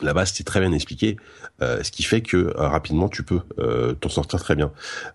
Là-bas, 0.01 0.25
c'était 0.25 0.43
très 0.43 0.59
bien 0.59 0.71
expliqué, 0.73 1.17
euh, 1.61 1.81
ce 1.83 1.91
qui 1.91 2.03
fait 2.03 2.21
que 2.21 2.37
euh, 2.37 2.53
rapidement 2.55 3.09
tu 3.09 3.23
peux 3.23 3.41
euh, 3.59 3.93
t'en 3.93 4.09
sortir 4.09 4.39
très 4.39 4.55
bien. 4.55 4.71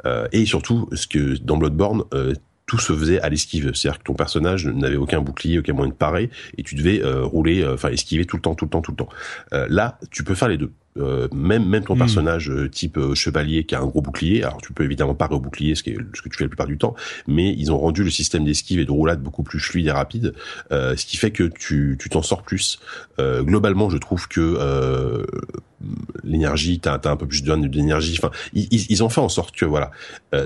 Euh, 0.06 0.26
et 0.32 0.44
surtout, 0.44 0.88
ce 0.92 1.06
que 1.06 1.36
dans 1.38 1.56
Bloodborne, 1.56 2.02
euh, 2.14 2.34
tout 2.66 2.78
se 2.78 2.92
faisait 2.92 3.20
à 3.20 3.28
l'esquive, 3.28 3.72
c'est-à-dire 3.74 3.98
que 3.98 4.04
ton 4.04 4.14
personnage 4.14 4.66
n'avait 4.66 4.96
aucun 4.96 5.20
bouclier, 5.20 5.58
aucun 5.58 5.72
moyen 5.72 5.90
de 5.90 5.94
parer, 5.96 6.30
et 6.56 6.62
tu 6.62 6.74
devais 6.74 7.02
rouler, 7.04 7.66
enfin 7.66 7.90
esquiver 7.90 8.24
tout 8.24 8.36
le 8.36 8.42
temps, 8.42 8.54
tout 8.54 8.64
le 8.64 8.70
temps, 8.70 8.80
tout 8.80 8.92
le 8.92 8.96
temps. 8.96 9.08
là, 9.68 9.98
tu 10.10 10.24
peux 10.24 10.34
faire 10.34 10.48
les 10.48 10.56
deux. 10.56 10.72
Euh, 10.98 11.26
même 11.32 11.66
même 11.66 11.84
ton 11.84 11.94
hmm. 11.94 11.98
personnage 11.98 12.50
euh, 12.50 12.68
type 12.68 12.98
euh, 12.98 13.14
chevalier 13.14 13.64
qui 13.64 13.74
a 13.74 13.80
un 13.80 13.86
gros 13.86 14.02
bouclier, 14.02 14.42
alors 14.42 14.60
tu 14.60 14.74
peux 14.74 14.84
évidemment 14.84 15.14
pas 15.14 15.26
rebouclier 15.26 15.74
ce, 15.74 15.82
qui 15.82 15.90
est, 15.90 15.96
ce 16.12 16.20
que 16.20 16.28
tu 16.28 16.36
fais 16.36 16.44
la 16.44 16.48
plupart 16.48 16.66
du 16.66 16.76
temps, 16.76 16.94
mais 17.26 17.54
ils 17.56 17.72
ont 17.72 17.78
rendu 17.78 18.04
le 18.04 18.10
système 18.10 18.44
d'esquive 18.44 18.78
et 18.78 18.84
de 18.84 18.90
roulade 18.90 19.22
beaucoup 19.22 19.42
plus 19.42 19.58
fluide 19.58 19.86
et 19.86 19.90
rapide, 19.90 20.34
ce 20.70 21.06
qui 21.06 21.16
fait 21.16 21.30
que 21.30 21.44
tu 21.44 21.96
tu 21.98 22.10
t'en 22.10 22.22
sors 22.22 22.42
plus. 22.42 22.78
globalement, 23.18 23.88
je 23.88 23.96
trouve 23.96 24.28
que 24.28 25.24
l'énergie, 26.22 26.78
t'as 26.78 26.98
as 27.02 27.08
un 27.08 27.16
peu 27.16 27.26
plus 27.26 27.42
d'énergie. 27.42 28.18
Enfin, 28.18 28.30
ils, 28.52 28.68
ils, 28.70 29.02
ont 29.02 29.08
fait 29.08 29.20
en 29.20 29.28
sorte 29.28 29.56
que 29.56 29.64
voilà. 29.64 29.90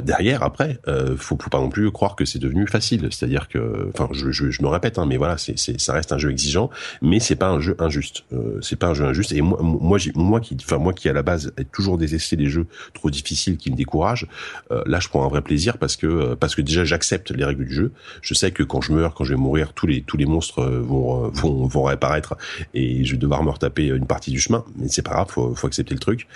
derrière, 0.02 0.42
après, 0.42 0.80
faut, 1.16 1.36
faut 1.40 1.50
pas 1.50 1.60
non 1.60 1.68
plus 1.68 1.90
croire 1.90 2.16
que 2.16 2.24
c'est 2.24 2.38
devenu 2.38 2.66
facile. 2.66 3.08
C'est-à-dire 3.10 3.48
que, 3.48 3.90
enfin, 3.92 4.08
je, 4.12 4.30
je, 4.30 4.50
je, 4.50 4.62
me 4.62 4.68
répète, 4.68 4.98
hein, 4.98 5.06
mais 5.06 5.16
voilà, 5.16 5.36
c'est 5.38 5.56
ça 5.58 5.92
reste 5.92 6.12
un 6.12 6.18
jeu 6.18 6.30
exigeant, 6.30 6.70
mais 7.02 7.20
c'est 7.20 7.36
pas 7.36 7.48
un 7.48 7.60
jeu 7.60 7.76
injuste. 7.78 8.24
c'est 8.62 8.76
pas 8.76 8.88
un 8.88 8.94
jeu 8.94 9.04
injuste. 9.04 9.32
Et 9.32 9.40
moi, 9.40 9.58
moi, 9.60 9.98
moi 10.14 10.35
moi 10.36 10.40
qui, 10.40 10.56
enfin 10.60 10.78
moi 10.78 10.92
qui 10.92 11.08
à 11.08 11.12
la 11.14 11.22
base 11.22 11.52
ai 11.56 11.64
toujours 11.64 11.96
détesté 11.96 12.36
des 12.36 12.46
jeux 12.46 12.66
trop 12.92 13.10
difficiles 13.10 13.56
qui 13.56 13.70
me 13.70 13.76
découragent, 13.76 14.26
euh, 14.70 14.82
là 14.86 15.00
je 15.00 15.08
prends 15.08 15.24
un 15.24 15.28
vrai 15.28 15.40
plaisir 15.40 15.78
parce 15.78 15.96
que 15.96 16.06
euh, 16.06 16.36
parce 16.36 16.54
que 16.54 16.60
déjà 16.60 16.84
j'accepte 16.84 17.30
les 17.30 17.44
règles 17.44 17.64
du 17.64 17.72
jeu. 17.72 17.92
Je 18.20 18.34
sais 18.34 18.50
que 18.50 18.62
quand 18.62 18.82
je 18.82 18.92
meurs, 18.92 19.14
quand 19.14 19.24
je 19.24 19.30
vais 19.34 19.40
mourir, 19.40 19.72
tous 19.72 19.86
les 19.86 20.02
tous 20.02 20.18
les 20.18 20.26
monstres 20.26 20.60
euh, 20.60 20.80
vont 20.80 21.28
vont 21.28 21.66
vont 21.66 21.84
réapparaître 21.84 22.36
et 22.74 23.04
je 23.04 23.12
vais 23.12 23.18
devoir 23.18 23.42
me 23.42 23.50
retaper 23.50 23.86
une 23.86 24.06
partie 24.06 24.30
du 24.30 24.40
chemin. 24.40 24.64
Mais 24.76 24.88
c'est 24.88 25.02
pas 25.02 25.12
grave, 25.12 25.28
faut 25.30 25.54
faut 25.54 25.66
accepter 25.66 25.94
le 25.94 26.00
truc. 26.00 26.26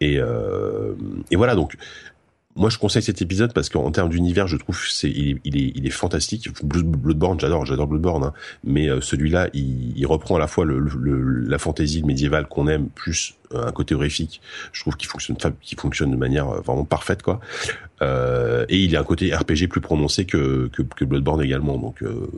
Et 0.00 0.18
et 1.30 1.36
voilà 1.36 1.54
donc 1.54 1.76
moi, 2.56 2.70
je 2.70 2.78
conseille 2.78 3.02
cet 3.02 3.22
épisode 3.22 3.52
parce 3.52 3.68
qu'en 3.68 3.90
termes 3.90 4.08
d'univers, 4.08 4.46
je 4.46 4.56
trouve 4.56 4.78
c'est 4.88 5.10
il, 5.10 5.30
est, 5.30 5.40
il 5.44 5.56
est 5.56 5.72
il 5.74 5.86
est 5.86 5.90
fantastique. 5.90 6.48
Bloodborne, 6.62 7.38
j'adore, 7.38 7.66
j'adore 7.66 7.86
Bloodborne, 7.86 8.24
hein. 8.24 8.32
mais 8.64 8.88
euh, 8.88 9.00
celui-là, 9.00 9.48
il, 9.52 9.96
il, 9.96 10.06
reprend 10.06 10.36
à 10.36 10.38
la 10.38 10.46
fois 10.46 10.64
le, 10.64 10.78
le, 10.78 11.40
la 11.40 11.58
fantaisie 11.58 12.02
médiévale 12.02 12.46
qu'on 12.46 12.66
aime 12.66 12.88
plus 12.88 13.34
un 13.54 13.72
côté 13.72 13.94
horrifique. 13.94 14.40
Je 14.72 14.80
trouve 14.80 14.96
qu'il 14.96 15.08
fonctionne 15.08 15.36
qui 15.60 15.76
fonctionne 15.76 16.10
de 16.10 16.16
manière 16.16 16.48
euh, 16.48 16.60
vraiment 16.60 16.84
parfaite, 16.84 17.22
quoi. 17.22 17.40
Euh, 18.02 18.64
et 18.68 18.78
il 18.78 18.96
a 18.96 19.00
un 19.00 19.04
côté 19.04 19.34
RPG 19.34 19.68
plus 19.68 19.80
prononcé 19.80 20.24
que 20.24 20.68
que, 20.72 20.82
que 20.82 21.04
Bloodborne 21.04 21.42
également. 21.42 21.78
Donc 21.78 22.02
euh, 22.02 22.30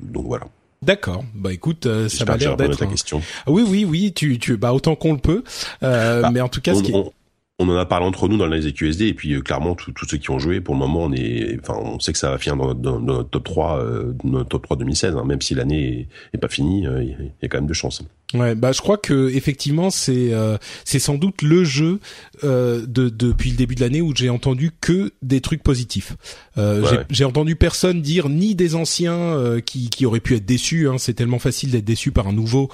donc 0.00 0.26
voilà. 0.26 0.46
D'accord. 0.82 1.24
Bah 1.34 1.52
écoute, 1.52 1.88
ça 2.08 2.24
m'a 2.24 2.36
l'air 2.36 2.56
d'être. 2.56 2.78
Ta 2.78 2.86
question. 2.86 3.22
oui, 3.46 3.64
oui, 3.66 3.84
oui. 3.84 4.12
Tu, 4.14 4.38
tu, 4.38 4.56
bah 4.56 4.72
autant 4.72 4.94
qu'on 4.94 5.14
le 5.14 5.18
peut. 5.18 5.42
Euh, 5.82 6.22
bah, 6.22 6.30
mais 6.30 6.40
en 6.40 6.48
tout 6.48 6.60
cas, 6.60 6.74
ce 6.74 6.82
qui 6.82 6.92
on 6.94 7.12
en 7.58 7.76
a 7.76 7.86
parlé 7.86 8.06
entre 8.06 8.28
nous 8.28 8.36
dans 8.36 8.46
les 8.46 8.66
EQSD 8.66 9.02
et 9.02 9.14
puis 9.14 9.32
euh, 9.32 9.40
clairement 9.40 9.74
tous 9.74 9.92
ceux 10.06 10.18
qui 10.18 10.30
ont 10.30 10.38
joué 10.38 10.60
pour 10.60 10.74
le 10.74 10.80
moment 10.80 11.04
on 11.04 11.12
est 11.12 11.58
enfin 11.60 11.78
on 11.80 11.98
sait 11.98 12.12
que 12.12 12.18
ça 12.18 12.30
va 12.30 12.38
finir 12.38 12.56
dans, 12.56 13.00
notre 13.00 13.30
top 13.30 13.44
3 13.44 13.78
euh, 13.78 14.12
notre 14.24 14.48
top 14.48 14.62
3 14.64 14.76
2016 14.76 15.16
hein, 15.16 15.24
même 15.24 15.40
si 15.40 15.54
l'année 15.54 16.06
est, 16.34 16.38
pas 16.38 16.48
finie 16.48 16.86
euh, 16.86 17.02
il 17.02 17.32
y 17.42 17.44
a 17.44 17.48
quand 17.48 17.58
même 17.58 17.66
de 17.66 17.72
chance. 17.72 18.02
Ouais, 18.34 18.56
bah 18.56 18.72
je 18.72 18.80
crois 18.80 18.98
que 18.98 19.30
effectivement 19.30 19.88
c'est 19.90 20.32
euh, 20.32 20.58
c'est 20.84 20.98
sans 20.98 21.14
doute 21.14 21.42
le 21.42 21.62
jeu 21.62 22.00
euh, 22.42 22.84
de 22.84 23.08
depuis 23.08 23.50
le 23.50 23.56
début 23.56 23.76
de 23.76 23.80
l'année 23.80 24.00
où 24.00 24.12
j'ai 24.16 24.30
entendu 24.30 24.72
que 24.80 25.12
des 25.22 25.40
trucs 25.40 25.62
positifs. 25.62 26.14
Euh, 26.58 27.04
J'ai 27.08 27.24
entendu 27.24 27.54
personne 27.54 28.02
dire 28.02 28.28
ni 28.28 28.56
des 28.56 28.74
anciens 28.74 29.14
euh, 29.14 29.60
qui 29.60 29.90
qui 29.90 30.06
auraient 30.06 30.18
pu 30.18 30.34
être 30.34 30.44
déçus. 30.44 30.88
Hein, 30.88 30.96
c'est 30.98 31.14
tellement 31.14 31.38
facile 31.38 31.70
d'être 31.70 31.84
déçu 31.84 32.10
par 32.10 32.26
un 32.26 32.32
nouveau, 32.32 32.68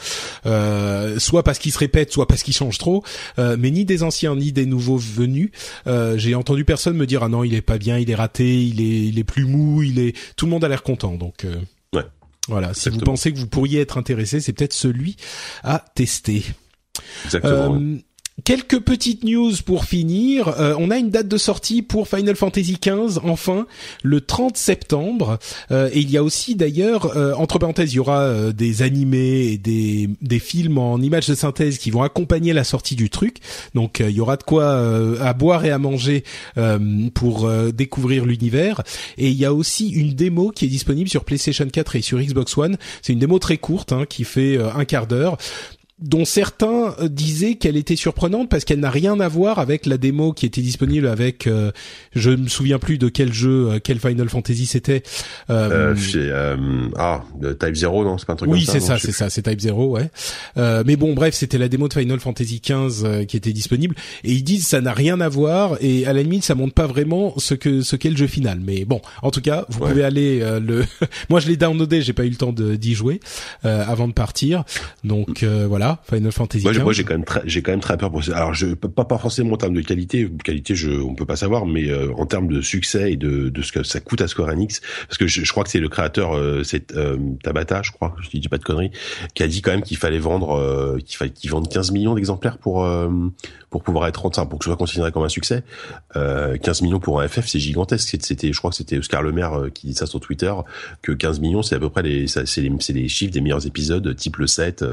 euh, 0.46 1.18
soit 1.18 1.42
parce 1.42 1.58
qu'il 1.58 1.72
se 1.72 1.78
répète, 1.78 2.12
soit 2.12 2.26
parce 2.26 2.42
qu'il 2.42 2.54
change 2.54 2.78
trop. 2.78 3.04
mais 3.36 3.70
ni 3.70 3.84
des 3.84 4.02
anciens 4.02 4.34
ni 4.36 4.52
des 4.52 4.64
nouveaux 4.64 4.96
venus. 4.96 5.50
j'ai 6.16 6.34
entendu 6.34 6.64
personne 6.64 6.96
me 6.96 7.06
dire 7.06 7.22
ah 7.24 7.28
non 7.28 7.44
il 7.44 7.54
est 7.54 7.60
pas 7.60 7.76
bien, 7.76 7.98
il 7.98 8.10
est 8.10 8.14
raté, 8.14 8.62
il 8.64 8.80
est 8.80 9.06
il 9.08 9.18
est 9.18 9.24
plus 9.24 9.44
mou, 9.44 9.82
il 9.82 9.98
est. 9.98 10.16
Tout 10.36 10.46
le 10.46 10.50
monde 10.50 10.64
a 10.64 10.68
l'air 10.68 10.82
content 10.82 11.16
donc. 11.16 11.44
Voilà, 12.48 12.74
si 12.74 12.88
vous 12.90 12.98
pensez 12.98 13.32
que 13.32 13.38
vous 13.38 13.46
pourriez 13.46 13.80
être 13.80 13.98
intéressé, 13.98 14.40
c'est 14.40 14.52
peut-être 14.52 14.72
celui 14.72 15.16
à 15.62 15.84
tester. 15.94 16.44
Exactement. 17.24 17.76
Euh, 17.76 17.98
Quelques 18.44 18.80
petites 18.80 19.22
news 19.22 19.52
pour 19.64 19.84
finir. 19.84 20.48
Euh, 20.48 20.74
on 20.78 20.90
a 20.90 20.98
une 20.98 21.10
date 21.10 21.28
de 21.28 21.36
sortie 21.36 21.80
pour 21.80 22.08
Final 22.08 22.34
Fantasy 22.34 22.76
XV, 22.82 23.20
enfin, 23.22 23.66
le 24.02 24.20
30 24.20 24.56
septembre. 24.56 25.38
Euh, 25.70 25.88
et 25.92 26.00
il 26.00 26.10
y 26.10 26.16
a 26.16 26.24
aussi 26.24 26.56
d'ailleurs, 26.56 27.16
euh, 27.16 27.34
entre 27.34 27.60
parenthèses, 27.60 27.92
il 27.92 27.96
y 27.96 28.00
aura 28.00 28.52
des 28.52 28.82
animés 28.82 29.52
et 29.52 29.58
des, 29.58 30.10
des 30.20 30.38
films 30.40 30.78
en 30.78 30.98
images 30.98 31.28
de 31.28 31.36
synthèse 31.36 31.78
qui 31.78 31.92
vont 31.92 32.02
accompagner 32.02 32.52
la 32.52 32.64
sortie 32.64 32.96
du 32.96 33.10
truc. 33.10 33.36
Donc 33.74 34.00
il 34.00 34.10
y 34.10 34.20
aura 34.20 34.36
de 34.36 34.42
quoi 34.42 34.76
à 35.20 35.32
boire 35.34 35.64
et 35.64 35.70
à 35.70 35.78
manger 35.78 36.24
pour 37.14 37.50
découvrir 37.72 38.24
l'univers. 38.24 38.82
Et 39.18 39.28
il 39.28 39.36
y 39.36 39.44
a 39.44 39.54
aussi 39.54 39.90
une 39.90 40.14
démo 40.14 40.50
qui 40.50 40.64
est 40.64 40.68
disponible 40.68 41.08
sur 41.08 41.24
PlayStation 41.24 41.66
4 41.66 41.96
et 41.96 42.02
sur 42.02 42.18
Xbox 42.18 42.56
One. 42.56 42.76
C'est 43.02 43.12
une 43.12 43.18
démo 43.18 43.38
très 43.38 43.58
courte 43.58 43.92
hein, 43.92 44.04
qui 44.08 44.24
fait 44.24 44.58
un 44.58 44.84
quart 44.84 45.06
d'heure 45.06 45.38
dont 46.02 46.24
certains 46.24 46.94
euh, 47.00 47.08
disaient 47.08 47.54
qu'elle 47.54 47.76
était 47.76 47.96
surprenante 47.96 48.48
parce 48.48 48.64
qu'elle 48.64 48.80
n'a 48.80 48.90
rien 48.90 49.18
à 49.20 49.28
voir 49.28 49.58
avec 49.58 49.86
la 49.86 49.98
démo 49.98 50.32
qui 50.32 50.46
était 50.46 50.60
disponible 50.60 51.06
avec 51.06 51.46
euh, 51.46 51.70
je 52.14 52.30
me 52.30 52.48
souviens 52.48 52.78
plus 52.78 52.98
de 52.98 53.08
quel 53.08 53.32
jeu 53.32 53.70
euh, 53.70 53.78
quel 53.82 54.00
Final 54.00 54.28
Fantasy 54.28 54.66
c'était 54.66 55.02
euh, 55.50 55.94
euh, 56.16 56.88
ah 56.96 57.22
Type 57.60 57.74
0 57.74 58.04
non 58.04 58.18
c'est 58.18 58.26
pas 58.26 58.32
un 58.32 58.36
truc 58.36 58.50
oui 58.50 58.64
c'est 58.66 58.80
ça 58.80 58.98
c'est 58.98 59.12
ça 59.12 59.30
c'est 59.30 59.42
Type 59.42 59.60
0 59.60 59.90
ouais. 59.90 60.10
Mais 60.56 60.96
bon 60.96 61.14
bref 61.14 61.34
c'était 61.34 61.58
la 61.58 61.68
démo 61.68 61.88
de 61.88 61.94
Final 61.94 62.18
Fantasy 62.20 62.60
15 62.60 63.26
qui 63.28 63.36
était 63.36 63.52
disponible. 63.52 63.94
Et 64.24 64.32
ils 64.32 64.42
disent 64.42 64.66
ça 64.66 64.80
n'a 64.80 64.92
rien 64.92 65.20
à 65.20 65.28
voir 65.28 65.76
et 65.80 66.06
à 66.06 66.12
la 66.12 66.22
limite 66.22 66.44
ça 66.44 66.54
montre 66.54 66.74
pas 66.74 66.86
vraiment 66.86 67.34
ce 67.38 67.54
que 67.54 67.82
ce 67.82 67.96
qu'est 67.96 68.10
le 68.10 68.16
jeu 68.16 68.26
final. 68.26 68.60
Mais 68.60 68.84
bon 68.84 69.00
en 69.22 69.30
tout 69.30 69.40
cas 69.40 69.64
vous 69.68 69.80
pouvez 69.80 70.04
aller 70.04 70.40
le 70.60 70.84
moi 71.30 71.40
je 71.40 71.48
l'ai 71.48 71.56
downloadé 71.56 72.02
j'ai 72.02 72.12
pas 72.12 72.24
eu 72.24 72.30
le 72.30 72.36
temps 72.36 72.52
d'y 72.52 72.94
jouer 72.94 73.20
avant 73.62 74.08
de 74.08 74.12
partir. 74.12 74.64
Donc 75.04 75.44
voilà 75.44 75.91
Final 76.04 76.32
Fantasy. 76.32 76.64
Moi, 76.64 76.72
moi 76.78 76.92
j'ai 76.92 77.04
quand 77.04 77.14
même 77.14 77.24
très, 77.24 77.42
j'ai 77.44 77.62
quand 77.62 77.72
même 77.72 77.80
très 77.80 77.96
peur 77.96 78.10
pour 78.10 78.24
ça. 78.24 78.36
Alors, 78.36 78.54
je 78.54 78.74
pas 78.74 79.04
pas 79.04 79.18
forcément 79.18 79.54
en 79.54 79.56
termes 79.56 79.74
de 79.74 79.80
qualité, 79.80 80.30
qualité, 80.44 80.74
je, 80.74 80.90
on 80.90 81.14
peut 81.14 81.26
pas 81.26 81.36
savoir, 81.36 81.66
mais 81.66 81.88
euh, 81.88 82.12
en 82.16 82.26
termes 82.26 82.48
de 82.48 82.60
succès 82.60 83.12
et 83.12 83.16
de, 83.16 83.48
de 83.48 83.62
ce 83.62 83.72
que 83.72 83.82
ça 83.82 84.00
coûte 84.00 84.20
à 84.20 84.28
Square 84.28 84.48
Enix, 84.48 84.80
parce 85.08 85.18
que 85.18 85.26
je, 85.26 85.44
je 85.44 85.50
crois 85.52 85.64
que 85.64 85.70
c'est 85.70 85.80
le 85.80 85.88
créateur, 85.88 86.36
euh, 86.36 86.62
c'est 86.64 86.92
euh, 86.92 87.16
Tabata, 87.42 87.82
je 87.82 87.92
crois, 87.92 88.14
je 88.20 88.28
dis 88.38 88.48
pas 88.48 88.58
de 88.58 88.64
conneries, 88.64 88.90
qui 89.34 89.42
a 89.42 89.48
dit 89.48 89.62
quand 89.62 89.72
même 89.72 89.82
qu'il 89.82 89.96
fallait 89.96 90.18
vendre, 90.18 90.56
euh, 90.56 90.98
qu'il 91.04 91.16
fallait 91.16 91.30
qu'ils 91.30 91.50
vendent 91.50 91.68
15 91.68 91.92
millions 91.92 92.14
d'exemplaires 92.14 92.58
pour 92.58 92.86
pour 93.70 93.82
pouvoir 93.82 94.06
être 94.06 94.22
rentable, 94.22 94.50
pour 94.50 94.58
que 94.58 94.64
ce 94.64 94.70
soit 94.70 94.76
considéré 94.76 95.12
comme 95.12 95.22
un 95.22 95.28
succès. 95.28 95.62
15 96.14 96.82
millions 96.82 97.00
pour 97.00 97.20
un 97.20 97.28
FF, 97.28 97.46
c'est 97.46 97.58
gigantesque. 97.58 98.16
C'était, 98.20 98.52
je 98.52 98.58
crois 98.58 98.70
que 98.70 98.76
c'était 98.76 98.98
Oscar 98.98 99.22
Le 99.22 99.32
Maire 99.32 99.68
qui 99.72 99.86
dit 99.86 99.94
ça 99.94 100.06
sur 100.06 100.20
Twitter, 100.20 100.52
que 101.00 101.12
15 101.12 101.40
millions, 101.40 101.62
c'est 101.62 101.74
à 101.74 101.78
peu 101.78 101.88
près 101.88 102.02
les, 102.02 102.26
c'est 102.26 102.60
les, 102.60 102.70
les 102.90 103.08
chiffres 103.08 103.32
des 103.32 103.40
meilleurs 103.40 103.66
épisodes, 103.66 104.14
type 104.14 104.36
le 104.36 104.46
7 104.46 104.84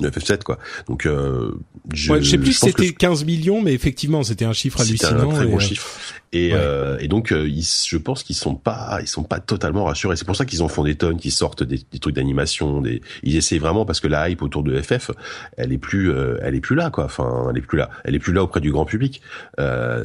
le 0.00 0.10
FF7 0.10 0.42
quoi. 0.42 0.58
Donc 0.88 1.06
euh, 1.06 1.52
je, 1.92 2.14
je 2.20 2.30
sais 2.30 2.38
plus 2.38 2.52
si 2.52 2.66
c'était 2.66 2.92
15 2.92 3.24
millions 3.24 3.62
mais 3.62 3.72
effectivement 3.72 4.22
c'était 4.22 4.44
un 4.44 4.52
chiffre 4.52 4.80
hallucinant. 4.80 5.30
Un 5.30 5.34
très 5.34 5.46
bon 5.46 5.56
euh, 5.56 5.60
chiffre. 5.60 5.88
Et, 6.34 6.50
euh, 6.52 6.98
et 6.98 7.08
donc 7.08 7.32
euh, 7.32 7.48
ils, 7.48 7.64
je 7.64 7.96
pense 7.96 8.22
qu'ils 8.22 8.36
sont 8.36 8.54
pas 8.54 8.98
ils 9.00 9.08
sont 9.08 9.22
pas 9.22 9.40
totalement 9.40 9.84
rassurés. 9.84 10.16
C'est 10.16 10.24
pour 10.24 10.36
ça 10.36 10.44
qu'ils 10.44 10.62
en 10.62 10.68
font 10.68 10.84
des 10.84 10.96
tonnes, 10.96 11.18
qu'ils 11.18 11.32
sortent 11.32 11.62
des, 11.62 11.80
des 11.90 11.98
trucs 11.98 12.14
d'animation, 12.14 12.80
des 12.80 13.00
ils 13.22 13.36
essaient 13.36 13.58
vraiment 13.58 13.86
parce 13.86 14.00
que 14.00 14.08
la 14.08 14.28
hype 14.28 14.42
autour 14.42 14.62
de 14.62 14.80
FF, 14.80 15.10
elle 15.56 15.72
est 15.72 15.78
plus 15.78 16.10
euh, 16.10 16.38
elle 16.42 16.54
est 16.54 16.60
plus 16.60 16.76
là 16.76 16.90
quoi. 16.90 17.04
Enfin, 17.04 17.46
elle 17.50 17.58
est 17.58 17.62
plus 17.62 17.78
là. 17.78 17.88
Elle 18.04 18.14
est 18.14 18.18
plus 18.18 18.32
là 18.32 18.42
auprès 18.42 18.60
du 18.60 18.70
grand 18.72 18.84
public. 18.84 19.22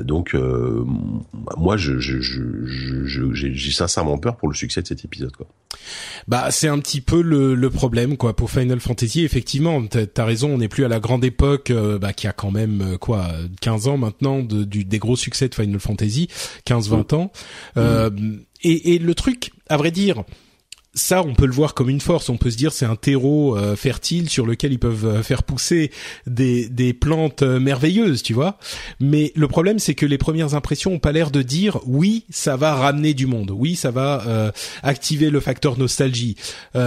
donc 0.01 0.36
moi 1.57 1.77
je 1.77 1.99
je 1.99 2.21
je 2.21 3.34
j'ai 3.34 3.71
sincèrement 3.71 4.17
peur 4.17 4.38
pour 4.38 4.49
le 4.49 4.55
succès 4.55 4.82
de 4.82 4.88
cet 4.88 5.03
épisode 5.03 5.36
quoi. 5.36 5.47
Bah 6.27 6.51
c'est 6.51 6.67
un 6.67 6.80
petit 6.80 7.01
peu 7.01 7.21
le, 7.21 7.55
le 7.55 7.69
problème 7.69 8.17
quoi 8.17 8.36
pour 8.36 8.51
Final 8.51 8.80
Fantasy 8.80 9.23
effectivement 9.23 9.82
t'as 9.88 10.25
raison, 10.25 10.53
on 10.53 10.57
n'est 10.57 10.67
plus 10.67 10.86
à 10.86 10.88
la 10.88 10.99
grande 10.99 11.23
époque, 11.23 11.71
euh, 11.71 11.97
bah, 11.99 12.13
qui 12.13 12.27
a 12.27 12.34
quand 12.34 12.51
même 12.51 12.82
euh, 12.82 12.97
quoi, 12.97 13.27
15 13.61 13.88
ans 13.88 13.97
maintenant 13.97 14.41
de, 14.41 14.63
du, 14.63 14.86
des 14.86 14.99
gros 14.99 15.15
succès 15.15 15.49
de 15.49 15.55
Final 15.55 15.80
Fantasy, 15.80 16.18
15-20 16.65 17.15
ans. 17.15 17.32
Euh, 17.78 18.09
et, 18.61 18.95
et 18.95 18.99
le 18.99 19.15
truc, 19.15 19.51
à 19.70 19.78
vrai 19.78 19.91
dire, 19.91 20.24
ça, 20.95 21.22
on 21.24 21.36
peut 21.36 21.45
le 21.45 21.51
voir 21.51 21.76
comme 21.76 21.89
une 21.89 22.01
force. 22.01 22.30
On 22.30 22.38
peut 22.38 22.49
se 22.49 22.57
dire 22.57 22.74
c'est 22.74 22.86
un 22.86 22.95
terreau 22.95 23.55
euh, 23.55 23.76
fertile 23.76 24.30
sur 24.30 24.45
lequel 24.45 24.74
ils 24.74 24.80
peuvent 24.80 25.05
euh, 25.05 25.24
faire 25.24 25.43
pousser 25.43 25.91
des, 26.26 26.67
des 26.67 26.93
plantes 26.93 27.43
euh, 27.43 27.59
merveilleuses, 27.59 28.24
tu 28.24 28.34
vois. 28.34 28.57
Mais 28.99 29.32
le 29.36 29.47
problème, 29.47 29.78
c'est 29.78 29.93
que 29.93 30.05
les 30.05 30.17
premières 30.17 30.55
impressions 30.55 30.93
ont 30.93 30.99
pas 30.99 31.11
l'air 31.11 31.30
de 31.30 31.41
dire 31.41 31.80
oui, 31.86 32.26
ça 32.30 32.57
va 32.57 32.74
ramener 32.74 33.13
du 33.13 33.28
monde. 33.28 33.51
Oui, 33.51 33.76
ça 33.76 33.91
va 33.91 34.51
activer 34.84 35.30
le 35.30 35.39
facteur 35.39 35.78
nostalgie. 35.78 36.36
Et, 36.76 36.80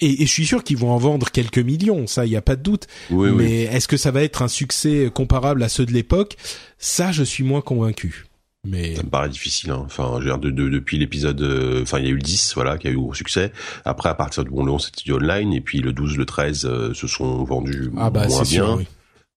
et, 0.00 0.26
je 0.26 0.30
suis 0.30 0.46
sûr 0.46 0.62
qu'ils 0.62 0.76
vont 0.76 0.90
en 0.90 0.98
vendre 0.98 1.30
quelques 1.30 1.58
millions. 1.58 2.06
Ça, 2.06 2.26
il 2.26 2.32
y 2.32 2.36
a 2.36 2.42
pas 2.42 2.56
de 2.56 2.62
doute. 2.62 2.86
Mais 3.10 3.62
est-ce 3.62 3.88
que 3.88 3.96
ça 3.96 4.10
va 4.10 4.22
être 4.22 4.42
un 4.42 4.48
succès 4.48 5.10
comparable 5.12 5.62
à 5.62 5.68
ceux 5.68 5.86
de 5.86 5.92
l'époque? 5.92 6.36
Ça, 6.78 7.12
je 7.12 7.22
suis 7.22 7.44
moins 7.44 7.60
convaincu. 7.60 8.25
Mais... 8.66 8.96
Ça 8.96 9.02
me 9.02 9.08
paraît 9.08 9.28
difficile. 9.28 9.70
Hein. 9.70 9.82
Enfin, 9.84 10.18
je 10.20 10.28
de, 10.28 10.50
de, 10.50 10.68
depuis 10.68 10.98
l'épisode, 10.98 11.40
euh, 11.40 11.82
enfin, 11.82 11.98
il 11.98 12.04
y 12.04 12.08
a 12.08 12.10
eu 12.10 12.16
le 12.16 12.22
10, 12.22 12.54
voilà, 12.54 12.78
qui 12.78 12.88
a 12.88 12.90
eu 12.90 12.96
gros 12.96 13.14
succès. 13.14 13.52
Après, 13.84 14.08
à 14.08 14.14
partir 14.14 14.44
du 14.44 14.50
bon, 14.50 14.64
le 14.64 14.72
11, 14.72 14.84
c'était 14.86 15.02
du 15.04 15.12
online, 15.12 15.52
et 15.52 15.60
puis 15.60 15.80
le 15.80 15.92
12, 15.92 16.16
le 16.16 16.26
13 16.26 16.64
euh, 16.66 16.94
se 16.94 17.06
sont 17.06 17.44
vendus 17.44 17.90
ah 17.96 18.10
bah, 18.10 18.26
moins 18.26 18.42
bien. 18.42 18.44
Sûr, 18.44 18.76
oui. 18.76 18.86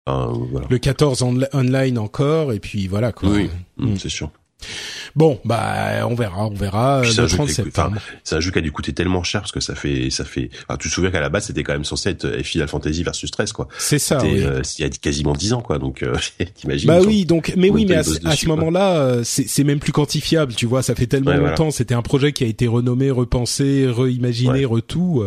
voilà. 0.05 0.67
Le 0.69 0.77
14 0.77 1.23
online 1.53 1.97
encore, 1.97 2.53
et 2.53 2.59
puis 2.59 2.87
voilà 2.87 3.11
quoi. 3.11 3.29
Oui, 3.29 3.49
mm. 3.77 3.97
c'est 3.97 4.09
sûr. 4.09 4.31
Bon, 5.15 5.39
bah 5.45 6.07
on 6.07 6.15
verra, 6.15 6.47
on 6.47 6.53
verra. 6.53 7.01
Le 7.01 7.27
30 7.27 7.49
septembre. 7.49 7.97
C'est 8.23 8.35
un 8.35 8.39
jeu 8.39 8.51
qui 8.51 8.59
a 8.59 8.61
dû 8.61 8.71
coûter 8.71 8.93
tellement 8.93 9.23
cher 9.23 9.41
parce 9.41 9.51
que 9.51 9.59
ça 9.59 9.75
fait, 9.75 10.09
ça 10.09 10.25
fait. 10.25 10.49
Enfin, 10.67 10.77
tu 10.77 10.89
te 10.89 10.93
souviens 10.93 11.11
qu'à 11.11 11.21
la 11.21 11.29
base 11.29 11.45
c'était 11.47 11.63
quand 11.63 11.73
même 11.73 11.85
censé 11.85 12.09
être 12.09 12.25
euh, 12.25 12.43
Final 12.43 12.67
Fantasy 12.67 13.03
versus 13.03 13.31
13 13.31 13.53
quoi. 13.53 13.67
C'est 13.77 13.99
ça. 13.99 14.19
Oui. 14.21 14.43
Euh, 14.43 14.61
il 14.77 14.81
y 14.81 14.85
a 14.85 14.89
quasiment 14.89 15.33
10 15.33 15.53
ans 15.53 15.61
quoi, 15.61 15.79
donc 15.79 16.03
euh, 16.03 16.15
t'imagines. 16.55 16.87
Bah 16.87 16.99
oui, 17.05 17.25
donc 17.25 17.53
mais 17.57 17.69
oui, 17.69 17.85
mais 17.85 17.95
à, 17.95 18.03
ce 18.03 18.47
moment-là, 18.47 18.97
euh, 18.97 19.23
c'est 19.23 19.63
même 19.63 19.79
plus 19.79 19.91
quantifiable, 19.91 20.53
tu 20.53 20.65
vois. 20.65 20.83
Ça 20.83 20.95
fait 20.95 21.07
tellement 21.07 21.33
longtemps. 21.33 21.71
C'était 21.71 21.95
un 21.95 22.01
projet 22.01 22.33
qui 22.33 22.43
a 22.43 22.47
été 22.47 22.67
renommé, 22.67 23.11
repensé, 23.11 23.87
reimaginé, 23.87 24.65
retout. 24.65 25.23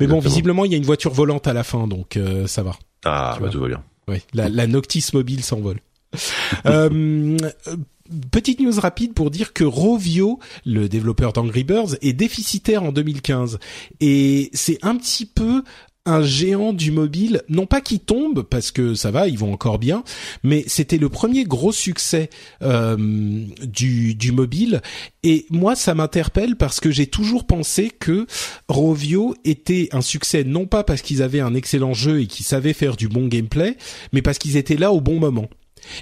Mais 0.00 0.06
bon, 0.06 0.20
visiblement 0.20 0.64
il 0.64 0.72
y 0.72 0.74
a 0.74 0.78
une 0.78 0.84
voiture 0.84 1.12
volante 1.12 1.46
à 1.46 1.52
la 1.52 1.64
fin, 1.64 1.86
donc 1.86 2.18
ça 2.46 2.62
va. 2.62 2.76
Ah, 3.04 3.36
bah 3.40 3.48
tout 3.50 3.60
va 3.60 3.68
bien. 3.68 3.82
Oui, 4.08 4.18
la, 4.32 4.48
la 4.48 4.66
Noctis 4.66 5.06
mobile 5.12 5.42
s'envole. 5.42 5.78
euh, 6.66 7.36
petite 8.30 8.60
news 8.60 8.78
rapide 8.78 9.14
pour 9.14 9.30
dire 9.30 9.52
que 9.52 9.64
Rovio, 9.64 10.38
le 10.64 10.88
développeur 10.88 11.32
d'Angry 11.32 11.64
Birds, 11.64 11.96
est 12.02 12.12
déficitaire 12.12 12.82
en 12.82 12.92
2015. 12.92 13.58
Et 14.00 14.50
c'est 14.52 14.78
un 14.82 14.96
petit 14.96 15.26
peu 15.26 15.62
un 16.04 16.22
géant 16.22 16.72
du 16.72 16.90
mobile, 16.90 17.42
non 17.48 17.66
pas 17.66 17.80
qui 17.80 18.00
tombe 18.00 18.42
parce 18.42 18.72
que 18.72 18.94
ça 18.94 19.10
va, 19.10 19.28
ils 19.28 19.38
vont 19.38 19.52
encore 19.52 19.78
bien, 19.78 20.02
mais 20.42 20.64
c'était 20.66 20.98
le 20.98 21.08
premier 21.08 21.44
gros 21.44 21.70
succès 21.70 22.28
euh, 22.62 22.96
du, 23.62 24.14
du 24.16 24.32
mobile. 24.32 24.82
Et 25.22 25.46
moi, 25.50 25.76
ça 25.76 25.94
m'interpelle 25.94 26.56
parce 26.56 26.80
que 26.80 26.90
j'ai 26.90 27.06
toujours 27.06 27.46
pensé 27.46 27.90
que 27.90 28.26
Rovio 28.68 29.36
était 29.44 29.88
un 29.92 30.00
succès 30.00 30.42
non 30.42 30.66
pas 30.66 30.82
parce 30.82 31.02
qu'ils 31.02 31.22
avaient 31.22 31.40
un 31.40 31.54
excellent 31.54 31.94
jeu 31.94 32.20
et 32.22 32.26
qu'ils 32.26 32.46
savaient 32.46 32.72
faire 32.72 32.96
du 32.96 33.08
bon 33.08 33.28
gameplay, 33.28 33.76
mais 34.12 34.22
parce 34.22 34.38
qu'ils 34.38 34.56
étaient 34.56 34.76
là 34.76 34.92
au 34.92 35.00
bon 35.00 35.20
moment. 35.20 35.48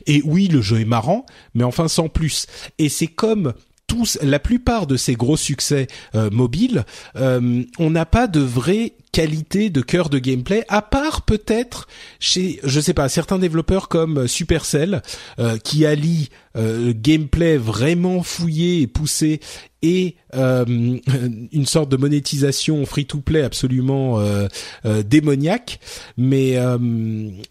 Et 0.07 0.22
oui, 0.24 0.49
le 0.49 0.61
jeu 0.61 0.81
est 0.81 0.85
marrant, 0.87 1.26
mais 1.55 1.64
enfin 1.64 1.89
sans 1.89 2.09
plus. 2.09 2.47
Et 2.78 2.89
c'est 2.89 3.07
comme 3.07 3.55
tous, 3.87 4.18
la 4.22 4.39
plupart 4.39 4.87
de 4.87 4.97
ces 4.97 5.14
gros 5.14 5.37
succès 5.37 5.89
euh, 6.14 6.31
mobiles, 6.31 6.85
euh, 7.16 7.64
on 7.78 7.91
n'a 7.91 8.07
pas 8.07 8.28
de 8.28 8.41
vraie 8.41 8.93
qualité 9.12 9.70
de 9.70 9.80
cœur 9.80 10.08
de 10.08 10.18
gameplay, 10.18 10.64
à 10.68 10.82
part 10.82 11.22
peut-être 11.22 11.88
chez, 12.18 12.61
je 12.62 12.80
sais 12.80 12.94
pas, 12.94 13.08
certains 13.08 13.38
développeurs 13.38 13.88
comme 13.88 14.28
Supercell, 14.28 15.02
euh, 15.38 15.58
qui 15.58 15.86
allient 15.86 16.28
gameplay 16.56 17.56
vraiment 17.56 18.24
fouillé 18.24 18.80
et 18.80 18.88
poussé 18.88 19.38
et 19.82 20.16
euh, 20.34 20.64
une 21.52 21.66
sorte 21.66 21.88
de 21.90 21.96
monétisation 21.96 22.84
free-to-play 22.86 23.42
absolument 23.42 24.20
euh, 24.20 24.46
euh, 24.84 25.02
démoniaque. 25.02 25.80
Mais, 26.16 26.58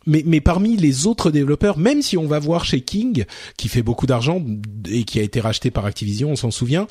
mais 0.05 0.23
mais 0.25 0.41
parmi 0.41 0.77
les 0.77 1.07
autres 1.07 1.31
développeurs, 1.31 1.77
même 1.77 2.01
si 2.01 2.17
on 2.17 2.27
va 2.27 2.39
voir 2.39 2.65
chez 2.65 2.81
King, 2.81 3.25
qui 3.57 3.67
fait 3.67 3.81
beaucoup 3.81 4.05
d'argent 4.05 4.43
et 4.89 5.03
qui 5.03 5.19
a 5.19 5.23
été 5.23 5.39
racheté 5.39 5.71
par 5.71 5.85
Activision, 5.85 6.31
on 6.31 6.35
s'en 6.35 6.51
souvient 6.51 6.87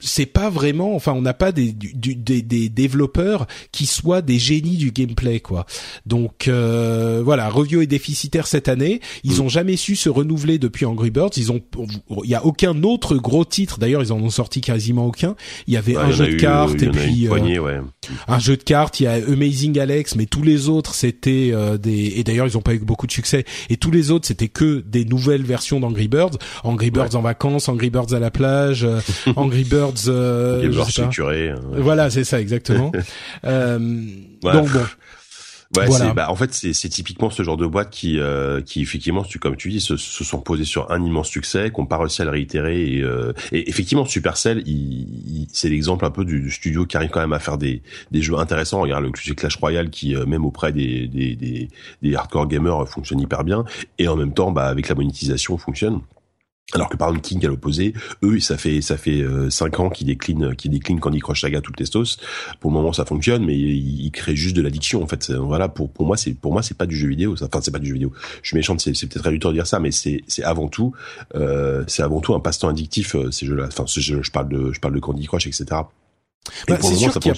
c'est 0.00 0.26
pas 0.26 0.48
vraiment, 0.48 0.94
enfin, 0.94 1.12
on 1.12 1.22
n'a 1.22 1.34
pas 1.34 1.52
des, 1.52 1.72
des, 1.72 2.14
des, 2.42 2.68
développeurs 2.68 3.46
qui 3.72 3.86
soient 3.86 4.22
des 4.22 4.38
génies 4.38 4.76
du 4.76 4.92
gameplay, 4.92 5.40
quoi. 5.40 5.66
Donc 6.06 6.46
euh, 6.46 7.20
voilà, 7.24 7.48
Review 7.48 7.80
est 7.80 7.86
déficitaire 7.86 8.46
cette 8.46 8.68
année. 8.68 9.00
Ils 9.24 9.38
mm. 9.38 9.40
ont 9.40 9.48
jamais 9.48 9.76
su 9.76 9.96
se 9.96 10.08
renouveler 10.08 10.58
depuis 10.58 10.86
Angry 10.86 11.10
Birds. 11.10 11.30
Ils 11.36 11.50
ont, 11.50 11.60
il 12.24 12.30
y 12.30 12.34
a 12.34 12.44
aucun 12.44 12.82
autre 12.84 13.16
gros 13.16 13.44
titre. 13.44 13.78
D'ailleurs, 13.78 14.02
ils 14.02 14.12
en 14.12 14.20
ont 14.20 14.30
sorti 14.30 14.60
quasiment 14.60 15.06
aucun. 15.06 15.34
Il 15.66 15.74
y 15.74 15.76
avait 15.76 15.96
un 15.96 16.10
jeu 16.10 16.28
de 16.28 16.36
cartes 16.36 16.82
et 16.82 16.90
puis 16.90 17.28
euh, 17.28 17.82
un 18.28 18.38
jeu 18.38 18.56
de 18.56 18.62
cartes. 18.62 19.00
Il 19.00 19.04
y 19.04 19.06
a 19.06 19.14
Amazing 19.14 19.78
Alex, 19.78 20.14
mais 20.14 20.26
tous 20.26 20.42
les 20.42 20.68
autres 20.68 20.94
c'était 20.94 21.50
euh, 21.52 21.76
des. 21.76 22.14
Et 22.16 22.24
d'ailleurs, 22.24 22.46
ils 22.46 22.56
ont 22.56 22.62
pas 22.62 22.74
eu 22.74 22.78
beaucoup 22.78 23.06
de 23.06 23.12
succès. 23.12 23.44
Et 23.68 23.76
tous 23.76 23.90
les 23.90 24.10
autres 24.10 24.28
c'était 24.28 24.48
que 24.48 24.84
des 24.86 25.04
nouvelles 25.04 25.44
versions 25.44 25.80
d'Angry 25.80 26.08
Birds. 26.08 26.38
Angry 26.62 26.90
Birds 26.90 27.16
en 27.16 27.20
vacances, 27.20 27.68
Angry 27.68 27.90
Birds 27.90 28.12
à 28.12 28.20
la 28.20 28.30
plage, 28.30 28.86
Angry 29.36 29.64
Birds 29.64 29.87
euh, 30.08 30.62
hein. 31.50 31.60
Voilà, 31.72 32.10
c'est 32.10 32.24
ça 32.24 32.40
exactement. 32.40 32.92
euh, 33.44 33.78
Donc 34.42 34.70
bon. 34.70 34.80
Ouais, 35.76 35.84
voilà. 35.86 36.14
bah, 36.14 36.30
en 36.30 36.34
fait, 36.34 36.54
c'est 36.54 36.88
typiquement 36.88 37.28
ce 37.28 37.42
genre 37.42 37.58
de 37.58 37.66
boîte 37.66 37.90
qui, 37.90 38.18
euh, 38.18 38.62
qui 38.62 38.80
effectivement, 38.80 39.22
tu, 39.22 39.38
comme 39.38 39.54
tu 39.54 39.68
dis, 39.68 39.80
se, 39.80 39.98
se, 39.98 40.24
sont 40.24 40.40
posés 40.40 40.64
sur 40.64 40.90
un 40.90 41.04
immense 41.04 41.28
succès, 41.28 41.70
qu'on 41.70 41.84
pas 41.84 41.98
réussi 41.98 42.22
à 42.22 42.24
le 42.24 42.30
réitérer. 42.30 42.94
Et, 42.94 43.02
euh, 43.02 43.34
et 43.52 43.68
effectivement, 43.68 44.06
Supercell, 44.06 44.62
il, 44.66 45.46
c'est 45.52 45.68
l'exemple 45.68 46.06
un 46.06 46.10
peu 46.10 46.24
du, 46.24 46.50
studio 46.50 46.86
qui 46.86 46.96
arrive 46.96 47.10
quand 47.10 47.20
même 47.20 47.34
à 47.34 47.38
faire 47.38 47.58
des, 47.58 47.82
des 48.10 48.22
jeux 48.22 48.38
intéressants. 48.38 48.80
Regarde 48.80 49.04
le 49.04 49.34
Clash 49.34 49.56
Royale 49.56 49.90
qui, 49.90 50.16
euh, 50.16 50.24
même 50.24 50.46
auprès 50.46 50.72
des, 50.72 51.06
des, 51.06 51.36
des, 51.36 51.68
des 52.00 52.14
hardcore 52.14 52.48
gamers, 52.48 52.88
fonctionne 52.88 53.20
hyper 53.20 53.44
bien. 53.44 53.66
Et 53.98 54.08
en 54.08 54.16
même 54.16 54.32
temps, 54.32 54.52
bah, 54.52 54.68
avec 54.68 54.88
la 54.88 54.94
monétisation, 54.94 55.58
fonctionne. 55.58 56.00
Alors 56.74 56.90
que 56.90 56.98
par 56.98 57.08
exemple 57.08 57.26
King 57.26 57.46
à 57.46 57.48
l'opposé, 57.48 57.94
eux 58.22 58.40
ça 58.40 58.58
fait 58.58 58.82
ça 58.82 58.98
fait 58.98 59.22
euh, 59.22 59.48
cinq 59.48 59.80
ans 59.80 59.88
qu'ils 59.88 60.06
déclinent 60.06 60.54
qu'ils 60.54 60.70
déclinent 60.70 61.00
Candy 61.00 61.18
Crush 61.18 61.40
Saga 61.40 61.62
tout 61.62 61.72
le 61.72 61.78
testos. 61.78 62.18
Pour 62.60 62.70
le 62.70 62.76
moment 62.76 62.92
ça 62.92 63.06
fonctionne, 63.06 63.42
mais 63.46 63.56
ils, 63.56 64.10
créent 64.10 64.36
juste 64.36 64.54
de 64.54 64.60
l'addiction 64.60 65.02
en 65.02 65.06
fait. 65.06 65.30
Voilà 65.30 65.68
pour 65.68 65.90
pour 65.90 66.04
moi 66.04 66.18
c'est 66.18 66.34
pour 66.34 66.52
moi 66.52 66.62
c'est 66.62 66.76
pas 66.76 66.84
du 66.84 66.94
jeu 66.94 67.08
vidéo. 67.08 67.34
Enfin 67.40 67.60
c'est 67.62 67.70
pas 67.70 67.78
du 67.78 67.86
jeu 67.86 67.94
vidéo. 67.94 68.12
Je 68.42 68.48
suis 68.48 68.56
méchant, 68.56 68.76
c'est 68.78 68.92
peut-être 68.92 69.24
réducteur 69.24 69.52
de 69.52 69.56
dire 69.56 69.66
ça, 69.66 69.80
mais 69.80 69.90
c'est 69.90 70.22
c'est 70.26 70.42
avant 70.42 70.68
tout 70.68 70.92
euh, 71.36 71.84
c'est 71.86 72.02
avant 72.02 72.20
tout 72.20 72.34
un 72.34 72.40
passe-temps 72.40 72.68
addictif 72.68 73.14
euh, 73.14 73.30
ces 73.30 73.46
jeux-là. 73.46 73.68
Enfin 73.68 73.84
je, 73.86 74.22
je 74.22 74.30
parle 74.30 74.50
de 74.50 74.70
je 74.70 74.80
parle 74.80 74.94
de 74.94 75.00
Candy 75.00 75.26
Crush 75.26 75.46
etc. 75.46 75.64
Bah, 76.66 76.78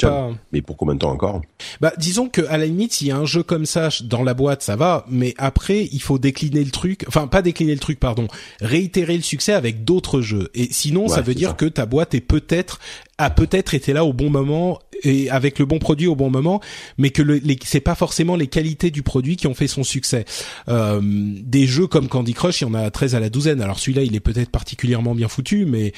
pas. 0.00 0.30
Mais 0.52 0.62
pour 0.62 0.76
combien 0.76 0.94
de 0.94 1.00
temps 1.00 1.10
encore? 1.10 1.42
Bah, 1.80 1.92
disons 1.98 2.28
que 2.28 2.42
à 2.42 2.58
la 2.58 2.66
limite, 2.66 2.92
s'il 2.92 3.08
y 3.08 3.10
a 3.10 3.16
un 3.16 3.26
jeu 3.26 3.42
comme 3.42 3.66
ça 3.66 3.88
dans 4.04 4.22
la 4.22 4.34
boîte, 4.34 4.62
ça 4.62 4.76
va. 4.76 5.04
Mais 5.08 5.34
après, 5.38 5.88
il 5.92 6.00
faut 6.00 6.18
décliner 6.18 6.64
le 6.64 6.70
truc. 6.70 7.04
Enfin, 7.08 7.26
pas 7.26 7.42
décliner 7.42 7.74
le 7.74 7.80
truc, 7.80 8.00
pardon. 8.00 8.28
Réitérer 8.60 9.16
le 9.16 9.22
succès 9.22 9.52
avec 9.52 9.84
d'autres 9.84 10.20
jeux. 10.20 10.50
Et 10.54 10.68
sinon, 10.70 11.08
ça 11.08 11.20
veut 11.22 11.34
dire 11.34 11.56
que 11.56 11.66
ta 11.66 11.86
boîte 11.86 12.14
est 12.14 12.20
peut-être 12.20 12.80
a 13.20 13.28
peut-être 13.28 13.74
été 13.74 13.92
là 13.92 14.06
au 14.06 14.14
bon 14.14 14.30
moment 14.30 14.78
et 15.02 15.30
avec 15.30 15.58
le 15.58 15.66
bon 15.66 15.78
produit 15.78 16.06
au 16.06 16.16
bon 16.16 16.30
moment, 16.30 16.60
mais 16.98 17.10
que 17.10 17.22
le, 17.22 17.40
c'est 17.64 17.80
pas 17.80 17.94
forcément 17.94 18.36
les 18.36 18.46
qualités 18.46 18.90
du 18.90 19.02
produit 19.02 19.36
qui 19.36 19.46
ont 19.46 19.54
fait 19.54 19.68
son 19.68 19.84
succès. 19.84 20.24
Euh, 20.68 21.00
des 21.02 21.66
jeux 21.66 21.86
comme 21.86 22.08
Candy 22.08 22.34
Crush, 22.34 22.60
il 22.60 22.64
y 22.64 22.70
en 22.70 22.74
a 22.74 22.90
13 22.90 23.14
à 23.14 23.20
la 23.20 23.30
douzaine. 23.30 23.60
Alors 23.60 23.78
celui-là, 23.78 24.02
il 24.02 24.14
est 24.14 24.20
peut-être 24.20 24.50
particulièrement 24.50 25.14
bien 25.14 25.28
foutu, 25.28 25.66
mais 25.66 25.92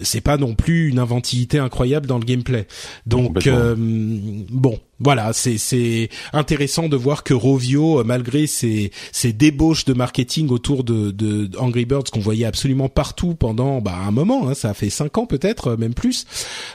c'est 0.00 0.20
pas 0.20 0.36
non 0.36 0.54
plus 0.54 0.88
une 0.88 0.98
inventivité 0.98 1.58
incroyable 1.58 2.06
dans 2.06 2.18
le 2.18 2.24
gameplay. 2.24 2.66
Donc 3.06 3.46
euh, 3.46 3.74
bon, 3.78 4.78
voilà, 4.98 5.32
c'est 5.32 6.08
intéressant 6.32 6.88
de 6.88 6.96
voir 6.96 7.22
que 7.22 7.34
Rovio, 7.34 8.02
malgré 8.04 8.46
ses 8.46 8.90
ses 9.12 9.32
débauches 9.32 9.84
de 9.84 9.92
marketing 9.92 10.48
autour 10.48 10.84
de, 10.84 11.10
de 11.10 11.50
Angry 11.58 11.84
Birds 11.84 12.04
qu'on 12.12 12.20
voyait 12.20 12.46
absolument 12.46 12.88
partout 12.88 13.34
pendant 13.34 13.80
bah 13.80 13.96
un 14.06 14.10
moment, 14.10 14.48
hein, 14.48 14.54
ça 14.54 14.72
fait 14.74 14.90
cinq 14.90 15.18
ans 15.18 15.26
peut-être, 15.26 15.76
même 15.76 15.94
plus. 15.94 16.26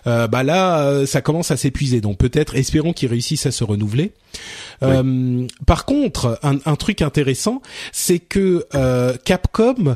Euh, 0.07 0.27
bah 0.27 0.43
là, 0.43 0.81
euh, 0.81 1.05
ça 1.05 1.21
commence 1.21 1.51
à 1.51 1.57
s'épuiser. 1.57 2.01
Donc 2.01 2.17
peut-être, 2.17 2.55
espérons 2.55 2.93
qu'ils 2.93 3.09
réussissent 3.09 3.45
à 3.45 3.51
se 3.51 3.63
renouveler. 3.63 4.11
Euh, 4.83 5.47
par 5.65 5.85
contre, 5.85 6.39
un, 6.43 6.57
un, 6.65 6.75
truc 6.75 7.01
intéressant, 7.01 7.61
c'est 7.91 8.19
que 8.19 8.65
euh, 8.73 9.15
Capcom 9.23 9.95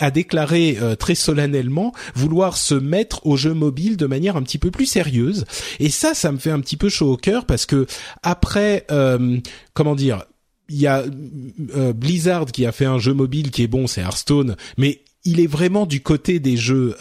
a 0.00 0.10
déclaré 0.10 0.78
euh, 0.80 0.96
très 0.96 1.14
solennellement 1.14 1.92
vouloir 2.14 2.56
se 2.56 2.74
mettre 2.74 3.26
au 3.26 3.36
jeu 3.36 3.54
mobile 3.54 3.96
de 3.96 4.06
manière 4.06 4.36
un 4.36 4.42
petit 4.42 4.58
peu 4.58 4.70
plus 4.70 4.86
sérieuse. 4.86 5.44
Et 5.78 5.90
ça, 5.90 6.14
ça 6.14 6.32
me 6.32 6.38
fait 6.38 6.50
un 6.50 6.60
petit 6.60 6.76
peu 6.76 6.88
chaud 6.88 7.12
au 7.12 7.16
cœur 7.16 7.46
parce 7.46 7.66
que 7.66 7.86
après, 8.22 8.86
comment 9.74 9.94
dire, 9.94 10.24
il 10.68 10.80
y 10.80 10.86
a 10.86 11.04
Blizzard 11.94 12.46
qui 12.46 12.66
a 12.66 12.72
fait 12.72 12.84
un 12.84 12.98
jeu 12.98 13.14
mobile 13.14 13.50
qui 13.50 13.62
est 13.62 13.68
bon, 13.68 13.86
c'est 13.86 14.00
Hearthstone, 14.00 14.56
mais 14.76 15.02
il 15.24 15.40
est 15.40 15.46
vraiment 15.46 15.86
du 15.86 16.00
côté 16.00 16.40
des 16.40 16.56
jeux 16.56 16.96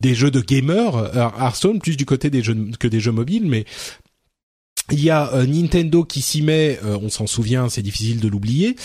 des 0.00 0.14
jeux 0.14 0.30
de 0.30 0.40
gamers, 0.40 1.16
Hearthstone 1.16 1.78
plus 1.78 1.96
du 1.96 2.04
côté 2.04 2.30
des 2.30 2.42
jeux 2.42 2.56
que 2.78 2.88
des 2.88 3.00
jeux 3.00 3.12
mobiles, 3.12 3.46
mais 3.46 3.64
il 4.92 5.02
y 5.02 5.10
a 5.10 5.32
euh, 5.34 5.46
Nintendo 5.46 6.04
qui 6.04 6.22
s'y 6.22 6.42
met, 6.42 6.78
euh, 6.84 6.98
on 7.02 7.08
s'en 7.08 7.26
souvient, 7.26 7.68
c'est 7.68 7.82
difficile 7.82 8.20
de 8.20 8.28
l'oublier. 8.28 8.76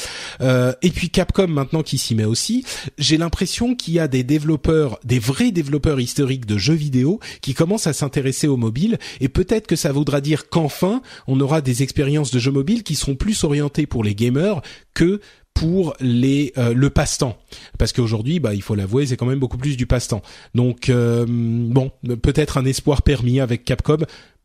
Euh, 0.41 0.73
et 0.81 0.89
puis 0.89 1.09
Capcom 1.09 1.47
maintenant 1.47 1.83
qui 1.83 1.97
s'y 1.97 2.15
met 2.15 2.25
aussi. 2.25 2.65
J'ai 2.97 3.17
l'impression 3.17 3.75
qu'il 3.75 3.93
y 3.93 3.99
a 3.99 4.07
des 4.07 4.23
développeurs, 4.23 4.99
des 5.03 5.19
vrais 5.19 5.51
développeurs 5.51 5.99
historiques 5.99 6.45
de 6.45 6.57
jeux 6.57 6.73
vidéo 6.73 7.19
qui 7.41 7.53
commencent 7.53 7.87
à 7.87 7.93
s'intéresser 7.93 8.47
au 8.47 8.57
mobile. 8.57 8.97
Et 9.19 9.29
peut-être 9.29 9.67
que 9.67 9.75
ça 9.75 9.91
voudra 9.91 10.21
dire 10.21 10.49
qu'enfin, 10.49 11.01
on 11.27 11.39
aura 11.39 11.61
des 11.61 11.83
expériences 11.83 12.31
de 12.31 12.39
jeux 12.39 12.51
mobiles 12.51 12.83
qui 12.83 12.95
seront 12.95 13.15
plus 13.15 13.43
orientées 13.43 13.85
pour 13.85 14.03
les 14.03 14.15
gamers 14.15 14.61
que 14.93 15.21
pour 15.53 15.93
les 15.99 16.53
le 16.55 16.89
passe-temps 16.89 17.37
parce 17.77 17.91
qu'aujourd'hui 17.91 18.39
bah 18.39 18.53
il 18.53 18.61
faut 18.61 18.73
l'avouer 18.73 19.05
c'est 19.05 19.17
quand 19.17 19.25
même 19.25 19.37
beaucoup 19.37 19.57
plus 19.57 19.75
du 19.75 19.85
passe-temps 19.85 20.21
donc 20.55 20.89
bon 20.89 21.91
peut-être 22.21 22.57
un 22.57 22.63
espoir 22.63 23.01
permis 23.01 23.41
avec 23.41 23.65
Capcom 23.65 23.97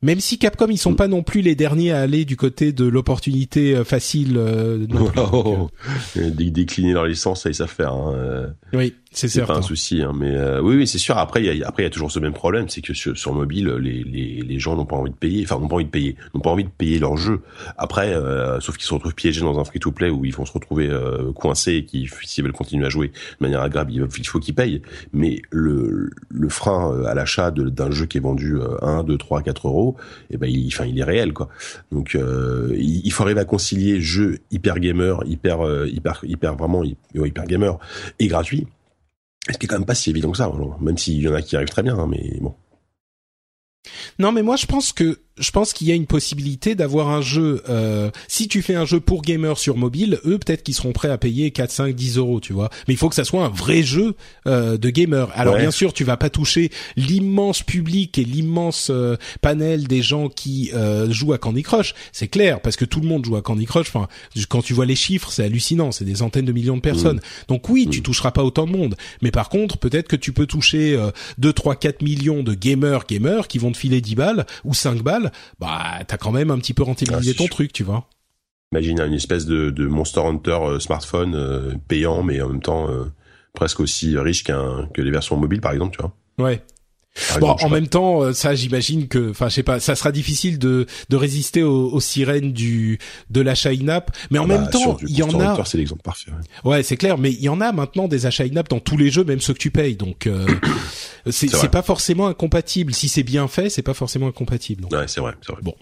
même 0.03 0.21
si 0.21 0.39
Capcom 0.39 0.67
ils 0.69 0.79
sont 0.79 0.95
pas 0.95 1.09
non 1.09 1.23
plus 1.23 1.41
les 1.41 1.55
derniers 1.55 1.93
à 1.93 2.01
aller 2.01 2.25
du 2.25 2.37
côté 2.37 2.73
de 2.73 2.85
l'opportunité 2.85 3.75
euh, 3.75 3.85
facile. 3.85 4.37
Euh, 4.37 4.87
oh, 5.33 5.71
décliner 6.17 6.93
leur 6.93 7.07
licence, 7.07 7.43
ça 7.43 7.51
ils 7.51 7.55
savent 7.55 7.69
faire. 7.69 7.93
Hein. 7.93 8.55
Oui. 8.73 8.95
C'est 9.17 9.47
pas 9.47 9.57
un 9.57 9.63
souci, 9.63 10.03
hein, 10.03 10.13
mais 10.15 10.37
euh, 10.37 10.61
oui, 10.61 10.77
oui, 10.77 10.87
c'est 10.87 10.99
sûr. 10.99 11.17
Après, 11.17 11.43
il 11.43 11.57
y 11.57 11.63
a, 11.63 11.67
après, 11.67 11.83
il 11.83 11.87
y 11.87 11.89
a 11.89 11.91
toujours 11.91 12.13
ce 12.13 12.19
même 12.19 12.35
problème, 12.35 12.69
c'est 12.69 12.83
que 12.83 12.93
sur, 12.93 13.17
sur 13.17 13.33
mobile, 13.33 13.69
les, 13.81 14.05
les, 14.05 14.43
les 14.43 14.59
gens 14.59 14.77
n'ont 14.77 14.85
pas 14.85 14.97
envie 14.97 15.11
de 15.11 15.17
payer, 15.17 15.43
enfin, 15.43 15.59
n'ont 15.59 15.69
pas 15.69 15.77
envie 15.77 15.87
de 15.87 15.91
payer, 15.91 16.17
n'ont 16.35 16.43
pas 16.43 16.51
envie 16.51 16.65
de 16.65 16.69
payer 16.69 16.99
leur 16.99 17.17
jeu. 17.17 17.41
Après, 17.79 18.13
euh, 18.13 18.61
sauf 18.61 18.77
qu'ils 18.77 18.87
se 18.87 18.93
retrouvent 18.93 19.15
piégés 19.15 19.41
dans 19.41 19.59
un 19.59 19.65
free-to-play 19.65 20.11
où 20.11 20.27
ils 20.27 20.35
vont 20.35 20.45
se 20.45 20.53
retrouver 20.53 20.91
euh, 20.91 21.33
coincés 21.33 21.77
et 21.77 21.85
qui, 21.87 22.11
s'ils 22.25 22.45
veulent 22.45 22.53
continuer 22.53 22.85
à 22.85 22.91
jouer 22.91 23.09
de 23.09 23.13
manière 23.41 23.63
agréable, 23.63 23.93
il 23.93 24.27
faut 24.27 24.39
qu'ils 24.39 24.55
payent. 24.55 24.83
Mais 25.15 25.41
le, 25.51 26.11
le 26.29 26.49
frein 26.51 26.93
euh, 26.93 27.07
à 27.07 27.15
l'achat 27.15 27.51
d'un 27.51 27.91
jeu 27.91 28.05
qui 28.05 28.19
est 28.19 28.21
vendu 28.21 28.59
1, 28.83 29.03
2, 29.05 29.17
3, 29.17 29.41
4 29.41 29.69
euros, 29.69 29.97
eh 30.29 30.37
ben, 30.37 30.47
il, 30.47 30.67
enfin, 30.67 30.85
il 30.85 30.99
est 30.99 31.05
réel, 31.05 31.33
quoi. 31.33 31.49
Donc, 31.91 32.15
il, 32.15 33.01
il, 33.03 33.13
faut 33.13 33.23
arriver 33.23 33.41
à 33.41 33.47
concilier 33.47 33.99
jeu 33.99 34.41
hyper 34.51 34.79
gamer, 34.79 35.23
hyper, 35.25 35.87
hyper, 35.87 36.21
hyper 36.23 36.55
vraiment 36.55 36.85
hyper 37.15 37.47
gamer 37.47 37.79
et 38.19 38.27
gratuit 38.27 38.67
ce 39.53 39.59
qui 39.59 39.67
est 39.67 39.69
quand 39.69 39.79
même 39.79 39.87
pas 39.87 39.95
si 39.95 40.11
évident 40.11 40.31
que 40.31 40.39
ça, 40.39 40.51
même 40.81 40.99
s'il 40.99 41.21
y 41.21 41.29
en 41.29 41.35
a 41.35 41.43
qui 41.43 41.57
arrivent 41.57 41.69
très 41.69 41.83
bien, 41.83 41.99
hein, 41.99 42.07
mais 42.09 42.39
bon. 42.41 42.55
Non, 44.19 44.33
mais 44.33 44.43
moi 44.43 44.57
je 44.57 44.67
pense 44.67 44.93
que 44.93 45.21
je 45.39 45.51
pense 45.51 45.73
qu'il 45.73 45.87
y 45.87 45.93
a 45.93 45.95
une 45.95 46.07
possibilité 46.07 46.75
d'avoir 46.75 47.11
un 47.11 47.21
jeu. 47.21 47.63
Euh, 47.69 48.11
si 48.29 48.49
tu 48.49 48.63
fais 48.63 48.75
un 48.75 48.85
jeu 48.85 49.01
pour 49.01 49.23
gamers 49.23 49.59
sur 49.59 49.77
mobile, 49.77 50.19
eux 50.25 50.39
peut-être 50.39 50.63
qu'ils 50.63 50.75
seront 50.75 50.93
prêts 50.93 51.11
à 51.11 51.19
payer 51.19 51.51
4, 51.51 51.71
5, 51.71 51.95
10 51.95 52.19
euros, 52.19 52.41
tu 52.41 52.53
vois. 52.53 52.71
Mais 52.89 52.95
il 52.95 52.97
faut 52.97 53.09
que 53.09 53.15
ça 53.15 53.25
soit 53.25 53.45
un 53.45 53.49
vrai 53.49 53.83
jeu 53.83 54.15
euh, 54.47 54.77
de 54.79 54.91
gamers. 54.91 55.29
Alors 55.35 55.57
bien 55.57 55.71
sûr, 55.71 55.93
tu 55.93 56.05
vas 56.05 56.17
pas 56.17 56.31
toucher 56.31 56.71
l'immense 56.97 57.63
public 57.63 58.19
et 58.19 58.25
l'immense 58.25 58.89
euh, 58.91 59.17
panel 59.41 59.87
des 59.87 60.03
gens 60.03 60.29
qui 60.29 60.71
euh, 60.75 61.11
jouent 61.11 61.33
à 61.33 61.39
Candy 61.39 61.63
Crush. 61.63 61.95
C'est 62.13 62.29
clair, 62.29 62.61
parce 62.61 62.77
que 62.77 62.85
tout 62.85 63.01
le 63.01 63.07
monde 63.07 63.25
joue 63.25 63.37
à 63.37 63.43
Candy 63.43 63.67
Crush. 63.67 63.89
Enfin, 63.89 64.09
quand 64.49 64.63
tu 64.63 64.75
vois 64.75 64.87
les 64.87 64.97
chiffres, 64.97 65.31
c'est 65.31 65.45
hallucinant. 65.45 65.93
C'est 65.93 66.05
des 66.05 66.17
centaines 66.17 66.45
de 66.45 66.53
millions 66.53 66.77
de 66.77 66.83
personnes. 66.83 67.17
Mmh. 67.17 67.49
Donc 67.49 67.69
oui, 67.69 67.89
tu 67.91 68.01
mmh. 68.01 68.03
toucheras 68.03 68.31
pas 68.31 68.45
autant 68.45 68.67
de 68.67 68.73
monde. 68.73 68.97
Mais 69.23 69.31
par 69.31 69.49
contre, 69.49 69.79
peut-être 69.79 70.09
que 70.09 70.17
tu 70.17 70.33
peux 70.33 70.47
toucher 70.47 70.95
euh, 70.97 71.11
2, 71.39 71.53
3, 71.53 71.77
4 71.77 72.03
millions 72.03 72.43
de 72.43 72.55
gamers 72.55 73.07
gamers 73.07 73.47
qui 73.49 73.59
vont 73.59 73.73
te 73.73 73.77
filer 73.77 74.01
10 74.01 74.15
balles 74.15 74.47
ou 74.65 74.75
5 74.75 75.03
balles 75.03 75.26
bah 75.59 76.01
t'as 76.07 76.17
quand 76.17 76.33
même 76.33 76.51
un 76.51 76.59
petit 76.59 76.75
peu 76.75 76.83
rentabilisé 76.83 77.33
ah, 77.35 77.39
ton 77.39 77.49
truc, 77.49 77.73
tu 77.73 77.85
vois. 77.85 78.09
Imagine 78.73 79.01
une 79.01 79.15
espèce 79.15 79.47
de, 79.47 79.87
Monster 79.87 80.21
Hunter 80.21 80.59
euh, 80.63 80.79
smartphone 80.81 81.35
euh, 81.35 81.75
payant, 81.89 82.23
mais 82.23 82.41
en 82.41 82.49
même 82.49 82.63
temps 82.63 82.91
euh, 82.91 83.05
presque 83.53 83.81
aussi 83.81 84.19
riche 84.19 84.45
qu'un 84.45 84.89
que 84.93 85.03
les 85.03 85.11
versions 85.11 85.37
mobiles, 85.37 85.61
par 85.61 85.73
exemple, 85.73 85.97
tu 85.97 86.03
vois. 86.03 86.13
Ouais. 86.47 86.63
Bon, 87.41 87.51
en 87.51 87.69
même 87.69 87.89
temps, 87.89 88.33
ça, 88.33 88.55
j'imagine 88.55 89.09
que, 89.09 89.31
enfin, 89.31 89.49
je 89.49 89.55
sais 89.55 89.63
pas, 89.63 89.81
ça 89.81 89.95
sera 89.95 90.13
difficile 90.13 90.59
de 90.59 90.87
de 91.09 91.17
résister 91.17 91.63
aux, 91.63 92.01
sirènes 92.01 92.53
du 92.53 92.99
de 93.31 93.41
l'achat 93.41 93.71
in-app, 93.71 94.11
mais 94.31 94.39
en 94.39 94.45
ah 94.45 94.49
même 94.49 94.65
bah, 94.65 94.71
temps, 94.71 94.97
il 95.03 95.17
y 95.17 95.23
en 95.23 95.41
a. 95.41 95.65
C'est 95.65 95.79
l'exemple 95.79 96.03
parfait. 96.03 96.31
Ouais, 96.65 96.83
c'est 96.83 96.97
clair, 96.97 97.19
mais 97.19 97.33
il 97.33 97.41
y 97.41 97.49
en 97.49 97.61
a 97.61 97.73
maintenant 97.73 98.09
des 98.09 98.27
achats 98.27 98.45
in-app 98.45 98.69
dans 98.69 98.81
tous 98.81 98.97
les 98.97 99.11
jeux, 99.11 99.25
même 99.25 99.41
ceux 99.41 99.55
que 99.55 99.59
tu 99.59 99.71
payes, 99.71 99.97
donc 99.97 100.29
c'est 101.31 101.71
pas 101.71 101.83
forcément 101.83 102.27
incompatible. 102.27 102.95
Si 102.95 103.09
c'est 103.09 103.23
bien 103.23 103.49
fait, 103.49 103.71
c'est 103.71 103.83
pas 103.83 103.95
forcément 103.95 104.29
incompatible. 104.29 104.83
Donc. 104.83 104.93
Ouais, 104.93 105.09
c'est 105.09 105.21
vrai, 105.21 105.35
c'est 105.41 105.53
vrai. 105.53 105.63
Bon. 105.63 105.75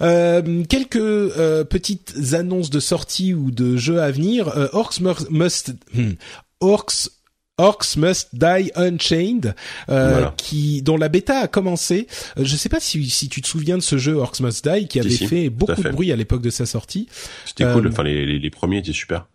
Euh, 0.00 0.64
quelques 0.64 0.96
euh, 0.96 1.64
petites 1.64 2.14
annonces 2.32 2.70
de 2.70 2.80
sortie 2.80 3.34
ou 3.34 3.50
de 3.50 3.76
jeux 3.76 4.02
à 4.02 4.10
venir. 4.10 4.48
Euh, 4.56 4.68
Orcs 4.72 5.00
Must 5.30 5.74
hmm, 5.94 6.12
Orcs 6.60 7.10
Orcs 7.58 7.96
Must 7.96 8.34
Die 8.34 8.70
Unchained, 8.74 9.54
euh, 9.88 10.26
qui 10.36 10.82
dont 10.82 10.96
la 10.96 11.08
bêta 11.08 11.38
a 11.38 11.48
commencé. 11.48 12.06
Euh, 12.38 12.44
je 12.44 12.56
sais 12.56 12.68
pas 12.68 12.80
si, 12.80 13.08
si 13.08 13.28
tu 13.28 13.40
te 13.40 13.46
souviens 13.46 13.78
de 13.78 13.82
ce 13.82 13.96
jeu 13.96 14.14
Orcs 14.14 14.40
Must 14.40 14.68
Die 14.68 14.88
qui 14.88 15.00
avait 15.00 15.10
fait 15.10 15.48
beaucoup 15.48 15.82
de 15.82 15.88
bruit 15.90 16.12
à 16.12 16.16
l'époque 16.16 16.42
de 16.42 16.50
sa 16.50 16.66
sortie. 16.66 17.08
C'était 17.46 17.64
cool. 17.72 17.88
Enfin, 17.88 18.02
les, 18.02 18.26
les, 18.26 18.38
les, 18.38 18.50
premiers 18.50 18.78
étaient 18.78 18.92
super. 18.92 19.26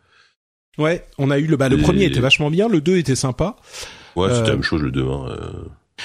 Ouais, 0.78 1.06
on 1.18 1.32
a 1.32 1.40
eu 1.40 1.48
le 1.48 1.58
bah 1.58 1.68
le 1.68 1.78
premier 1.78 2.06
était 2.06 2.22
vachement 2.22 2.50
bien, 2.50 2.70
le 2.70 2.80
2 2.80 2.98
était 2.98 3.16
sympa. 3.16 3.58
Ouais, 4.16 4.30
c'était 4.30 4.48
la 4.48 4.54
même 4.54 4.64
chose 4.64 4.82
le 4.82 4.92
2. 4.92 5.06
Hein, 5.06 5.38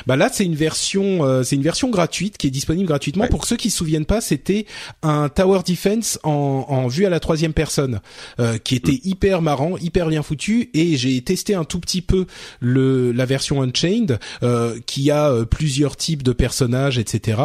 bah 0.06 0.16
là 0.16 0.28
c'est 0.32 0.44
une 0.44 0.54
version 0.54 1.24
euh, 1.24 1.42
c'est 1.42 1.56
une 1.56 1.62
version 1.62 1.90
gratuite 1.90 2.36
qui 2.38 2.46
est 2.46 2.50
disponible 2.50 2.86
gratuitement 2.86 3.26
pour 3.28 3.44
ceux 3.44 3.56
qui 3.56 3.70
se 3.70 3.78
souviennent 3.78 4.06
pas 4.06 4.20
c'était 4.20 4.66
un 5.02 5.28
tower 5.28 5.60
defense 5.66 6.18
en, 6.22 6.66
en 6.68 6.86
vue 6.88 7.06
à 7.06 7.10
la 7.10 7.20
troisième 7.20 7.52
personne 7.52 8.00
euh, 8.40 8.58
qui 8.58 8.74
était 8.74 8.92
mm. 8.92 9.00
hyper 9.08 9.42
marrant 9.42 9.76
hyper 9.78 10.08
bien 10.08 10.22
foutu 10.22 10.70
et 10.74 10.96
j'ai 10.96 11.20
testé 11.22 11.54
un 11.54 11.64
tout 11.64 11.80
petit 11.80 12.02
peu 12.02 12.26
le 12.60 13.12
la 13.12 13.26
version 13.26 13.62
Unchained 13.62 14.18
euh, 14.42 14.78
qui 14.86 15.10
a 15.10 15.44
plusieurs 15.44 15.96
types 15.96 16.22
de 16.22 16.32
personnages 16.32 16.98
etc 16.98 17.38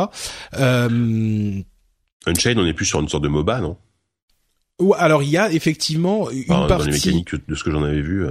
Unchained, 2.26 2.60
on 2.60 2.66
est 2.66 2.74
plus 2.74 2.86
sur 2.86 2.99
une 2.99 3.10
sorte 3.10 3.24
de 3.24 3.30
MOBA, 3.30 3.62
non? 3.62 3.78
Alors 4.97 5.22
il 5.22 5.30
y 5.30 5.38
a 5.38 5.52
effectivement 5.52 6.30
une 6.32 6.45
partie 6.45 6.68
dans 6.70 6.84
les 6.84 6.91
mécaniques 6.91 7.36
de 7.47 7.56
ce 7.56 7.64
que 7.64 7.72
j'en 7.72 7.84
avais 7.84 8.02
vu. 8.02 8.28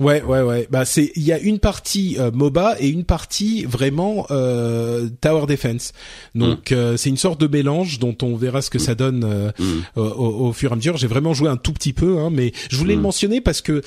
Ouais, 0.00 0.22
ouais, 0.22 0.42
ouais. 0.42 0.66
Bah 0.70 0.84
c'est, 0.84 1.12
il 1.14 1.22
y 1.22 1.32
a 1.32 1.38
une 1.38 1.60
partie 1.60 2.16
euh, 2.18 2.32
MOBA 2.32 2.76
et 2.80 2.88
une 2.88 3.04
partie 3.04 3.64
vraiment 3.64 4.26
euh, 4.32 5.08
Tower 5.20 5.46
Defense. 5.46 5.92
Donc 6.34 6.72
mm. 6.72 6.74
euh, 6.74 6.96
c'est 6.96 7.10
une 7.10 7.16
sorte 7.16 7.40
de 7.40 7.46
mélange 7.46 8.00
dont 8.00 8.16
on 8.22 8.34
verra 8.34 8.60
ce 8.60 8.70
que 8.70 8.80
ça 8.80 8.96
donne 8.96 9.22
euh, 9.22 9.52
mm. 9.56 9.98
au, 9.98 10.52
fur 10.52 10.70
et 10.70 10.72
à 10.72 10.76
mesure. 10.76 10.96
J'ai 10.96 11.06
vraiment 11.06 11.32
joué 11.32 11.48
un 11.48 11.56
tout 11.56 11.72
petit 11.72 11.92
peu, 11.92 12.18
hein, 12.18 12.30
mais 12.30 12.52
je 12.70 12.76
voulais 12.76 12.94
le 12.94 13.00
mm. 13.00 13.04
mentionner 13.04 13.40
parce 13.40 13.60
que 13.60 13.82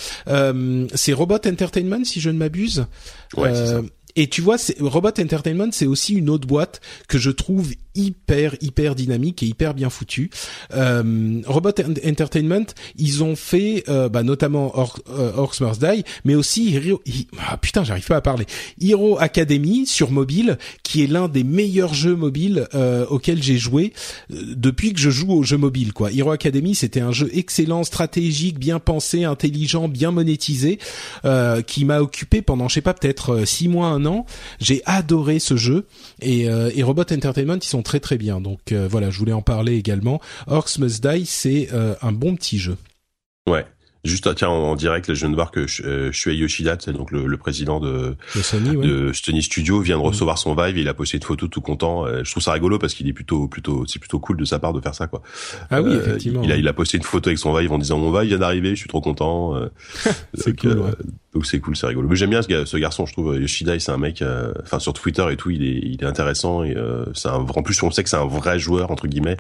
c'est 0.96 1.14
Robot 1.14 1.46
Entertainment, 1.46 2.06
si 2.06 2.22
je 2.22 2.30
ne 2.30 2.38
m'abuse. 2.38 2.86
Ouais, 3.36 3.52
et 4.18 4.28
tu 4.28 4.42
vois, 4.42 4.58
Robot 4.80 5.10
Entertainment, 5.20 5.70
c'est 5.72 5.86
aussi 5.86 6.16
une 6.16 6.32
autre 6.32 6.48
boîte 6.48 6.82
que 7.08 7.20
je 7.20 7.30
trouve 7.30 7.72
hyper 7.98 8.56
hyper 8.62 8.96
dynamique 8.96 9.44
et 9.44 9.48
hyper 9.48 9.74
bien 9.74 9.90
foutu. 9.90 10.30
Euh, 10.74 11.42
Robot 11.46 11.74
Entertainment, 12.06 12.66
ils 12.96 13.24
ont 13.24 13.36
fait 13.36 13.84
euh, 13.90 14.10
bah, 14.10 14.24
notamment 14.24 14.78
Or 14.78 15.00
euh, 15.10 15.34
Orcs 15.36 15.62
Must 15.62 15.82
Die, 15.82 16.04
mais 16.26 16.36
aussi 16.36 16.76
Hero, 16.76 17.02
ah, 17.40 17.58
putain, 17.58 17.84
j'arrive 17.84 18.08
pas 18.08 18.18
à 18.18 18.22
parler. 18.22 18.46
Hero 18.82 19.18
Academy 19.20 19.86
sur 19.86 20.12
mobile, 20.12 20.58
qui 20.84 21.04
est 21.04 21.08
l'un 21.08 21.28
des 21.28 21.44
meilleurs 21.44 21.94
jeux 21.94 22.16
mobiles 22.16 22.68
euh, 22.76 23.06
auxquels 23.08 23.42
j'ai 23.42 23.58
joué 23.58 23.94
euh, 24.32 24.54
depuis 24.56 24.94
que 24.94 25.00
je 25.00 25.10
joue 25.10 25.32
aux 25.32 25.44
jeux 25.44 25.58
mobiles. 25.58 25.94
Quoi, 25.94 26.12
Hero 26.12 26.32
Academy, 26.32 26.76
c'était 26.76 27.02
un 27.02 27.12
jeu 27.12 27.30
excellent, 27.34 27.84
stratégique, 27.84 28.60
bien 28.60 28.80
pensé, 28.80 29.26
intelligent, 29.26 29.88
bien 29.88 30.12
monétisé, 30.12 30.80
qui 31.66 31.86
m'a 31.86 32.00
occupé 32.00 32.42
pendant 32.42 32.68
je 32.68 32.76
sais 32.76 32.82
pas 32.82 32.94
peut-être 32.94 33.46
six 33.46 33.68
mois, 33.68 33.88
un 33.88 34.06
J'ai 34.60 34.82
adoré 34.86 35.40
ce 35.40 35.58
jeu 35.58 35.88
et, 36.22 36.44
et 36.44 36.84
Robot 36.84 37.02
Entertainment, 37.12 37.58
ils 37.62 37.64
sont 37.64 37.84
très 37.84 38.00
très 38.00 38.18
bien. 38.18 38.42
Donc 38.42 38.72
euh, 38.72 38.88
voilà, 38.90 39.10
je 39.10 39.20
voulais 39.20 39.34
en 39.34 39.42
parler 39.42 39.76
également. 39.76 40.20
Orcs 40.48 40.80
Must 40.80 41.06
Die, 41.06 41.26
c'est 41.26 41.70
euh, 41.74 41.96
un 42.02 42.12
bon 42.12 42.36
petit 42.36 42.58
jeu. 42.58 42.78
Ouais. 43.48 43.66
Juste 44.08 44.34
tiens 44.36 44.50
en, 44.50 44.76
direct, 44.76 45.08
là, 45.08 45.14
je 45.14 45.20
viens 45.20 45.30
de 45.30 45.36
voir 45.36 45.52
que 45.52 45.66
euh, 45.84 46.12
Shuei 46.12 46.36
Yoshida, 46.38 46.78
c'est 46.80 46.94
donc 46.94 47.12
le, 47.12 47.38
président 47.38 47.80
de, 47.80 48.16
de, 48.36 49.12
Sony, 49.14 49.44
Studio, 49.44 49.80
vient 49.82 49.98
de 49.98 50.02
mm. 50.02 50.06
recevoir 50.06 50.38
son 50.38 50.56
Vive. 50.56 50.78
il 50.78 50.88
a 50.88 50.94
posté 50.94 51.18
une 51.18 51.24
photo 51.24 51.48
tout 51.48 51.62
content. 51.62 52.06
je 52.24 52.30
trouve 52.30 52.44
ça 52.44 52.54
rigolo 52.54 52.80
parce 52.80 52.94
qu'il 52.94 53.08
est 53.08 53.14
plutôt 53.14 53.48
plutôt 53.48 53.86
c'est 53.86 54.00
plutôt 54.00 54.20
cool 54.20 54.38
de 54.38 54.46
sa 54.46 54.60
part 54.60 54.74
de 54.74 54.82
faire 54.82 54.96
ça 54.96 55.08
quoi. 55.08 55.22
Ah 55.70 55.82
oui, 55.82 55.94
effectivement. 55.94 56.42
Il 56.44 56.52
a, 56.52 56.58
il 56.58 56.68
a 56.68 56.74
posté 56.74 56.98
une 56.98 57.04
photo 57.04 57.30
avec 57.30 57.38
son 57.38 57.54
Vive 57.54 57.72
en 57.72 57.78
disant 57.78 58.00
mon 58.00 58.12
Vive 58.12 58.30
vient 58.30 58.40
d'arriver, 58.40 58.72
je 58.72 58.80
suis 58.80 58.90
trop 58.90 59.02
content. 59.02 59.54
c'est 60.34 60.60
cool. 60.60 60.80
Ouais. 60.80 60.92
Donc 61.38 61.46
c'est 61.46 61.60
cool, 61.60 61.76
c'est 61.76 61.86
rigolo. 61.86 62.08
Mais 62.08 62.16
j'aime 62.16 62.32
bien 62.32 62.42
ce, 62.42 62.78
garçon, 62.78 63.06
je 63.06 63.14
trouve. 63.14 63.40
Yoshida, 63.40 63.78
c'est 63.80 63.92
un 63.92 64.00
mec, 64.00 64.24
euh, 64.24 64.52
enfin 64.64 64.80
sur 64.80 64.94
Twitter 64.94 65.24
et 65.30 65.38
tout, 65.38 65.52
il 65.52 65.64
est, 65.64 65.80
il 65.84 66.04
est 66.04 66.08
intéressant 66.08 66.64
et 66.64 66.76
euh, 66.76 67.06
c'est 67.14 67.30
un, 67.30 67.36
en 67.36 67.62
plus 67.62 67.82
on 67.84 67.92
sait 67.92 68.04
que 68.04 68.10
c'est 68.10 68.18
un 68.18 68.26
vrai 68.26 68.58
joueur 68.58 68.90
entre 68.90 69.06
guillemets. 69.06 69.38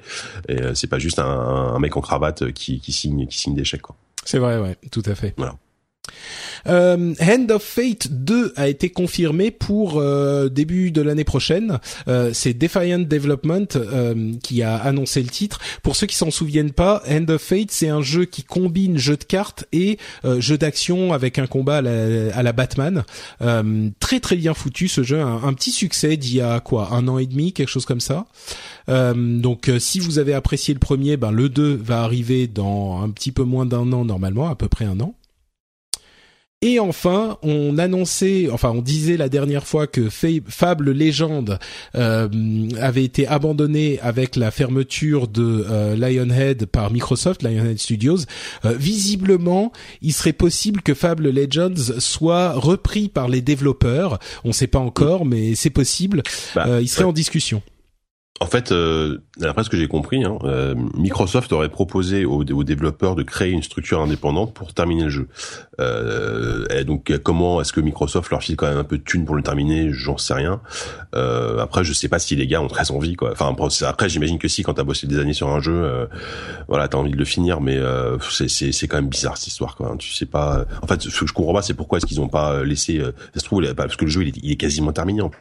Et 0.47 0.61
euh, 0.61 0.75
c'est 0.75 0.85
pas 0.85 0.99
juste 0.99 1.17
un, 1.17 1.25
un, 1.25 1.79
mec 1.79 1.97
en 1.97 2.01
cravate 2.01 2.51
qui, 2.51 2.79
qui 2.79 2.91
signe, 2.91 3.25
qui 3.25 3.39
signe 3.39 3.55
des 3.55 3.63
chèques 3.63 3.81
quoi. 3.81 3.95
C'est 4.27 4.39
vrai, 4.39 4.59
ouais, 4.59 4.75
tout 4.91 5.03
à 5.05 5.15
fait. 5.15 5.33
Voilà. 5.37 5.55
Euh, 6.67 7.13
Hand 7.21 7.51
of 7.51 7.63
Fate 7.63 8.07
2 8.09 8.53
a 8.55 8.67
été 8.67 8.89
confirmé 8.89 9.51
pour 9.51 9.97
euh, 9.97 10.49
début 10.49 10.91
de 10.91 11.01
l'année 11.01 11.23
prochaine. 11.23 11.79
Euh, 12.07 12.31
c'est 12.33 12.53
Defiant 12.53 12.99
Development 12.99 13.67
euh, 13.75 14.33
qui 14.43 14.63
a 14.63 14.75
annoncé 14.75 15.21
le 15.21 15.29
titre. 15.29 15.59
Pour 15.83 15.95
ceux 15.95 16.07
qui 16.07 16.15
s'en 16.15 16.31
souviennent 16.31 16.71
pas, 16.71 17.03
Hand 17.09 17.29
of 17.29 17.41
Fate 17.41 17.71
c'est 17.71 17.89
un 17.89 18.01
jeu 18.01 18.25
qui 18.25 18.43
combine 18.43 18.97
jeu 18.97 19.17
de 19.17 19.23
cartes 19.23 19.65
et 19.71 19.97
jeu 20.39 20.57
d'action 20.57 21.13
avec 21.13 21.39
un 21.39 21.47
combat 21.47 21.77
à 21.77 21.81
la, 22.43 22.53
Batman. 22.53 23.03
très 23.99 24.19
très 24.19 24.35
bien 24.35 24.53
foutu 24.53 24.87
ce 24.87 25.03
jeu, 25.03 25.19
un, 25.19 25.43
un 25.43 25.53
petit 25.53 25.71
succès 25.71 26.17
d'il 26.17 26.35
y 26.35 26.41
a 26.41 26.59
quoi, 26.59 26.89
un 26.93 27.07
an 27.07 27.17
et 27.17 27.25
demi, 27.25 27.53
quelque 27.53 27.69
chose 27.69 27.85
comme 27.85 27.99
ça. 27.99 28.25
donc 28.87 29.71
si 29.79 29.99
vous 29.99 30.19
avez 30.19 30.33
apprécié 30.33 30.73
le 30.73 30.79
premier, 30.79 31.17
ben 31.17 31.31
le 31.31 31.49
2 31.49 31.75
va 31.75 32.01
arriver 32.01 32.47
dans 32.47 33.01
un 33.01 33.09
petit 33.09 33.31
peu 33.31 33.43
moins 33.43 33.65
d'un 33.65 33.91
an 33.93 34.05
normalement, 34.05 34.49
à 34.49 34.55
peu 34.55 34.67
près 34.67 34.85
un 34.85 34.99
an. 34.99 35.13
Et 36.63 36.79
enfin, 36.79 37.37
on 37.43 37.77
annonçait, 37.77 38.49
enfin 38.51 38.71
on 38.71 38.81
disait 38.81 39.15
la 39.15 39.29
dernière 39.29 39.67
fois 39.67 39.85
que 39.85 40.09
Fable 40.09 40.91
Legend 40.91 41.59
euh, 41.93 42.27
avait 42.81 43.03
été 43.03 43.27
abandonné 43.27 43.99
avec 43.99 44.35
la 44.35 44.49
fermeture 44.49 45.27
de 45.27 45.67
euh, 45.69 45.95
Lionhead 45.95 46.65
par 46.65 46.89
Microsoft, 46.89 47.43
Lionhead 47.43 47.77
Studios. 47.77 48.21
Euh, 48.65 48.73
visiblement, 48.73 49.71
il 50.01 50.13
serait 50.13 50.33
possible 50.33 50.81
que 50.81 50.95
Fable 50.95 51.29
Legends 51.29 51.99
soit 51.99 52.53
repris 52.53 53.07
par 53.07 53.27
les 53.27 53.41
développeurs. 53.41 54.17
On 54.43 54.47
ne 54.47 54.53
sait 54.53 54.65
pas 54.65 54.79
encore, 54.79 55.27
mais 55.27 55.53
c'est 55.53 55.69
possible. 55.69 56.23
Bah, 56.55 56.81
il 56.81 56.89
serait 56.89 57.03
en 57.03 57.13
discussion. 57.13 57.61
En 58.39 58.45
fait, 58.45 58.71
euh, 58.71 59.17
d'après 59.37 59.63
ce 59.63 59.69
que 59.69 59.77
j'ai 59.77 59.87
compris, 59.87 60.23
hein, 60.23 60.37
euh, 60.43 60.75
Microsoft 60.95 61.51
aurait 61.53 61.69
proposé 61.69 62.23
aux, 62.23 62.43
développeurs 62.43 63.15
de 63.15 63.23
créer 63.23 63.51
une 63.51 63.63
structure 63.63 63.99
indépendante 63.99 64.53
pour 64.53 64.73
terminer 64.73 65.05
le 65.05 65.09
jeu. 65.09 65.27
Euh, 65.79 66.65
et 66.69 66.83
donc, 66.83 67.11
comment 67.23 67.61
est-ce 67.61 67.73
que 67.73 67.81
Microsoft 67.81 68.29
leur 68.29 68.43
file 68.43 68.55
quand 68.55 68.67
même 68.67 68.77
un 68.77 68.83
peu 68.83 68.99
de 68.99 69.03
thunes 69.03 69.25
pour 69.25 69.35
le 69.35 69.41
terminer? 69.41 69.91
J'en 69.91 70.17
sais 70.17 70.35
rien. 70.35 70.61
Euh, 71.15 71.59
après, 71.59 71.83
je 71.83 71.93
sais 71.93 72.09
pas 72.09 72.19
si 72.19 72.35
les 72.35 72.45
gars 72.45 72.61
ont 72.61 72.67
très 72.67 72.91
envie. 72.91 73.15
Quoi. 73.15 73.31
Enfin, 73.31 73.55
après, 73.87 74.09
j'imagine 74.09 74.37
que 74.37 74.47
si, 74.47 74.61
quand 74.61 74.75
t'as 74.75 74.83
bossé 74.83 75.07
des 75.07 75.17
années 75.17 75.33
sur 75.33 75.49
un 75.49 75.59
jeu, 75.59 75.73
euh, 75.73 76.05
voilà, 76.67 76.87
t'as 76.87 76.99
envie 76.99 77.11
de 77.11 77.17
le 77.17 77.25
finir, 77.25 77.59
mais 77.59 77.77
euh, 77.77 78.17
c'est 78.19 78.87
quand 78.87 78.97
même 78.97 79.09
bizarre 79.09 79.37
cette 79.37 79.47
histoire. 79.47 79.75
Quoi. 79.75 79.95
Tu 79.97 80.13
sais 80.13 80.27
pas. 80.27 80.65
En 80.83 80.87
fait, 80.87 81.01
ce 81.01 81.19
que 81.19 81.25
je 81.25 81.33
comprends 81.33 81.53
pas, 81.53 81.63
c'est 81.63 81.73
pourquoi 81.73 81.97
est-ce 81.97 82.05
qu'ils 82.05 82.21
ont 82.21 82.29
pas 82.29 82.63
laissé. 82.63 83.01
ça 83.33 83.39
se 83.39 83.45
trouve, 83.45 83.63
parce 83.73 83.95
que 83.95 84.05
le 84.05 84.11
jeu 84.11 84.21
il 84.21 84.27
est, 84.29 84.37
il 84.43 84.51
est 84.51 84.57
quasiment 84.57 84.91
terminé 84.91 85.21
en 85.21 85.31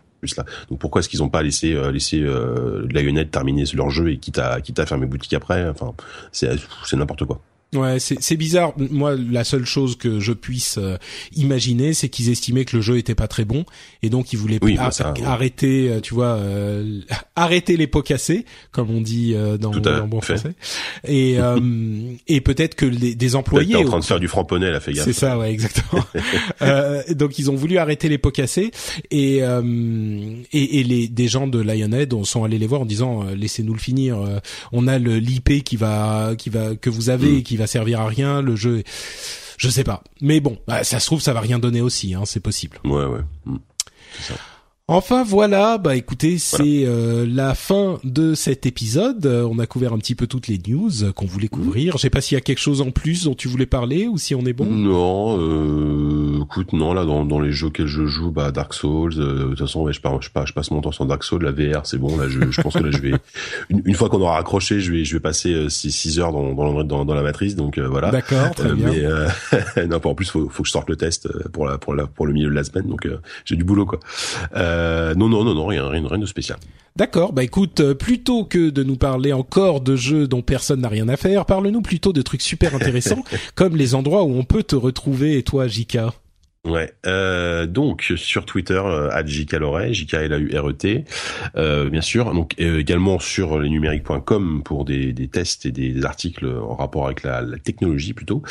Donc 0.70 0.78
pourquoi 0.78 1.00
est-ce 1.00 1.08
qu'ils 1.08 1.22
ont 1.22 1.28
pas 1.28 1.42
laissé 1.42 1.74
euh, 1.74 1.90
laissé 1.90 2.20
euh, 2.20 2.86
terminer 3.30 3.64
leur 3.74 3.90
jeu 3.90 4.10
et 4.10 4.18
quitte 4.18 4.38
à 4.38 4.60
quitte 4.60 4.78
à 4.78 4.86
fermer 4.86 5.06
boutique 5.06 5.34
après? 5.34 5.68
Enfin, 5.68 5.94
c'est 6.32 6.96
n'importe 6.96 7.24
quoi. 7.24 7.40
Ouais, 7.74 7.98
c'est 7.98 8.36
bizarre. 8.36 8.72
Moi, 8.76 9.16
la 9.16 9.42
seule 9.42 9.66
chose 9.66 9.96
que 9.96 10.20
je 10.20 10.32
puisse 10.32 10.78
euh, 10.78 10.96
imaginer, 11.34 11.94
c'est 11.94 12.08
qu'ils 12.08 12.30
estimaient 12.30 12.64
que 12.64 12.76
le 12.76 12.82
jeu 12.82 12.96
était 12.96 13.16
pas 13.16 13.26
très 13.26 13.44
bon, 13.44 13.64
et 14.02 14.08
donc 14.08 14.32
ils 14.32 14.38
voulaient 14.38 14.60
bah 14.60 14.90
arrêter, 15.24 15.90
euh, 15.90 16.00
tu 16.00 16.14
vois, 16.14 16.36
euh, 16.36 17.00
arrêter 17.36 17.76
les 17.76 17.88
pots 17.88 18.02
cassés, 18.02 18.44
comme 18.70 18.90
on 18.90 19.00
dit 19.00 19.34
dans, 19.60 19.70
dans 19.72 20.06
bon 20.06 20.20
français. 20.20 20.54
Et 21.06 21.36
et 22.28 22.40
peut-être 22.40 22.76
que 22.76 22.86
les, 22.86 23.14
des 23.14 23.34
employés 23.34 23.76
en 23.76 23.84
train 23.84 23.98
de 23.98 24.04
faire 24.04 24.20
du 24.20 24.28
framponnet, 24.28 24.70
la 24.70 24.80
fait 24.80 24.92
gaffe. 24.92 25.04
C'est 25.04 25.12
ça, 25.12 25.36
ouais, 25.36 25.50
exactement. 25.50 26.04
donc 27.14 27.38
ils 27.38 27.50
ont 27.50 27.56
voulu 27.56 27.78
arrêter 27.78 28.08
les 28.08 28.18
pots 28.18 28.30
cassés, 28.30 28.70
et 29.10 29.38
et, 29.38 30.80
et 30.80 30.84
les 30.84 31.08
des 31.08 31.28
gens 31.28 31.48
de 31.48 31.60
Lionhead 31.60 32.14
sont 32.24 32.44
allés 32.44 32.58
les 32.58 32.66
voir 32.66 32.82
en 32.82 32.86
disant 32.86 33.24
laissez-nous 33.24 33.74
le 33.74 33.80
finir. 33.80 34.18
on 34.72 34.86
a 34.86 34.98
le 34.98 35.18
l'IP 35.18 35.64
qui 35.64 35.76
va 35.76 36.34
qui 36.38 36.48
va 36.48 36.76
que 36.76 36.90
vous 36.90 37.10
avez 37.10 37.38
mm. 37.38 37.42
qui 37.42 37.56
va 37.56 37.65
servir 37.66 38.00
à 38.00 38.06
rien. 38.06 38.42
Le 38.42 38.56
jeu, 38.56 38.82
je 39.58 39.68
sais 39.68 39.84
pas. 39.84 40.02
Mais 40.20 40.40
bon, 40.40 40.58
bah, 40.66 40.84
ça 40.84 41.00
se 41.00 41.06
trouve, 41.06 41.20
ça 41.20 41.32
va 41.32 41.40
rien 41.40 41.58
donner 41.58 41.80
aussi. 41.80 42.14
Hein, 42.14 42.22
c'est 42.24 42.40
possible. 42.40 42.78
Ouais, 42.84 43.04
ouais. 43.04 43.20
Mm. 43.44 43.56
Enfin 44.88 45.24
voilà, 45.24 45.78
bah 45.78 45.96
écoutez, 45.96 46.38
c'est 46.38 46.84
euh, 46.86 47.26
la 47.28 47.56
fin 47.56 47.98
de 48.04 48.34
cet 48.34 48.66
épisode. 48.66 49.26
Euh, 49.26 49.42
on 49.50 49.58
a 49.58 49.66
couvert 49.66 49.92
un 49.92 49.98
petit 49.98 50.14
peu 50.14 50.28
toutes 50.28 50.46
les 50.46 50.60
news 50.64 51.12
qu'on 51.16 51.26
voulait 51.26 51.48
mhm. 51.50 51.58
couvrir. 51.58 51.96
Je 51.96 52.02
sais 52.02 52.10
pas 52.10 52.20
s'il 52.20 52.36
y 52.36 52.38
a 52.38 52.40
quelque 52.40 52.60
chose 52.60 52.82
en 52.82 52.92
plus 52.92 53.24
dont 53.24 53.34
tu 53.34 53.48
voulais 53.48 53.66
parler 53.66 54.06
ou 54.06 54.16
si 54.16 54.36
on 54.36 54.46
est 54.46 54.52
bon. 54.52 54.64
Non, 54.66 55.40
euh, 55.40 56.40
écoute, 56.40 56.72
non 56.72 56.94
là 56.94 57.04
dans, 57.04 57.24
dans 57.24 57.40
les 57.40 57.50
jeux 57.50 57.70
que 57.70 57.84
je 57.84 58.06
joue, 58.06 58.30
bah 58.30 58.52
Dark 58.52 58.74
Souls. 58.74 59.14
Euh, 59.18 59.38
de 59.38 59.48
toute 59.48 59.58
façon, 59.58 59.82
ouais, 59.82 59.92
je, 59.92 59.98
je, 60.00 60.28
je, 60.44 60.52
passe 60.52 60.70
mon 60.70 60.80
temps 60.80 60.92
sur 60.92 61.04
Dark 61.04 61.24
Souls, 61.24 61.42
la 61.42 61.50
VR, 61.50 61.84
c'est 61.84 61.98
bon. 61.98 62.16
Là, 62.16 62.28
je, 62.28 62.48
je 62.52 62.60
pense 62.60 62.74
que 62.74 62.84
là, 62.84 62.92
je 62.92 62.98
vais 62.98 63.10
une, 63.70 63.82
une, 63.84 63.94
fois 63.96 64.08
qu'on 64.08 64.20
aura 64.20 64.38
accroché, 64.38 64.78
je 64.78 64.92
vais 64.92 65.04
je 65.04 65.14
vais 65.14 65.20
passer 65.20 65.68
6 65.68 66.20
heures 66.20 66.30
dans 66.30 66.54
dans, 66.54 66.84
dans, 66.84 67.04
dans 67.04 67.14
la 67.14 67.22
matrice. 67.22 67.56
Donc 67.56 67.80
voilà. 67.80 68.12
D'accord, 68.12 68.54
très 68.54 68.72
bien. 68.72 68.92
Mais 69.74 69.86
non, 69.88 69.98
en 70.04 70.14
plus, 70.14 70.30
faut 70.30 70.48
faut 70.48 70.62
que 70.62 70.68
je 70.68 70.72
sorte 70.72 70.88
le 70.88 70.94
test 70.94 71.28
pour 71.48 71.66
la 71.66 71.76
pour 71.76 71.92
la 71.92 72.06
pour 72.06 72.24
le 72.28 72.32
milieu 72.32 72.50
de 72.50 72.54
la 72.54 72.62
semaine. 72.62 72.86
Donc 72.86 73.08
j'ai 73.44 73.56
du 73.56 73.64
boulot 73.64 73.84
quoi. 73.84 73.98
Euh, 74.54 74.75
non, 75.16 75.28
non, 75.28 75.44
non, 75.44 75.54
non, 75.54 75.66
rien, 75.66 75.88
rien, 75.88 76.06
rien 76.06 76.18
de 76.18 76.26
spécial. 76.26 76.58
D'accord, 76.96 77.34
bah 77.34 77.44
écoute, 77.44 77.80
euh, 77.80 77.94
plutôt 77.94 78.44
que 78.44 78.70
de 78.70 78.82
nous 78.82 78.96
parler 78.96 79.34
encore 79.34 79.82
de 79.82 79.96
jeux 79.96 80.26
dont 80.26 80.40
personne 80.40 80.80
n'a 80.80 80.88
rien 80.88 81.08
à 81.10 81.18
faire, 81.18 81.44
parle-nous 81.44 81.82
plutôt 81.82 82.14
de 82.14 82.22
trucs 82.22 82.40
super 82.40 82.74
intéressants, 82.74 83.22
comme 83.54 83.76
les 83.76 83.94
endroits 83.94 84.22
où 84.22 84.34
on 84.34 84.44
peut 84.44 84.62
te 84.62 84.76
retrouver, 84.76 85.36
et 85.36 85.42
toi, 85.42 85.68
Jika. 85.68 86.14
Ouais. 86.66 86.92
Euh, 87.06 87.66
donc 87.66 88.12
sur 88.16 88.44
Twitter, 88.44 88.80
euh, 88.84 89.08
@jkaloret, 89.24 89.94
j 89.94 90.06
a 90.14 90.38
u 90.38 90.50
r 90.56 90.68
e 90.68 91.04
euh, 91.56 91.88
bien 91.88 92.00
sûr. 92.00 92.34
Donc 92.34 92.54
euh, 92.60 92.80
également 92.80 93.20
sur 93.20 93.60
lesnumériques.com 93.60 94.62
pour 94.64 94.84
des, 94.84 95.12
des 95.12 95.28
tests 95.28 95.64
et 95.66 95.70
des, 95.70 96.04
articles 96.04 96.46
en 96.46 96.74
rapport 96.74 97.06
avec 97.06 97.22
la, 97.22 97.40
la, 97.40 97.58
technologie 97.58 98.12
plutôt, 98.12 98.42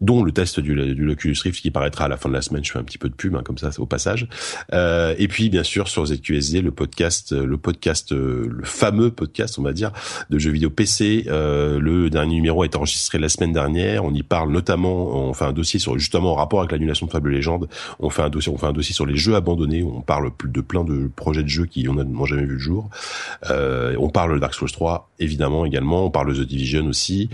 dont 0.00 0.22
le 0.22 0.32
test 0.32 0.60
du, 0.60 0.94
du 0.94 1.10
Oculus 1.10 1.36
Rift 1.42 1.60
qui 1.60 1.70
paraîtra 1.70 2.04
à 2.04 2.08
la 2.08 2.16
fin 2.16 2.28
de 2.28 2.34
la 2.34 2.42
semaine. 2.42 2.64
Je 2.64 2.70
fais 2.70 2.78
un 2.78 2.84
petit 2.84 2.98
peu 2.98 3.08
de 3.08 3.14
pub 3.14 3.34
hein, 3.34 3.42
comme 3.44 3.58
ça 3.58 3.70
au 3.78 3.86
passage. 3.86 4.28
Euh, 4.72 5.14
et 5.18 5.26
puis 5.26 5.50
bien 5.50 5.64
sûr 5.64 5.88
sur 5.88 6.06
ZQSD, 6.06 6.62
le 6.62 6.70
podcast, 6.70 7.32
le 7.32 7.56
podcast, 7.56 8.12
le 8.12 8.62
fameux 8.62 9.10
podcast, 9.10 9.58
on 9.58 9.62
va 9.62 9.72
dire, 9.72 9.92
de 10.30 10.38
jeux 10.38 10.52
vidéo 10.52 10.70
PC. 10.70 11.24
le 11.26 12.08
dernier 12.10 12.36
numéro 12.36 12.62
a 12.62 12.66
été 12.66 12.76
enregistré 12.76 13.18
la 13.18 13.28
semaine 13.28 13.52
dernière. 13.52 14.04
On 14.04 14.14
y 14.14 14.22
parle 14.22 14.52
notamment, 14.52 15.28
on 15.28 15.34
fait 15.34 15.44
un 15.44 15.52
dossier 15.52 15.80
sur 15.80 15.98
justement 15.98 16.32
en 16.32 16.36
rapport 16.36 16.60
avec 16.60 16.70
l'annulation 16.70 17.06
de 17.06 17.10
Fable 17.10 17.30
Legends 17.30 17.55
On 18.00 18.10
fait 18.10 18.22
un 18.22 18.30
dossier, 18.30 18.52
on 18.52 18.58
fait 18.58 18.66
un 18.66 18.72
dossier 18.72 18.94
sur 18.94 19.06
les 19.06 19.16
jeux 19.16 19.34
abandonnés. 19.34 19.82
On 19.82 20.00
parle 20.00 20.30
de 20.44 20.60
plein 20.60 20.84
de 20.84 21.10
projets 21.14 21.42
de 21.42 21.48
jeux 21.48 21.66
qui 21.66 21.84
n'ont 21.84 22.24
jamais 22.24 22.44
vu 22.44 22.54
le 22.54 22.58
jour. 22.58 22.90
Euh, 23.50 23.96
on 23.98 24.08
parle 24.08 24.38
Dark 24.40 24.54
Souls 24.54 24.70
3 24.70 25.10
évidemment 25.18 25.64
également. 25.64 26.04
On 26.04 26.10
parle 26.10 26.34
de 26.34 26.42
The 26.42 26.46
Division 26.46 26.86
aussi. 26.86 27.30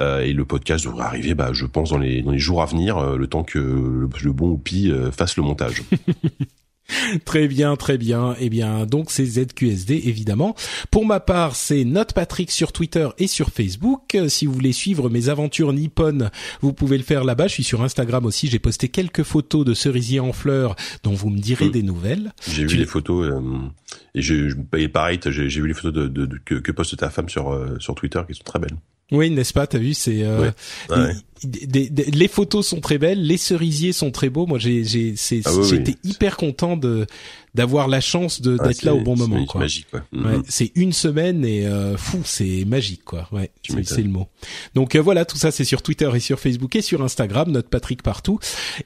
Euh, 0.00 0.20
et 0.20 0.32
le 0.32 0.44
podcast 0.44 0.84
devrait 0.84 1.04
arriver, 1.04 1.34
bah, 1.34 1.50
je 1.52 1.66
pense 1.66 1.90
dans 1.90 1.98
les 1.98 2.22
dans 2.22 2.32
les 2.32 2.38
jours 2.38 2.62
à 2.62 2.66
venir, 2.66 2.98
euh, 2.98 3.16
le 3.16 3.26
temps 3.26 3.44
que 3.44 3.58
le, 3.58 4.08
le 4.22 4.32
bon 4.32 4.50
Oupi 4.50 4.90
euh, 4.90 5.10
fasse 5.10 5.36
le 5.36 5.42
montage. 5.42 5.82
très 7.24 7.48
bien, 7.48 7.76
très 7.76 7.98
bien. 7.98 8.34
Eh 8.40 8.50
bien, 8.50 8.86
donc 8.86 9.10
c'est 9.10 9.26
ZQSD 9.26 10.02
évidemment. 10.04 10.54
Pour 10.90 11.06
ma 11.06 11.20
part, 11.20 11.56
c'est 11.56 11.84
NotePatrick 11.84 12.50
sur 12.50 12.72
Twitter 12.72 13.08
et 13.18 13.26
sur 13.26 13.50
Facebook. 13.50 14.16
Si 14.28 14.46
vous 14.46 14.52
voulez 14.52 14.72
suivre 14.72 15.10
mes 15.10 15.28
aventures 15.28 15.72
nippones, 15.72 16.30
vous 16.60 16.72
pouvez 16.72 16.98
le 16.98 17.04
faire 17.04 17.24
là-bas. 17.24 17.48
Je 17.48 17.54
suis 17.54 17.64
sur 17.64 17.82
Instagram 17.82 18.24
aussi. 18.26 18.48
J'ai 18.48 18.58
posté 18.58 18.88
quelques 18.88 19.22
photos 19.22 19.64
de 19.64 19.74
cerisiers 19.74 20.20
en 20.20 20.32
fleurs 20.32 20.76
dont 21.02 21.14
vous 21.14 21.30
me 21.30 21.38
direz 21.38 21.68
mmh. 21.68 21.72
des 21.72 21.82
nouvelles. 21.82 22.32
J'ai 22.48 22.66
vu 22.66 22.76
les 22.76 22.86
photos 22.86 23.26
euh, 23.26 23.40
et, 24.14 24.22
je, 24.22 24.54
et 24.76 24.88
pareil, 24.88 25.18
j'ai 25.24 25.60
vu 25.60 25.68
les 25.68 25.74
photos 25.74 25.92
de, 25.92 26.08
de, 26.08 26.38
que, 26.44 26.54
que, 26.54 26.72
poste 26.72 26.96
ta 26.96 27.10
femme 27.10 27.28
sur 27.28 27.52
euh, 27.52 27.76
sur 27.78 27.94
Twitter 27.94 28.20
qui 28.26 28.34
sont 28.34 28.44
très 28.44 28.58
belles. 28.58 28.76
Oui, 29.12 29.30
n'est-ce 29.30 29.52
pas? 29.52 29.66
T'as 29.66 29.78
vu, 29.78 29.94
c'est 29.94 30.24
euh, 30.24 30.50
les 31.42 32.28
photos 32.28 32.66
sont 32.66 32.80
très 32.80 32.98
belles, 32.98 33.22
les 33.22 33.36
cerisiers 33.36 33.92
sont 33.92 34.10
très 34.10 34.28
beaux. 34.28 34.46
Moi, 34.46 34.58
j'ai, 34.58 34.84
j'ai, 34.84 35.14
ah 35.44 35.50
j'étais 35.68 35.96
hyper 36.04 36.36
content 36.36 36.76
de 36.76 37.06
d'avoir 37.56 37.88
la 37.88 38.02
chance 38.02 38.42
de 38.42 38.58
ah, 38.60 38.68
d'être 38.68 38.82
là 38.82 38.94
au 38.94 39.00
bon 39.00 39.16
moment. 39.16 39.44
C'est 39.50 39.58
magique, 39.58 39.86
quoi. 39.90 40.02
Ouais, 40.12 40.20
mm-hmm. 40.20 40.44
c'est 40.46 40.72
une 40.74 40.92
semaine 40.92 41.44
et 41.44 41.66
euh, 41.66 41.96
fou, 41.96 42.20
c'est 42.22 42.64
magique, 42.66 43.02
quoi. 43.04 43.26
Ouais, 43.32 43.50
c'est, 43.66 44.02
le 44.02 44.10
mot. 44.10 44.28
Donc 44.74 44.94
euh, 44.94 45.00
voilà, 45.00 45.24
tout 45.24 45.38
ça, 45.38 45.50
c'est 45.50 45.64
sur 45.64 45.80
Twitter 45.80 46.10
et 46.14 46.20
sur 46.20 46.38
Facebook 46.38 46.76
et 46.76 46.82
sur 46.82 47.02
Instagram, 47.02 47.50
notre 47.50 47.70
Patrick 47.70 48.02
partout. 48.02 48.38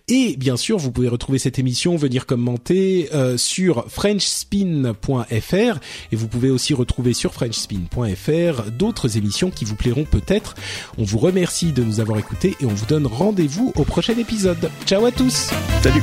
Et 0.07 0.37
bien 0.37 0.57
sûr, 0.57 0.79
vous 0.79 0.93
pouvez 0.93 1.09
retrouver 1.09 1.41
cette 1.41 1.59
émission, 1.59 1.97
venir 1.97 2.27
commenter 2.27 3.09
euh, 3.13 3.37
sur 3.37 3.87
FrenchSpin.fr 3.91 5.81
et 6.13 6.17
vous 6.17 6.29
pouvez 6.29 6.51
aussi 6.51 6.73
retrouver 6.73 7.13
sur 7.13 7.35
FrenchSpin.fr 7.35 8.71
d'autres 8.71 9.17
émissions 9.17 9.51
qui 9.51 9.65
vous 9.65 9.75
plairont 9.75 10.05
peut-être. 10.05 10.55
On 10.97 11.03
vous 11.03 11.19
remercie 11.19 11.73
de 11.73 11.83
nous 11.83 11.99
avoir 11.99 12.21
écoutés 12.21 12.40
et 12.45 12.57
on 12.65 12.69
vous 12.69 12.87
donne 12.87 13.07
rendez-vous 13.07 13.73
au 13.77 13.85
prochain 13.85 14.15
épisode. 14.19 14.71
Ciao 14.87 15.05
à 15.07 15.13
tous. 15.13 15.51
Salut. 15.83 16.03